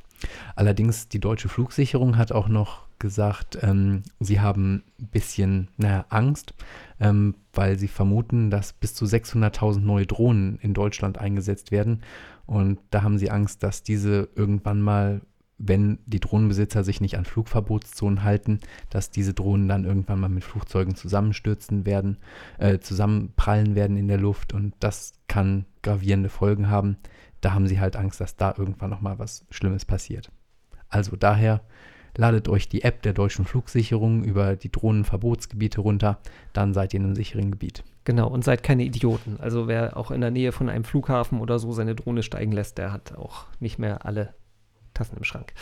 Allerdings, 0.54 1.08
die 1.08 1.20
deutsche 1.20 1.48
Flugsicherung 1.48 2.16
hat 2.16 2.32
auch 2.32 2.48
noch 2.48 2.86
gesagt, 2.99 3.59
ähm, 3.62 4.03
sie 4.20 4.40
haben 4.40 4.84
ein 5.01 5.09
bisschen 5.09 5.68
naja, 5.76 6.07
Angst, 6.09 6.55
ähm, 7.01 7.34
weil 7.53 7.78
sie 7.78 7.88
vermuten, 7.88 8.51
dass 8.51 8.72
bis 8.72 8.94
zu 8.94 9.05
600.000 9.05 9.80
neue 9.80 10.07
Drohnen 10.07 10.59
in 10.61 10.74
Deutschland 10.74 11.18
eingesetzt 11.18 11.70
werden. 11.70 12.03
Und 12.47 12.78
da 12.90 13.03
haben 13.03 13.18
sie 13.18 13.30
Angst, 13.30 13.62
dass 13.62 13.82
diese 13.82 14.28
irgendwann 14.34 14.80
mal, 14.80 15.20
wenn 15.59 15.99
die 16.07 16.20
Drohnenbesitzer 16.20 16.84
sich 16.84 17.01
nicht 17.01 17.16
an 17.18 17.24
Flugverbotszonen 17.24 18.22
halten, 18.22 18.61
dass 18.90 19.11
diese 19.11 19.34
Drohnen 19.34 19.68
dann 19.68 19.84
irgendwann 19.84 20.20
mal 20.20 20.28
mit 20.28 20.44
Flugzeugen 20.44 20.94
zusammenstürzen 20.94 21.86
werden, 21.86 22.18
äh, 22.59 22.78
zusammenprallen 22.78 23.74
werden 23.74 23.97
in 23.97 24.09
der 24.09 24.18
Luft. 24.18 24.53
Und 24.53 24.74
das 24.80 25.14
kann 25.28 25.66
gravierende 25.82 26.28
Folgen 26.28 26.68
haben. 26.68 26.97
Da 27.40 27.53
haben 27.53 27.66
sie 27.66 27.80
halt 27.80 27.97
Angst, 27.97 28.20
dass 28.20 28.36
da 28.36 28.55
irgendwann 28.57 28.90
noch 28.90 29.01
mal 29.01 29.18
was 29.18 29.47
Schlimmes 29.51 29.84
passiert. 29.84 30.30
Also 30.88 31.16
daher 31.16 31.62
ladet 32.16 32.48
euch 32.48 32.68
die 32.68 32.82
App 32.82 33.02
der 33.02 33.12
deutschen 33.12 33.44
Flugsicherung 33.44 34.24
über 34.24 34.56
die 34.56 34.70
Drohnenverbotsgebiete 34.72 35.80
runter, 35.80 36.18
dann 36.52 36.72
seid 36.74 36.94
ihr 36.94 37.00
in 37.00 37.06
einem 37.06 37.14
sicheren 37.14 37.50
Gebiet. 37.50 37.84
Genau, 38.04 38.28
und 38.28 38.44
seid 38.44 38.62
keine 38.62 38.84
Idioten. 38.84 39.38
Also 39.40 39.66
wer 39.68 39.96
auch 39.96 40.10
in 40.10 40.20
der 40.20 40.30
Nähe 40.30 40.52
von 40.52 40.68
einem 40.68 40.84
Flughafen 40.84 41.40
oder 41.40 41.58
so 41.58 41.72
seine 41.72 41.94
Drohne 41.94 42.22
steigen 42.22 42.52
lässt, 42.52 42.78
der 42.78 42.92
hat 42.92 43.16
auch 43.16 43.46
nicht 43.60 43.78
mehr 43.78 44.06
alle 44.06 44.34
Tassen 44.94 45.16
im 45.16 45.24
Schrank. 45.24 45.52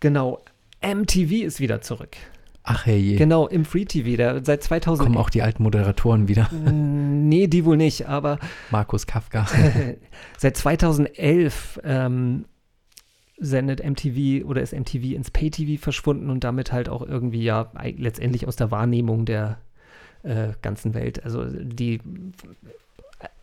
Genau, 0.00 0.40
MTV 0.82 1.44
ist 1.44 1.60
wieder 1.60 1.80
zurück. 1.80 2.16
Ach 2.64 2.86
hey, 2.86 3.16
Genau, 3.16 3.48
im 3.48 3.64
Free 3.64 3.84
TV, 3.84 4.16
der 4.16 4.44
seit 4.44 4.62
2000. 4.62 5.06
kommen 5.06 5.18
auch 5.18 5.30
die 5.30 5.42
alten 5.42 5.62
Moderatoren 5.62 6.28
wieder. 6.28 6.48
nee, 6.52 7.46
die 7.48 7.64
wohl 7.64 7.76
nicht, 7.76 8.08
aber 8.08 8.38
Markus 8.70 9.06
Kafka. 9.06 9.46
seit 10.38 10.56
2011 10.56 11.80
ähm, 11.84 12.44
sendet 13.42 13.84
MTV 13.84 14.46
oder 14.46 14.62
ist 14.62 14.72
MTV 14.72 15.14
ins 15.14 15.30
Pay-TV 15.30 15.82
verschwunden 15.82 16.30
und 16.30 16.44
damit 16.44 16.72
halt 16.72 16.88
auch 16.88 17.02
irgendwie 17.02 17.42
ja 17.42 17.70
letztendlich 17.96 18.46
aus 18.46 18.56
der 18.56 18.70
Wahrnehmung 18.70 19.24
der 19.24 19.58
äh, 20.22 20.50
ganzen 20.62 20.94
Welt. 20.94 21.24
Also 21.24 21.44
die 21.44 22.00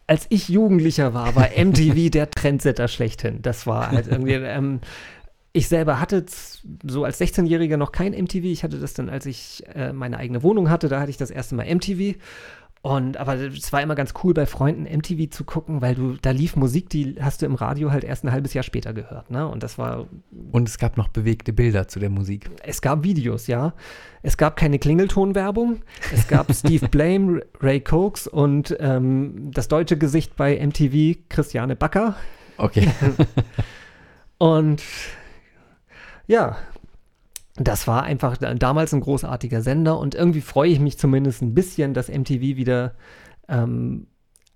als 0.08 0.26
ich 0.30 0.50
Jugendlicher 0.50 1.14
war, 1.14 1.36
war 1.36 1.50
MTV 1.58 2.10
der 2.10 2.32
Trendsetter 2.32 2.88
schlechthin. 2.88 3.42
Das 3.42 3.68
war 3.68 3.92
halt 3.92 4.08
irgendwie. 4.08 4.34
Ähm, 4.50 4.80
ich 5.52 5.68
selber 5.68 6.00
hatte 6.00 6.26
so 6.84 7.04
als 7.04 7.20
16-Jähriger 7.20 7.76
noch 7.76 7.92
kein 7.92 8.14
MTV. 8.14 8.44
Ich 8.46 8.64
hatte 8.64 8.80
das 8.80 8.94
dann, 8.94 9.10
als 9.10 9.26
ich 9.26 9.64
äh, 9.74 9.92
meine 9.94 10.18
eigene 10.18 10.44
Wohnung 10.44 10.70
hatte, 10.70 10.90
da 10.90 11.00
hatte 11.02 11.10
ich 11.10 11.18
das 11.18 11.32
erste 11.32 11.56
Mal 11.56 11.66
MTV. 11.66 12.16
Und 12.82 13.18
aber 13.18 13.36
es 13.36 13.74
war 13.74 13.82
immer 13.82 13.96
ganz 13.96 14.14
cool, 14.24 14.34
bei 14.34 14.46
Freunden 14.46 14.84
MTV 14.84 15.30
zu 15.30 15.44
gucken, 15.44 15.82
weil 15.82 15.96
du, 15.96 16.14
da 16.22 16.32
lief 16.32 16.56
Musik, 16.56 16.90
die 16.90 17.18
hast 17.20 17.42
du 17.42 17.46
im 17.46 17.56
Radio 17.56 17.92
halt 17.92 18.06
erst 18.06 18.24
ein 18.24 18.32
halbes 18.32 18.54
Jahr 18.54 18.64
später 18.64 18.94
gehört, 18.94 19.30
ne? 19.30 19.46
Und 19.48 19.64
das 19.64 19.78
war, 19.78 20.08
Und 20.52 20.70
es 20.70 20.78
gab 20.78 20.96
noch 20.96 21.10
bewegte 21.10 21.52
Bilder 21.52 21.90
zu 21.90 22.00
der 22.00 22.10
Musik. 22.10 22.50
es 22.64 22.82
gab 22.82 23.04
Videos, 23.04 23.48
ja. 23.48 23.74
Es 24.22 24.38
gab 24.38 24.56
keine 24.56 24.80
Klingeltonwerbung. 24.80 25.82
Es 26.14 26.28
gab 26.30 26.52
Steve 26.54 26.88
Blame, 26.88 27.42
Ray 27.60 27.82
Cokes 27.82 28.28
und 28.28 28.76
ähm, 28.80 29.52
das 29.52 29.68
deutsche 29.68 29.98
Gesicht 29.98 30.38
bei 30.38 30.66
MTV, 30.66 31.20
Christiane 31.28 31.76
Backer. 31.76 32.16
Okay. 32.58 32.90
Und 34.40 34.82
ja, 36.28 36.58
das 37.68 37.88
war 37.88 38.04
einfach 38.04 38.38
da- 38.38 38.54
damals 38.54 38.94
ein 38.94 39.02
großartiger 39.02 39.62
Sender 39.62 39.98
und 40.00 40.16
irgendwie 40.16 40.42
freue 40.42 40.70
ich 40.70 40.80
mich 40.80 40.98
zumindest 40.98 41.42
ein 41.42 41.54
bisschen, 41.54 41.94
dass 41.94 42.10
MTV 42.10 42.42
wieder 42.42 42.94
ähm, 43.48 44.08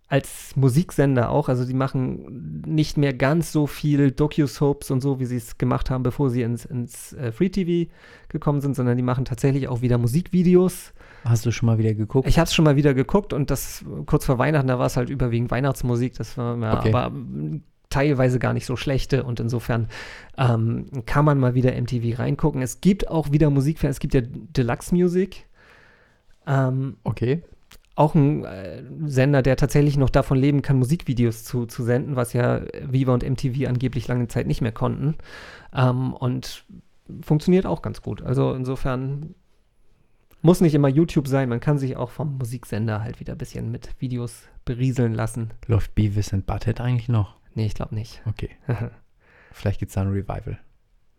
als 0.08 0.56
Musiksender 0.56 1.30
auch, 1.32 1.50
also 1.50 1.66
die 1.66 1.74
machen 1.74 2.62
nicht 2.68 2.98
mehr 2.98 3.14
ganz 3.14 3.52
so 3.52 3.66
viel 3.66 4.12
Docu-Soaps 4.12 4.92
und 4.92 5.02
so, 5.02 5.20
wie 5.20 5.26
sie 5.26 5.38
es 5.38 5.58
gemacht 5.58 5.90
haben, 5.90 6.04
bevor 6.04 6.30
sie 6.30 6.44
ins, 6.44 6.66
ins 6.66 7.14
äh, 7.14 7.32
Free-TV 7.32 7.90
gekommen 8.30 8.62
sind, 8.62 8.76
sondern 8.76 8.96
die 8.96 9.02
machen 9.04 9.26
tatsächlich 9.26 9.68
auch 9.68 9.82
wieder 9.82 9.98
Musikvideos. 9.98 10.94
Hast 11.26 11.46
du 11.48 11.52
schon 11.52 11.66
mal 11.68 11.78
wieder 11.80 11.96
geguckt? 11.96 12.28
Ich 12.28 12.38
habe 12.38 12.46
es 12.46 12.54
schon 12.54 12.66
mal 12.66 12.76
wieder 12.76 12.94
geguckt 12.94 13.34
und 13.34 13.50
das 13.50 13.84
kurz 14.06 14.26
vor 14.26 14.38
Weihnachten, 14.38 14.68
da 14.68 14.78
war 14.78 14.86
es 14.86 14.98
halt 14.98 15.10
überwiegend 15.10 15.50
Weihnachtsmusik, 15.50 16.14
das 16.16 16.38
war 16.38 16.58
ja, 16.60 16.78
Okay. 16.80 16.94
aber 16.94 17.12
teilweise 17.94 18.40
gar 18.40 18.54
nicht 18.54 18.66
so 18.66 18.76
schlechte 18.76 19.24
und 19.24 19.40
insofern 19.40 19.88
ähm, 20.38 20.88
kann 21.06 21.26
man 21.26 21.40
mal 21.40 21.54
wieder 21.54 21.80
MTV 21.80 22.20
reingucken. 22.20 22.62
Es 22.62 22.82
gibt 22.82 23.08
auch 23.08 23.32
wieder 23.32 23.50
Musik, 23.50 23.84
es 23.84 24.00
gibt 24.00 24.14
ja 24.14 24.22
Deluxe 24.24 24.96
Music, 24.96 25.46
ähm, 26.48 26.98
okay. 27.04 27.44
auch 27.96 28.16
ein 28.16 28.44
äh, 28.46 28.84
Sender, 29.06 29.44
der 29.44 29.58
tatsächlich 29.58 29.96
noch 29.98 30.10
davon 30.10 30.38
leben 30.38 30.64
kann, 30.64 30.80
Musikvideos 30.80 31.44
zu, 31.44 31.68
zu 31.68 31.84
senden, 31.84 32.16
was 32.16 32.34
ja 32.34 32.62
Viva 32.82 33.14
und 33.14 33.24
MTV 33.24 33.68
angeblich 33.68 34.08
lange 34.08 34.28
Zeit 34.28 34.48
nicht 34.48 34.62
mehr 34.62 34.72
konnten 34.72 35.16
ähm, 35.74 36.14
und 36.14 36.66
funktioniert 37.22 37.68
auch 37.68 37.84
ganz 37.84 38.02
gut. 38.02 38.24
Also 38.24 38.54
insofern 38.54 39.36
muss 40.42 40.62
nicht 40.62 40.74
immer 40.74 40.90
YouTube 40.90 41.28
sein, 41.28 41.48
man 41.48 41.60
kann 41.60 41.78
sich 41.78 41.96
auch 41.96 42.10
vom 42.10 42.38
Musiksender 42.40 43.02
halt 43.02 43.20
wieder 43.20 43.34
ein 43.34 43.38
bisschen 43.38 43.72
mit 43.72 43.90
Videos 44.00 44.44
berieseln 44.66 45.14
lassen. 45.14 45.52
Läuft 45.68 45.94
Beavis 45.96 46.34
and 46.34 46.46
Butthead 46.46 46.82
eigentlich 46.82 47.08
noch? 47.08 47.38
Nee, 47.56 47.66
ich 47.66 47.74
glaube 47.76 47.96
nicht. 47.96 48.22
Okay. 48.26 48.50
Vielleicht 49.52 49.80
gibt 49.80 49.90
es 49.90 49.96
da 49.96 50.02
ein 50.02 50.08
Revival. 50.12 50.58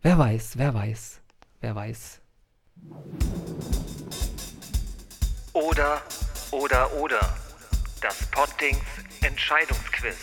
wer 0.01 0.17
weiß, 0.17 0.57
wer 0.57 0.73
weiß, 0.73 1.21
wer 1.61 1.75
weiß. 1.75 2.19
Oder, 5.53 6.01
oder, 6.51 6.93
oder. 7.01 7.19
Das 8.01 8.17
Poddings 8.31 8.83
Entscheidungsquiz. 9.21 10.15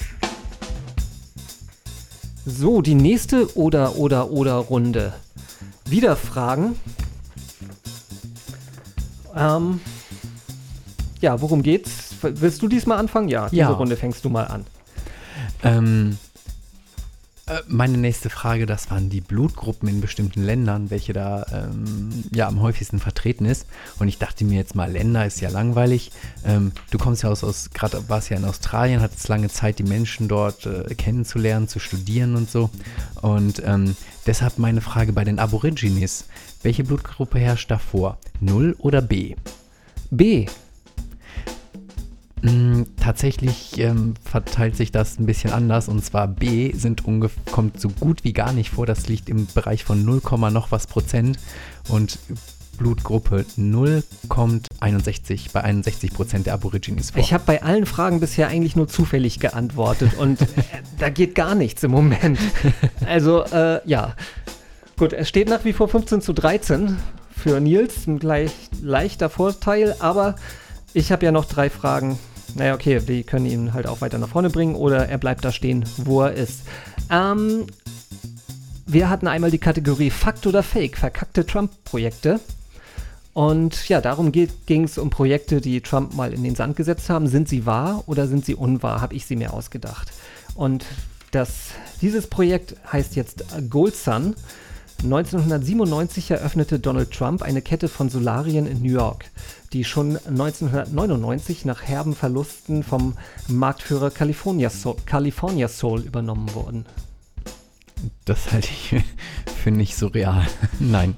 So, 2.45 2.83
die 2.83 2.95
nächste 2.95 3.57
oder 3.57 3.97
oder 3.97 4.31
oder 4.31 4.55
Runde. 4.55 5.15
Wieder 5.87 6.17
Fragen. 6.17 6.79
Ähm, 9.35 9.81
ja, 11.21 11.41
worum 11.41 11.63
geht's? 11.63 12.15
Willst 12.21 12.61
du 12.63 12.69
diesmal 12.69 12.99
anfangen? 12.99 13.29
Ja, 13.29 13.49
diese 13.49 13.61
Ja. 13.63 13.71
Runde 13.71 13.97
fängst 13.97 14.25
du 14.25 14.29
mal 14.29 14.45
an. 14.47 14.67
Ähm, 15.63 16.19
äh, 17.47 17.61
meine 17.67 17.99
nächste 17.99 18.31
Frage, 18.31 18.67
das 18.67 18.91
waren 18.91 19.11
die 19.11 19.21
Blutgruppen 19.21 19.89
in 19.89 20.01
bestimmten 20.01 20.43
Ländern, 20.43 20.91
welche 20.91 21.13
da 21.13 21.45
ähm, 21.53 22.25
ja 22.33 22.47
am 22.47 22.61
häufigsten 22.61 23.01
vertreten 23.01 23.47
ist. 23.47 23.67
Und 23.99 24.07
ich 24.07 24.19
dachte 24.19 24.45
mir 24.45 24.59
jetzt 24.59 24.77
mal, 24.77 24.91
Länder 24.91 25.27
ist 25.27 25.41
ja 25.41 25.51
langweilig. 25.51 26.13
Ähm, 26.45 26.73
du 26.91 26.99
kommst 26.99 27.25
ja 27.25 27.31
aus, 27.31 27.43
aus 27.43 27.71
gerade 27.71 28.09
warst 28.09 28.31
ja 28.31 28.37
in 28.37 28.45
Australien, 28.45 29.01
hattest 29.01 29.29
lange 29.29 29.49
Zeit, 29.49 29.81
die 29.81 29.85
Menschen 29.85 30.29
dort 30.29 30.67
äh, 30.67 30.95
kennenzulernen, 30.95 31.67
zu 31.67 31.81
studieren 31.81 32.37
und 32.37 32.49
so. 32.49 32.71
Und 33.21 33.61
ähm, 33.65 33.97
deshalb 34.27 34.59
meine 34.59 34.81
Frage 34.81 35.13
bei 35.13 35.25
den 35.25 35.41
Aborigines. 35.41 36.27
Welche 36.63 36.85
Blutgruppe 36.85 37.41
herrscht 37.41 37.73
davor? 37.73 38.19
Null 38.41 38.77
oder 38.79 39.03
B? 39.03 39.35
B. 40.11 40.47
Mm, 42.43 42.82
Tatsächlich 43.01 43.78
ähm, 43.78 44.14
verteilt 44.24 44.76
sich 44.76 44.93
das 44.93 45.18
ein 45.18 45.26
bisschen 45.26 45.53
anders 45.53 45.88
und 45.88 46.05
zwar 46.05 46.28
B 46.28 46.72
sind 46.72 47.03
kommt 47.51 47.80
so 47.80 47.88
gut 47.88 48.24
wie 48.24 48.32
gar 48.32 48.53
nicht 48.53 48.70
vor. 48.70 48.86
Das 48.86 49.09
liegt 49.09 49.28
im 49.28 49.47
Bereich 49.55 49.84
von 49.84 50.05
0, 50.05 50.20
noch 50.51 50.70
was 50.70 50.86
Prozent 50.86 51.38
und 51.88 52.18
Blutgruppe 52.78 53.45
0 53.57 54.03
kommt 54.28 54.68
61 54.80 55.51
bei 55.53 55.62
61 55.62 56.12
Prozent 56.12 56.47
der 56.47 56.55
Aborigines 56.55 57.11
vor. 57.11 57.20
Ich 57.20 57.32
habe 57.32 57.45
bei 57.47 57.62
allen 57.62 57.86
Fragen 57.86 58.18
bisher 58.18 58.49
eigentlich 58.49 58.76
nur 58.76 58.88
zufällig 58.88 59.38
geantwortet 59.38 60.14
und 60.18 60.43
äh, 60.43 60.47
da 60.99 61.09
geht 61.09 61.34
gar 61.34 61.55
nichts 61.55 61.82
im 61.82 61.90
Moment. 61.90 62.38
Also, 63.07 63.45
äh, 63.45 63.80
ja. 63.88 64.14
Gut, 64.97 65.12
es 65.12 65.28
steht 65.28 65.49
nach 65.49 65.64
wie 65.64 65.72
vor 65.72 65.88
15 65.88 66.20
zu 66.20 66.32
13 66.32 66.97
für 67.36 67.61
Nils, 67.61 68.07
ein 68.07 68.18
gleich 68.18 68.53
leichter 68.80 69.30
Vorteil, 69.30 69.97
aber 69.99 70.36
ich 70.95 71.11
habe 71.11 71.24
ja 71.24 71.32
noch 71.32 71.45
drei 71.45 71.70
Fragen. 71.70 72.18
Naja, 72.55 72.74
okay, 72.74 73.00
die 73.00 73.22
können 73.22 73.46
ihn 73.46 73.72
halt 73.72 73.86
auch 73.86 74.00
weiter 74.00 74.18
nach 74.18 74.28
vorne 74.28 74.50
bringen 74.50 74.74
oder 74.74 75.09
er 75.09 75.18
bleibt 75.18 75.44
da 75.44 75.53
stehen, 75.53 75.84
wo 75.96 76.22
er 76.22 76.32
ist. 76.32 76.61
Ähm, 77.11 77.66
wir 78.86 79.09
hatten 79.09 79.26
einmal 79.26 79.50
die 79.50 79.59
Kategorie 79.59 80.11
Fakt 80.11 80.46
oder 80.46 80.62
Fake, 80.62 80.98
verkackte 80.98 81.46
Trump-Projekte. 81.46 82.40
Und 83.34 83.88
ja, 83.88 84.03
darum 84.03 84.30
ging 84.32 84.84
es 84.84 84.98
um 84.98 85.09
Projekte, 85.09 85.62
die 85.62 85.80
Trump 85.80 86.14
mal 86.14 86.34
in 86.34 86.42
den 86.42 86.55
Sand 86.55 86.76
gesetzt 86.76 87.09
haben. 87.09 87.26
Sind 87.26 87.48
sie 87.48 87.64
wahr 87.64 88.05
oder 88.07 88.26
sind 88.26 88.44
sie 88.44 88.55
unwahr? 88.55 89.00
Habe 89.00 89.14
ich 89.14 89.24
sie 89.24 89.36
mir 89.36 89.55
ausgedacht. 89.55 90.12
Und 90.55 90.84
das, 91.30 91.70
dieses 92.03 92.26
Projekt 92.26 92.76
heißt 92.92 93.16
jetzt 93.16 93.44
Gold 93.70 93.96
Sun. 93.96 94.34
1997 95.03 96.30
eröffnete 96.30 96.78
Donald 96.78 97.11
Trump 97.11 97.42
eine 97.42 97.61
Kette 97.61 97.88
von 97.88 98.09
Solarien 98.09 98.66
in 98.66 98.82
New 98.82 98.92
York, 98.92 99.30
die 99.72 99.84
schon 99.84 100.16
1999 100.16 101.64
nach 101.64 101.82
herben 101.82 102.14
Verlusten 102.14 102.84
vom 102.84 103.14
Marktführer 103.48 104.11
California 104.11 104.70
Soul, 104.70 104.96
California 105.05 105.66
Soul 105.66 106.03
übernommen 106.03 106.55
wurden. 106.55 106.86
Das 108.24 108.53
halte 108.53 108.68
ich 108.68 109.03
für 109.62 109.72
nicht 109.72 109.96
so 109.96 110.07
real. 110.07 110.46
Nein. 110.78 111.16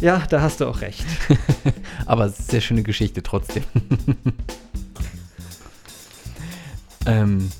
Ja, 0.00 0.22
da 0.28 0.40
hast 0.40 0.60
du 0.60 0.66
auch 0.66 0.80
recht. 0.80 1.04
Aber 2.06 2.30
sehr 2.30 2.62
schöne 2.62 2.82
Geschichte 2.82 3.22
trotzdem. 3.22 3.64
ähm, 7.06 7.50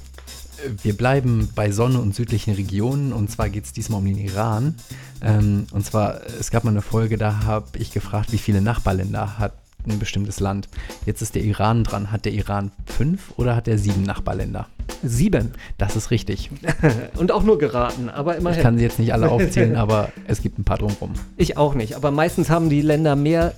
wir 0.82 0.96
bleiben 0.96 1.48
bei 1.54 1.70
Sonne 1.70 2.00
und 2.00 2.14
südlichen 2.14 2.54
Regionen 2.54 3.12
und 3.12 3.30
zwar 3.30 3.48
geht 3.48 3.64
es 3.64 3.72
diesmal 3.72 3.98
um 3.98 4.06
den 4.06 4.18
Iran. 4.18 4.74
Ähm, 5.22 5.66
und 5.72 5.84
zwar, 5.84 6.20
es 6.38 6.50
gab 6.50 6.64
mal 6.64 6.70
eine 6.70 6.82
Folge, 6.82 7.18
da 7.18 7.44
habe 7.44 7.78
ich 7.78 7.92
gefragt, 7.92 8.32
wie 8.32 8.38
viele 8.38 8.60
Nachbarländer 8.60 9.38
hat 9.38 9.52
ein 9.86 9.98
bestimmtes 9.98 10.40
Land. 10.40 10.68
Jetzt 11.06 11.22
ist 11.22 11.34
der 11.34 11.42
Iran 11.42 11.84
dran. 11.84 12.10
Hat 12.10 12.24
der 12.24 12.32
Iran 12.32 12.72
fünf 12.86 13.32
oder 13.36 13.54
hat 13.54 13.68
er 13.68 13.78
sieben 13.78 14.02
Nachbarländer? 14.02 14.66
Sieben. 15.02 15.52
Das 15.78 15.96
ist 15.96 16.10
richtig. 16.10 16.50
Und 17.16 17.32
auch 17.32 17.42
nur 17.42 17.58
geraten, 17.58 18.08
aber 18.08 18.36
immerhin. 18.36 18.58
Ich 18.58 18.62
kann 18.62 18.78
sie 18.78 18.84
jetzt 18.84 18.98
nicht 18.98 19.12
alle 19.12 19.30
aufzählen, 19.30 19.76
aber 19.76 20.10
es 20.26 20.42
gibt 20.42 20.58
ein 20.58 20.64
paar 20.64 20.78
drumherum. 20.78 21.12
Ich 21.36 21.56
auch 21.56 21.74
nicht, 21.74 21.94
aber 21.96 22.10
meistens 22.10 22.50
haben 22.50 22.70
die 22.70 22.82
Länder 22.82 23.16
mehr 23.16 23.54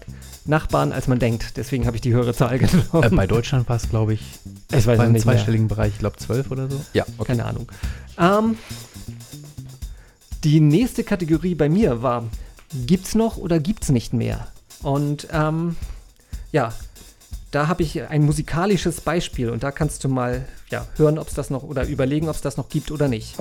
Nachbarn, 0.49 0.93
als 0.93 1.09
man 1.09 1.19
denkt. 1.19 1.57
Deswegen 1.57 1.87
habe 1.87 1.97
ich 1.97 2.01
die 2.03 2.13
höhere 2.13 2.35
Zahl 2.35 2.59
genommen. 2.59 2.87
Äh, 3.03 3.11
bei 3.11 3.27
Deutschland 3.27 3.69
war 3.69 3.77
es, 3.77 3.89
glaube 3.89 4.15
ich, 4.15 4.21
Ich 4.71 4.75
weiß 4.75 4.87
es 4.87 4.87
beim 4.99 5.13
nicht 5.13 5.25
mehr. 5.25 5.35
zweistelligen 5.35 5.69
Bereich, 5.69 5.93
ich 5.95 5.99
glaube 5.99 6.17
zwölf 6.17 6.51
oder 6.51 6.71
so. 6.71 6.81
Ja, 6.93 7.05
Keine 7.25 7.45
Ahnung. 7.45 7.69
Ähm, 8.19 8.57
die 10.45 10.61
nächste 10.61 11.05
Kategorie 11.05 11.55
bei 11.55 11.69
mir 11.69 12.03
war, 12.03 12.25
gibt's 12.87 13.15
noch 13.15 13.37
oder 13.37 13.59
gibt's 13.59 13.89
nicht 13.91 14.13
mehr? 14.13 14.49
Und 14.83 15.29
ähm, 15.33 15.77
ja, 16.53 16.73
da 17.51 17.69
habe 17.69 17.83
ich 17.83 18.03
ein 18.03 18.23
musikalisches 18.25 19.01
Beispiel 19.01 19.51
und 19.51 19.63
da 19.63 19.71
kannst 19.71 20.05
du 20.05 20.09
mal 20.09 20.47
ja, 20.71 20.87
hören, 20.97 21.19
ob 21.19 21.29
es 21.29 21.35
das 21.35 21.49
noch 21.51 21.63
oder 21.63 21.87
überlegen, 21.87 22.29
ob 22.29 22.35
es 22.37 22.43
das 22.43 22.57
noch 22.57 22.69
gibt 22.69 22.91
oder 22.91 23.09
nicht. 23.09 23.37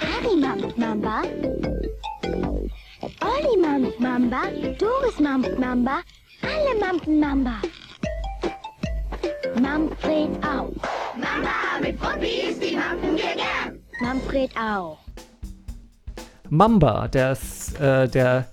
Harry 0.00 0.36
Mamba. 0.76 1.22
Olli 3.20 3.56
Mamba. 3.98 4.42
Doris 4.78 5.18
Mamba. 5.20 6.00
Alle 6.42 6.80
mampfen 6.80 7.20
Mamba. 7.20 7.54
Manfred 9.60 10.30
auch. 10.44 10.72
Mamba, 11.16 11.80
mit 11.80 11.98
Puppies, 12.00 12.58
die 12.60 12.76
mampfen 12.76 13.16
wir 13.16 13.34
gern. 13.34 13.78
Manfred 14.00 14.50
auch. 14.56 14.98
Mamba, 16.48 17.08
der, 17.08 17.32
ist, 17.32 17.78
äh, 17.80 18.08
der 18.08 18.48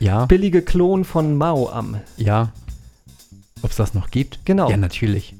ja, 0.00 0.26
billige 0.26 0.62
Klon 0.62 1.04
von 1.04 1.36
Mao 1.36 1.68
am. 1.70 2.00
ja. 2.16 2.52
Ob 3.64 3.70
es 3.70 3.76
das 3.76 3.94
noch 3.94 4.10
gibt? 4.10 4.44
Genau. 4.44 4.68
Ja, 4.68 4.76
natürlich. 4.76 5.36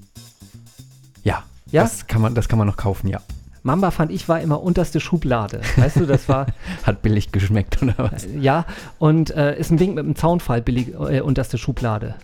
Ja, 1.24 1.42
Ja? 1.72 1.82
Das, 1.82 2.06
kann 2.06 2.22
man, 2.22 2.36
das 2.36 2.48
kann 2.48 2.56
man 2.56 2.68
noch 2.68 2.76
kaufen, 2.76 3.08
ja. 3.08 3.20
Mamba 3.62 3.90
fand 3.92 4.10
ich 4.10 4.28
war 4.28 4.40
immer 4.40 4.62
unterste 4.62 4.98
Schublade. 4.98 5.60
Weißt 5.76 5.96
du, 5.96 6.06
das 6.06 6.28
war, 6.28 6.46
Hat 6.82 7.02
billig 7.02 7.30
geschmeckt 7.30 7.80
oder 7.82 7.94
was? 7.96 8.26
ja, 8.38 8.66
und 8.98 9.30
äh, 9.30 9.58
ist 9.58 9.70
ein 9.70 9.78
Wink 9.78 9.94
mit 9.94 10.04
dem 10.04 10.16
Zaunfall 10.16 10.62
billig 10.62 10.88
äh, 10.94 11.20
unterste 11.20 11.58
Schublade. 11.58 12.16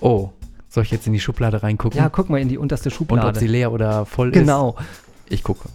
Oh, 0.00 0.30
soll 0.68 0.82
ich 0.82 0.90
jetzt 0.90 1.06
in 1.06 1.14
die 1.14 1.20
Schublade 1.20 1.62
reingucken? 1.62 1.98
Ja, 1.98 2.10
guck 2.10 2.28
mal 2.28 2.40
in 2.40 2.48
die 2.48 2.58
unterste 2.58 2.90
Und 2.90 2.94
Schublade. 2.94 3.28
ob 3.28 3.36
sie 3.36 3.46
leer 3.46 3.72
oder 3.72 4.04
voll 4.04 4.30
genau. 4.30 4.76
ist? 4.78 5.32
Ich 5.32 5.42
gucke. 5.42 5.68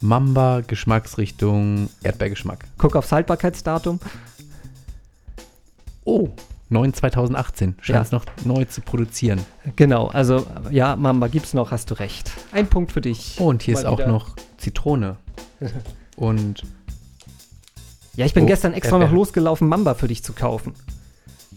Mamba, 0.00 0.62
Geschmacksrichtung, 0.66 1.88
Erdbeergeschmack. 2.02 2.66
Guck 2.76 2.96
aufs 2.96 3.12
Haltbarkeitsdatum. 3.12 4.00
Oh, 6.04 6.30
9 6.72 6.94
2018. 6.94 7.76
Scheint 7.80 7.94
Ja. 7.96 8.02
es 8.02 8.10
noch 8.12 8.24
neu 8.44 8.64
zu 8.64 8.80
produzieren. 8.80 9.40
Genau, 9.76 10.08
also 10.08 10.46
ja, 10.70 10.96
Mamba 10.96 11.28
gibt's 11.28 11.54
noch, 11.54 11.70
hast 11.70 11.90
du 11.90 11.94
recht. 11.94 12.30
Ein 12.52 12.66
Punkt 12.68 12.92
für 12.92 13.00
dich. 13.00 13.36
Oh, 13.38 13.46
und 13.48 13.62
hier 13.62 13.74
Mal 13.74 13.80
ist 13.80 13.86
auch 13.86 13.98
wieder. 13.98 14.08
noch 14.08 14.34
Zitrone. 14.58 15.16
und 16.16 16.62
Ja, 18.16 18.26
ich 18.26 18.34
bin 18.34 18.44
Oh, 18.44 18.46
gestern 18.46 18.72
extra 18.74 18.96
noch 18.96 19.02
Erdbeer. 19.04 19.16
losgelaufen, 19.18 19.68
Mamba 19.68 19.94
für 19.94 20.08
dich 20.08 20.22
zu 20.22 20.32
kaufen. 20.32 20.74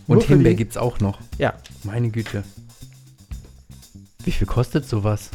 Nur 0.07 0.17
und 0.19 0.23
für 0.23 0.33
Himbeer 0.33 0.51
die- 0.51 0.57
gibt 0.57 0.71
es 0.71 0.77
auch 0.77 0.99
noch. 0.99 1.19
Ja, 1.37 1.53
Meine 1.83 2.09
Güte. 2.09 2.43
Wie 4.23 4.31
viel 4.31 4.47
kostet 4.47 4.87
sowas? 4.87 5.29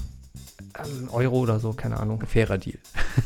ein 0.75 1.09
Euro 1.11 1.39
oder 1.41 1.61
so, 1.61 1.73
keine 1.73 1.99
Ahnung. 2.01 2.23
Fairer 2.27 2.57
Deal. 2.59 2.79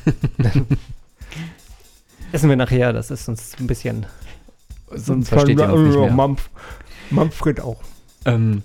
Essen 2.32 2.48
wir 2.48 2.56
nachher, 2.56 2.92
das 2.92 3.10
ist 3.10 3.28
uns 3.28 3.56
ein 3.60 3.66
bisschen. 3.66 4.06
Sonst 4.96 5.28
versteht 5.28 5.58
ihr 5.58 5.72
uns 5.72 5.88
nicht 5.88 5.98
mehr. 5.98 6.12
Mampf, 6.12 6.50
Manfred 7.10 7.60
auch. 7.60 7.80
Ähm, 8.24 8.62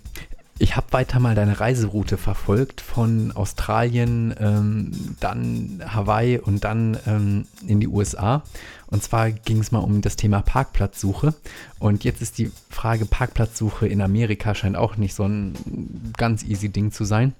ich 0.61 0.75
habe 0.75 0.87
weiter 0.91 1.21
mal 1.21 1.35
deine 1.35 1.61
Reiseroute 1.61 2.17
verfolgt 2.17 2.81
von 2.81 3.31
Australien, 3.31 4.35
ähm, 4.39 5.15
dann 5.21 5.81
Hawaii 5.87 6.37
und 6.37 6.65
dann 6.65 6.97
ähm, 7.07 7.45
in 7.65 7.79
die 7.79 7.87
USA. 7.87 8.43
Und 8.87 9.01
zwar 9.01 9.31
ging 9.31 9.59
es 9.59 9.71
mal 9.71 9.79
um 9.79 10.01
das 10.01 10.17
Thema 10.17 10.41
Parkplatzsuche. 10.41 11.33
Und 11.79 12.03
jetzt 12.03 12.21
ist 12.21 12.37
die 12.37 12.51
Frage, 12.69 13.05
Parkplatzsuche 13.05 13.87
in 13.87 14.01
Amerika 14.01 14.53
scheint 14.53 14.75
auch 14.75 14.97
nicht 14.97 15.13
so 15.13 15.23
ein 15.23 16.13
ganz 16.17 16.43
easy 16.43 16.67
Ding 16.67 16.91
zu 16.91 17.05
sein. 17.05 17.33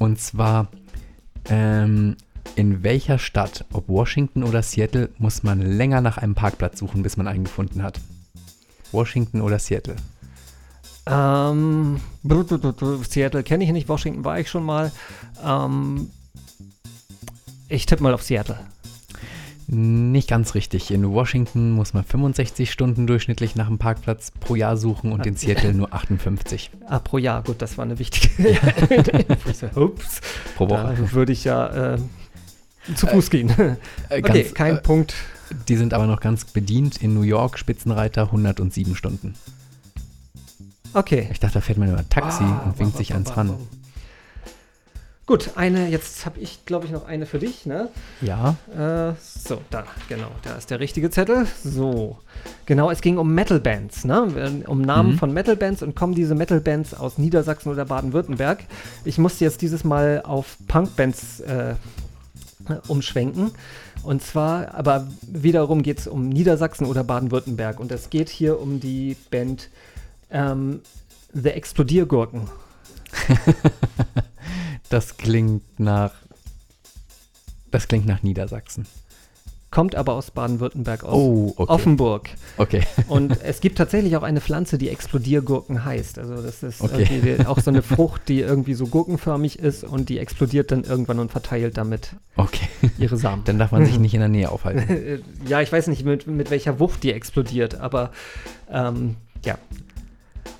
Und 0.00 0.20
zwar, 0.20 0.68
ähm, 1.48 2.16
in 2.56 2.82
welcher 2.82 3.18
Stadt, 3.18 3.64
ob 3.72 3.88
Washington 3.88 4.42
oder 4.44 4.62
Seattle, 4.62 5.10
muss 5.18 5.42
man 5.42 5.60
länger 5.60 6.00
nach 6.00 6.18
einem 6.18 6.34
Parkplatz 6.34 6.78
suchen, 6.78 7.02
bis 7.02 7.16
man 7.16 7.26
einen 7.28 7.44
gefunden 7.44 7.82
hat? 7.82 8.00
Washington 8.92 9.40
oder 9.40 9.58
Seattle? 9.58 9.96
Ähm, 11.06 12.00
Seattle 13.08 13.42
kenne 13.42 13.64
ich 13.64 13.70
nicht, 13.72 13.88
Washington 13.88 14.24
war 14.24 14.38
ich 14.38 14.50
schon 14.50 14.64
mal. 14.64 14.92
Ähm, 15.44 16.10
ich 17.68 17.86
tippe 17.86 18.02
mal 18.02 18.14
auf 18.14 18.22
Seattle. 18.22 18.58
Nicht 19.72 20.28
ganz 20.28 20.54
richtig. 20.56 20.90
In 20.90 21.08
Washington 21.12 21.70
muss 21.70 21.94
man 21.94 22.02
65 22.02 22.72
Stunden 22.72 23.06
durchschnittlich 23.06 23.54
nach 23.54 23.68
einem 23.68 23.78
Parkplatz 23.78 24.32
pro 24.32 24.56
Jahr 24.56 24.76
suchen 24.76 25.12
und 25.12 25.24
in 25.26 25.36
Seattle 25.36 25.72
nur 25.72 25.94
58 25.94 26.72
Ah, 26.88 26.98
pro 26.98 27.18
Jahr, 27.18 27.44
gut, 27.44 27.62
das 27.62 27.78
war 27.78 27.84
eine 27.84 28.00
wichtige 28.00 28.56
so, 29.54 29.66
Ups, 29.80 30.20
pro 30.56 30.68
Woche. 30.68 30.96
da 30.98 31.12
würde 31.12 31.32
ich 31.32 31.44
ja 31.44 31.94
äh, 31.94 31.98
zu 32.94 33.06
Fuß 33.06 33.30
gehen. 33.30 33.50
Äh, 33.50 33.76
okay, 34.20 34.42
ganz, 34.42 34.54
kein 34.54 34.76
äh, 34.76 34.80
Punkt. 34.80 35.14
Die 35.68 35.76
sind 35.76 35.94
aber 35.94 36.06
noch 36.06 36.20
ganz 36.20 36.44
bedient. 36.44 37.02
In 37.02 37.14
New 37.14 37.22
York 37.22 37.58
Spitzenreiter 37.58 38.22
107 38.24 38.94
Stunden. 38.96 39.34
Okay. 40.94 41.28
Ich 41.30 41.40
dachte, 41.40 41.54
da 41.54 41.60
fährt 41.60 41.78
man 41.78 41.88
über 41.88 41.98
ein 41.98 42.08
Taxi 42.08 42.42
Ah, 42.44 42.62
und 42.66 42.78
winkt 42.78 42.96
sich 42.96 43.14
eins 43.14 43.30
wa- 43.30 43.34
ran. 43.34 43.56
Gut, 45.26 45.50
eine, 45.54 45.88
jetzt 45.88 46.26
habe 46.26 46.40
ich, 46.40 46.66
glaube 46.66 46.86
ich, 46.86 46.90
noch 46.92 47.06
eine 47.06 47.24
für 47.24 47.38
dich, 47.38 47.64
ne? 47.64 47.88
Ja, 48.20 48.56
Äh, 48.76 49.12
so, 49.22 49.60
da, 49.70 49.84
genau, 50.08 50.26
da 50.42 50.54
ist 50.56 50.70
der 50.70 50.80
richtige 50.80 51.08
Zettel. 51.10 51.46
So, 51.62 52.18
genau, 52.66 52.90
es 52.90 53.00
ging 53.00 53.16
um 53.16 53.32
Metal-Bands, 53.32 54.04
ne? 54.06 54.62
Um 54.66 54.80
Namen 54.82 55.12
Mhm. 55.12 55.18
von 55.18 55.32
Metal-Bands 55.32 55.84
und 55.84 55.94
kommen 55.94 56.16
diese 56.16 56.34
Metal-Bands 56.34 56.94
aus 56.94 57.16
Niedersachsen 57.16 57.70
oder 57.70 57.84
Baden-Württemberg. 57.84 58.64
Ich 59.04 59.18
musste 59.18 59.44
jetzt 59.44 59.62
dieses 59.62 59.84
Mal 59.84 60.20
auf 60.24 60.56
Punk-Bands 60.66 61.40
äh, 61.42 61.74
umschwenken. 62.88 63.52
Und 64.02 64.22
zwar, 64.22 64.74
aber 64.74 65.06
wiederum 65.22 65.82
geht 65.82 65.98
es 65.98 66.06
um 66.06 66.28
Niedersachsen 66.28 66.86
oder 66.86 67.04
Baden-Württemberg. 67.04 67.80
Und 67.80 67.92
es 67.92 68.10
geht 68.10 68.28
hier 68.28 68.60
um 68.60 68.80
die 68.80 69.16
Band 69.30 69.68
ähm, 70.30 70.80
The 71.32 71.50
Explodiergurken. 71.50 72.42
Das 74.90 75.16
klingt 75.16 75.78
nach. 75.78 76.12
Das 77.70 77.86
klingt 77.86 78.06
nach 78.06 78.24
Niedersachsen. 78.24 78.86
Kommt 79.70 79.94
aber 79.94 80.14
aus 80.14 80.32
Baden-Württemberg, 80.32 81.04
aus 81.04 81.14
Oh, 81.14 81.52
okay. 81.56 81.72
Offenburg. 81.72 82.28
Okay. 82.56 82.82
Und 83.08 83.40
es 83.42 83.60
gibt 83.60 83.78
tatsächlich 83.78 84.16
auch 84.16 84.24
eine 84.24 84.40
Pflanze, 84.40 84.78
die 84.78 84.88
Explodiergurken 84.88 85.84
heißt. 85.84 86.18
Also 86.18 86.42
das 86.42 86.64
ist 86.64 86.80
Okay. 86.80 87.36
auch 87.46 87.60
so 87.60 87.70
eine 87.70 87.82
Frucht, 87.82 88.28
die 88.28 88.40
irgendwie 88.40 88.74
so 88.74 88.88
gurkenförmig 88.88 89.60
ist 89.60 89.84
und 89.84 90.08
die 90.08 90.18
explodiert 90.18 90.72
dann 90.72 90.82
irgendwann 90.82 91.20
und 91.20 91.30
verteilt 91.30 91.76
damit 91.76 92.16
Okay. 92.36 92.66
ihre 92.98 93.16
Samen. 93.16 93.42
Dann 93.44 93.60
darf 93.60 93.70
man 93.70 93.86
sich 93.86 93.98
nicht 94.00 94.12
in 94.14 94.20
der 94.20 94.28
Nähe 94.28 94.50
aufhalten. 94.50 95.22
Ja, 95.46 95.60
ich 95.60 95.70
weiß 95.70 95.86
nicht, 95.86 96.04
mit, 96.04 96.26
mit 96.26 96.50
welcher 96.50 96.80
Wucht 96.80 97.04
die 97.04 97.12
explodiert, 97.12 97.76
aber 97.76 98.10
ähm, 98.72 99.14
ja. 99.44 99.56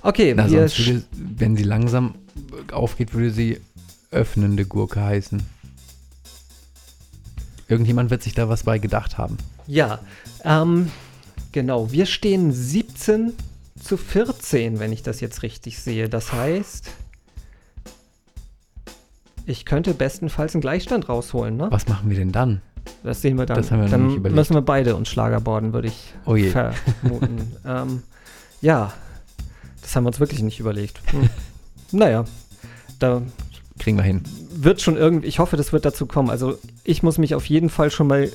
Okay, 0.03 0.33
Na, 0.35 0.47
sonst 0.47 0.79
würde, 0.87 1.03
wenn 1.11 1.57
sie 1.57 1.63
langsam 1.63 2.15
aufgeht, 2.71 3.13
würde 3.13 3.31
sie 3.31 3.59
öffnende 4.09 4.65
Gurke 4.65 5.01
heißen. 5.01 5.43
Irgendjemand 7.71 8.09
wird 8.09 8.21
sich 8.21 8.33
da 8.35 8.49
was 8.49 8.63
bei 8.63 8.79
gedacht 8.79 9.17
haben. 9.17 9.37
Ja, 9.65 9.99
ähm, 10.43 10.91
genau. 11.53 11.89
Wir 11.89 12.05
stehen 12.05 12.51
17 12.51 13.31
zu 13.81 13.95
14, 13.95 14.79
wenn 14.79 14.91
ich 14.91 15.03
das 15.03 15.21
jetzt 15.21 15.41
richtig 15.41 15.79
sehe. 15.79 16.09
Das 16.09 16.33
heißt, 16.33 16.91
ich 19.45 19.65
könnte 19.65 19.93
bestenfalls 19.93 20.53
einen 20.53 20.59
Gleichstand 20.59 21.07
rausholen, 21.07 21.55
ne? 21.55 21.67
Was 21.69 21.87
machen 21.87 22.09
wir 22.09 22.17
denn 22.17 22.33
dann? 22.33 22.61
Das 23.03 23.21
sehen 23.21 23.37
wir 23.37 23.45
dann. 23.45 23.63
Wir 23.63 23.87
dann 23.87 24.21
müssen 24.21 24.53
wir 24.53 24.61
beide 24.61 24.97
uns 24.97 25.07
Schlagerborden, 25.07 25.71
würde 25.71 25.87
ich 25.87 26.13
Oh 26.25 26.35
vermuten. 26.35 27.55
ähm, 27.65 28.03
ja, 28.59 28.91
das 29.81 29.95
haben 29.95 30.03
wir 30.03 30.07
uns 30.07 30.19
wirklich 30.19 30.41
nicht 30.41 30.59
überlegt. 30.59 30.99
Hm. 31.11 31.29
naja, 31.93 32.25
da 32.99 33.21
Kriegen 33.81 33.97
wir 33.97 34.03
hin. 34.03 34.21
wird 34.53 34.79
schon 34.79 34.95
irgendwie, 34.95 35.25
ich 35.27 35.39
hoffe, 35.39 35.57
das 35.57 35.73
wird 35.73 35.85
dazu 35.85 36.05
kommen. 36.05 36.29
Also 36.29 36.59
ich 36.83 37.01
muss 37.01 37.17
mich 37.17 37.33
auf 37.33 37.47
jeden 37.47 37.69
Fall 37.69 37.89
schon 37.89 38.05
mal, 38.05 38.29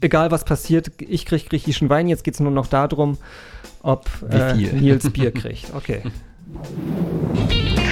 egal 0.00 0.32
was 0.32 0.44
passiert, 0.44 0.90
ich 0.98 1.26
kriege 1.26 1.44
griechischen 1.48 1.88
Wein. 1.88 2.08
Jetzt 2.08 2.24
geht 2.24 2.34
es 2.34 2.40
nur 2.40 2.50
noch 2.50 2.66
darum, 2.66 3.18
ob 3.82 4.10
Wie 4.20 4.36
äh, 4.36 4.54
viel? 4.56 4.72
Nils 4.72 5.08
Bier 5.12 5.30
kriegt. 5.30 5.72
Okay. 5.74 6.02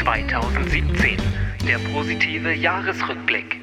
2017. 0.02 1.18
Der 1.68 1.78
positive 1.94 2.52
Jahresrückblick. 2.52 3.60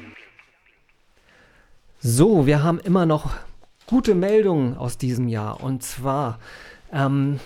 So, 2.00 2.46
wir 2.46 2.62
haben 2.62 2.78
immer 2.78 3.04
noch 3.04 3.32
gute 3.86 4.14
Meldungen 4.14 4.78
aus 4.78 4.96
diesem 4.96 5.28
Jahr. 5.28 5.62
Und 5.62 5.82
zwar 5.82 6.38
ähm, 6.90 7.38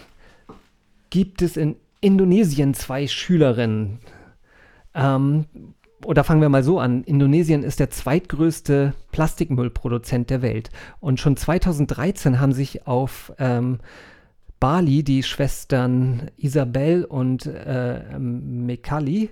gibt 1.10 1.42
es 1.42 1.56
in 1.56 1.74
Indonesien 2.00 2.74
zwei 2.74 3.08
Schülerinnen. 3.08 3.98
Ähm, 4.98 5.46
oder 6.04 6.24
fangen 6.24 6.40
wir 6.40 6.48
mal 6.48 6.62
so 6.62 6.78
an. 6.78 7.02
Indonesien 7.04 7.62
ist 7.62 7.80
der 7.80 7.90
zweitgrößte 7.90 8.94
Plastikmüllproduzent 9.10 10.30
der 10.30 10.42
Welt. 10.42 10.70
Und 11.00 11.18
schon 11.20 11.36
2013 11.36 12.40
haben 12.40 12.52
sich 12.52 12.86
auf 12.86 13.32
ähm, 13.38 13.78
Bali 14.60 15.02
die 15.02 15.22
Schwestern 15.22 16.30
Isabel 16.36 17.04
und 17.04 17.46
äh, 17.46 18.18
Mekali, 18.18 19.30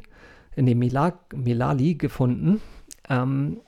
nee, 0.56 0.74
Mila, 0.74 1.18
Milali 1.34 1.94
gefunden, 1.94 2.60
ähm, 3.08 3.58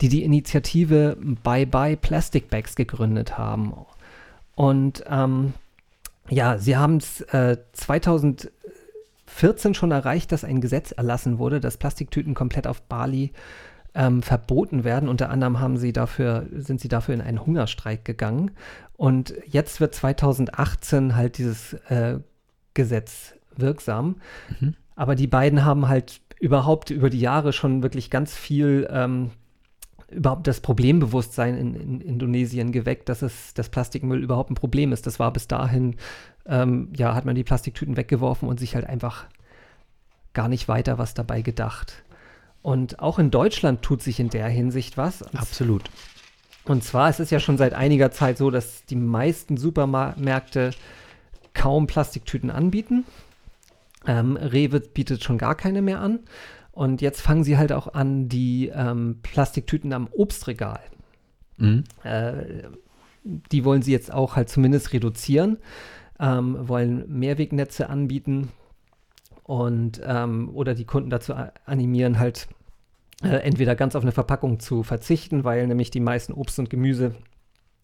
die 0.00 0.08
die 0.08 0.22
Initiative 0.22 1.16
Bye 1.42 1.66
Bye 1.66 1.96
Plastic 1.96 2.48
Bags 2.50 2.76
gegründet 2.76 3.38
haben. 3.38 3.74
Und 4.54 5.04
ähm, 5.08 5.54
ja, 6.28 6.58
sie 6.58 6.76
haben 6.76 6.98
es 6.98 7.20
äh, 7.22 7.56
2014 9.32 9.74
schon 9.74 9.90
erreicht, 9.90 10.32
dass 10.32 10.44
ein 10.44 10.60
Gesetz 10.60 10.92
erlassen 10.92 11.38
wurde, 11.38 11.60
dass 11.60 11.76
Plastiktüten 11.76 12.34
komplett 12.34 12.66
auf 12.66 12.82
Bali 12.82 13.32
ähm, 13.94 14.22
verboten 14.22 14.84
werden. 14.84 15.08
Unter 15.08 15.30
anderem 15.30 15.60
haben 15.60 15.76
sie 15.76 15.92
dafür, 15.92 16.46
sind 16.52 16.80
sie 16.80 16.88
dafür 16.88 17.14
in 17.14 17.20
einen 17.20 17.44
Hungerstreik 17.44 18.04
gegangen. 18.04 18.52
Und 18.96 19.34
jetzt 19.46 19.80
wird 19.80 19.94
2018 19.94 21.16
halt 21.16 21.38
dieses 21.38 21.74
äh, 21.88 22.18
Gesetz 22.74 23.34
wirksam. 23.56 24.16
Aber 24.96 25.14
die 25.14 25.26
beiden 25.26 25.64
haben 25.64 25.88
halt 25.88 26.20
überhaupt 26.40 26.90
über 26.90 27.10
die 27.10 27.20
Jahre 27.20 27.52
schon 27.52 27.82
wirklich 27.82 28.10
ganz 28.10 28.34
viel 28.34 28.88
ähm, 28.90 29.30
überhaupt 30.10 30.46
das 30.46 30.60
Problembewusstsein 30.60 31.56
in, 31.56 31.74
in 31.74 32.00
Indonesien 32.00 32.72
geweckt, 32.72 33.08
dass 33.08 33.22
es 33.22 33.54
dass 33.54 33.68
Plastikmüll 33.68 34.22
überhaupt 34.22 34.50
ein 34.50 34.54
Problem 34.54 34.92
ist. 34.92 35.06
Das 35.06 35.18
war 35.18 35.32
bis 35.32 35.48
dahin, 35.48 35.96
ähm, 36.46 36.92
ja, 36.96 37.14
hat 37.14 37.24
man 37.24 37.34
die 37.34 37.44
Plastiktüten 37.44 37.96
weggeworfen 37.96 38.48
und 38.48 38.58
sich 38.58 38.74
halt 38.74 38.86
einfach 38.86 39.26
gar 40.32 40.48
nicht 40.48 40.68
weiter 40.68 40.98
was 40.98 41.14
dabei 41.14 41.42
gedacht. 41.42 42.02
Und 42.62 43.00
auch 43.00 43.18
in 43.18 43.30
Deutschland 43.30 43.82
tut 43.82 44.02
sich 44.02 44.20
in 44.20 44.30
der 44.30 44.48
Hinsicht 44.48 44.96
was. 44.96 45.22
Absolut. 45.34 45.84
und 46.64 46.84
zwar 46.84 47.08
es 47.08 47.18
ist 47.18 47.30
ja 47.30 47.40
schon 47.40 47.58
seit 47.58 47.74
einiger 47.74 48.12
Zeit 48.12 48.38
so, 48.38 48.50
dass 48.50 48.84
die 48.84 48.96
meisten 48.96 49.56
Supermärkte 49.56 50.70
kaum 51.54 51.86
Plastiktüten 51.86 52.50
anbieten. 52.50 53.04
Ähm, 54.06 54.36
Rewe 54.36 54.80
bietet 54.80 55.22
schon 55.22 55.38
gar 55.38 55.54
keine 55.54 55.82
mehr 55.82 56.00
an. 56.00 56.20
Und 56.72 57.02
jetzt 57.02 57.20
fangen 57.20 57.44
sie 57.44 57.58
halt 57.58 57.72
auch 57.72 57.92
an, 57.94 58.28
die 58.28 58.68
ähm, 58.74 59.18
Plastiktüten 59.22 59.92
am 59.92 60.08
Obstregal. 60.10 60.80
Mhm. 61.58 61.84
Äh, 62.02 62.62
die 63.24 63.64
wollen 63.64 63.82
sie 63.82 63.92
jetzt 63.92 64.12
auch 64.12 64.36
halt 64.36 64.48
zumindest 64.48 64.92
reduzieren, 64.92 65.58
ähm, 66.22 66.56
wollen 66.68 67.04
Mehrwegnetze 67.08 67.90
anbieten 67.90 68.48
und 69.42 70.00
ähm, 70.06 70.50
oder 70.54 70.74
die 70.74 70.84
Kunden 70.84 71.10
dazu 71.10 71.34
animieren, 71.66 72.18
halt 72.18 72.48
äh, 73.22 73.28
entweder 73.28 73.74
ganz 73.74 73.96
auf 73.96 74.02
eine 74.02 74.12
Verpackung 74.12 74.60
zu 74.60 74.84
verzichten, 74.84 75.44
weil 75.44 75.66
nämlich 75.66 75.90
die 75.90 76.00
meisten 76.00 76.32
Obst 76.32 76.58
und 76.60 76.70
Gemüse 76.70 77.16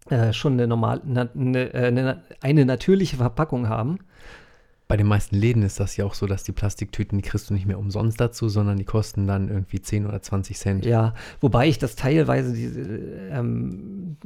äh, 0.09 0.33
schon 0.33 0.55
eine 0.55 0.69
normal, 0.69 1.03
na, 1.05 1.29
eine, 1.35 1.75
äh, 1.75 1.89
eine, 1.89 2.23
eine 2.41 2.65
natürliche 2.65 3.17
Verpackung 3.17 3.69
haben. 3.69 3.99
Bei 4.87 4.97
den 4.97 5.07
meisten 5.07 5.37
Läden 5.37 5.63
ist 5.63 5.81
das 5.81 5.97
ja 5.99 6.07
auch 6.07 6.15
so, 6.15 6.27
dass 6.27 6.45
die 6.45 6.53
Plastiktüten, 6.53 7.19
die 7.19 7.29
kriegst 7.29 7.51
du 7.51 7.55
nicht 7.55 7.67
mehr 7.67 7.79
umsonst 7.79 8.19
dazu, 8.19 8.49
sondern 8.49 8.79
die 8.79 8.85
kosten 8.85 9.27
dann 9.27 9.49
irgendwie 9.49 9.83
10 9.83 10.07
oder 10.07 10.23
20 10.23 10.57
Cent. 10.57 10.87
Ja, 10.87 11.13
wobei 11.41 11.69
ich 11.69 11.79
das 11.79 11.95
teilweise 11.95 12.55
diese, 12.55 12.81
ähm, 13.31 14.17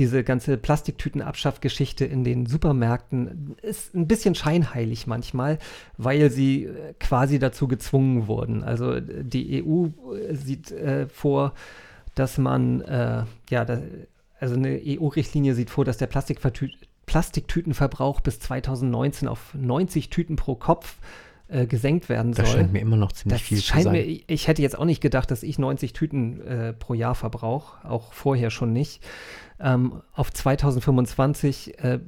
diese 0.00 0.24
ganze 0.24 0.56
Plastiktütenabschaffgeschichte 0.56 2.04
in 2.04 2.24
den 2.24 2.46
Supermärkten 2.46 3.54
ist 3.62 3.94
ein 3.94 4.08
bisschen 4.08 4.34
scheinheilig 4.34 5.06
manchmal, 5.06 5.58
weil 5.96 6.30
sie 6.30 6.64
äh, 6.64 6.94
quasi 6.98 7.38
dazu 7.38 7.68
gezwungen 7.68 8.26
wurden. 8.26 8.64
Also 8.64 8.98
die 9.00 9.62
EU 9.62 9.86
äh, 10.14 10.34
sieht 10.34 10.72
äh, 10.72 11.06
vor, 11.06 11.52
dass 12.14 12.38
man, 12.38 12.80
äh, 12.80 13.24
ja, 13.50 13.64
da, 13.64 13.78
also 14.40 14.54
eine 14.56 14.80
EU-Richtlinie 14.84 15.54
sieht 15.54 15.70
vor, 15.70 15.84
dass 15.84 15.98
der 15.98 16.06
Plastikvertü 16.06 16.70
Plastiktütenverbrauch 17.06 18.20
bis 18.20 18.38
2019 18.40 19.28
auf 19.28 19.52
90 19.54 20.10
Tüten 20.10 20.36
pro 20.36 20.54
Kopf 20.54 20.96
äh, 21.48 21.66
gesenkt 21.66 22.08
werden 22.08 22.32
soll. 22.32 22.44
Das 22.44 22.52
scheint 22.54 22.72
mir 22.72 22.80
immer 22.80 22.96
noch 22.96 23.12
ziemlich 23.12 23.40
Das 23.40 23.48
viel 23.48 23.58
zu 23.58 23.82
sein. 23.82 23.92
mir, 23.92 24.02
ich- 24.04 24.24
ich 24.28 24.46
hätte 24.48 24.62
jetzt 24.62 24.78
auch 24.78 24.84
nicht 24.84 25.00
gedacht, 25.00 25.30
dass 25.30 25.42
ich 25.42 25.58
90 25.58 25.92
Tüten 25.92 26.40
äh, 26.46 26.72
pro 26.72 26.94
Jahr 26.94 27.14
verbrauche, 27.16 27.86
auch 27.88 28.12
vorher 28.12 28.50
schon 28.50 28.72
nicht. 28.72 29.02
Ähm, 29.62 30.02
auf 30.14 30.32
2025 30.32 31.78
äh, 31.84 32.00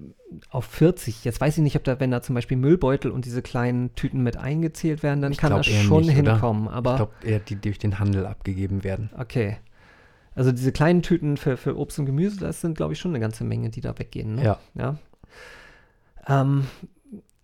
auf 0.50 0.64
40. 0.64 1.24
Jetzt 1.24 1.40
weiß 1.40 1.58
ich 1.58 1.62
nicht, 1.62 1.76
ob 1.76 1.84
da, 1.84 2.00
wenn 2.00 2.10
da 2.10 2.22
zum 2.22 2.34
Beispiel 2.34 2.56
Müllbeutel 2.56 3.10
und 3.10 3.24
diese 3.26 3.42
kleinen 3.42 3.94
Tüten 3.94 4.22
mit 4.22 4.36
eingezählt 4.36 5.02
werden, 5.02 5.20
dann 5.20 5.32
Ich 5.32 5.38
kann 5.38 5.50
das 5.52 5.66
schon 5.66 6.04
nicht, 6.06 6.18
oder? 6.18 6.32
hinkommen. 6.32 6.68
Aber 6.68 6.92
ich 6.92 6.96
glaube 6.96 7.12
eher, 7.22 7.40
die 7.40 7.56
durch 7.56 7.78
den 7.78 7.98
Handel 7.98 8.26
abgegeben 8.26 8.84
werden. 8.84 9.10
okay. 9.18 9.58
Also 10.34 10.50
diese 10.50 10.72
kleinen 10.72 11.02
Tüten 11.02 11.36
für, 11.36 11.58
für 11.58 11.76
Obst 11.76 11.98
und 11.98 12.06
Gemüse, 12.06 12.40
das 12.40 12.62
sind, 12.62 12.74
glaube 12.74 12.94
ich, 12.94 12.98
schon 12.98 13.10
eine 13.10 13.20
ganze 13.20 13.44
Menge, 13.44 13.68
die 13.68 13.82
da 13.82 13.98
weggehen. 13.98 14.36
Ne? 14.36 14.44
Ja. 14.44 14.58
Ja. 14.74 14.96
Ähm, 16.26 16.66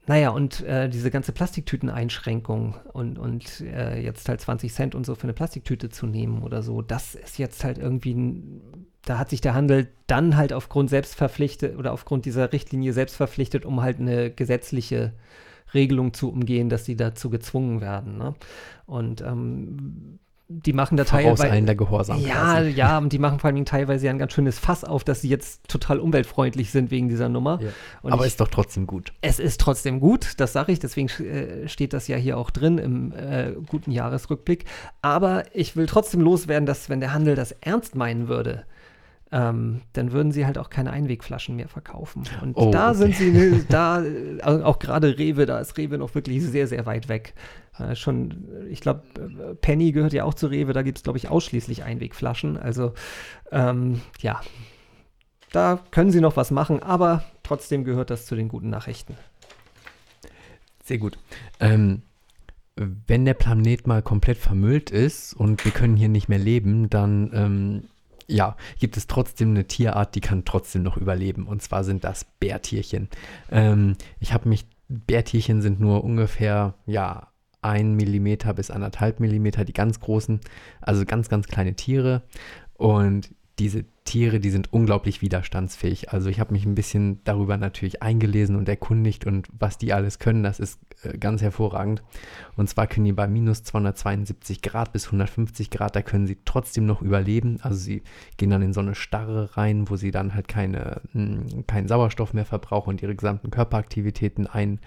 naja, 0.06 0.30
und 0.30 0.62
äh, 0.62 0.88
diese 0.88 1.10
ganze 1.10 1.32
Plastiktüteneinschränkung 1.32 2.76
und, 2.94 3.18
und 3.18 3.60
äh, 3.60 4.00
jetzt 4.00 4.26
halt 4.26 4.40
20 4.40 4.72
Cent 4.72 4.94
und 4.94 5.04
so 5.04 5.14
für 5.14 5.24
eine 5.24 5.34
Plastiktüte 5.34 5.90
zu 5.90 6.06
nehmen 6.06 6.42
oder 6.42 6.62
so, 6.62 6.80
das 6.80 7.14
ist 7.14 7.36
jetzt 7.38 7.62
halt 7.62 7.76
irgendwie, 7.76 8.14
ein, 8.14 8.86
da 9.08 9.18
hat 9.18 9.30
sich 9.30 9.40
der 9.40 9.54
Handel 9.54 9.88
dann 10.06 10.36
halt 10.36 10.52
aufgrund 10.52 10.90
selbst 10.90 11.14
verpflichtet 11.14 11.78
oder 11.78 11.92
aufgrund 11.92 12.24
dieser 12.26 12.52
Richtlinie 12.52 12.92
selbst 12.92 13.16
verpflichtet, 13.16 13.64
um 13.64 13.80
halt 13.80 13.98
eine 14.00 14.30
gesetzliche 14.30 15.12
Regelung 15.72 16.12
zu 16.12 16.30
umgehen, 16.30 16.68
dass 16.68 16.84
sie 16.84 16.96
dazu 16.96 17.30
gezwungen 17.30 17.80
werden. 17.80 18.18
Ne? 18.18 18.34
Und 18.86 19.20
ähm, 19.20 20.18
die 20.50 20.72
machen 20.72 20.96
da 20.96 21.04
teilweise. 21.04 21.76
Gehorsam. 21.76 22.20
Ja, 22.20 22.54
quasi. 22.54 22.70
ja, 22.70 22.96
und 22.96 23.12
die 23.12 23.18
machen 23.18 23.38
vor 23.38 23.50
allem 23.50 23.64
teilweise 23.66 24.06
ja 24.06 24.12
ein 24.12 24.18
ganz 24.18 24.32
schönes 24.32 24.58
Fass 24.58 24.82
auf, 24.82 25.04
dass 25.04 25.20
sie 25.20 25.28
jetzt 25.28 25.68
total 25.68 26.00
umweltfreundlich 26.00 26.70
sind 26.70 26.90
wegen 26.90 27.10
dieser 27.10 27.28
Nummer. 27.28 27.60
Ja. 27.62 27.68
Aber 28.02 28.24
ich, 28.24 28.28
ist 28.28 28.40
doch 28.40 28.48
trotzdem 28.48 28.86
gut. 28.86 29.12
es 29.20 29.38
ist 29.38 29.60
trotzdem 29.60 30.00
gut, 30.00 30.32
das 30.38 30.54
sage 30.54 30.72
ich, 30.72 30.78
deswegen 30.78 31.08
äh, 31.22 31.68
steht 31.68 31.92
das 31.92 32.08
ja 32.08 32.16
hier 32.16 32.38
auch 32.38 32.48
drin 32.48 32.78
im 32.78 33.12
äh, 33.12 33.52
guten 33.66 33.90
Jahresrückblick. 33.90 34.64
Aber 35.02 35.44
ich 35.52 35.76
will 35.76 35.84
trotzdem 35.84 36.22
loswerden, 36.22 36.64
dass 36.64 36.88
wenn 36.88 37.00
der 37.00 37.12
Handel 37.12 37.34
das 37.34 37.52
ernst 37.52 37.94
meinen 37.94 38.28
würde, 38.28 38.64
ähm, 39.30 39.82
dann 39.92 40.12
würden 40.12 40.32
sie 40.32 40.46
halt 40.46 40.58
auch 40.58 40.70
keine 40.70 40.90
Einwegflaschen 40.90 41.56
mehr 41.56 41.68
verkaufen. 41.68 42.24
Und 42.42 42.54
Oh, 42.56 42.70
da 42.70 42.90
okay. 42.90 42.98
sind 42.98 43.16
sie, 43.16 43.30
ne, 43.30 43.64
da, 43.68 44.02
äh, 44.02 44.40
auch 44.42 44.78
gerade 44.78 45.18
Rewe, 45.18 45.44
da 45.46 45.58
ist 45.58 45.76
Rewe 45.76 45.98
noch 45.98 46.14
wirklich 46.14 46.42
sehr, 46.42 46.66
sehr 46.66 46.86
weit 46.86 47.08
weg. 47.08 47.34
Äh, 47.78 47.94
schon, 47.94 48.48
ich 48.70 48.80
glaube, 48.80 49.02
Penny 49.60 49.92
gehört 49.92 50.12
ja 50.12 50.24
auch 50.24 50.34
zu 50.34 50.46
Rewe, 50.46 50.72
da 50.72 50.82
gibt 50.82 50.98
es, 50.98 51.04
glaube 51.04 51.18
ich, 51.18 51.28
ausschließlich 51.28 51.84
Einwegflaschen. 51.84 52.56
Also, 52.56 52.94
ähm, 53.52 54.00
ja, 54.20 54.40
da 55.52 55.80
können 55.90 56.10
sie 56.10 56.20
noch 56.20 56.36
was 56.36 56.50
machen, 56.50 56.82
aber 56.82 57.24
trotzdem 57.42 57.84
gehört 57.84 58.10
das 58.10 58.26
zu 58.26 58.34
den 58.34 58.48
guten 58.48 58.70
Nachrichten. 58.70 59.14
Sehr 60.84 60.98
gut. 60.98 61.18
Ähm, 61.60 62.02
wenn 62.76 63.24
der 63.24 63.34
Planet 63.34 63.86
mal 63.86 64.02
komplett 64.02 64.38
vermüllt 64.38 64.90
ist 64.90 65.34
und 65.34 65.64
wir 65.64 65.72
können 65.72 65.96
hier 65.96 66.08
nicht 66.08 66.28
mehr 66.28 66.38
leben, 66.38 66.88
dann 66.88 67.30
ähm, 67.34 67.82
ja, 68.28 68.56
gibt 68.78 68.96
es 68.96 69.06
trotzdem 69.06 69.50
eine 69.50 69.66
Tierart, 69.66 70.14
die 70.14 70.20
kann 70.20 70.44
trotzdem 70.44 70.82
noch 70.82 70.96
überleben. 70.96 71.46
Und 71.46 71.62
zwar 71.62 71.82
sind 71.82 72.04
das 72.04 72.24
Bärtierchen. 72.24 73.08
Ähm, 73.50 73.96
ich 74.20 74.32
habe 74.32 74.48
mich, 74.48 74.66
Bärtierchen 74.88 75.62
sind 75.62 75.80
nur 75.80 76.04
ungefähr, 76.04 76.74
ja, 76.86 77.28
ein 77.60 77.94
Millimeter 77.94 78.54
bis 78.54 78.70
anderthalb 78.70 79.18
Millimeter, 79.18 79.64
die 79.64 79.72
ganz 79.72 79.98
großen, 79.98 80.40
also 80.80 81.04
ganz, 81.04 81.28
ganz 81.28 81.48
kleine 81.48 81.74
Tiere. 81.74 82.22
Und 82.74 83.30
diese 83.58 83.84
Tiere, 84.04 84.40
die 84.40 84.50
sind 84.50 84.72
unglaublich 84.72 85.20
widerstandsfähig. 85.20 86.12
Also 86.12 86.30
ich 86.30 86.40
habe 86.40 86.52
mich 86.52 86.64
ein 86.64 86.74
bisschen 86.74 87.22
darüber 87.24 87.56
natürlich 87.56 88.02
eingelesen 88.02 88.56
und 88.56 88.68
erkundigt 88.68 89.26
und 89.26 89.48
was 89.58 89.76
die 89.76 89.92
alles 89.92 90.18
können, 90.18 90.42
das 90.42 90.60
ist 90.60 90.80
äh, 91.02 91.18
ganz 91.18 91.42
hervorragend. 91.42 92.02
Und 92.56 92.70
zwar 92.70 92.86
können 92.86 93.04
die 93.04 93.12
bei 93.12 93.28
minus 93.28 93.64
272 93.64 94.62
Grad 94.62 94.92
bis 94.92 95.06
150 95.06 95.70
Grad, 95.70 95.94
da 95.94 96.02
können 96.02 96.26
sie 96.26 96.38
trotzdem 96.44 96.86
noch 96.86 97.02
überleben. 97.02 97.58
Also 97.60 97.76
sie 97.78 98.02
gehen 98.38 98.50
dann 98.50 98.62
in 98.62 98.72
so 98.72 98.80
eine 98.80 98.94
Starre 98.94 99.56
rein, 99.56 99.90
wo 99.90 99.96
sie 99.96 100.10
dann 100.10 100.34
halt 100.34 100.48
keine, 100.48 101.02
mh, 101.12 101.64
keinen 101.66 101.88
Sauerstoff 101.88 102.32
mehr 102.32 102.46
verbrauchen 102.46 102.90
und 102.90 103.02
ihre 103.02 103.14
gesamten 103.14 103.50
Körperaktivitäten 103.50 104.46
ein, 104.46 104.80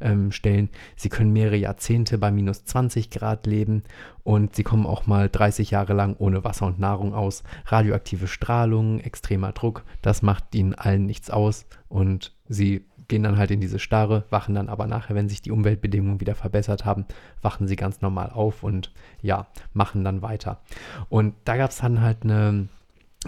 ähm, 0.00 0.32
stellen. 0.32 0.70
Sie 0.96 1.08
können 1.08 1.32
mehrere 1.32 1.56
Jahrzehnte 1.56 2.18
bei 2.18 2.30
minus 2.30 2.64
20 2.64 3.10
Grad 3.10 3.46
leben 3.46 3.82
und 4.22 4.56
sie 4.56 4.62
kommen 4.64 4.86
auch 4.86 5.06
mal 5.06 5.28
30 5.28 5.70
Jahre 5.70 5.92
lang 5.92 6.16
ohne 6.18 6.44
Wasser 6.44 6.66
und 6.66 6.78
Nahrung 6.78 7.14
aus. 7.14 7.42
Radioaktive 7.66 8.26
Strahlung, 8.26 9.00
extremer 9.00 9.52
Druck, 9.52 9.84
das 10.02 10.22
macht 10.22 10.54
ihnen 10.54 10.74
allen 10.74 11.06
nichts 11.06 11.30
aus 11.30 11.66
und 11.88 12.32
sie 12.48 12.84
gehen 13.08 13.22
dann 13.22 13.36
halt 13.36 13.50
in 13.50 13.60
diese 13.60 13.78
Starre, 13.78 14.24
wachen 14.30 14.54
dann 14.54 14.68
aber 14.68 14.86
nachher, 14.86 15.14
wenn 15.14 15.28
sich 15.28 15.42
die 15.42 15.50
Umweltbedingungen 15.50 16.20
wieder 16.20 16.34
verbessert 16.34 16.84
haben, 16.84 17.04
wachen 17.42 17.68
sie 17.68 17.76
ganz 17.76 18.00
normal 18.00 18.30
auf 18.30 18.62
und 18.62 18.92
ja, 19.20 19.46
machen 19.72 20.04
dann 20.04 20.22
weiter. 20.22 20.60
Und 21.08 21.34
da 21.44 21.56
gab 21.56 21.70
es 21.70 21.78
dann 21.78 22.00
halt 22.00 22.22
eine 22.22 22.68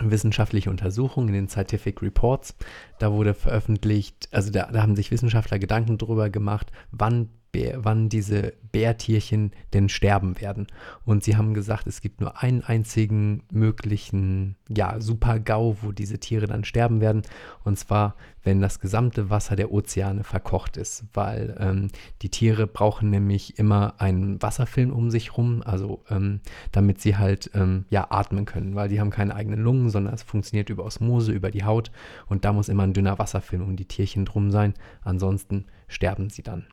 wissenschaftliche 0.00 0.70
Untersuchung 0.70 1.28
in 1.28 1.34
den 1.34 1.48
Scientific 1.48 2.02
Reports. 2.02 2.54
Da 2.98 3.12
wurde 3.12 3.34
veröffentlicht, 3.34 4.28
also 4.32 4.50
da, 4.50 4.70
da 4.70 4.82
haben 4.82 4.96
sich 4.96 5.10
Wissenschaftler 5.10 5.58
Gedanken 5.58 5.98
darüber 5.98 6.30
gemacht, 6.30 6.72
wann, 6.90 7.30
Wann 7.76 8.08
diese 8.08 8.52
Bärtierchen 8.76 9.52
denn 9.72 9.88
sterben 9.88 10.38
werden. 10.38 10.66
Und 11.06 11.24
sie 11.24 11.38
haben 11.38 11.54
gesagt, 11.54 11.86
es 11.86 12.02
gibt 12.02 12.20
nur 12.20 12.42
einen 12.42 12.62
einzigen 12.62 13.42
möglichen, 13.50 14.56
ja, 14.68 15.00
Super-GAU, 15.00 15.78
wo 15.80 15.92
diese 15.92 16.18
Tiere 16.18 16.46
dann 16.46 16.62
sterben 16.62 17.00
werden. 17.00 17.22
Und 17.64 17.78
zwar, 17.78 18.16
wenn 18.42 18.60
das 18.60 18.78
gesamte 18.78 19.30
Wasser 19.30 19.56
der 19.56 19.72
Ozeane 19.72 20.24
verkocht 20.24 20.76
ist, 20.76 21.04
weil 21.14 21.56
ähm, 21.58 21.88
die 22.20 22.28
Tiere 22.28 22.66
brauchen 22.66 23.08
nämlich 23.08 23.58
immer 23.58 23.94
einen 23.98 24.42
Wasserfilm 24.42 24.92
um 24.92 25.10
sich 25.10 25.38
rum, 25.38 25.62
also 25.64 26.04
ähm, 26.10 26.40
damit 26.70 27.00
sie 27.00 27.16
halt 27.16 27.50
ähm, 27.54 27.86
ja 27.88 28.08
atmen 28.10 28.44
können, 28.44 28.74
weil 28.74 28.90
die 28.90 29.00
haben 29.00 29.10
keine 29.10 29.34
eigenen 29.34 29.60
Lungen, 29.60 29.88
sondern 29.88 30.12
es 30.12 30.22
funktioniert 30.22 30.68
über 30.68 30.84
Osmose, 30.84 31.32
über 31.32 31.50
die 31.50 31.64
Haut 31.64 31.90
und 32.26 32.44
da 32.44 32.52
muss 32.52 32.68
immer 32.68 32.82
ein 32.82 32.92
dünner 32.92 33.18
Wasserfilm 33.18 33.62
um 33.62 33.76
die 33.76 33.88
Tierchen 33.88 34.26
drum 34.26 34.50
sein, 34.50 34.74
ansonsten 35.00 35.64
sterben 35.88 36.28
sie 36.28 36.42
dann. 36.42 36.66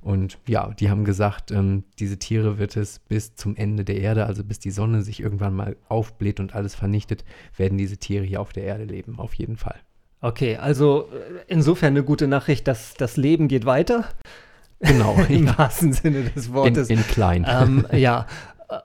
Und 0.00 0.38
ja, 0.46 0.72
die 0.78 0.90
haben 0.90 1.04
gesagt, 1.04 1.50
ähm, 1.50 1.84
diese 1.98 2.18
Tiere 2.18 2.58
wird 2.58 2.76
es 2.76 2.98
bis 2.98 3.34
zum 3.34 3.56
Ende 3.56 3.84
der 3.84 3.98
Erde, 3.98 4.26
also 4.26 4.44
bis 4.44 4.58
die 4.58 4.70
Sonne 4.70 5.02
sich 5.02 5.20
irgendwann 5.20 5.54
mal 5.54 5.76
aufbläht 5.88 6.40
und 6.40 6.54
alles 6.54 6.74
vernichtet, 6.74 7.24
werden 7.56 7.78
diese 7.78 7.96
Tiere 7.96 8.24
hier 8.24 8.40
auf 8.40 8.52
der 8.52 8.64
Erde 8.64 8.84
leben, 8.84 9.18
auf 9.18 9.34
jeden 9.34 9.56
Fall. 9.56 9.76
Okay, 10.20 10.56
also 10.56 11.10
äh, 11.12 11.42
insofern 11.48 11.88
eine 11.88 12.02
gute 12.02 12.26
Nachricht, 12.26 12.66
dass 12.66 12.94
das 12.94 13.18
Leben 13.18 13.46
geht 13.46 13.66
weiter. 13.66 14.08
Genau, 14.80 15.16
Im 15.28 15.46
ja. 15.46 15.58
wahrsten 15.58 15.92
Sinne 15.92 16.22
des 16.22 16.46
in, 16.46 16.54
Wortes. 16.54 16.88
in 16.88 17.06
klein. 17.06 17.46
ähm, 17.46 17.86
ja, 17.92 18.26
äh, 18.70 18.76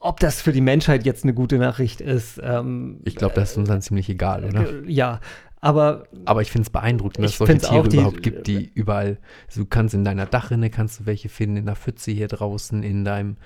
ob 0.00 0.20
das 0.20 0.40
für 0.40 0.52
die 0.52 0.60
Menschheit 0.60 1.04
jetzt 1.04 1.24
eine 1.24 1.34
gute 1.34 1.58
Nachricht 1.58 2.00
ist, 2.00 2.40
ähm, 2.42 3.00
ich 3.04 3.16
glaube, 3.16 3.34
das 3.34 3.50
ist 3.50 3.58
uns 3.58 3.68
dann 3.68 3.82
ziemlich 3.82 4.08
egal, 4.08 4.44
oder? 4.44 4.66
äh, 4.66 4.90
ja, 4.90 5.20
aber 5.60 6.06
Aber 6.24 6.42
ich 6.42 6.50
finde 6.50 6.66
es 6.66 6.70
beeindruckend, 6.70 7.24
dass 7.24 7.32
es 7.32 7.38
solche 7.38 7.58
Tiere 7.58 7.80
auch, 7.80 7.86
die- 7.88 7.96
überhaupt 7.96 8.22
gibt, 8.22 8.46
die 8.46 8.70
überall, 8.74 9.18
also 9.48 9.62
du 9.62 9.66
kannst 9.66 9.94
in 9.94 10.04
deiner 10.04 10.26
Dachrinne 10.26 10.70
kannst 10.70 11.00
du 11.00 11.06
welche 11.06 11.28
finden, 11.28 11.56
in 11.56 11.66
der 11.66 11.76
Pfütze 11.76 12.10
hier 12.10 12.28
draußen, 12.28 12.82
in 12.82 13.04
deinem 13.04 13.36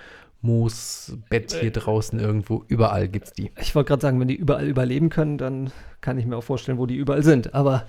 Moosbett 0.41 1.55
Äh, 1.55 1.61
hier 1.61 1.71
draußen 1.71 2.19
irgendwo, 2.19 2.65
überall 2.69 3.09
gibt 3.09 3.27
es 3.29 3.33
die. 3.33 3.53
ich 3.61 3.75
wollte 3.75 3.89
gerade 3.89 4.03
sagen, 4.03 4.19
wenn 4.21 4.29
die 4.29 4.35
überall 4.35 4.67
überleben 4.67 5.09
können, 5.09 5.39
dann 5.39 5.71
kann 6.01 6.19
ich 6.19 6.27
mir 6.27 6.37
auch 6.37 6.43
vorstellen, 6.45 6.79
wo 6.79 6.87
die 6.87 6.97
überall 6.97 7.23
sind. 7.23 7.55
Aber 7.55 7.87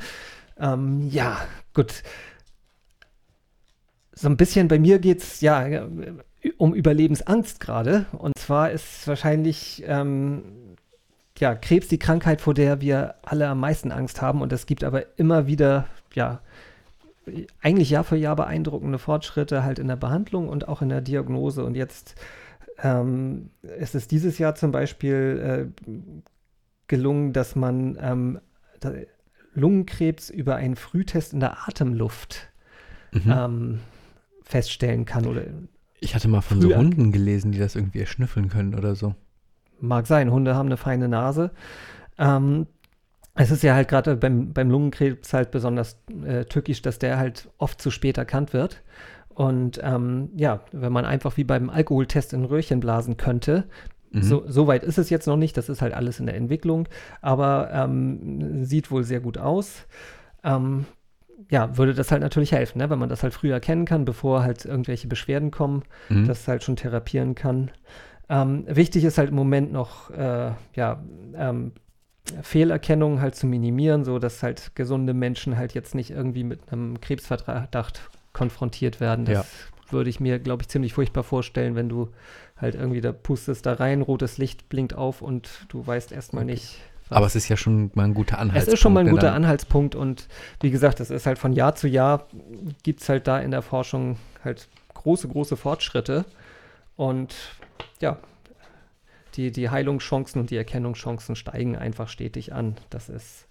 ähm, 0.60 1.10
ja, 1.10 1.38
gut. 1.74 2.04
So 4.16 4.28
ein 4.30 4.38
bisschen 4.38 4.68
bei 4.68 4.78
mir 4.78 5.00
geht 5.00 5.20
es 5.24 5.42
ja 5.42 5.66
ja, 5.68 5.88
um 6.58 6.76
Überlebensangst 6.76 7.60
gerade. 7.60 8.06
Und 8.12 8.38
zwar 8.38 8.70
ist 8.70 9.08
wahrscheinlich 9.08 9.84
ähm, 9.88 10.44
ja, 11.44 11.56
Krebs 11.56 11.90
die 11.90 12.00
Krankheit, 12.00 12.40
vor 12.40 12.54
der 12.54 12.80
wir 12.80 13.16
alle 13.22 13.50
am 13.50 13.60
meisten 13.60 13.92
Angst 13.92 14.22
haben. 14.22 14.42
Und 14.42 14.54
es 14.54 14.66
gibt 14.66 14.82
aber 14.82 15.20
immer 15.20 15.46
wieder, 15.46 15.88
ja, 16.14 16.40
eigentlich 17.62 17.90
Jahr 17.90 18.06
für 18.06 18.16
Jahr 18.16 18.38
beeindruckende 18.38 18.98
Fortschritte 18.98 19.62
halt 19.62 19.78
in 19.78 19.90
der 19.90 19.98
Behandlung 19.98 20.48
und 20.48 20.70
auch 20.70 20.82
in 20.82 20.88
der 20.88 21.02
Diagnose. 21.02 21.66
Und 21.66 21.76
jetzt 21.76 22.16
ähm, 22.82 23.50
ist 23.78 23.94
es 23.94 24.08
dieses 24.08 24.38
Jahr 24.38 24.56
zum 24.56 24.72
Beispiel 24.72 25.72
äh, 25.86 25.92
gelungen, 26.88 27.34
dass 27.34 27.58
man 27.58 27.98
ähm, 28.00 28.40
da, 28.80 28.94
Lungenkrebs 29.54 30.30
über 30.30 30.56
einen 30.56 30.78
Frühtest 30.78 31.34
in 31.34 31.42
der 31.42 31.68
Atemluft 31.68 32.48
Mhm. 33.12 33.22
ähm, 33.32 33.80
feststellen 34.44 35.04
kann. 35.06 35.28
Oder 35.28 35.44
ich 36.00 36.16
hatte 36.16 36.30
mal 36.30 36.42
von 36.42 36.62
so 36.62 36.74
Hunden 36.74 37.12
gelesen, 37.12 37.52
die 37.52 37.60
das 37.60 37.76
irgendwie 37.76 38.00
erschnüffeln 38.00 38.48
können 38.48 38.74
oder 38.74 38.96
so. 38.96 39.14
Mag 39.84 40.08
sein, 40.08 40.32
Hunde 40.32 40.56
haben 40.56 40.68
eine 40.68 40.78
feine 40.78 41.08
Nase. 41.08 41.52
Ähm, 42.18 42.68
es 43.36 43.50
ist 43.52 43.64
ja 43.64 43.74
halt 43.74 43.88
gerade 43.88 44.16
beim, 44.16 44.54
beim 44.54 44.70
Lungenkrebs 44.70 45.34
halt 45.34 45.52
besonders 45.52 45.98
äh, 46.26 46.46
tückisch, 46.46 46.82
dass 46.82 47.00
der 47.00 47.18
halt 47.18 47.50
oft 47.58 47.82
zu 47.82 47.90
spät 47.92 48.18
erkannt 48.18 48.54
wird. 48.54 48.82
Und 49.30 49.80
ähm, 49.84 50.30
ja, 50.36 50.62
wenn 50.72 50.94
man 50.94 51.06
einfach 51.06 51.38
wie 51.38 51.44
beim 51.44 51.70
Alkoholtest 51.72 52.34
in 52.34 52.46
Röhrchen 52.46 52.80
blasen 52.80 53.18
könnte, 53.18 53.66
Mhm. 54.16 54.22
so, 54.22 54.44
so 54.46 54.68
weit 54.68 54.84
ist 54.84 55.00
es 55.00 55.10
jetzt 55.10 55.26
noch 55.26 55.38
nicht, 55.38 55.58
das 55.58 55.70
ist 55.70 55.82
halt 55.82 55.96
alles 55.96 56.20
in 56.20 56.28
der 56.28 56.36
Entwicklung, 56.36 56.88
aber 57.22 57.72
ähm, 57.74 58.64
sieht 58.64 58.92
wohl 58.92 59.04
sehr 59.04 59.20
gut 59.22 59.40
aus. 59.40 59.88
Ähm, 60.44 60.86
ja, 61.50 61.76
würde 61.80 61.96
das 61.96 62.12
halt 62.12 62.22
natürlich 62.22 62.52
helfen, 62.52 62.78
ne? 62.78 62.92
wenn 62.92 63.00
man 63.00 63.10
das 63.10 63.24
halt 63.24 63.34
früher 63.34 63.56
erkennen 63.56 63.86
kann, 63.86 64.06
bevor 64.06 64.44
halt 64.44 64.66
irgendwelche 64.66 65.08
Beschwerden 65.08 65.50
kommen, 65.50 65.82
Mhm. 66.10 66.28
das 66.28 66.48
halt 66.48 66.62
schon 66.64 66.76
therapieren 66.76 67.34
kann. 67.34 67.72
Ähm, 68.30 68.66
wichtig 68.68 69.04
ist 69.04 69.18
halt 69.18 69.30
im 69.30 69.36
Moment 69.36 69.72
noch, 69.72 70.10
äh, 70.12 70.52
ja, 70.76 71.04
ähm, 71.36 71.72
Fehlerkennung 72.42 73.20
halt 73.22 73.36
zu 73.36 73.46
minimieren, 73.48 74.06
so 74.06 74.18
dass 74.18 74.44
halt 74.44 74.76
gesunde 74.76 75.14
Menschen 75.14 75.58
halt 75.58 75.74
jetzt 75.74 75.94
nicht 75.94 76.10
irgendwie 76.12 76.44
mit 76.44 76.72
einem 76.72 77.02
Krebsverdacht 77.02 78.02
konfrontiert 78.32 79.00
werden. 79.02 79.26
Das 79.26 79.36
Ja. 79.36 79.92
würde 79.92 80.10
ich 80.10 80.20
mir, 80.20 80.40
glaube 80.40 80.64
ich, 80.64 80.70
ziemlich 80.70 80.94
furchtbar 80.94 81.24
vorstellen, 81.24 81.76
wenn 81.76 81.90
du 81.90 82.10
halt 82.58 82.76
irgendwie 82.76 83.02
da 83.02 83.12
pustest 83.12 83.66
da 83.66 83.74
rein, 83.74 84.02
rotes 84.02 84.38
Licht 84.38 84.70
blinkt 84.70 84.96
auf 84.96 85.22
und 85.22 85.66
du 85.68 85.86
weißt 85.86 86.12
erstmal 86.14 86.46
nicht. 86.46 86.80
was- 87.10 87.18
Aber 87.18 87.26
es 87.28 87.36
ist 87.36 87.50
ja 87.50 87.58
schon 87.58 87.92
mal 87.94 88.06
ein 88.06 88.14
guter 88.14 88.40
Anhaltspunkt. 88.40 88.68
es 88.70 88.74
ist 88.74 88.80
schon 88.80 88.94
mal 88.94 89.02
ein 89.02 89.06
ne, 89.08 89.12
guter 89.12 89.34
Anhaltspunkt 89.34 89.94
und 89.94 90.28
wie 90.62 90.72
gesagt, 90.72 91.02
es 91.02 91.12
ist 91.12 91.26
halt 91.26 91.38
von 91.38 91.52
Jahr 91.52 91.76
zu 91.76 91.88
Jahr 91.90 92.28
gibt 92.84 93.02
es 93.02 93.10
halt 93.10 93.28
da 93.28 93.38
in 93.40 93.52
der 93.52 93.62
Forschung 93.62 94.18
halt 94.46 94.70
große, 94.94 95.28
große 95.28 95.58
Fortschritte 95.58 96.24
und 96.96 97.36
ja, 98.00 98.18
die, 99.36 99.52
die 99.52 99.70
Heilungschancen 99.70 100.40
und 100.42 100.52
die 100.52 100.58
Erkennungschancen 100.58 101.36
steigen 101.36 101.76
einfach 101.76 102.08
stetig 102.08 102.54
an. 102.54 102.76
Das 102.90 103.10
ist 103.10 103.48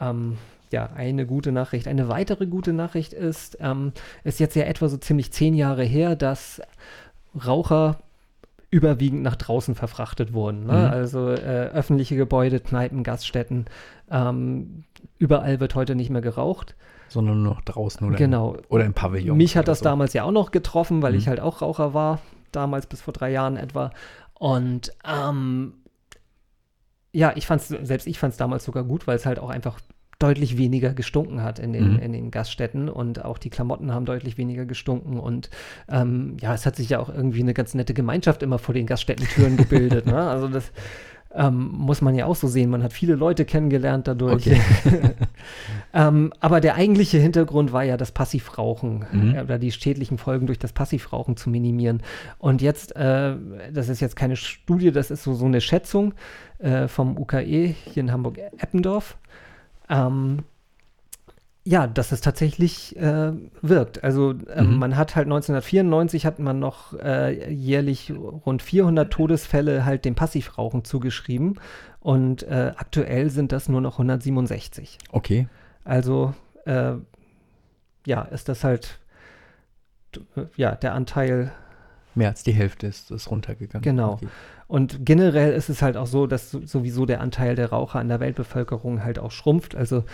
ähm, 0.00 0.36
ja 0.70 0.90
eine 0.94 1.24
gute 1.26 1.52
Nachricht. 1.52 1.88
Eine 1.88 2.08
weitere 2.08 2.46
gute 2.46 2.72
Nachricht 2.72 3.12
ist, 3.14 3.56
ähm, 3.60 3.92
ist 4.24 4.40
jetzt 4.40 4.56
ja 4.56 4.64
etwa 4.64 4.88
so 4.88 4.96
ziemlich 4.98 5.32
zehn 5.32 5.54
Jahre 5.54 5.84
her, 5.84 6.16
dass 6.16 6.60
Raucher 7.46 7.98
überwiegend 8.70 9.22
nach 9.22 9.36
draußen 9.36 9.74
verfrachtet 9.74 10.32
wurden. 10.34 10.66
Ne? 10.66 10.72
Mhm. 10.72 10.78
Also 10.90 11.30
äh, 11.30 11.70
öffentliche 11.72 12.16
Gebäude, 12.16 12.60
Kneipen, 12.60 13.02
Gaststätten, 13.04 13.66
ähm, 14.10 14.84
überall 15.18 15.60
wird 15.60 15.74
heute 15.74 15.94
nicht 15.94 16.10
mehr 16.10 16.20
geraucht. 16.20 16.74
Sondern 17.08 17.42
nur 17.42 17.54
noch 17.54 17.62
draußen 17.62 18.06
oder, 18.06 18.16
Genau. 18.16 18.54
im, 18.54 18.60
oder 18.68 18.84
im 18.84 18.92
Pavillon. 18.92 19.36
Mich 19.36 19.56
hat 19.56 19.68
das 19.68 19.78
so. 19.78 19.84
damals 19.84 20.12
ja 20.12 20.24
auch 20.24 20.32
noch 20.32 20.50
getroffen, 20.50 21.00
weil 21.00 21.12
Mhm. 21.12 21.18
ich 21.18 21.28
halt 21.28 21.40
auch 21.40 21.62
Raucher 21.62 21.94
war, 21.94 22.18
damals 22.52 22.86
bis 22.86 23.00
vor 23.00 23.12
drei 23.12 23.30
Jahren 23.30 23.56
etwa. 23.56 23.90
Und 24.34 24.92
ähm, 25.04 25.74
ja, 27.12 27.32
ich 27.34 27.46
fand's, 27.46 27.68
selbst 27.68 28.06
ich 28.06 28.18
fand 28.18 28.32
es 28.32 28.36
damals 28.36 28.64
sogar 28.64 28.84
gut, 28.84 29.06
weil 29.06 29.16
es 29.16 29.26
halt 29.26 29.38
auch 29.38 29.50
einfach 29.50 29.80
deutlich 30.18 30.56
weniger 30.56 30.94
gestunken 30.94 31.42
hat 31.42 31.58
in 31.58 31.72
den, 31.74 31.94
Mhm. 31.94 31.98
in 31.98 32.12
den 32.12 32.30
Gaststätten 32.30 32.88
und 32.88 33.22
auch 33.24 33.36
die 33.36 33.50
Klamotten 33.50 33.92
haben 33.92 34.06
deutlich 34.06 34.38
weniger 34.38 34.64
gestunken 34.64 35.18
und 35.20 35.50
ähm, 35.90 36.38
ja, 36.40 36.54
es 36.54 36.64
hat 36.64 36.74
sich 36.76 36.88
ja 36.88 37.00
auch 37.00 37.10
irgendwie 37.10 37.42
eine 37.42 37.52
ganz 37.52 37.74
nette 37.74 37.92
Gemeinschaft 37.92 38.42
immer 38.42 38.58
vor 38.58 38.74
den 38.74 38.86
Gaststättentüren 38.86 39.58
gebildet. 39.58 40.06
Ne? 40.06 40.16
Also 40.18 40.48
das 40.48 40.72
ähm, 41.36 41.70
muss 41.72 42.00
man 42.00 42.14
ja 42.14 42.26
auch 42.26 42.34
so 42.36 42.48
sehen. 42.48 42.70
Man 42.70 42.82
hat 42.82 42.92
viele 42.92 43.14
Leute 43.14 43.44
kennengelernt 43.44 44.08
dadurch. 44.08 44.46
Okay. 44.46 44.60
ähm, 45.94 46.32
aber 46.40 46.60
der 46.60 46.74
eigentliche 46.76 47.18
Hintergrund 47.18 47.72
war 47.72 47.84
ja 47.84 47.96
das 47.96 48.10
Passivrauchen 48.10 49.04
Mhm. 49.12 49.34
äh, 49.34 49.42
oder 49.42 49.58
die 49.58 49.70
schädlichen 49.70 50.18
Folgen 50.18 50.46
durch 50.46 50.58
das 50.58 50.72
Passivrauchen 50.72 51.36
zu 51.36 51.50
minimieren. 51.50 52.02
Und 52.38 52.62
jetzt, 52.62 52.96
äh, 52.96 53.34
das 53.72 53.88
ist 53.88 54.00
jetzt 54.00 54.16
keine 54.16 54.36
Studie, 54.36 54.90
das 54.92 55.10
ist 55.10 55.22
so, 55.22 55.34
so 55.34 55.44
eine 55.44 55.60
Schätzung 55.60 56.14
äh, 56.58 56.88
vom 56.88 57.18
UKE 57.18 57.74
hier 57.84 58.02
in 58.02 58.10
Hamburg-Eppendorf. 58.10 59.16
Ähm, 59.88 60.40
ja, 61.68 61.88
dass 61.88 62.12
es 62.12 62.20
tatsächlich 62.20 62.96
äh, 62.96 63.32
wirkt. 63.60 64.04
Also 64.04 64.34
ähm, 64.54 64.74
Mhm. 64.74 64.78
man 64.78 64.96
hat 64.96 65.16
halt 65.16 65.26
1994 65.26 66.24
hat 66.24 66.38
man 66.38 66.60
noch 66.60 66.92
äh, 66.94 67.52
jährlich 67.52 68.12
rund 68.14 68.62
400 68.62 69.12
Todesfälle 69.12 69.84
halt 69.84 70.04
dem 70.04 70.14
Passivrauchen 70.14 70.84
zugeschrieben 70.84 71.58
und 71.98 72.44
äh, 72.44 72.72
aktuell 72.76 73.30
sind 73.30 73.50
das 73.50 73.68
nur 73.68 73.80
noch 73.80 73.94
167. 73.98 74.98
Okay. 75.10 75.48
Also 75.84 76.34
äh, 76.66 76.92
ja, 78.06 78.22
ist 78.22 78.48
das 78.48 78.62
halt 78.62 79.00
äh, 80.36 80.42
ja 80.56 80.76
der 80.76 80.94
Anteil 80.94 81.50
Mehr 82.14 82.28
als 82.30 82.42
die 82.44 82.52
Hälfte 82.52 82.86
ist, 82.86 83.10
ist 83.10 83.30
runtergegangen. 83.30 83.82
Genau. 83.82 84.12
Okay. 84.14 84.28
Und 84.68 85.04
generell 85.04 85.52
ist 85.52 85.68
es 85.68 85.82
halt 85.82 85.96
auch 85.98 86.06
so, 86.06 86.26
dass 86.26 86.50
so- 86.50 86.64
sowieso 86.64 87.04
der 87.06 87.20
Anteil 87.20 87.56
der 87.56 87.70
Raucher 87.70 87.98
an 87.98 88.08
der 88.08 88.20
Weltbevölkerung 88.20 89.04
halt 89.04 89.18
auch 89.18 89.30
schrumpft. 89.32 89.74
Also 89.76 90.04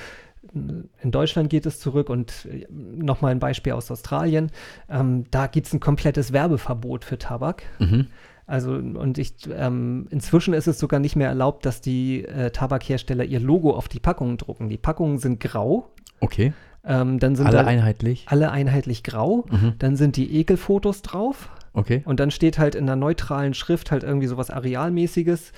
in 0.52 1.10
Deutschland 1.10 1.50
geht 1.50 1.66
es 1.66 1.78
zurück 1.78 2.10
und 2.10 2.48
nochmal 2.68 3.30
ein 3.30 3.38
Beispiel 3.38 3.72
aus 3.72 3.90
Australien. 3.90 4.50
Ähm, 4.88 5.24
da 5.30 5.46
gibt 5.46 5.68
es 5.68 5.72
ein 5.72 5.80
komplettes 5.80 6.32
Werbeverbot 6.32 7.04
für 7.04 7.18
Tabak. 7.18 7.62
Mhm. 7.78 8.08
Also 8.46 8.72
und 8.72 9.18
ich 9.18 9.34
ähm, 9.54 10.08
inzwischen 10.10 10.52
ist 10.52 10.66
es 10.66 10.78
sogar 10.78 11.00
nicht 11.00 11.14
mehr 11.16 11.28
erlaubt, 11.28 11.64
dass 11.64 11.80
die 11.80 12.24
äh, 12.24 12.50
Tabakhersteller 12.50 13.24
ihr 13.24 13.40
Logo 13.40 13.70
auf 13.72 13.88
die 13.88 14.00
Packungen 14.00 14.36
drucken. 14.36 14.68
Die 14.68 14.78
Packungen 14.78 15.18
sind 15.18 15.38
grau. 15.40 15.90
Okay. 16.20 16.52
Ähm, 16.84 17.20
dann 17.20 17.36
sind 17.36 17.46
Alle 17.46 17.58
da 17.58 17.64
einheitlich. 17.64 18.26
alle 18.28 18.50
einheitlich 18.50 19.04
grau. 19.04 19.46
Mhm. 19.48 19.74
Dann 19.78 19.96
sind 19.96 20.16
die 20.16 20.36
Ekelfotos 20.36 21.02
drauf. 21.02 21.50
Okay. 21.72 22.02
Und 22.04 22.20
dann 22.20 22.30
steht 22.30 22.58
halt 22.58 22.74
in 22.74 22.84
einer 22.84 22.96
neutralen 22.96 23.54
Schrift 23.54 23.90
halt 23.92 24.02
irgendwie 24.02 24.26
sowas 24.26 24.50
Arealmäßiges, 24.50 25.52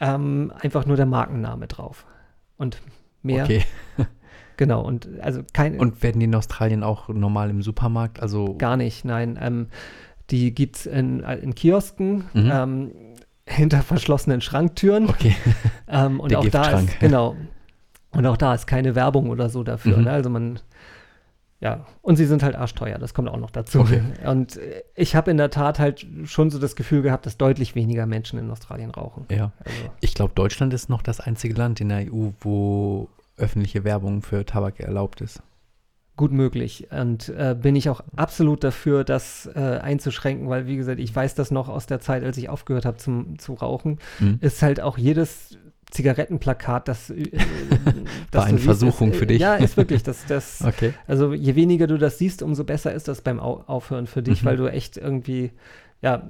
ähm, 0.00 0.52
einfach 0.58 0.86
nur 0.86 0.96
der 0.96 1.06
Markenname 1.06 1.68
drauf. 1.68 2.06
Und 2.56 2.80
mehr, 3.24 3.44
Okay. 3.44 3.62
genau, 4.56 4.82
und 4.82 5.08
also 5.20 5.42
kein, 5.52 5.78
Und 5.78 6.02
werden 6.02 6.20
die 6.20 6.26
in 6.26 6.34
Australien 6.34 6.82
auch 6.82 7.08
normal 7.08 7.50
im 7.50 7.62
Supermarkt? 7.62 8.20
Also 8.20 8.54
gar 8.56 8.76
nicht, 8.76 9.04
nein. 9.04 9.38
Ähm, 9.40 9.66
die 10.30 10.54
gibt 10.54 10.76
es 10.76 10.86
in, 10.86 11.22
äh, 11.22 11.36
in 11.36 11.54
Kiosken, 11.54 12.24
Mhm. 12.32 12.50
ähm, 12.52 12.90
hinter 13.46 13.82
verschlossenen 13.82 14.40
Schranktüren. 14.40 15.08
okay. 15.08 15.34
Ähm, 15.88 16.18
und 16.18 16.30
Der 16.30 16.38
auch 16.40 16.48
da 16.48 16.78
ist, 16.80 16.98
genau, 16.98 17.36
und 18.10 18.26
auch 18.26 18.36
da 18.38 18.54
ist 18.54 18.66
keine 18.66 18.94
Werbung 18.94 19.28
oder 19.28 19.48
so 19.50 19.62
dafür. 19.62 19.98
Mhm. 19.98 20.04
Ne? 20.04 20.10
Also 20.12 20.30
man, 20.30 20.58
ja, 21.60 21.86
und 22.02 22.16
sie 22.16 22.24
sind 22.26 22.42
halt 22.42 22.56
arschteuer, 22.56 22.98
das 22.98 23.12
kommt 23.14 23.28
auch 23.28 23.36
noch 23.36 23.50
dazu. 23.50 23.80
Okay. 23.80 24.02
Und 24.24 24.58
ich 24.94 25.14
habe 25.14 25.30
in 25.30 25.36
der 25.36 25.50
Tat 25.50 25.78
halt 25.78 26.06
schon 26.24 26.50
so 26.50 26.58
das 26.58 26.74
Gefühl 26.74 27.02
gehabt, 27.02 27.26
dass 27.26 27.36
deutlich 27.36 27.74
weniger 27.74 28.06
Menschen 28.06 28.38
in 28.38 28.50
Australien 28.50 28.90
rauchen. 28.90 29.26
Ja. 29.30 29.52
Also, 29.64 29.76
Ich 30.00 30.14
glaube, 30.14 30.32
Deutschland 30.34 30.72
ist 30.74 30.88
noch 30.88 31.02
das 31.02 31.20
einzige 31.20 31.54
Land 31.54 31.80
in 31.80 31.90
der 31.90 32.12
EU, 32.12 32.30
wo 32.40 33.08
öffentliche 33.36 33.84
Werbung 33.84 34.22
für 34.22 34.44
Tabak 34.44 34.80
erlaubt 34.80 35.20
ist. 35.20 35.42
gut 36.16 36.30
möglich. 36.30 36.86
Und 36.92 37.28
äh, 37.30 37.56
bin 37.60 37.74
ich 37.74 37.88
auch 37.88 38.00
absolut 38.14 38.62
dafür, 38.62 39.02
das 39.02 39.50
äh, 39.54 39.58
einzuschränken, 39.58 40.48
weil, 40.48 40.66
wie 40.68 40.76
gesagt, 40.76 41.00
ich 41.00 41.14
weiß 41.14 41.34
das 41.34 41.50
noch 41.50 41.68
aus 41.68 41.86
der 41.86 41.98
Zeit, 41.98 42.22
als 42.22 42.36
ich 42.36 42.48
aufgehört 42.48 42.84
habe 42.84 42.96
zu 42.98 43.52
rauchen, 43.54 43.98
Mhm. 44.20 44.38
ist 44.40 44.62
halt 44.62 44.80
auch 44.80 44.96
jedes 44.96 45.58
Zigarettenplakat, 45.90 46.86
das, 46.86 47.10
äh, 47.10 47.24
das 48.30 48.40
War 48.40 48.44
eine 48.44 48.58
siehst, 48.58 48.64
Versuchung 48.64 49.10
ist, 49.10 49.18
für 49.18 49.26
dich. 49.26 49.40
Ja, 49.40 49.54
ist 49.56 49.76
wirklich. 49.76 50.02
Das, 50.04 50.24
das, 50.26 50.62
Okay. 50.64 50.92
Also 51.08 51.32
je 51.34 51.56
weniger 51.56 51.86
du 51.88 51.98
das 51.98 52.18
siehst, 52.18 52.42
umso 52.42 52.62
besser 52.64 52.92
ist 52.92 53.08
das 53.08 53.20
beim 53.22 53.40
Au 53.40 53.64
Aufhören 53.66 54.06
für 54.06 54.22
dich, 54.22 54.42
Mhm. 54.42 54.46
weil 54.46 54.56
du 54.56 54.66
echt 54.70 54.96
irgendwie, 54.96 55.50
ja, 56.04 56.22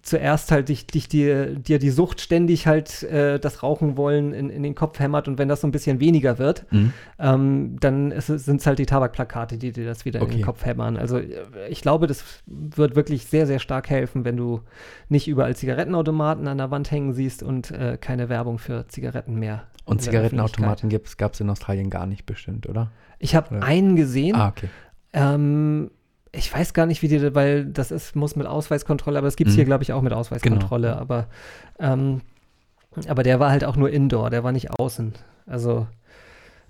zuerst 0.00 0.50
halt 0.50 0.70
dich, 0.70 0.86
dich 0.86 1.06
dir, 1.06 1.54
dir 1.54 1.78
die 1.78 1.90
Sucht 1.90 2.22
ständig 2.22 2.66
halt 2.66 3.02
äh, 3.02 3.38
das 3.38 3.62
Rauchen 3.62 3.98
wollen 3.98 4.32
in, 4.32 4.48
in 4.48 4.62
den 4.62 4.74
Kopf 4.74 4.98
hämmert 5.00 5.28
und 5.28 5.36
wenn 5.36 5.48
das 5.48 5.60
so 5.60 5.66
ein 5.66 5.70
bisschen 5.70 6.00
weniger 6.00 6.38
wird, 6.38 6.64
Mhm. 6.70 6.92
ähm, 7.18 7.76
dann 7.78 8.14
sind 8.18 8.60
es 8.62 8.66
halt 8.66 8.78
die 8.78 8.86
Tabakplakate, 8.86 9.58
die 9.58 9.70
dir 9.72 9.84
das 9.84 10.06
wieder 10.06 10.20
in 10.20 10.24
Okay. 10.26 10.36
den 10.36 10.44
Kopf 10.46 10.64
hämmern. 10.64 10.96
Also 10.96 11.18
äh, 11.18 11.68
ich 11.68 11.82
glaube, 11.82 12.06
das 12.06 12.24
wird 12.46 12.96
wirklich 12.96 13.26
sehr, 13.26 13.46
sehr 13.46 13.58
stark 13.58 13.90
helfen, 13.90 14.24
wenn 14.24 14.38
du 14.38 14.62
nicht 15.10 15.28
überall 15.28 15.54
Zigarettenautomaten 15.54 16.48
an 16.48 16.56
der 16.56 16.70
Wand 16.70 16.90
hängen 16.90 17.12
siehst 17.12 17.42
und 17.42 17.70
äh, 17.70 17.98
keine 18.00 18.30
Werbung 18.30 18.58
für 18.58 18.88
Zigaretten 18.88 19.34
mehr. 19.38 19.64
Und 19.84 19.96
in 19.96 20.04
Zigarettenautomaten 20.04 20.88
gab 21.18 21.34
es 21.34 21.40
in 21.40 21.50
Australien 21.50 21.90
gar 21.90 22.06
nicht 22.06 22.24
bestimmt, 22.24 22.66
oder? 22.66 22.90
Ich 23.18 23.34
habe 23.34 23.60
einen 23.62 23.94
gesehen. 23.94 24.36
Ah, 24.36 24.48
okay. 24.48 24.68
Ähm, 25.12 25.90
ich 26.32 26.52
weiß 26.52 26.72
gar 26.74 26.86
nicht, 26.86 27.02
wie 27.02 27.08
die, 27.08 27.34
weil 27.34 27.66
das 27.66 27.90
ist, 27.90 28.16
muss 28.16 28.36
mit 28.36 28.46
Ausweiskontrolle, 28.46 29.18
aber 29.18 29.26
das 29.26 29.36
gibt 29.36 29.48
es 29.50 29.54
Mhm. 29.54 29.58
hier, 29.58 29.64
glaube 29.66 29.82
ich, 29.84 29.92
auch 29.92 30.02
mit 30.02 30.12
Ausweiskontrolle. 30.12 30.88
Genau. 30.88 31.00
Aber, 31.00 31.26
ähm, 31.78 32.22
aber 33.08 33.22
der 33.22 33.38
war 33.40 33.50
halt 33.50 33.64
auch 33.64 33.76
nur 33.76 33.90
indoor, 33.90 34.30
der 34.30 34.42
war 34.44 34.52
nicht 34.52 34.70
außen. 34.78 35.12
Also, 35.46 35.86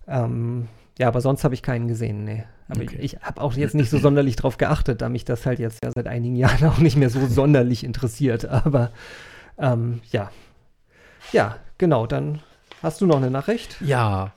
ähm, 0.09 0.69
ja, 0.99 1.09
aber 1.09 1.21
sonst 1.21 1.45
habe 1.45 1.55
ich 1.55 1.63
keinen 1.63 1.89
gesehen, 1.89 2.25
nee. 2.25 2.45
Aber 2.69 2.83
Okay. 2.83 2.97
ich, 3.01 3.15
ich 3.15 3.23
habe 3.23 3.41
auch 3.41 3.55
jetzt 3.55 3.75
nicht 3.75 3.91
so 3.91 3.99
sonderlich 3.99 4.37
drauf 4.37 4.57
geachtet, 4.59 5.03
da 5.03 5.09
mich 5.09 5.25
das 5.25 5.47
halt 5.47 5.59
jetzt 5.59 5.79
ja 5.85 5.91
seit 5.95 6.07
einigen 6.07 6.37
Jahren 6.45 6.65
auch 6.69 6.79
nicht 6.79 6.97
mehr 6.97 7.11
so 7.11 7.27
sonderlich 7.27 7.85
interessiert. 7.85 8.45
Aber 8.47 8.91
ähm, 9.59 10.01
ja. 10.11 10.31
Ja, 11.33 11.57
genau, 11.79 12.07
dann 12.07 12.41
hast 12.83 13.01
du 13.01 13.07
noch 13.07 13.17
eine 13.19 13.31
Nachricht? 13.31 13.77
Ja, 13.81 14.33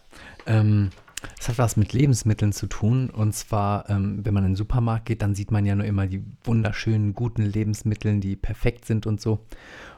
ähm, 0.45 0.91
es 1.39 1.49
hat 1.49 1.57
was 1.57 1.77
mit 1.77 1.93
Lebensmitteln 1.93 2.53
zu 2.53 2.67
tun. 2.67 3.09
Und 3.09 3.33
zwar, 3.33 3.89
ähm, 3.89 4.25
wenn 4.25 4.33
man 4.33 4.43
in 4.43 4.51
den 4.51 4.55
Supermarkt 4.55 5.05
geht, 5.05 5.21
dann 5.21 5.35
sieht 5.35 5.51
man 5.51 5.65
ja 5.65 5.75
nur 5.75 5.85
immer 5.85 6.07
die 6.07 6.23
wunderschönen, 6.43 7.13
guten 7.13 7.43
Lebensmittel, 7.43 8.19
die 8.19 8.35
perfekt 8.35 8.85
sind 8.85 9.05
und 9.05 9.21
so. 9.21 9.45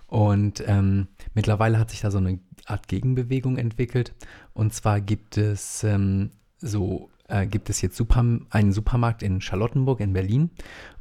Und 0.08 0.64
ähm, 0.66 1.08
mittlerweile 1.34 1.80
hat 1.80 1.92
sich 1.92 2.02
da 2.02 2.12
so 2.12 2.18
eine 2.18 2.40
Art 2.66 2.88
Gegenbewegung 2.88 3.58
entwickelt. 3.58 4.14
Und 4.54 4.74
zwar 4.74 5.02
gibt 5.02 5.38
es 5.38 5.84
ähm, 5.84 6.32
so, 6.58 7.10
äh, 7.28 7.46
gibt 7.46 7.70
es 7.70 7.82
jetzt 7.82 7.98
Super 7.98 8.26
einen 8.50 8.72
Supermarkt 8.72 9.22
in 9.22 9.42
Charlottenburg 9.42 10.00
in 10.00 10.14
Berlin. 10.14 10.50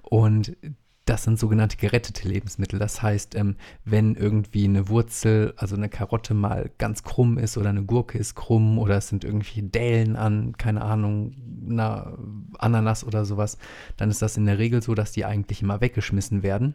Und 0.03 0.57
das 1.07 1.23
sind 1.23 1.39
sogenannte 1.39 1.77
gerettete 1.77 2.29
Lebensmittel. 2.29 2.81
Das 2.81 3.01
heißt, 3.01 3.37
ähm, 3.37 3.55
wenn 3.85 4.17
irgendwie 4.17 4.65
eine 4.65 4.89
Wurzel, 4.89 5.55
also 5.57 5.77
eine 5.77 5.89
Karotte 5.89 6.35
mal 6.35 6.71
ganz 6.79 7.05
krumm 7.05 7.39
ist 7.39 7.57
oder 7.57 7.71
eine 7.71 7.85
Gurke 7.85 8.19
ist 8.19 8.35
krumm 8.35 8.79
oder 8.79 8.97
es 8.97 9.09
sind 9.09 9.25
irgendwie 9.25 9.63
Dellen 9.63 10.17
an, 10.17 10.57
keine 10.59 10.83
Ahnung, 10.83 11.33
einer 11.71 12.19
Ananas 12.59 13.05
oder 13.05 13.25
sowas, 13.25 13.57
dann 13.97 14.11
ist 14.11 14.21
das 14.21 14.37
in 14.37 14.47
der 14.47 14.59
Regel 14.59 14.83
so, 14.83 14.95
dass 14.95 15.13
die 15.13 15.25
eigentlich 15.25 15.63
immer 15.63 15.81
weggeschmissen 15.81 16.43
werden, 16.43 16.75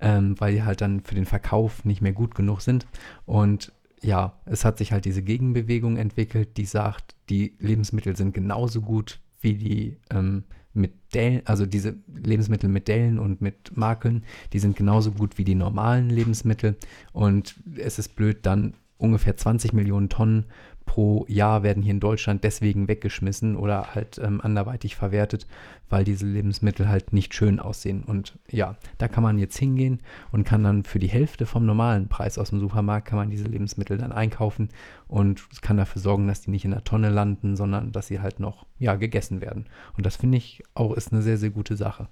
ähm, 0.00 0.40
weil 0.40 0.54
die 0.54 0.62
halt 0.62 0.80
dann 0.80 1.02
für 1.02 1.14
den 1.14 1.26
Verkauf 1.26 1.84
nicht 1.84 2.00
mehr 2.00 2.12
gut 2.12 2.34
genug 2.34 2.62
sind. 2.62 2.86
Und 3.26 3.72
ja, 4.02 4.40
es 4.46 4.64
hat 4.64 4.78
sich 4.78 4.92
halt 4.92 5.04
diese 5.04 5.22
Gegenbewegung 5.22 5.98
entwickelt, 5.98 6.56
die 6.56 6.66
sagt, 6.66 7.14
die 7.28 7.54
Lebensmittel 7.58 8.16
sind 8.16 8.32
genauso 8.32 8.80
gut 8.80 9.20
wie 9.40 9.54
die 9.54 9.98
ähm, 10.10 10.44
mit 10.76 11.14
Dellen, 11.14 11.42
also 11.44 11.66
diese 11.66 11.96
Lebensmittel 12.14 12.68
mit 12.68 12.88
Dellen 12.88 13.18
und 13.18 13.40
mit 13.40 13.76
Makeln, 13.76 14.24
die 14.52 14.58
sind 14.58 14.76
genauso 14.76 15.12
gut 15.12 15.38
wie 15.38 15.44
die 15.44 15.54
normalen 15.54 16.10
Lebensmittel. 16.10 16.76
Und 17.12 17.56
es 17.76 17.98
ist 17.98 18.16
blöd, 18.16 18.38
dann 18.42 18.74
ungefähr 18.98 19.36
20 19.36 19.72
Millionen 19.72 20.08
Tonnen 20.08 20.46
pro 20.86 21.26
Jahr 21.28 21.62
werden 21.62 21.82
hier 21.82 21.92
in 21.92 22.00
Deutschland 22.00 22.42
deswegen 22.42 22.88
weggeschmissen 22.88 23.56
oder 23.56 23.94
halt 23.94 24.18
ähm, 24.18 24.40
anderweitig 24.40 24.96
verwertet, 24.96 25.46
weil 25.90 26.04
diese 26.04 26.24
Lebensmittel 26.24 26.88
halt 26.88 27.12
nicht 27.12 27.34
schön 27.34 27.60
aussehen. 27.60 28.02
Und 28.04 28.38
ja, 28.50 28.76
da 28.96 29.08
kann 29.08 29.22
man 29.22 29.38
jetzt 29.38 29.58
hingehen 29.58 30.00
und 30.32 30.44
kann 30.44 30.64
dann 30.64 30.84
für 30.84 30.98
die 30.98 31.08
Hälfte 31.08 31.44
vom 31.44 31.66
normalen 31.66 32.08
Preis 32.08 32.38
aus 32.38 32.50
dem 32.50 32.60
Supermarkt 32.60 33.06
kann 33.06 33.18
man 33.18 33.30
diese 33.30 33.44
Lebensmittel 33.44 33.98
dann 33.98 34.12
einkaufen 34.12 34.70
und 35.06 35.46
kann 35.60 35.76
dafür 35.76 36.00
sorgen, 36.00 36.28
dass 36.28 36.40
die 36.40 36.50
nicht 36.50 36.64
in 36.64 36.70
der 36.70 36.84
Tonne 36.84 37.10
landen, 37.10 37.56
sondern 37.56 37.92
dass 37.92 38.06
sie 38.06 38.20
halt 38.20 38.40
noch 38.40 38.64
ja 38.78 38.94
gegessen 38.94 39.40
werden. 39.42 39.66
Und 39.96 40.06
das 40.06 40.16
finde 40.16 40.38
ich 40.38 40.62
auch 40.74 40.94
ist 40.94 41.12
eine 41.12 41.20
sehr 41.20 41.36
sehr 41.36 41.50
gute 41.50 41.76
Sache. 41.76 42.08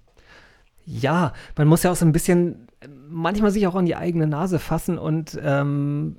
Ja, 0.84 1.32
man 1.56 1.68
muss 1.68 1.82
ja 1.82 1.90
auch 1.90 1.96
so 1.96 2.04
ein 2.04 2.12
bisschen 2.12 2.68
äh, 2.80 2.88
manchmal 3.08 3.50
sich 3.50 3.66
auch 3.66 3.74
an 3.74 3.86
die 3.86 3.96
eigene 3.96 4.26
Nase 4.26 4.58
fassen 4.58 4.98
und 4.98 5.38
ähm, 5.42 6.16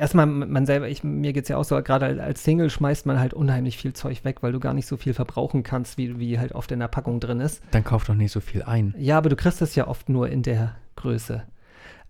erstmal 0.00 0.26
man 0.26 0.66
selber, 0.66 0.88
ich, 0.88 1.04
mir 1.04 1.32
geht 1.32 1.44
es 1.44 1.48
ja 1.48 1.56
auch 1.56 1.64
so, 1.64 1.80
gerade 1.82 2.20
als- 2.22 2.42
Single 2.42 2.70
schmeißt 2.70 3.06
man 3.06 3.20
halt 3.20 3.34
unheimlich 3.34 3.76
viel 3.76 3.92
Zeug 3.92 4.24
weg, 4.24 4.42
weil 4.42 4.52
du 4.52 4.58
gar 4.58 4.74
nicht 4.74 4.86
so 4.86 4.96
viel 4.96 5.14
verbrauchen 5.14 5.62
kannst, 5.62 5.98
wie, 5.98 6.18
wie 6.18 6.38
halt 6.38 6.52
oft 6.52 6.72
in 6.72 6.80
der 6.80 6.88
Packung 6.88 7.20
drin 7.20 7.40
ist. 7.40 7.62
Dann 7.70 7.84
kauft 7.84 8.08
doch 8.08 8.14
nicht 8.14 8.32
so 8.32 8.40
viel 8.40 8.62
ein. 8.62 8.94
Ja, 8.98 9.18
aber 9.18 9.28
du 9.28 9.36
kriegst 9.36 9.60
das 9.60 9.74
ja 9.74 9.86
oft 9.86 10.08
nur 10.08 10.28
in 10.28 10.42
der 10.42 10.74
Größe. 10.96 11.44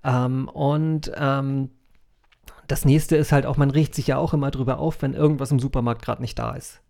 Ähm, 0.05 0.49
und 0.49 1.11
ähm, 1.17 1.71
das 2.69 2.85
nächste 2.85 3.17
ist 3.17 3.33
halt 3.33 3.45
auch, 3.45 3.57
man 3.57 3.71
regt 3.71 3.95
sich 3.95 4.07
ja 4.07 4.17
auch 4.17 4.33
immer 4.33 4.51
drüber 4.51 4.79
auf, 4.79 5.03
wenn 5.03 5.13
irgendwas 5.15 5.51
im 5.51 5.59
Supermarkt 5.59 6.03
gerade 6.03 6.23
nicht 6.23 6.39
da 6.39 6.53
ist. 6.55 6.81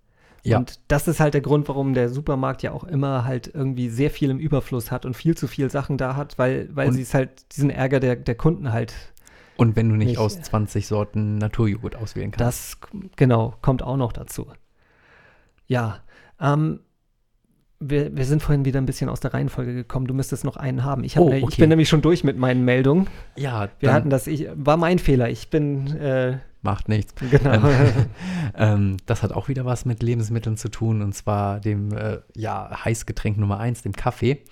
Ja. 0.43 0.59
Und 0.59 0.81
das 0.89 1.09
ist 1.09 1.21
halt 1.21 1.35
der 1.35 1.41
Grund, 1.41 1.69
warum 1.69 1.93
der 1.95 2.09
Supermarkt 2.09 2.63
ja 2.63 2.73
auch 2.73 2.85
immer 2.85 3.25
halt 3.25 3.51
irgendwie 3.53 3.89
sehr 3.89 4.11
viel 4.11 4.31
im 4.31 4.39
Überfluss 4.39 4.91
hat 4.91 5.05
und 5.05 5.15
viel 5.15 5.37
zu 5.37 5.47
viel 5.49 5.71
Sachen 5.71 5.99
da 5.99 6.17
hat, 6.17 6.39
weil, 6.39 6.69
weil 6.73 6.93
sie 6.93 7.03
es 7.03 7.13
halt 7.15 7.57
diesen 7.57 7.69
Ärger 7.71 8.01
der, 8.01 8.17
der 8.17 8.35
Kunden 8.35 8.73
halt, 8.73 8.95
Und 9.61 9.77
wenn 9.77 9.89
du 9.91 9.95
nicht, 9.97 10.09
Nicht, 10.09 10.19
aus 10.19 10.37
äh, 10.37 10.43
20 10.43 10.87
Sorten 10.87 11.37
Naturjoghurt 11.39 11.95
auswählen 11.97 12.31
kannst. 12.31 12.41
das 12.41 12.79
genau, 13.17 13.55
kommt 13.61 13.83
auch 13.83 13.97
noch 13.99 14.13
dazu. 14.13 14.47
Ja, 15.67 15.99
ähm, 16.41 16.81
wir, 17.79 18.15
wir 18.17 18.25
sind 18.25 18.43
vorhin 18.43 18.65
wieder 18.65 18.81
ein 18.81 18.87
bisschen 18.87 19.09
aus 19.09 19.21
der 19.21 19.33
Reihenfolge 19.35 19.75
gekommen. 19.75 20.07
Du 20.07 20.15
müsstest 20.15 20.45
noch 20.45 20.57
einen 20.57 20.85
haben. 20.85 21.05
Ich, 21.05 21.17
hab, 21.17 21.25
Oh, 21.25 21.29
ne- 21.31 21.39
ich 21.39 21.45
okay. 21.45 21.61
bin 21.63 21.69
nämlich 21.71 21.89
schon 21.89 22.03
durch 22.03 22.25
mit 22.25 22.37
meinen 22.39 22.65
Meldungen. 22.65 23.07
ja, 23.37 23.69
Wir 23.79 23.93
hatten 23.93 24.11
das, 24.11 24.27
ich, 24.27 24.49
war 24.55 24.77
mein 24.77 24.99
Fehler. 24.99 25.29
Ich 25.31 25.49
bin, 25.51 25.95
äh, 25.97 26.39
macht 26.63 26.89
nichts. 26.89 27.15
genau. 27.31 27.61
Ähm, 28.57 28.97
das 29.07 29.23
hat 29.23 29.33
auch 29.33 29.47
wieder 29.49 29.65
was 29.65 29.85
mit 29.85 30.03
Lebensmitteln 30.03 30.57
zu 30.57 30.69
tun 30.71 31.03
und 31.03 31.15
zwar 31.15 31.61
dem 31.61 31.93
äh, 31.97 32.19
ja, 32.35 32.85
Heißgetränk 32.85 33.39
Nummer 33.39 33.61
eins, 33.61 33.83
dem 33.83 33.93
Kaffee. 33.93 34.43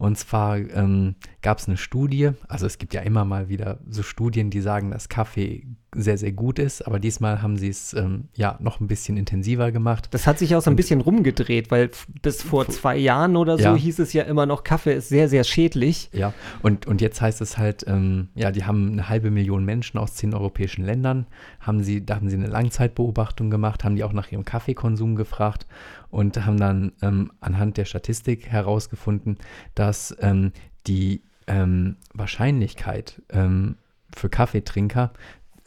Und 0.00 0.16
zwar 0.16 0.56
ähm, 0.56 1.14
gab 1.42 1.58
es 1.58 1.68
eine 1.68 1.76
Studie, 1.76 2.30
also 2.48 2.64
es 2.64 2.78
gibt 2.78 2.94
ja 2.94 3.02
immer 3.02 3.26
mal 3.26 3.50
wieder 3.50 3.80
so 3.86 4.02
Studien, 4.02 4.48
die 4.48 4.62
sagen, 4.62 4.90
dass 4.90 5.10
Kaffee 5.10 5.66
sehr, 5.94 6.16
sehr 6.16 6.32
gut 6.32 6.58
ist, 6.58 6.86
aber 6.86 6.98
diesmal 6.98 7.42
haben 7.42 7.58
sie 7.58 7.68
es 7.68 7.92
ähm, 7.92 8.28
ja 8.34 8.56
noch 8.60 8.80
ein 8.80 8.86
bisschen 8.86 9.18
intensiver 9.18 9.72
gemacht. 9.72 10.08
Das 10.12 10.26
hat 10.26 10.38
sich 10.38 10.54
auch 10.56 10.62
so 10.62 10.70
ein 10.70 10.76
bisschen 10.76 11.02
rumgedreht, 11.02 11.70
weil 11.70 11.90
bis 12.22 12.42
vor 12.42 12.66
zwei 12.68 12.96
Jahren 12.96 13.36
oder 13.36 13.58
so 13.58 13.64
Ja. 13.64 13.74
hieß 13.74 13.98
es 13.98 14.14
ja 14.14 14.22
immer 14.22 14.46
noch, 14.46 14.64
Kaffee 14.64 14.94
ist 14.94 15.10
sehr, 15.10 15.28
sehr 15.28 15.44
schädlich. 15.44 16.08
Ja, 16.14 16.32
und, 16.62 16.86
und 16.86 17.02
jetzt 17.02 17.20
heißt 17.20 17.42
es 17.42 17.58
halt, 17.58 17.84
ähm, 17.86 18.28
ja, 18.34 18.52
die 18.52 18.64
haben 18.64 18.92
eine 18.92 19.08
halbe 19.10 19.30
Million 19.30 19.66
Menschen 19.66 19.98
aus 19.98 20.14
zehn 20.14 20.32
europäischen 20.32 20.82
Ländern, 20.86 21.26
haben 21.60 21.82
sie, 21.82 22.04
da 22.04 22.16
haben 22.16 22.28
sie 22.28 22.36
eine 22.36 22.46
Langzeitbeobachtung 22.46 23.50
gemacht, 23.50 23.84
haben 23.84 23.96
die 23.96 24.04
auch 24.04 24.12
nach 24.12 24.32
ihrem 24.32 24.44
Kaffeekonsum 24.44 25.16
gefragt 25.16 25.66
und 26.10 26.44
haben 26.44 26.58
dann 26.58 26.92
ähm, 27.02 27.32
anhand 27.40 27.76
der 27.76 27.84
Statistik 27.84 28.48
herausgefunden, 28.48 29.36
dass 29.74 30.16
ähm, 30.20 30.52
die 30.86 31.22
ähm, 31.46 31.96
Wahrscheinlichkeit 32.14 33.22
ähm, 33.30 33.76
für 34.14 34.28
Kaffeetrinker, 34.28 35.12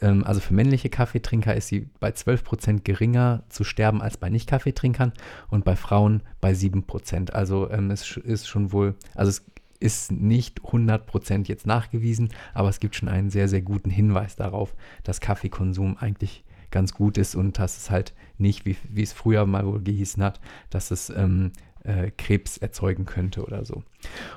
ähm, 0.00 0.24
also 0.24 0.40
für 0.40 0.54
männliche 0.54 0.90
Kaffeetrinker 0.90 1.54
ist 1.54 1.68
sie 1.68 1.88
bei 2.00 2.10
12% 2.10 2.82
geringer 2.82 3.44
zu 3.48 3.64
sterben 3.64 4.02
als 4.02 4.16
bei 4.16 4.30
Nicht-Kaffeetrinkern 4.30 5.12
und 5.48 5.64
bei 5.64 5.76
Frauen 5.76 6.22
bei 6.40 6.52
7%. 6.52 7.30
Also 7.30 7.70
ähm, 7.70 7.90
es 7.90 8.16
ist 8.16 8.48
schon 8.48 8.72
wohl, 8.72 8.96
also 9.14 9.30
es 9.30 9.44
ist 9.84 10.10
nicht 10.10 10.62
100% 10.62 11.46
jetzt 11.46 11.66
nachgewiesen, 11.66 12.30
aber 12.54 12.70
es 12.70 12.80
gibt 12.80 12.96
schon 12.96 13.08
einen 13.08 13.30
sehr, 13.30 13.48
sehr 13.48 13.62
guten 13.62 13.90
Hinweis 13.90 14.34
darauf, 14.34 14.74
dass 15.02 15.20
Kaffeekonsum 15.20 15.98
eigentlich 15.98 16.44
ganz 16.70 16.94
gut 16.94 17.18
ist 17.18 17.34
und 17.34 17.58
dass 17.58 17.76
es 17.76 17.90
halt 17.90 18.14
nicht, 18.38 18.64
wie, 18.64 18.76
wie 18.88 19.02
es 19.02 19.12
früher 19.12 19.46
mal 19.46 19.66
wohl 19.66 19.82
gehießen 19.82 20.22
hat, 20.22 20.40
dass 20.70 20.90
es 20.90 21.10
ähm, 21.10 21.52
äh, 21.84 22.10
Krebs 22.16 22.56
erzeugen 22.56 23.04
könnte 23.04 23.44
oder 23.44 23.64
so. 23.64 23.84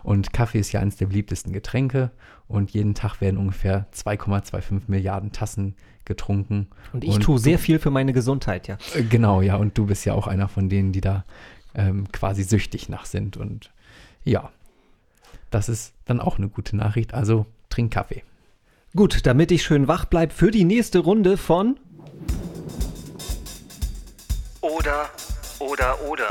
Und 0.04 0.34
Kaffee 0.34 0.60
ist 0.60 0.72
ja 0.74 0.82
eines 0.82 0.98
der 0.98 1.08
beliebtesten 1.08 1.54
Getränke 1.54 2.12
und 2.48 2.72
jeden 2.72 2.93
Tag 2.93 3.22
werden 3.22 3.38
ungefähr 3.38 3.88
2,25 3.93 4.82
Milliarden 4.88 5.32
Tassen 5.32 5.76
getrunken. 6.06 6.68
Und 6.93 7.04
ich 7.04 7.20
tue 7.20 7.39
sehr 7.39 7.58
viel 7.58 7.80
für 7.80 7.89
meine 7.89 8.14
Gesundheit, 8.14 8.68
ja. 8.68 8.78
Äh, 8.93 9.04
Genau, 9.04 9.41
ja, 9.41 9.56
und 9.56 9.78
du 9.78 9.86
bist 9.86 10.06
ja 10.06 10.14
auch 10.14 10.28
einer 10.28 10.50
von 10.50 10.68
denen, 10.70 10.91
die 10.91 11.02
da 11.02 11.26
ähm, 11.74 12.12
quasi 12.12 12.43
süchtig 12.43 12.89
nach 12.89 13.06
sind. 13.06 13.38
Und 13.38 13.72
ja, 14.24 14.52
das 15.50 15.70
ist 15.70 15.93
dann 16.06 16.20
auch 16.20 16.38
eine 16.38 16.50
gute 16.50 16.76
Nachricht. 16.76 17.14
Also 17.14 17.45
trink 17.70 17.93
Kaffee. 17.93 18.24
Gut, 18.95 19.26
damit 19.26 19.52
ich 19.52 19.64
schön 19.64 19.88
wach 19.88 20.06
bleibe 20.06 20.34
für 20.34 20.52
die 20.52 20.64
nächste 20.64 21.00
Runde 21.00 21.38
von 21.38 21.80
Oder, 24.62 25.10
oder, 25.60 26.02
oder. 26.10 26.28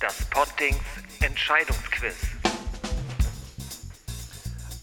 Das 0.00 0.24
Pottings 0.30 0.78
Entscheidungsquiz. 1.20 2.14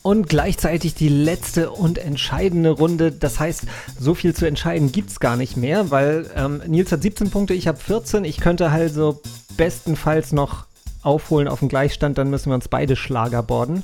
und 0.05 0.29
gleichzeitig 0.29 0.93
die 0.93 1.09
letzte 1.09 1.71
und 1.71 1.97
entscheidende 1.97 2.69
Runde. 2.69 3.11
Das 3.11 3.39
heißt, 3.39 3.63
so 3.99 4.13
viel 4.13 4.35
zu 4.35 4.45
entscheiden 4.45 4.91
gibt 4.91 5.09
es 5.09 5.19
gar 5.19 5.35
nicht 5.35 5.57
mehr, 5.57 5.89
weil 5.89 6.29
ähm, 6.35 6.61
Nils 6.67 6.91
hat 6.91 7.01
17 7.01 7.31
Punkte, 7.31 7.55
ich 7.55 7.67
habe 7.67 7.79
14. 7.79 8.23
Ich 8.23 8.39
könnte 8.39 8.71
halt 8.71 8.93
so 8.93 9.19
bestenfalls 9.57 10.31
noch 10.31 10.67
aufholen 11.05 11.47
auf 11.47 11.59
den 11.59 11.69
Gleichstand, 11.69 12.17
dann 12.17 12.29
müssen 12.29 12.49
wir 12.49 12.55
uns 12.55 12.67
beide 12.67 12.95
Schlagerborden. 12.95 13.83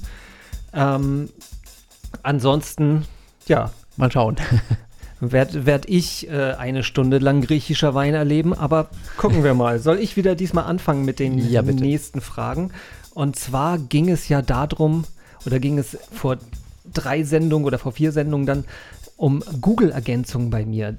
Ähm, 0.73 1.29
ansonsten, 2.23 3.05
ja, 3.47 3.71
Mal 3.97 4.11
schauen. 4.11 4.37
werde 5.19 5.65
werd 5.65 5.87
ich 5.87 6.27
äh, 6.29 6.53
eine 6.53 6.83
Stunde 6.83 7.19
lang 7.19 7.41
griechischer 7.41 7.93
Wein 7.93 8.13
erleben, 8.13 8.53
aber 8.53 8.89
gucken 9.17 9.43
wir 9.43 9.53
mal. 9.53 9.79
Soll 9.79 9.99
ich 9.99 10.17
wieder 10.17 10.35
diesmal 10.35 10.63
anfangen 10.63 11.05
mit 11.05 11.19
den 11.19 11.37
Ja, 11.37 11.61
nächsten 11.61 12.21
Fragen? 12.21 12.71
Und 13.13 13.35
zwar 13.35 13.77
ging 13.77 14.09
es 14.09 14.29
ja 14.29 14.41
darum, 14.41 15.05
oder 15.45 15.59
ging 15.59 15.77
es 15.77 15.97
vor 16.11 16.37
drei 16.91 17.23
Sendungen 17.23 17.67
oder 17.67 17.77
vor 17.77 17.91
vier 17.91 18.11
Sendungen 18.11 18.47
dann 18.47 18.63
um 19.17 19.43
Google-Ergänzung 19.61 20.49
bei 20.49 20.65
mir. 20.65 20.95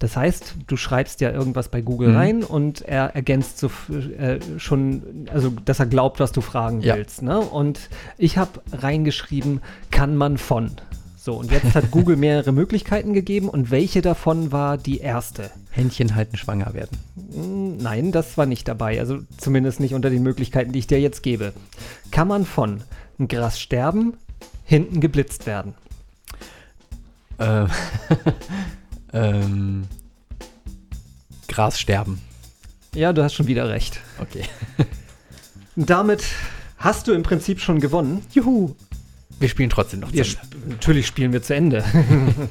Das 0.00 0.16
heißt, 0.16 0.54
du 0.66 0.76
schreibst 0.76 1.20
ja 1.20 1.30
irgendwas 1.30 1.68
bei 1.68 1.82
Google 1.82 2.08
Mhm. 2.08 2.16
rein 2.16 2.42
und 2.42 2.80
er 2.82 3.14
ergänzt 3.14 3.58
so 3.58 3.70
äh, 4.18 4.40
schon, 4.58 5.28
also 5.32 5.50
dass 5.64 5.78
er 5.78 5.86
glaubt, 5.86 6.18
was 6.20 6.32
du 6.32 6.40
fragen 6.40 6.80
Ja. 6.80 6.96
willst. 6.96 7.22
Ne? 7.22 7.38
Und 7.38 7.78
ich 8.18 8.36
habe 8.38 8.60
reingeschrieben, 8.72 9.60
kann 9.90 10.16
man 10.16 10.38
von. 10.38 10.72
So, 11.18 11.34
und 11.34 11.50
jetzt 11.52 11.74
hat 11.74 11.90
Google 11.90 12.16
mehrere 12.16 12.50
Möglichkeiten 12.50 13.12
gegeben 13.12 13.50
und 13.50 13.70
welche 13.70 14.00
davon 14.00 14.52
war 14.52 14.78
die 14.78 14.98
erste? 15.00 15.50
Händchen 15.70 16.14
halten, 16.14 16.38
schwanger 16.38 16.72
werden. 16.72 16.96
Hm, 17.34 17.76
Nein, 17.76 18.10
das 18.10 18.38
war 18.38 18.46
nicht 18.46 18.66
dabei. 18.68 18.98
Also 19.00 19.18
zumindest 19.36 19.80
nicht 19.80 19.92
unter 19.94 20.08
den 20.08 20.22
Möglichkeiten, 20.22 20.72
die 20.72 20.78
ich 20.78 20.86
dir 20.86 20.98
jetzt 20.98 21.22
gebe. 21.22 21.52
Kann 22.10 22.26
man 22.26 22.46
von 22.46 22.82
ein 23.18 23.28
Gras 23.28 23.60
sterben, 23.60 24.14
hinten 24.64 25.00
geblitzt 25.00 25.46
werden? 25.46 25.74
Äh, 27.36 27.66
ähm, 29.12 29.86
Gras 31.48 31.78
sterben. 31.78 32.20
Ja, 32.94 33.12
du 33.12 33.22
hast 33.22 33.34
schon 33.34 33.46
wieder 33.46 33.68
recht. 33.68 34.00
Okay. 34.18 34.44
Damit 35.76 36.24
hast 36.78 37.06
du 37.08 37.12
im 37.12 37.22
Prinzip 37.22 37.60
schon 37.60 37.80
gewonnen. 37.80 38.22
Juhu. 38.32 38.74
Wir 39.38 39.48
spielen 39.48 39.70
trotzdem 39.70 40.00
noch 40.00 40.12
Wir 40.12 40.24
zu 40.24 40.30
sp 40.36 40.42
natürlich 40.68 41.06
spielen 41.06 41.32
wir 41.32 41.42
zu 41.42 41.54
Ende. 41.54 41.84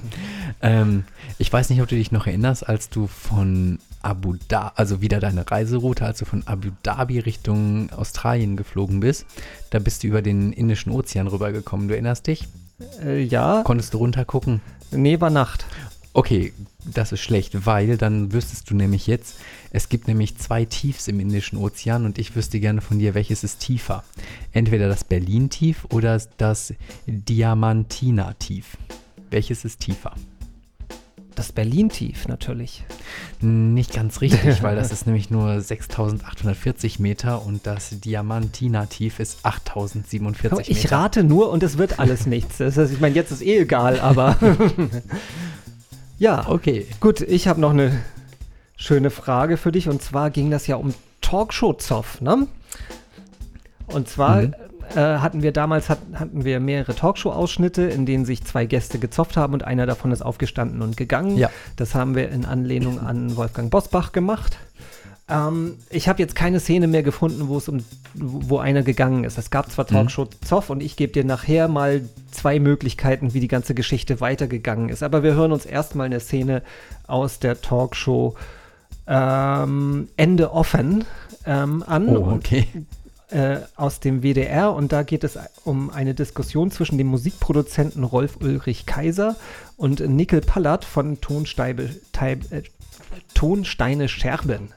Ähm, 0.61 1.05
ich 1.37 1.53
weiß 1.53 1.69
nicht, 1.69 1.81
ob 1.81 1.87
du 1.87 1.95
dich 1.95 2.11
noch 2.11 2.27
erinnerst, 2.27 2.67
als 2.67 2.89
du 2.89 3.07
von 3.07 3.79
Abu 4.01 4.35
Dhabi, 4.49 4.71
also 4.75 5.01
wieder 5.01 5.21
deine 5.21 5.49
Reiseroute, 5.49 6.05
als 6.05 6.19
du 6.19 6.25
von 6.25 6.43
Abu 6.47 6.69
Dhabi 6.83 7.19
Richtung 7.19 7.89
Australien 7.93 8.57
geflogen 8.57 8.99
bist, 8.99 9.25
da 9.69 9.79
bist 9.79 10.03
du 10.03 10.07
über 10.07 10.21
den 10.21 10.51
Indischen 10.51 10.91
Ozean 10.91 11.27
rübergekommen. 11.27 11.87
Du 11.87 11.93
erinnerst 11.93 12.27
dich? 12.27 12.47
äh, 13.01 13.21
ja, 13.21 13.61
Konntest 13.63 13.93
du 13.93 13.99
runtergucken? 13.99 14.59
nee, 14.91 15.21
war 15.21 15.29
Nacht. 15.29 15.65
Okay, 16.13 16.53
das 16.85 17.11
ist 17.11 17.21
schlecht, 17.21 17.65
weil 17.65 17.95
dann 17.97 18.33
wüsstest 18.33 18.69
du 18.69 18.75
nämlich 18.75 19.05
jetzt, 19.07 19.35
es 19.71 19.89
gibt 19.89 20.07
nämlich 20.07 20.37
zwei 20.37 20.65
Tiefs 20.65 21.07
im 21.07 21.19
Indischen 21.19 21.57
Ozean 21.57 22.05
und 22.05 22.17
ich 22.17 22.35
wüsste 22.35 22.59
gerne 22.59 22.81
von 22.81 22.97
dir, 22.97 23.13
welches 23.13 23.43
ist 23.43 23.59
tiefer. 23.59 24.03
Entweder 24.51 24.87
das 24.87 25.03
Berlin-Tief 25.03 25.85
oder 25.91 26.19
das 26.37 26.73
Diamantina-Tief. 27.05 28.65
Welches 29.29 29.65
ist 29.65 29.81
tiefer? 29.81 30.13
Das 31.35 31.51
Berlin-Tief 31.51 32.27
natürlich. 32.27 32.83
Nicht 33.39 33.93
ganz 33.93 34.19
richtig, 34.19 34.63
weil 34.63 34.75
das 34.75 34.91
ist 34.91 35.05
nämlich 35.05 35.29
nur 35.29 35.61
6840 35.61 36.99
Meter 36.99 37.45
und 37.45 37.67
das 37.67 37.91
Diamantina-Tief 37.91 39.19
ist 39.19 39.45
8047 39.45 40.69
Ich 40.69 40.83
Meter. 40.83 40.95
rate 40.97 41.23
nur 41.23 41.51
und 41.51 41.61
es 41.61 41.77
wird 41.77 41.99
alles 41.99 42.25
nichts. 42.25 42.57
Das 42.57 42.75
heißt, 42.77 42.91
ich 42.91 42.99
meine, 42.99 43.15
jetzt 43.15 43.31
ist 43.31 43.41
eh 43.43 43.59
egal, 43.59 43.99
aber. 43.99 44.37
ja, 46.19 46.45
Okay. 46.47 46.85
gut, 46.99 47.21
ich 47.21 47.47
habe 47.47 47.59
noch 47.59 47.71
eine 47.71 47.91
schöne 48.77 49.09
Frage 49.09 49.57
für 49.57 49.71
dich 49.71 49.89
und 49.89 50.01
zwar 50.01 50.29
ging 50.29 50.51
das 50.51 50.67
ja 50.67 50.75
um 50.75 50.93
Talkshow-Zoff, 51.21 52.21
ne? 52.21 52.47
Und 53.87 54.07
zwar 54.07 54.43
Mhm. 54.43 54.53
äh, 54.95 54.99
hatten 55.17 55.41
wir 55.43 55.51
damals 55.51 55.89
hat, 55.89 55.99
hatten 56.13 56.45
wir 56.45 56.59
mehrere 56.59 56.95
Talkshow-Ausschnitte, 56.95 57.83
in 57.83 58.05
denen 58.05 58.25
sich 58.25 58.43
zwei 58.43 58.65
Gäste 58.65 58.99
gezopft 58.99 59.35
haben 59.37 59.53
und 59.53 59.63
einer 59.63 59.85
davon 59.85 60.11
ist 60.11 60.21
aufgestanden 60.21 60.81
und 60.81 60.95
gegangen. 60.97 61.37
Ja. 61.37 61.49
Das 61.75 61.93
haben 61.95 62.15
wir 62.15 62.29
in 62.29 62.45
Anlehnung 62.45 62.99
an 62.99 63.35
Wolfgang 63.35 63.69
Bosbach 63.71 64.11
gemacht. 64.11 64.57
Ähm, 65.29 65.77
ich 65.89 66.07
habe 66.07 66.21
jetzt 66.21 66.35
keine 66.35 66.59
Szene 66.59 66.87
mehr 66.87 67.03
gefunden, 67.03 67.47
wo 67.47 67.57
es 67.57 67.69
um 67.69 67.83
wo 68.15 68.57
einer 68.57 68.81
gegangen 68.81 69.23
ist. 69.23 69.37
Es 69.37 69.51
gab 69.51 69.71
zwar 69.71 69.85
Talkshow 69.85 70.27
Zoff 70.43 70.69
und 70.69 70.81
ich 70.81 70.95
gebe 70.95 71.13
dir 71.13 71.23
nachher 71.23 71.67
mal 71.67 72.01
zwei 72.31 72.59
Möglichkeiten, 72.59 73.33
wie 73.33 73.39
die 73.39 73.47
ganze 73.47 73.75
Geschichte 73.75 74.19
weitergegangen 74.19 74.89
ist. 74.89 75.03
Aber 75.03 75.23
wir 75.23 75.35
hören 75.35 75.51
uns 75.51 75.65
erstmal 75.65 76.07
eine 76.07 76.19
Szene 76.19 76.63
aus 77.07 77.39
der 77.39 77.61
Talkshow 77.61 78.35
ähm, 79.07 80.09
Ende 80.17 80.51
offen 80.53 81.05
ähm, 81.45 81.83
an. 81.85 82.09
Oh, 82.09 82.21
Und 82.21 82.33
okay. 82.37 82.67
äh, 83.29 83.57
aus 83.75 83.99
dem 83.99 84.23
WDR 84.23 84.73
und 84.73 84.91
da 84.91 85.03
geht 85.03 85.23
es 85.23 85.37
um 85.63 85.91
eine 85.91 86.15
Diskussion 86.15 86.71
zwischen 86.71 86.97
dem 86.97 87.07
Musikproduzenten 87.07 88.03
Rolf 88.03 88.37
Ulrich 88.41 88.85
Kaiser 88.85 89.35
und 89.77 89.99
Nickel 89.99 90.41
Pallert 90.41 90.83
von 90.83 91.21
Tonsteibe, 91.21 91.89
Teib, 92.11 92.51
äh, 92.51 92.63
Tonsteine 93.35 94.09
Scherben. 94.09 94.73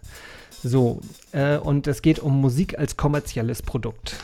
So, 0.62 1.01
äh, 1.32 1.59
und 1.59 1.86
es 1.86 2.02
geht 2.02 2.20
um 2.20 2.40
Musik 2.40 2.78
als 2.78 2.97
kommerzielles 2.97 3.62
Produkt. 3.62 4.14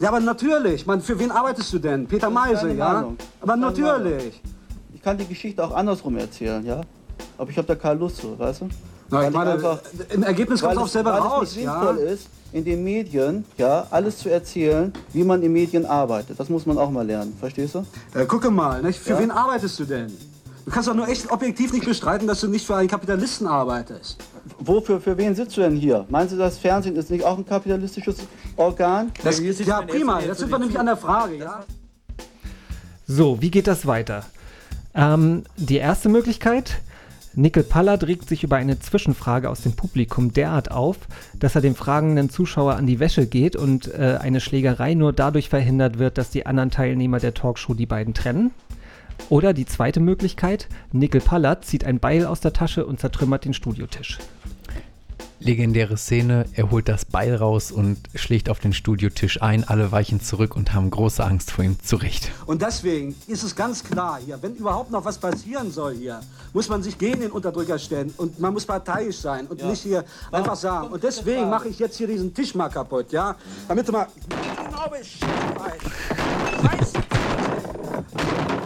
Ja, 0.00 0.08
aber 0.08 0.20
natürlich. 0.20 0.86
Man, 0.86 1.00
für 1.00 1.18
wen 1.18 1.30
arbeitest 1.30 1.72
du 1.72 1.78
denn? 1.78 2.06
Peter 2.06 2.30
Meise, 2.30 2.72
ja? 2.72 2.86
Ahnung. 2.86 3.16
Aber 3.40 3.52
Keine 3.54 3.66
natürlich. 3.66 4.40
Ich 4.94 5.02
kann 5.02 5.18
die 5.18 5.26
Geschichte 5.26 5.62
auch 5.64 5.74
andersrum 5.74 6.16
erzählen, 6.16 6.64
ja? 6.64 6.80
Aber 7.36 7.50
ich 7.50 7.56
habe 7.58 7.66
da 7.66 7.74
keine 7.74 7.98
Lust 8.00 8.16
zu, 8.18 8.38
weißt 8.38 8.62
du? 8.62 8.68
Na, 9.10 9.26
ich 9.26 9.34
meine, 9.34 9.52
einfach- 9.52 9.80
Im 10.10 10.22
Ergebnis 10.22 10.60
kommt 10.60 10.74
es 10.74 10.78
auch 10.78 10.86
selber 10.88 11.12
weil 11.14 11.20
raus. 11.20 11.48
es 11.50 11.56
nicht 11.56 11.64
Ja? 11.64 11.78
sinnvoll 11.80 11.98
ist, 11.98 12.28
in 12.52 12.64
den 12.64 12.84
Medien, 12.84 13.44
ja, 13.56 13.86
alles 13.90 14.18
zu 14.18 14.28
erzählen, 14.28 14.92
wie 15.12 15.24
man 15.24 15.42
in 15.42 15.52
Medien 15.52 15.84
arbeitet. 15.86 16.38
Das 16.38 16.48
muss 16.48 16.64
man 16.66 16.78
auch 16.78 16.90
mal 16.90 17.06
lernen, 17.06 17.34
verstehst 17.38 17.74
du? 17.74 17.84
Äh, 18.14 18.24
gucke 18.26 18.50
mal, 18.50 18.82
nicht? 18.82 18.98
für 18.98 19.10
Ja? 19.14 19.18
wen 19.18 19.30
arbeitest 19.30 19.78
du 19.80 19.84
denn? 19.84 20.12
Du 20.68 20.74
kannst 20.74 20.86
doch 20.86 20.94
nur 20.94 21.08
echt 21.08 21.30
objektiv 21.30 21.72
nicht 21.72 21.86
bestreiten, 21.86 22.28
dass 22.28 22.42
du 22.42 22.46
nicht 22.46 22.66
für 22.66 22.76
einen 22.76 22.88
Kapitalisten 22.88 23.46
arbeitest. 23.46 24.22
Wofür, 24.58 25.00
für 25.00 25.16
wen 25.16 25.34
sitzt 25.34 25.56
du 25.56 25.62
denn 25.62 25.74
hier? 25.74 26.04
Meinst 26.10 26.34
du, 26.34 26.36
das 26.36 26.58
Fernsehen 26.58 26.94
ist 26.96 27.10
nicht 27.10 27.24
auch 27.24 27.38
ein 27.38 27.46
kapitalistisches 27.46 28.16
Organ? 28.54 29.10
Das, 29.24 29.40
ja, 29.40 29.80
prima. 29.80 30.20
Jetzt 30.20 30.40
sind 30.40 30.50
wir 30.50 30.58
nämlich 30.58 30.78
an 30.78 30.84
der 30.84 30.98
Frage, 30.98 31.36
ja? 31.36 31.64
So, 33.06 33.40
wie 33.40 33.50
geht 33.50 33.66
das 33.66 33.86
weiter? 33.86 34.26
Ähm, 34.94 35.44
die 35.56 35.78
erste 35.78 36.10
Möglichkeit, 36.10 36.82
Nickel 37.32 37.62
Pallard 37.62 38.06
regt 38.06 38.28
sich 38.28 38.44
über 38.44 38.56
eine 38.56 38.78
Zwischenfrage 38.78 39.48
aus 39.48 39.62
dem 39.62 39.72
Publikum 39.72 40.34
derart 40.34 40.70
auf, 40.70 40.98
dass 41.38 41.54
er 41.54 41.62
dem 41.62 41.76
fragenden 41.76 42.28
Zuschauer 42.28 42.74
an 42.74 42.86
die 42.86 43.00
Wäsche 43.00 43.26
geht 43.26 43.56
und 43.56 43.88
äh, 43.94 44.18
eine 44.20 44.40
Schlägerei 44.40 44.92
nur 44.92 45.14
dadurch 45.14 45.48
verhindert 45.48 45.98
wird, 45.98 46.18
dass 46.18 46.28
die 46.28 46.44
anderen 46.44 46.70
Teilnehmer 46.70 47.20
der 47.20 47.32
Talkshow 47.32 47.72
die 47.72 47.86
beiden 47.86 48.12
trennen. 48.12 48.50
Oder 49.28 49.52
die 49.52 49.66
zweite 49.66 50.00
Möglichkeit, 50.00 50.68
Nickel 50.92 51.20
Pallard 51.20 51.64
zieht 51.64 51.84
ein 51.84 52.00
Beil 52.00 52.24
aus 52.26 52.40
der 52.40 52.52
Tasche 52.52 52.86
und 52.86 53.00
zertrümmert 53.00 53.44
den 53.44 53.54
Studiotisch. 53.54 54.18
Legendäre 55.40 55.96
Szene, 55.96 56.46
er 56.54 56.72
holt 56.72 56.88
das 56.88 57.04
Beil 57.04 57.36
raus 57.36 57.70
und 57.70 57.96
schlägt 58.16 58.50
auf 58.50 58.58
den 58.58 58.72
Studiotisch 58.72 59.40
ein, 59.40 59.62
alle 59.62 59.92
weichen 59.92 60.20
zurück 60.20 60.56
und 60.56 60.74
haben 60.74 60.90
große 60.90 61.22
Angst 61.24 61.52
vor 61.52 61.64
ihm. 61.64 61.76
Zu 61.80 61.94
Recht. 61.96 62.30
Und 62.46 62.60
deswegen 62.60 63.14
ist 63.28 63.44
es 63.44 63.54
ganz 63.54 63.84
klar 63.84 64.18
hier, 64.24 64.38
wenn 64.42 64.56
überhaupt 64.56 64.90
noch 64.90 65.04
was 65.04 65.16
passieren 65.16 65.70
soll 65.70 65.94
hier, 65.94 66.20
muss 66.52 66.68
man 66.68 66.82
sich 66.82 66.98
gegen 66.98 67.20
den 67.20 67.30
Unterdrücker 67.30 67.78
stellen 67.78 68.12
und 68.16 68.40
man 68.40 68.52
muss 68.52 68.66
parteiisch 68.66 69.18
sein 69.18 69.46
und 69.46 69.64
nicht 69.64 69.82
hier 69.82 70.04
einfach 70.32 70.56
sagen. 70.56 70.88
Und 70.88 71.04
deswegen 71.04 71.48
mache 71.48 71.68
ich 71.68 71.78
jetzt 71.78 71.96
hier 71.96 72.08
diesen 72.08 72.34
Tisch 72.34 72.56
mal 72.56 72.68
kaputt, 72.68 73.12
ja? 73.12 73.36
Damit 73.68 73.86
du 73.86 73.92
mal 73.92 74.08
genau 74.26 74.88
Bescheid 74.90 75.30
weißt. 75.56 76.80
Weißt 76.80 76.96
du? 76.96 78.57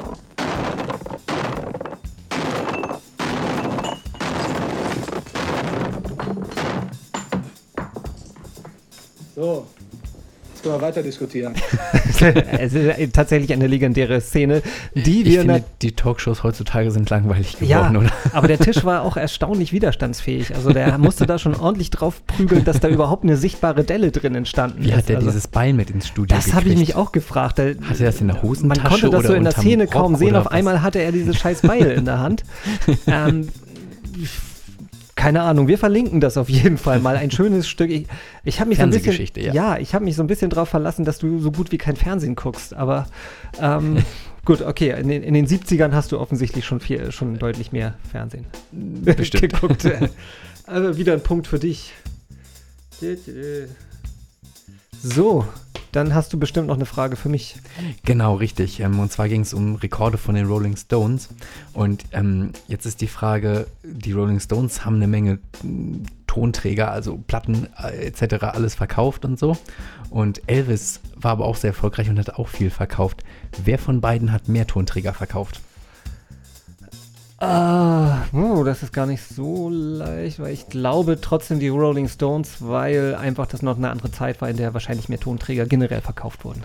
So, 9.35 9.67
jetzt 10.53 10.63
können 10.63 10.75
wir 10.75 10.81
weiter 10.83 11.03
diskutieren. 11.03 11.55
es 12.59 12.75
ist 12.75 13.15
tatsächlich 13.15 13.51
eine 13.53 13.67
legendäre 13.67 14.21
Szene, 14.21 14.63
die 14.95 15.21
Ich 15.23 15.27
wir 15.27 15.39
finde, 15.41 15.55
nat- 15.55 15.65
die 15.81 15.93
Talkshows 15.93 16.43
heutzutage 16.43 16.91
sind 16.91 17.09
langweilig 17.09 17.57
Ja, 17.61 17.89
geworden, 17.89 17.97
oder? 17.97 18.13
aber 18.35 18.49
der 18.49 18.59
Tisch 18.59 18.85
war 18.85 19.03
auch 19.05 19.17
erstaunlich 19.17 19.73
widerstandsfähig. 19.73 20.55
Also 20.55 20.71
der 20.73 20.99
musste 20.99 21.25
da 21.27 21.39
schon 21.39 21.55
ordentlich 21.57 21.89
drauf 21.91 22.21
prügeln, 22.27 22.65
dass 22.67 22.79
da 22.81 22.89
überhaupt 22.89 23.25
eine 23.25 23.39
sichtbare 23.39 23.85
Delle 23.85 24.11
drin 24.13 24.35
entstanden 24.35 24.85
Wie 24.85 24.91
ist. 24.91 24.97
hat 24.97 25.09
er 25.11 25.17
also, 25.17 25.29
dieses 25.31 25.49
Beil 25.49 25.73
mit 25.73 25.89
ins 25.89 26.09
Studio 26.09 26.37
das 26.37 26.53
habe 26.53 26.69
ich 26.69 26.77
mich 26.79 26.95
auch 26.95 27.13
gefragt. 27.13 27.59
Da, 27.59 27.63
Hat 27.69 27.99
er 28.01 28.07
das 28.07 28.21
in 28.21 28.29
der 28.29 28.43
Hosentasche 28.43 28.81
man 28.83 28.91
konnte 28.91 29.11
das 29.11 29.27
so 29.27 29.33
in 29.35 29.45
der 29.45 29.53
Szene 29.53 29.85
Rock 29.85 29.93
kaum 29.93 30.17
sehen. 30.17 30.37
Auf 30.37 30.45
was? 30.45 30.53
einmal 30.53 30.83
hatte 30.83 30.99
er 31.01 31.11
dieses 31.13 31.39
scheiß 31.39 31.63
Beil 31.63 31.87
in 31.93 32.05
der 32.05 32.19
Hand. 32.19 32.45
Ähm, 33.07 33.49
keine 35.15 35.43
Ahnung, 35.43 35.69
wir 35.69 35.79
verlinken 35.79 36.21
das 36.21 36.37
auf 36.37 36.49
jeden 36.49 36.79
Fall 36.79 36.99
mal. 36.99 37.17
Ein 37.17 37.31
schönes 37.31 37.69
Stück. 37.69 37.91
Ich, 37.91 38.07
ich 38.45 38.61
habe 38.61 38.69
mich 38.69 38.79
so 38.79 38.85
ein 38.85 38.91
bisschen, 38.91 39.05
Fernsehgeschichte, 39.05 39.41
ja. 39.41 39.79
ich 39.79 39.95
habe 39.95 40.05
mich 40.05 40.17
so 40.17 40.23
ein 40.23 40.27
bisschen 40.27 40.51
darauf 40.51 40.69
verlassen, 40.69 41.05
dass 41.05 41.19
du 41.19 41.39
so 41.39 41.53
gut 41.53 41.71
wie 41.71 41.79
kein 41.79 41.97
Fernsehen 41.97 42.35
guckst. 42.35 42.75
Aber 42.75 43.07
ähm, 43.61 44.03
gut, 44.45 44.63
okay, 44.63 44.99
in 44.99 45.09
den, 45.09 45.23
in 45.23 45.35
den 45.35 45.47
70ern 45.47 45.93
hast 45.93 46.13
du 46.13 46.19
offensichtlich 46.19 46.65
schon 46.65 46.81
viel, 46.81 47.13
schon 47.13 47.39
deutlich 47.39 47.73
mehr 47.73 47.95
Fernsehen 48.11 48.47
Bestimmt. 48.73 49.53
geguckt. 49.53 49.89
Also 50.65 50.97
wieder 50.97 51.13
ein 51.13 51.23
Punkt 51.23 51.49
für 51.49 51.59
dich. 51.59 51.93
So, 55.03 55.45
dann 55.91 56.15
hast 56.15 56.33
du 56.33 56.39
bestimmt 56.39 56.69
noch 56.69 56.77
eine 56.77 56.87
Frage 56.87 57.17
für 57.17 57.29
mich. 57.29 57.57
Genau, 58.05 58.37
richtig. 58.37 58.79
Ähm, 58.81 59.01
und 59.01 59.11
zwar 59.11 59.29
ging 59.29 59.41
es 59.41 59.53
um 59.53 59.75
Rekorde 59.75 60.17
von 60.17 60.37
den 60.37 60.47
Rolling 60.47 60.77
Stones. 60.77 61.29
Und 61.73 62.05
ähm, 62.13 62.53
jetzt 62.69 62.87
ist 62.87 63.01
die 63.01 63.09
Frage, 63.09 63.67
die 63.83 64.13
Rolling 64.13 64.39
Stones 64.39 64.85
haben 64.85 64.97
eine 64.97 65.09
Menge 65.09 65.39
m, 65.63 66.05
Tonträger, 66.29 66.93
also 66.93 67.19
Platten 67.27 67.67
äh, 67.83 68.07
etc. 68.07 68.45
alles 68.45 68.77
verkauft 68.77 69.25
und 69.25 69.39
so. 69.39 69.57
Und 70.09 70.41
Elvis 70.47 71.01
war 71.17 71.33
aber 71.33 71.47
auch 71.47 71.57
sehr 71.57 71.71
erfolgreich 71.71 72.09
und 72.09 72.19
hat 72.19 72.37
auch 72.37 72.49
viel 72.49 72.71
verkauft. 72.71 73.25
Wer 73.65 73.79
von 73.79 74.01
beiden 74.01 74.31
hat 74.31 74.49
mehr 74.49 74.67
Tonträger 74.67 75.13
verkauft? 75.13 75.61
Ah, 77.43 78.23
oh, 78.33 78.63
das 78.63 78.85
ist 78.85 78.93
gar 78.93 79.07
nicht 79.07 79.25
so 79.25 79.69
leicht, 79.69 80.39
weil 80.39 80.53
ich 80.53 80.69
glaube 80.69 81.21
trotzdem 81.21 81.59
die 81.59 81.71
Rolling 81.71 82.07
Stones, 82.09 82.59
weil 82.61 83.17
einfach 83.17 83.49
das 83.49 83.63
noch 83.63 83.77
eine 83.77 83.91
andere 83.91 84.13
Zeit 84.13 84.41
war, 84.41 84.49
in 84.49 84.57
der 84.57 84.75
wahrscheinlich 84.75 85.09
mehr 85.09 85.19
Tonträger 85.19 85.67
generell 85.67 86.03
verkauft 86.03 86.45
wurden. 86.45 86.63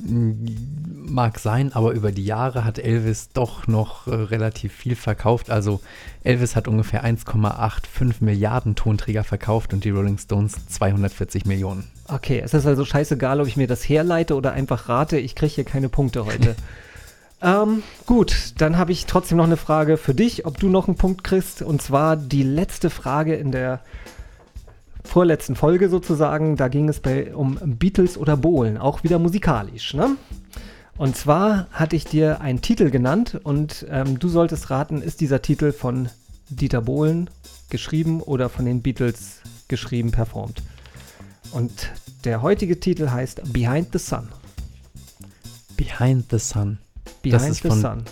Mag 0.00 1.38
sein, 1.38 1.72
aber 1.72 1.92
über 1.92 2.10
die 2.10 2.24
Jahre 2.24 2.64
hat 2.64 2.80
Elvis 2.80 3.28
doch 3.34 3.68
noch 3.68 4.08
äh, 4.08 4.14
relativ 4.16 4.72
viel 4.72 4.96
verkauft. 4.96 5.48
Also 5.48 5.80
Elvis 6.24 6.56
hat 6.56 6.66
ungefähr 6.66 7.04
1,85 7.04 8.14
Milliarden 8.18 8.74
Tonträger 8.74 9.22
verkauft 9.22 9.72
und 9.72 9.84
die 9.84 9.90
Rolling 9.90 10.18
Stones 10.18 10.56
240 10.70 11.44
Millionen. 11.44 11.88
Okay, 12.08 12.42
es 12.44 12.52
ist 12.52 12.66
also 12.66 12.84
scheißegal, 12.84 13.40
ob 13.40 13.46
ich 13.46 13.56
mir 13.56 13.68
das 13.68 13.88
herleite 13.88 14.34
oder 14.34 14.54
einfach 14.54 14.88
rate. 14.88 15.18
Ich 15.18 15.36
kriege 15.36 15.54
hier 15.54 15.64
keine 15.64 15.88
Punkte 15.88 16.26
heute. 16.26 16.56
ähm, 17.44 17.82
gut, 18.06 18.54
dann 18.58 18.78
habe 18.78 18.92
ich 18.92 19.06
trotzdem 19.06 19.38
noch 19.38 19.44
eine 19.44 19.58
Frage 19.58 19.98
für 19.98 20.14
dich, 20.14 20.46
ob 20.46 20.58
du 20.58 20.68
noch 20.68 20.88
einen 20.88 20.96
Punkt 20.96 21.24
kriegst. 21.24 21.60
Und 21.62 21.82
zwar 21.82 22.16
die 22.16 22.42
letzte 22.42 22.88
Frage 22.88 23.34
in 23.34 23.52
der 23.52 23.80
vorletzten 25.04 25.54
Folge 25.54 25.90
sozusagen. 25.90 26.56
Da 26.56 26.68
ging 26.68 26.88
es 26.88 27.00
bei, 27.00 27.34
um 27.34 27.58
Beatles 27.62 28.16
oder 28.16 28.36
Bohlen, 28.36 28.78
auch 28.78 29.04
wieder 29.04 29.18
musikalisch. 29.18 29.92
Ne? 29.92 30.16
Und 30.96 31.16
zwar 31.16 31.66
hatte 31.70 31.96
ich 31.96 32.04
dir 32.04 32.40
einen 32.40 32.62
Titel 32.62 32.90
genannt 32.90 33.38
und 33.42 33.84
ähm, 33.90 34.18
du 34.18 34.28
solltest 34.28 34.70
raten, 34.70 35.02
ist 35.02 35.20
dieser 35.20 35.42
Titel 35.42 35.72
von 35.72 36.08
Dieter 36.48 36.80
Bohlen 36.80 37.28
geschrieben 37.68 38.20
oder 38.20 38.48
von 38.48 38.64
den 38.64 38.80
Beatles 38.80 39.40
geschrieben, 39.68 40.12
performt. 40.12 40.62
Und 41.52 41.90
der 42.24 42.42
heutige 42.42 42.80
Titel 42.80 43.10
heißt 43.10 43.52
Behind 43.52 43.88
the 43.92 43.98
Sun. 43.98 44.28
Behind 45.76 46.24
the 46.30 46.38
Sun. 46.38 46.78
Behind 47.24 47.42
das 47.42 47.50
ist 47.50 47.62
the 47.62 47.68
von, 47.68 47.80
Sun. 47.80 48.04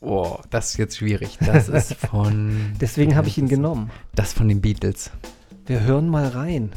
Oh, 0.00 0.38
das 0.50 0.70
ist 0.70 0.78
jetzt 0.78 0.96
schwierig. 0.96 1.38
Das 1.44 1.68
ist 1.68 1.94
von. 2.10 2.72
Deswegen 2.80 3.14
habe 3.14 3.28
ich 3.28 3.38
ihn 3.38 3.48
genommen. 3.48 3.90
Das 4.14 4.32
von 4.32 4.48
den 4.48 4.60
Beatles. 4.60 5.10
Wir 5.66 5.80
hören 5.80 6.08
mal 6.08 6.26
rein. 6.28 6.72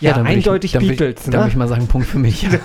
Ja, 0.00 0.16
würd 0.16 0.26
eindeutig 0.26 0.74
ich, 0.74 0.80
Beatles, 0.80 1.24
Dann 1.24 1.32
ne? 1.32 1.38
würde 1.38 1.48
ich 1.50 1.56
mal 1.56 1.68
sagen, 1.68 1.86
Punkt 1.88 2.06
für 2.08 2.18
mich. 2.18 2.46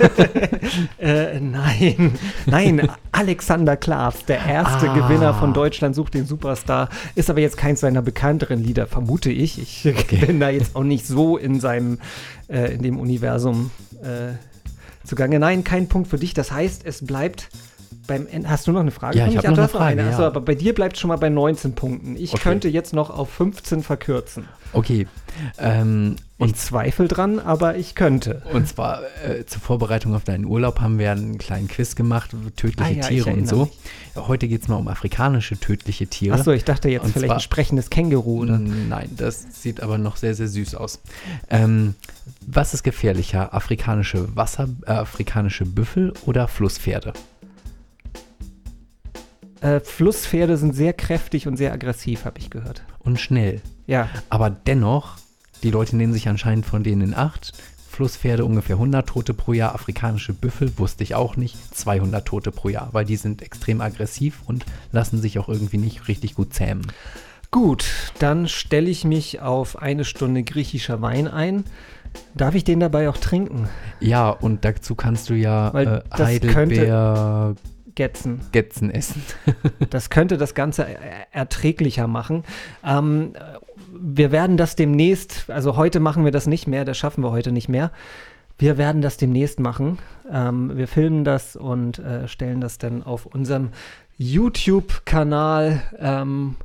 Äh, 1.00 1.40
nein, 1.40 2.14
nein, 2.46 2.90
Alexander 3.12 3.76
Klavs, 3.76 4.26
der 4.26 4.46
erste 4.46 4.90
Ah. 4.90 4.94
Gewinner 4.96 5.34
von 5.34 5.54
Deutschland 5.54 5.96
sucht 5.96 6.14
den 6.14 6.26
Superstar, 6.26 6.90
ist 7.16 7.30
aber 7.30 7.42
jetzt 7.42 7.58
keins 7.58 7.82
seiner 7.82 8.02
bekannteren 8.02 8.64
Lieder, 8.64 8.88
vermute 8.88 9.30
ich. 9.32 9.60
Ich 9.86 10.20
bin 10.26 10.40
da 10.40 10.50
jetzt 10.50 10.76
auch 10.76 10.84
nicht 10.84 11.06
so 11.06 11.38
in 11.38 11.60
seinem, 11.60 12.00
äh, 12.48 12.74
in 12.74 12.82
dem 12.82 12.98
Universum 13.00 13.72
äh, 14.02 14.34
zugange. 15.06 15.40
Nein, 15.40 15.64
kein 15.64 15.88
Punkt 15.88 16.08
für 16.10 16.18
dich. 16.18 16.34
Das 16.34 16.52
heißt, 16.52 16.86
es 16.86 17.06
bleibt 17.06 17.50
beim 18.08 18.28
Ende. 18.32 18.50
Hast 18.50 18.68
du 18.68 18.72
noch 18.72 18.80
eine 18.82 18.92
Frage? 18.92 19.18
Ja, 19.20 19.26
ich 19.28 19.36
mich? 19.36 19.38
hab 19.46 19.52
noch 19.52 19.58
eine 19.58 19.68
Frage, 19.68 20.04
Achso, 20.04 20.22
ja. 20.22 20.28
aber 20.28 20.42
bei 20.42 20.56
dir 20.56 20.74
bleibt 20.74 20.98
schon 20.98 21.10
mal 21.10 21.18
bei 21.18 21.30
19 21.30 21.74
Punkten. 21.76 22.16
Ich 22.16 22.34
Okay. 22.34 22.42
könnte 22.44 22.70
jetzt 22.70 22.94
noch 22.94 23.10
auf 23.10 23.30
15 23.30 23.84
verkürzen. 23.84 24.46
Okay. 24.72 25.08
Ähm, 25.60 26.16
Ich 26.46 26.56
zweifle 26.56 27.08
dran, 27.08 27.40
aber 27.40 27.76
ich 27.78 27.96
könnte. 27.96 28.42
und 28.54 28.68
zwar 28.68 29.02
äh, 29.26 29.46
zur 29.46 29.62
Vorbereitung 29.62 30.14
auf 30.16 30.24
deinen 30.24 30.46
Urlaub 30.46 30.80
haben 30.82 31.00
wir 31.00 31.12
einen 31.12 31.38
kleinen 31.38 31.68
Quiz 31.68 31.96
gemacht, 31.96 32.32
tödliche 32.56 32.84
Ah 32.84 32.94
ja, 32.94 33.08
Tiere 33.08 33.32
und 33.32 33.48
so. 33.48 33.70
Heute 34.16 34.48
geht 34.48 34.62
es 34.62 34.68
mal 34.68 34.76
um 34.76 34.88
afrikanische 34.88 35.58
tödliche 35.60 36.08
Tiere. 36.08 36.36
Achso, 36.36 36.52
ich 36.52 36.64
dachte 36.66 36.90
jetzt 36.90 37.04
Und 37.06 37.12
vielleicht 37.14 37.28
zwar- 37.28 37.38
ein 37.38 37.42
sprechendes 37.42 37.90
Känguru 37.90 38.42
oder. 38.42 38.58
Nein, 38.60 39.10
das 39.18 39.62
sieht 39.62 39.82
aber 39.82 39.98
noch 39.98 40.18
sehr, 40.18 40.36
sehr 40.36 40.48
süß 40.48 40.76
aus. 40.76 41.02
Ähm, 41.50 41.96
was 42.46 42.74
ist 42.74 42.84
gefährlicher? 42.84 43.54
Afrikanische 43.54 44.36
Wasser, 44.36 44.70
äh, 44.86 44.92
afrikanische 44.92 45.66
Büffel 45.66 46.14
oder 46.26 46.48
Flusspferde? 46.48 47.14
Äh, 49.62 49.80
Flusspferde 49.80 50.58
sind 50.58 50.76
sehr 50.76 50.94
kräftig 50.94 51.48
und 51.48 51.58
sehr 51.58 51.72
aggressiv, 51.72 52.26
habe 52.26 52.40
ich 52.40 52.50
gehört. 52.50 52.84
Und 53.00 53.20
schnell. 53.20 53.62
Ja, 53.88 54.10
Aber 54.30 54.50
dennoch, 54.50 55.18
die 55.64 55.72
Leute 55.72 55.96
nehmen 55.96 56.14
sich 56.14 56.28
anscheinend 56.28 56.66
von 56.66 56.84
denen 56.84 57.02
in 57.02 57.14
Acht. 57.14 57.54
Flusspferde 57.90 58.44
ungefähr 58.44 58.76
100 58.78 59.08
Tote 59.08 59.34
pro 59.36 59.54
Jahr, 59.54 59.76
afrikanische 59.76 60.34
Büffel 60.34 60.78
wusste 60.80 61.04
ich 61.04 61.14
auch 61.14 61.36
nicht, 61.38 61.56
200 61.78 62.26
Tote 62.26 62.52
pro 62.52 62.70
Jahr, 62.70 62.90
weil 62.92 63.06
die 63.06 63.18
sind 63.18 63.44
extrem 63.44 63.82
aggressiv 63.82 64.42
und 64.48 64.66
lassen 64.92 65.22
sich 65.22 65.38
auch 65.38 65.48
irgendwie 65.48 65.78
nicht 65.78 66.08
richtig 66.08 66.34
gut 66.36 66.54
zähmen. 66.54 66.88
gut. 67.52 67.86
Dann 68.18 68.48
stelle 68.48 68.90
ich 68.90 69.06
mich 69.06 69.42
auf 69.42 69.80
eine 69.80 70.06
Stunde 70.06 70.42
griechischer 70.44 71.02
Wein 71.04 71.28
ein. 71.28 71.66
Darf 72.36 72.56
ich 72.56 72.64
den 72.64 72.80
dabei 72.80 73.10
auch 73.10 73.18
trinken? 73.18 73.70
Ja, 74.00 74.30
und 74.32 74.66
dazu 74.66 74.96
kannst 74.96 75.30
du 75.30 75.36
ja 75.36 75.72
Weil 75.74 75.88
äh, 75.88 76.02
das 76.10 76.20
Heidelbeer 76.28 77.56
Getzen. 77.96 78.42
Getzen 78.52 78.90
essen. 78.90 79.22
Das 79.92 80.10
könnte 80.10 80.38
das 80.38 80.56
Ganze 80.56 80.84
er- 80.88 81.28
erträglicher 81.32 82.08
machen. 82.08 82.44
Ähm, 82.84 83.34
wir 84.06 84.34
werden 84.34 84.58
das 84.58 84.76
demnächst, 84.76 85.50
also 85.50 85.78
heute 85.78 86.02
machen 86.02 86.26
wir 86.26 86.32
das 86.32 86.46
nicht 86.46 86.68
mehr, 86.68 86.84
das 86.84 86.98
schaffen 86.98 87.24
wir 87.24 87.32
heute 87.32 87.54
nicht 87.54 87.70
mehr. 87.70 87.90
Wir 88.58 88.78
werden 88.78 89.02
das 89.02 89.16
demnächst 89.18 89.62
machen. 89.62 89.98
Ähm, 90.30 90.76
wir 90.78 90.90
filmen 90.90 91.24
das 91.24 91.56
und 91.56 92.00
äh, 92.00 92.28
stellen 92.28 92.60
das 92.60 92.78
dann 92.78 93.02
auf 93.02 93.26
unserem 93.26 93.70
YouTube-Kanal, 94.18 95.82
ähm, 96.00 96.58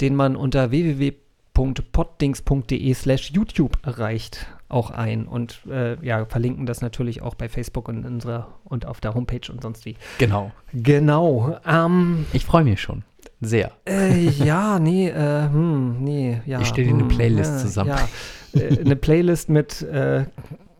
den 0.00 0.16
man 0.16 0.36
unter 0.36 0.70
www.poddings.de 0.70 2.94
slash 2.94 3.30
YouTube 3.30 3.76
erreicht, 3.86 4.46
auch 4.68 4.90
ein. 4.90 5.26
Und 5.26 5.60
äh, 5.70 6.02
ja, 6.04 6.24
verlinken 6.24 6.64
das 6.66 6.80
natürlich 6.80 7.20
auch 7.22 7.34
bei 7.34 7.50
Facebook 7.50 7.88
und 7.88 8.06
unserer 8.06 8.48
und 8.64 8.86
auf 8.86 9.00
der 9.00 9.14
Homepage 9.14 9.52
und 9.52 9.62
sonst 9.62 9.84
wie. 9.84 9.96
genau. 10.18 10.50
Genau. 10.72 11.58
Ähm, 11.66 12.24
Ich 12.32 12.46
freue 12.46 12.64
mich 12.64 12.80
schon. 12.80 13.04
Sehr. 13.40 13.72
äh, 13.86 14.28
ja, 14.28 14.78
nee, 14.78 15.08
äh, 15.08 15.48
hm, 15.50 16.02
nee, 16.02 16.40
ja. 16.46 16.60
Ich 16.60 16.68
stell 16.68 16.84
dir 16.84 16.94
eine 16.94 17.02
hm, 17.02 17.08
Playlist 17.08 17.52
ja, 17.52 17.58
zusammen. 17.58 17.90
Ja, 17.90 18.60
äh, 18.60 18.80
eine 18.80 18.96
Playlist 18.96 19.48
mit, 19.48 19.82
äh, 19.82 20.24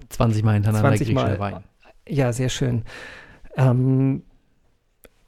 20 0.08 0.44
Mal 0.44 0.54
hintereinander 0.54 0.88
20 0.90 1.06
griechischer 1.08 1.38
Mal. 1.38 1.38
Wein. 1.38 1.64
ja, 2.08 2.32
sehr 2.32 2.48
schön. 2.48 2.84
Ähm, 3.56 4.22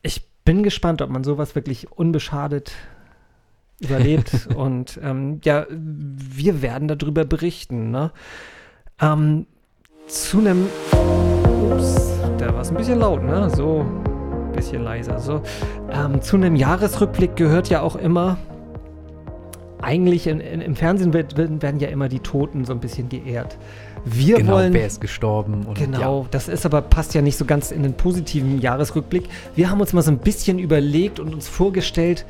ich 0.02 0.28
bin 0.44 0.62
gespannt, 0.62 1.02
ob 1.02 1.10
man 1.10 1.24
sowas 1.24 1.54
wirklich 1.54 1.90
unbeschadet 1.92 2.72
überlebt. 3.80 4.48
Und 4.54 4.98
ähm, 5.02 5.40
ja, 5.44 5.66
wir 5.70 6.62
werden 6.62 6.88
darüber 6.88 7.24
berichten. 7.24 7.90
Ne? 7.90 8.12
Ähm, 9.00 9.46
zu 10.06 10.38
einem. 10.38 10.66
Ups, 11.70 12.20
da 12.38 12.54
war 12.54 12.60
es 12.60 12.70
ein 12.70 12.76
bisschen 12.76 13.00
laut, 13.00 13.22
ne? 13.22 13.50
So, 13.50 13.84
bisschen 14.56 14.82
leiser. 14.82 15.18
So. 15.20 15.42
Ähm, 15.92 16.20
zu 16.22 16.36
einem 16.36 16.56
Jahresrückblick 16.56 17.36
gehört 17.36 17.68
ja 17.68 17.82
auch 17.82 17.96
immer. 17.96 18.38
Eigentlich 19.82 20.26
in, 20.26 20.40
in, 20.40 20.60
im 20.62 20.74
Fernsehen 20.74 21.12
wird, 21.12 21.36
werden 21.36 21.78
ja 21.80 21.88
immer 21.88 22.08
die 22.08 22.18
Toten 22.20 22.64
so 22.64 22.72
ein 22.72 22.80
bisschen 22.80 23.08
geehrt. 23.08 23.56
Wir 24.04 24.36
Genau, 24.36 24.54
wollen. 24.54 24.72
wer 24.72 24.86
ist 24.86 25.00
gestorben 25.00 25.64
und 25.66 25.76
Genau, 25.78 26.22
ja. 26.22 26.26
das 26.30 26.48
ist 26.48 26.64
aber 26.64 26.80
passt 26.80 27.14
ja 27.14 27.22
nicht 27.22 27.36
so 27.36 27.44
ganz 27.44 27.70
in 27.70 27.82
den 27.82 27.92
positiven 27.94 28.60
Jahresrückblick. 28.60 29.24
Wir 29.54 29.70
haben 29.70 29.80
uns 29.80 29.92
mal 29.92 30.02
so 30.02 30.10
ein 30.10 30.18
bisschen 30.18 30.58
überlegt 30.58 31.20
und 31.20 31.34
uns 31.34 31.46
vorgestellt, 31.48 32.24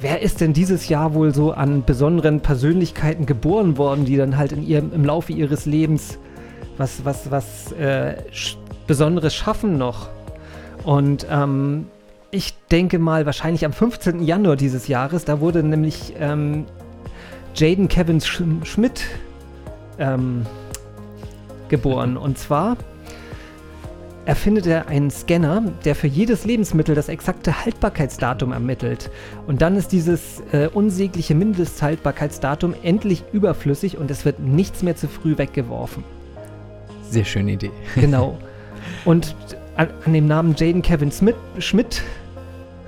wer 0.00 0.20
ist 0.20 0.40
denn 0.40 0.52
dieses 0.52 0.88
Jahr 0.88 1.14
wohl 1.14 1.32
so 1.34 1.52
an 1.52 1.84
besonderen 1.84 2.40
Persönlichkeiten 2.40 3.24
geboren 3.24 3.78
worden, 3.78 4.04
die 4.04 4.16
dann 4.16 4.36
halt 4.36 4.52
in 4.52 4.62
ihrem, 4.66 4.92
im 4.92 5.04
Laufe 5.04 5.32
ihres 5.32 5.64
Lebens 5.64 6.18
was, 6.76 7.04
was, 7.04 7.30
was 7.30 7.72
äh, 7.72 8.16
Besonderes 8.86 9.34
schaffen 9.34 9.78
noch. 9.78 10.08
Und 10.86 11.26
ähm, 11.28 11.88
ich 12.30 12.54
denke 12.70 13.00
mal, 13.00 13.26
wahrscheinlich 13.26 13.64
am 13.64 13.72
15. 13.72 14.22
Januar 14.22 14.54
dieses 14.54 14.86
Jahres, 14.86 15.24
da 15.24 15.40
wurde 15.40 15.64
nämlich 15.64 16.14
ähm, 16.20 16.64
Jaden 17.56 17.88
Kevin 17.88 18.20
Sch 18.20 18.40
Schmidt 18.62 19.04
ähm, 19.98 20.46
geboren. 21.68 22.16
Und 22.16 22.38
zwar 22.38 22.76
erfindet 24.26 24.68
er 24.68 24.86
einen 24.86 25.10
Scanner, 25.10 25.72
der 25.84 25.96
für 25.96 26.06
jedes 26.06 26.44
Lebensmittel 26.44 26.94
das 26.94 27.08
exakte 27.08 27.64
Haltbarkeitsdatum 27.64 28.52
ermittelt. 28.52 29.10
Und 29.48 29.62
dann 29.62 29.74
ist 29.74 29.90
dieses 29.90 30.40
äh, 30.52 30.68
unsägliche 30.72 31.34
Mindesthaltbarkeitsdatum 31.34 32.76
endlich 32.84 33.24
überflüssig 33.32 33.98
und 33.98 34.08
es 34.12 34.24
wird 34.24 34.38
nichts 34.38 34.84
mehr 34.84 34.94
zu 34.94 35.08
früh 35.08 35.36
weggeworfen. 35.36 36.04
Sehr 37.10 37.24
schöne 37.24 37.52
Idee. 37.52 37.72
Genau. 37.96 38.38
Und 39.04 39.34
an, 39.76 39.88
an 40.04 40.12
dem 40.12 40.26
Namen 40.26 40.54
Jaden 40.56 40.82
Kevin 40.82 41.10
Smith, 41.10 41.36
Schmidt 41.58 42.02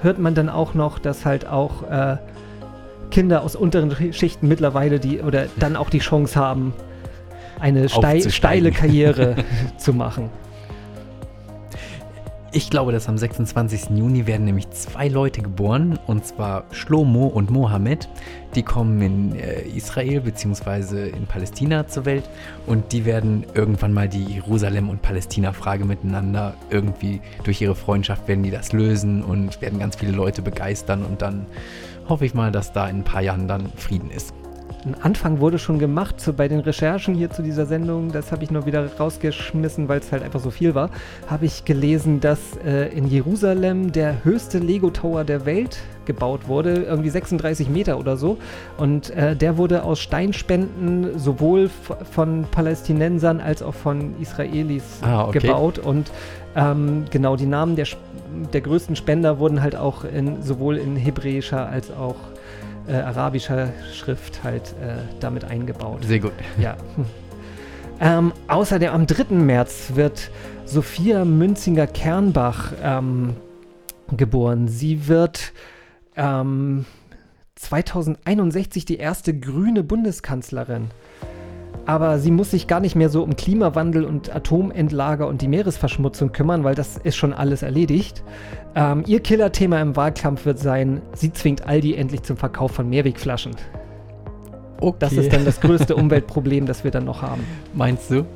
hört 0.02 0.18
man 0.18 0.34
dann 0.34 0.48
auch 0.48 0.74
noch, 0.74 0.98
dass 0.98 1.24
halt 1.24 1.46
auch 1.46 1.88
äh, 1.90 2.16
Kinder 3.10 3.42
aus 3.42 3.56
unteren 3.56 4.12
Schichten 4.12 4.48
mittlerweile 4.48 5.00
die 5.00 5.20
oder 5.20 5.46
dann 5.58 5.76
auch 5.76 5.90
die 5.90 5.98
Chance 5.98 6.38
haben, 6.38 6.72
eine 7.58 7.88
stei 7.88 7.96
Aufzusteigen. 7.96 8.30
steile 8.30 8.70
Karriere 8.72 9.36
zu 9.78 9.92
machen. 9.92 10.30
Ich 12.50 12.70
glaube, 12.70 12.92
dass 12.92 13.10
am 13.10 13.18
26. 13.18 13.90
Juni 13.90 14.26
werden 14.26 14.46
nämlich 14.46 14.70
zwei 14.70 15.08
Leute 15.08 15.42
geboren, 15.42 15.98
und 16.06 16.24
zwar 16.24 16.64
Shlomo 16.70 17.26
und 17.26 17.50
Mohammed. 17.50 18.08
Die 18.54 18.62
kommen 18.62 19.02
in 19.02 19.38
äh, 19.38 19.60
Israel 19.68 20.22
bzw. 20.22 21.10
in 21.10 21.26
Palästina 21.26 21.86
zur 21.86 22.06
Welt 22.06 22.24
und 22.66 22.92
die 22.92 23.04
werden 23.04 23.44
irgendwann 23.52 23.92
mal 23.92 24.08
die 24.08 24.24
Jerusalem- 24.24 24.88
und 24.88 25.02
Palästina-Frage 25.02 25.84
miteinander 25.84 26.54
irgendwie 26.70 27.20
durch 27.44 27.60
ihre 27.60 27.74
Freundschaft 27.74 28.26
werden 28.28 28.42
die 28.42 28.50
das 28.50 28.72
lösen 28.72 29.22
und 29.22 29.60
werden 29.60 29.78
ganz 29.78 29.96
viele 29.96 30.12
Leute 30.12 30.40
begeistern 30.40 31.04
und 31.04 31.20
dann 31.20 31.44
hoffe 32.08 32.24
ich 32.24 32.32
mal, 32.32 32.50
dass 32.50 32.72
da 32.72 32.88
in 32.88 33.00
ein 33.00 33.04
paar 33.04 33.20
Jahren 33.20 33.46
dann 33.46 33.70
Frieden 33.76 34.10
ist. 34.10 34.32
Ein 34.84 34.94
Anfang 35.02 35.40
wurde 35.40 35.58
schon 35.58 35.78
gemacht 35.80 36.20
zu, 36.20 36.32
bei 36.32 36.46
den 36.46 36.60
Recherchen 36.60 37.14
hier 37.14 37.30
zu 37.30 37.42
dieser 37.42 37.66
Sendung. 37.66 38.12
Das 38.12 38.30
habe 38.30 38.44
ich 38.44 38.50
nur 38.50 38.64
wieder 38.64 38.88
rausgeschmissen, 38.98 39.88
weil 39.88 39.98
es 39.98 40.12
halt 40.12 40.22
einfach 40.22 40.38
so 40.40 40.50
viel 40.50 40.74
war. 40.74 40.90
Habe 41.26 41.46
ich 41.46 41.64
gelesen, 41.64 42.20
dass 42.20 42.38
äh, 42.64 42.88
in 42.96 43.06
Jerusalem 43.08 43.90
der 43.90 44.24
höchste 44.24 44.58
Lego 44.58 44.90
Tower 44.90 45.24
der 45.24 45.44
Welt 45.46 45.78
gebaut 46.06 46.46
wurde, 46.46 46.84
irgendwie 46.84 47.10
36 47.10 47.68
Meter 47.68 47.98
oder 47.98 48.16
so. 48.16 48.38
Und 48.78 49.10
äh, 49.10 49.34
der 49.34 49.58
wurde 49.58 49.82
aus 49.82 49.98
Steinspenden 50.00 51.18
sowohl 51.18 51.68
von 52.12 52.46
Palästinensern 52.50 53.40
als 53.40 53.62
auch 53.62 53.74
von 53.74 54.14
Israelis 54.20 54.84
Ah, 55.02 55.24
okay. 55.26 55.40
gebaut. 55.40 55.80
Und 55.80 56.10
ähm, 56.54 57.04
genau 57.10 57.34
die 57.36 57.46
Namen 57.46 57.74
der, 57.74 57.86
der 58.52 58.60
größten 58.60 58.94
Spender 58.94 59.38
wurden 59.40 59.60
halt 59.60 59.74
auch 59.76 60.04
in, 60.04 60.40
sowohl 60.42 60.76
in 60.76 60.94
hebräischer 60.96 61.68
als 61.68 61.90
auch 61.90 62.14
äh, 62.88 62.94
arabischer 62.94 63.72
Schrift 63.92 64.42
halt 64.42 64.74
äh, 64.82 64.96
damit 65.20 65.44
eingebaut. 65.44 66.04
Sehr 66.04 66.20
gut. 66.20 66.32
Ja. 66.58 66.76
Hm. 66.96 67.04
Ähm, 68.00 68.32
außerdem 68.46 68.92
am 68.92 69.06
3. 69.08 69.34
März 69.34 69.94
wird 69.94 70.30
Sophia 70.64 71.24
Münzinger-Kernbach 71.24 72.72
ähm, 72.80 73.34
geboren. 74.16 74.68
Sie 74.68 75.08
wird 75.08 75.52
ähm, 76.14 76.84
2061 77.56 78.84
die 78.84 78.98
erste 78.98 79.36
grüne 79.36 79.82
Bundeskanzlerin. 79.82 80.92
Aber 81.88 82.18
sie 82.18 82.30
muss 82.30 82.50
sich 82.50 82.66
gar 82.66 82.80
nicht 82.80 82.96
mehr 82.96 83.08
so 83.08 83.22
um 83.22 83.34
Klimawandel 83.34 84.04
und 84.04 84.36
Atomendlager 84.36 85.26
und 85.26 85.40
die 85.40 85.48
Meeresverschmutzung 85.48 86.32
kümmern, 86.32 86.62
weil 86.62 86.74
das 86.74 86.98
ist 86.98 87.16
schon 87.16 87.32
alles 87.32 87.62
erledigt. 87.62 88.22
Ähm, 88.74 89.04
ihr 89.06 89.20
Killerthema 89.20 89.80
im 89.80 89.96
Wahlkampf 89.96 90.44
wird 90.44 90.58
sein, 90.58 91.00
sie 91.14 91.32
zwingt 91.32 91.66
Aldi 91.66 91.94
endlich 91.94 92.24
zum 92.24 92.36
Verkauf 92.36 92.72
von 92.72 92.90
Mehrwegflaschen. 92.90 93.52
Okay. 94.82 94.96
Das 94.98 95.14
ist 95.14 95.32
dann 95.32 95.46
das 95.46 95.60
größte 95.62 95.96
Umweltproblem, 95.96 96.66
das 96.66 96.84
wir 96.84 96.90
dann 96.90 97.06
noch 97.06 97.22
haben. 97.22 97.42
Meinst 97.72 98.10
du? 98.10 98.26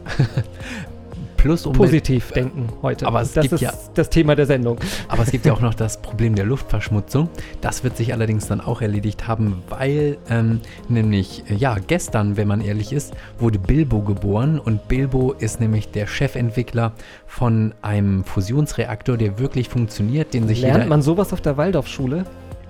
Plus 1.42 1.66
Umwelt, 1.66 1.82
positiv 1.90 2.30
denken 2.30 2.68
heute. 2.82 3.04
aber 3.06 3.20
es 3.20 3.32
das 3.32 3.42
gibt 3.42 3.54
ist 3.54 3.60
ja- 3.62 3.72
das 3.94 4.10
Thema 4.10 4.36
der 4.36 4.46
Sendung. 4.46 4.78
Aber 5.08 5.24
es 5.24 5.30
gibt 5.32 5.44
ja 5.44 5.52
auch 5.52 5.60
noch 5.68 5.74
das 5.74 6.00
Problem 6.00 6.36
der 6.36 6.44
Luftverschmutzung. 6.46 7.28
Das 7.60 7.82
wird 7.82 7.96
sich 7.96 8.12
allerdings 8.12 8.46
dann 8.46 8.60
auch 8.60 8.80
erledigt 8.80 9.26
haben, 9.26 9.62
weil 9.68 10.18
ähm, 10.30 10.60
nämlich, 10.88 11.42
äh, 11.50 11.54
ja, 11.54 11.76
gestern, 11.84 12.36
wenn 12.36 12.46
man 12.46 12.60
ehrlich 12.60 12.92
ist, 12.92 13.14
wurde 13.40 13.58
Bilbo 13.58 14.00
geboren 14.02 14.60
und 14.60 14.86
Bilbo 14.86 15.32
ist 15.32 15.60
nämlich 15.60 15.90
der 15.90 16.06
Chefentwickler 16.06 16.92
von 17.26 17.74
einem 17.82 18.22
Fusionsreaktor, 18.24 19.16
der 19.16 19.38
wirklich 19.40 19.68
funktioniert, 19.68 20.34
den 20.34 20.46
sich 20.46 20.60
Lernt 20.62 20.88
man 20.88 21.02
sowas 21.02 21.32
auf 21.32 21.40
der 21.40 21.56
Waldorfschule? 21.56 22.24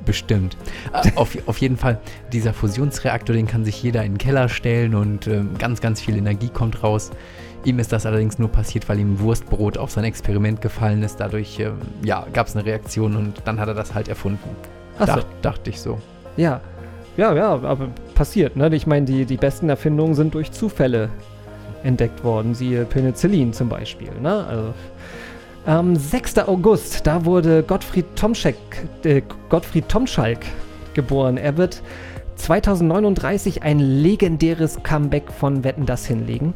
bestimmt. 0.04 0.56
Äh, 0.92 1.12
auf, 1.14 1.36
auf 1.46 1.58
jeden 1.58 1.76
Fall, 1.76 2.00
dieser 2.32 2.52
Fusionsreaktor, 2.52 3.36
den 3.36 3.46
kann 3.46 3.64
sich 3.64 3.80
jeder 3.82 4.02
in 4.04 4.14
den 4.14 4.18
Keller 4.18 4.48
stellen 4.48 4.96
und 4.96 5.28
ähm, 5.28 5.50
ganz, 5.58 5.80
ganz 5.80 6.00
viel 6.00 6.16
Energie 6.16 6.48
kommt 6.48 6.82
raus. 6.82 7.10
Ihm 7.64 7.78
ist 7.78 7.92
das 7.92 8.06
allerdings 8.06 8.38
nur 8.38 8.48
passiert, 8.48 8.88
weil 8.88 8.98
ihm 8.98 9.20
Wurstbrot 9.20 9.78
auf 9.78 9.90
sein 9.90 10.04
Experiment 10.04 10.60
gefallen 10.60 11.02
ist. 11.02 11.20
Dadurch 11.20 11.60
ähm, 11.60 11.74
ja, 12.04 12.26
gab 12.32 12.48
es 12.48 12.56
eine 12.56 12.66
Reaktion 12.66 13.16
und 13.16 13.42
dann 13.44 13.60
hat 13.60 13.68
er 13.68 13.74
das 13.74 13.94
halt 13.94 14.08
erfunden. 14.08 14.56
Ach 14.98 15.06
so. 15.06 15.14
Dach, 15.14 15.24
dachte 15.42 15.70
ich 15.70 15.80
so. 15.80 15.98
Ja. 16.36 16.60
Ja, 17.16 17.34
ja, 17.34 17.50
aber 17.50 17.88
passiert, 18.14 18.56
ne? 18.56 18.74
Ich 18.74 18.86
meine, 18.86 19.04
die, 19.04 19.26
die 19.26 19.36
besten 19.36 19.68
Erfindungen 19.68 20.14
sind 20.14 20.34
durch 20.34 20.50
Zufälle 20.50 21.10
entdeckt 21.82 22.24
worden. 22.24 22.54
Siehe 22.54 22.84
Penicillin 22.86 23.52
zum 23.52 23.68
Beispiel, 23.68 24.10
ne? 24.20 24.46
Also, 24.46 24.74
am 25.66 25.94
6. 25.94 26.38
August, 26.38 27.06
da 27.06 27.24
wurde 27.24 27.62
Gottfried 27.62 28.06
Tomschek, 28.16 28.56
äh, 29.04 29.22
Gottfried 29.50 29.88
Tomschalk 29.88 30.40
geboren. 30.94 31.36
Er 31.36 31.56
wird 31.56 31.82
2039 32.36 33.62
ein 33.62 33.78
legendäres 33.78 34.82
Comeback 34.82 35.30
von 35.30 35.62
Wetten 35.62 35.86
das 35.86 36.06
hinlegen 36.06 36.54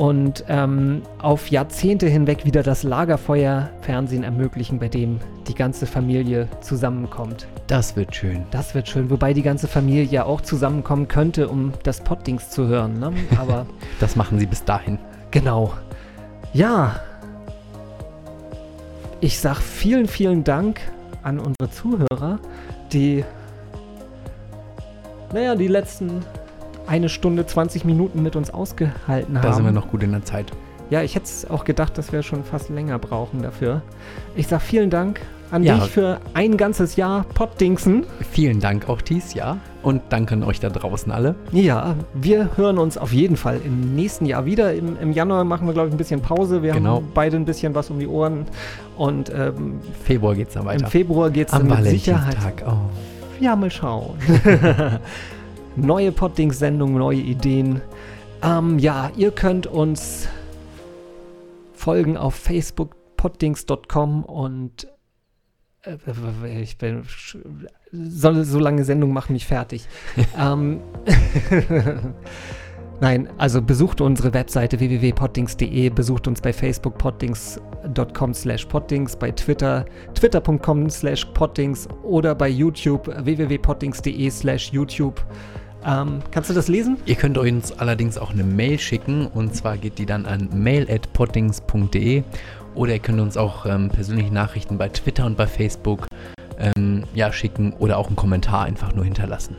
und 0.00 0.44
ähm, 0.48 1.02
auf 1.18 1.48
Jahrzehnte 1.48 2.06
hinweg 2.08 2.46
wieder 2.46 2.62
das 2.62 2.84
Lagerfeuer-Fernsehen 2.84 4.24
ermöglichen, 4.24 4.78
bei 4.78 4.88
dem 4.88 5.20
die 5.46 5.54
ganze 5.54 5.84
Familie 5.84 6.48
zusammenkommt. 6.62 7.46
Das 7.66 7.96
wird 7.96 8.16
schön. 8.16 8.44
Das 8.50 8.74
wird 8.74 8.88
schön, 8.88 9.10
wobei 9.10 9.34
die 9.34 9.42
ganze 9.42 9.68
Familie 9.68 10.04
ja 10.04 10.24
auch 10.24 10.40
zusammenkommen 10.40 11.06
könnte, 11.06 11.48
um 11.48 11.74
das 11.82 12.00
Poddings 12.00 12.48
zu 12.48 12.66
hören. 12.66 12.98
Ne? 12.98 13.12
Aber 13.38 13.66
Das 14.00 14.16
machen 14.16 14.38
sie 14.38 14.46
bis 14.46 14.64
dahin. 14.64 14.98
genau. 15.32 15.74
Ja. 16.54 16.98
Ich 19.20 19.38
sag 19.38 19.58
vielen, 19.58 20.08
vielen 20.08 20.44
Dank 20.44 20.80
an 21.22 21.38
unsere 21.38 21.70
Zuhörer, 21.70 22.38
die, 22.90 23.22
naja, 25.34 25.54
die 25.56 25.68
letzten 25.68 26.24
eine 26.90 27.08
Stunde, 27.08 27.46
20 27.46 27.84
Minuten 27.84 28.22
mit 28.22 28.34
uns 28.36 28.50
ausgehalten 28.52 29.36
haben. 29.38 29.42
Da 29.42 29.52
sind 29.52 29.64
wir 29.64 29.72
noch 29.72 29.88
gut 29.88 30.02
in 30.02 30.10
der 30.10 30.24
Zeit. 30.24 30.50
Ja, 30.90 31.02
ich 31.02 31.14
hätte 31.14 31.26
es 31.26 31.48
auch 31.48 31.64
gedacht, 31.64 31.96
dass 31.96 32.12
wir 32.12 32.24
schon 32.24 32.42
fast 32.42 32.68
länger 32.68 32.98
brauchen 32.98 33.42
dafür. 33.42 33.80
Ich 34.34 34.48
sag 34.48 34.60
vielen 34.60 34.90
Dank 34.90 35.20
an 35.52 35.62
Ja. 35.62 35.76
dich 35.76 35.84
für 35.88 36.18
ein 36.34 36.56
ganzes 36.56 36.96
Jahr 36.96 37.24
Poddingsen. 37.34 38.06
Vielen 38.32 38.58
Dank 38.58 38.88
auch 38.88 39.00
dies 39.00 39.34
Jahr 39.34 39.58
und 39.84 40.02
danke 40.08 40.34
an 40.34 40.42
euch 40.42 40.58
da 40.58 40.68
draußen 40.68 41.12
alle. 41.12 41.36
Ja, 41.52 41.94
wir 42.14 42.56
hören 42.56 42.78
uns 42.78 42.98
auf 42.98 43.12
jeden 43.12 43.36
Fall 43.36 43.60
im 43.64 43.94
nächsten 43.94 44.26
Jahr 44.26 44.44
wieder. 44.44 44.74
Im, 44.74 44.96
im 45.00 45.12
Januar 45.12 45.44
machen 45.44 45.68
wir, 45.68 45.74
glaube 45.74 45.88
ich, 45.88 45.94
ein 45.94 45.98
bisschen 45.98 46.22
Pause. 46.22 46.60
Wir 46.64 46.72
Genau. 46.72 46.96
haben 46.96 47.08
beide 47.14 47.36
ein 47.36 47.44
bisschen 47.44 47.72
was 47.76 47.88
um 47.90 48.00
die 48.00 48.08
Ohren. 48.08 48.46
Und 48.96 49.30
ähm, 49.32 49.78
Februar 50.04 50.34
geht's 50.34 50.54
dann 50.54 50.64
im 50.64 50.68
weiter. 50.70 50.86
Februar 50.88 51.30
geht 51.30 51.48
es 51.48 51.54
Am 51.54 51.68
mit 51.68 51.84
Sicherheit. 51.84 52.36
Oh. 52.66 52.72
Ja, 53.40 53.54
mal 53.54 53.70
schauen. 53.70 54.14
neue 55.76 56.12
Poddings-Sendungen, 56.12 56.98
neue 56.98 57.18
Ideen. 57.18 57.80
Ähm, 58.42 58.78
ja, 58.78 59.10
ihr 59.16 59.30
könnt 59.30 59.66
uns 59.66 60.28
folgen 61.72 62.16
auf 62.16 62.34
Facebook 62.34 62.96
poddings.com 63.16 64.24
und 64.24 64.86
äh, 65.82 66.60
ich 66.60 66.78
bin 66.78 67.02
so, 67.92 68.42
so 68.42 68.58
lange 68.58 68.84
Sendung 68.84 69.12
machen 69.12 69.32
mich 69.32 69.46
fertig. 69.46 69.86
ähm, 70.38 70.80
Nein, 73.00 73.30
also 73.38 73.62
besucht 73.62 74.02
unsere 74.02 74.34
Webseite 74.34 74.78
www.poddings.de, 74.78 75.88
besucht 75.88 76.28
uns 76.28 76.42
bei 76.42 76.52
Facebook 76.52 76.98
poddings.com 76.98 78.34
slash 78.34 78.66
poddings, 78.66 79.16
bei 79.16 79.30
Twitter 79.30 79.86
twitter.com 80.12 80.90
slash 80.90 81.24
poddings 81.32 81.88
oder 82.02 82.34
bei 82.34 82.48
YouTube 82.48 83.06
www.poddings.de 83.06 84.30
slash 84.30 84.70
YouTube. 84.70 85.24
Ähm, 85.86 86.20
kannst 86.30 86.50
du 86.50 86.54
das 86.54 86.68
lesen? 86.68 86.98
Ihr 87.06 87.14
könnt 87.14 87.38
uns 87.38 87.72
allerdings 87.72 88.18
auch 88.18 88.30
eine 88.30 88.44
Mail 88.44 88.78
schicken 88.78 89.26
und 89.26 89.54
zwar 89.54 89.76
geht 89.76 89.98
die 89.98 90.06
dann 90.06 90.26
an 90.26 90.48
mail.poddings.de 90.52 92.22
oder 92.74 92.92
ihr 92.92 92.98
könnt 92.98 93.20
uns 93.20 93.36
auch 93.36 93.66
ähm, 93.66 93.88
persönliche 93.88 94.32
Nachrichten 94.32 94.78
bei 94.78 94.88
Twitter 94.88 95.26
und 95.26 95.36
bei 95.36 95.46
Facebook 95.46 96.06
ähm, 96.58 97.04
ja, 97.14 97.32
schicken 97.32 97.72
oder 97.78 97.98
auch 97.98 98.08
einen 98.08 98.16
Kommentar 98.16 98.64
einfach 98.64 98.94
nur 98.94 99.04
hinterlassen. 99.04 99.56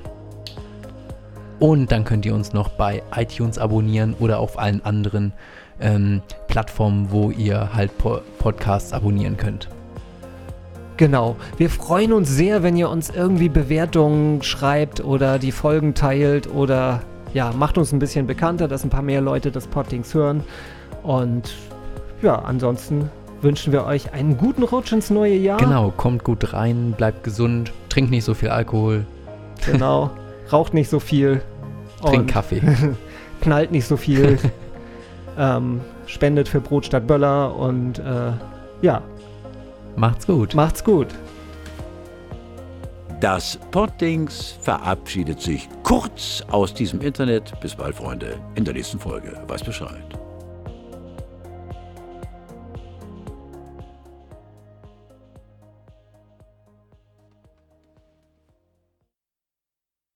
Und 1.59 1.91
dann 1.91 2.05
könnt 2.05 2.25
ihr 2.25 2.33
uns 2.33 2.53
noch 2.53 2.69
bei 2.69 3.03
iTunes 3.15 3.57
abonnieren 3.57 4.15
oder 4.19 4.39
auf 4.39 4.57
allen 4.57 4.83
anderen 4.83 5.33
ähm, 5.79 6.21
Plattformen, 6.47 7.11
wo 7.11 7.29
ihr 7.31 7.73
halt 7.73 7.95
po 7.97 8.21
Podcasts 8.39 8.93
abonnieren 8.93 9.37
könnt. 9.37 9.69
Genau. 11.01 11.35
Wir 11.57 11.71
freuen 11.71 12.13
uns 12.13 12.29
sehr, 12.29 12.61
wenn 12.61 12.77
ihr 12.77 12.87
uns 12.87 13.09
irgendwie 13.09 13.49
Bewertungen 13.49 14.43
schreibt 14.43 15.03
oder 15.03 15.39
die 15.39 15.51
Folgen 15.51 15.95
teilt 15.95 16.47
oder 16.53 17.01
ja, 17.33 17.51
macht 17.53 17.79
uns 17.79 17.91
ein 17.91 17.97
bisschen 17.97 18.27
bekannter, 18.27 18.67
dass 18.67 18.83
ein 18.83 18.91
paar 18.91 19.01
mehr 19.01 19.19
Leute 19.19 19.49
das 19.49 19.65
Poddings 19.65 20.13
hören. 20.13 20.43
Und 21.01 21.55
ja, 22.21 22.35
ansonsten 22.35 23.09
wünschen 23.41 23.73
wir 23.73 23.83
euch 23.87 24.13
einen 24.13 24.37
guten 24.37 24.61
Rutsch 24.61 24.91
ins 24.91 25.09
neue 25.09 25.33
Jahr. 25.33 25.57
Genau, 25.57 25.91
kommt 25.97 26.23
gut 26.23 26.53
rein, 26.53 26.93
bleibt 26.95 27.23
gesund, 27.23 27.73
trinkt 27.89 28.11
nicht 28.11 28.23
so 28.23 28.35
viel 28.35 28.49
Alkohol, 28.49 29.07
Genau. 29.65 30.11
Raucht 30.53 30.75
nicht 30.75 30.91
so 30.91 30.99
viel. 30.99 31.41
trinkt 32.05 32.29
Kaffee. 32.29 32.61
Knallt 33.41 33.71
nicht 33.71 33.87
so 33.87 33.97
viel. 33.97 34.37
ähm, 35.35 35.81
spendet 36.05 36.47
für 36.47 36.61
Brot 36.61 36.85
statt 36.85 37.07
Böller 37.07 37.55
und 37.55 37.97
äh, 37.97 38.33
ja, 38.83 39.01
Macht's 39.95 40.25
gut. 40.27 40.53
macht's 40.53 40.83
gut. 40.83 41.07
Das 43.19 43.59
Poddings 43.69 44.57
verabschiedet 44.61 45.39
sich 45.39 45.69
kurz 45.83 46.43
aus 46.49 46.73
diesem 46.73 47.01
Internet. 47.01 47.53
Bis 47.61 47.75
bald, 47.75 47.95
Freunde. 47.95 48.39
In 48.55 48.65
der 48.65 48.73
nächsten 48.73 48.99
Folge. 48.99 49.39
Weiß 49.47 49.63
Bescheid. 49.63 50.20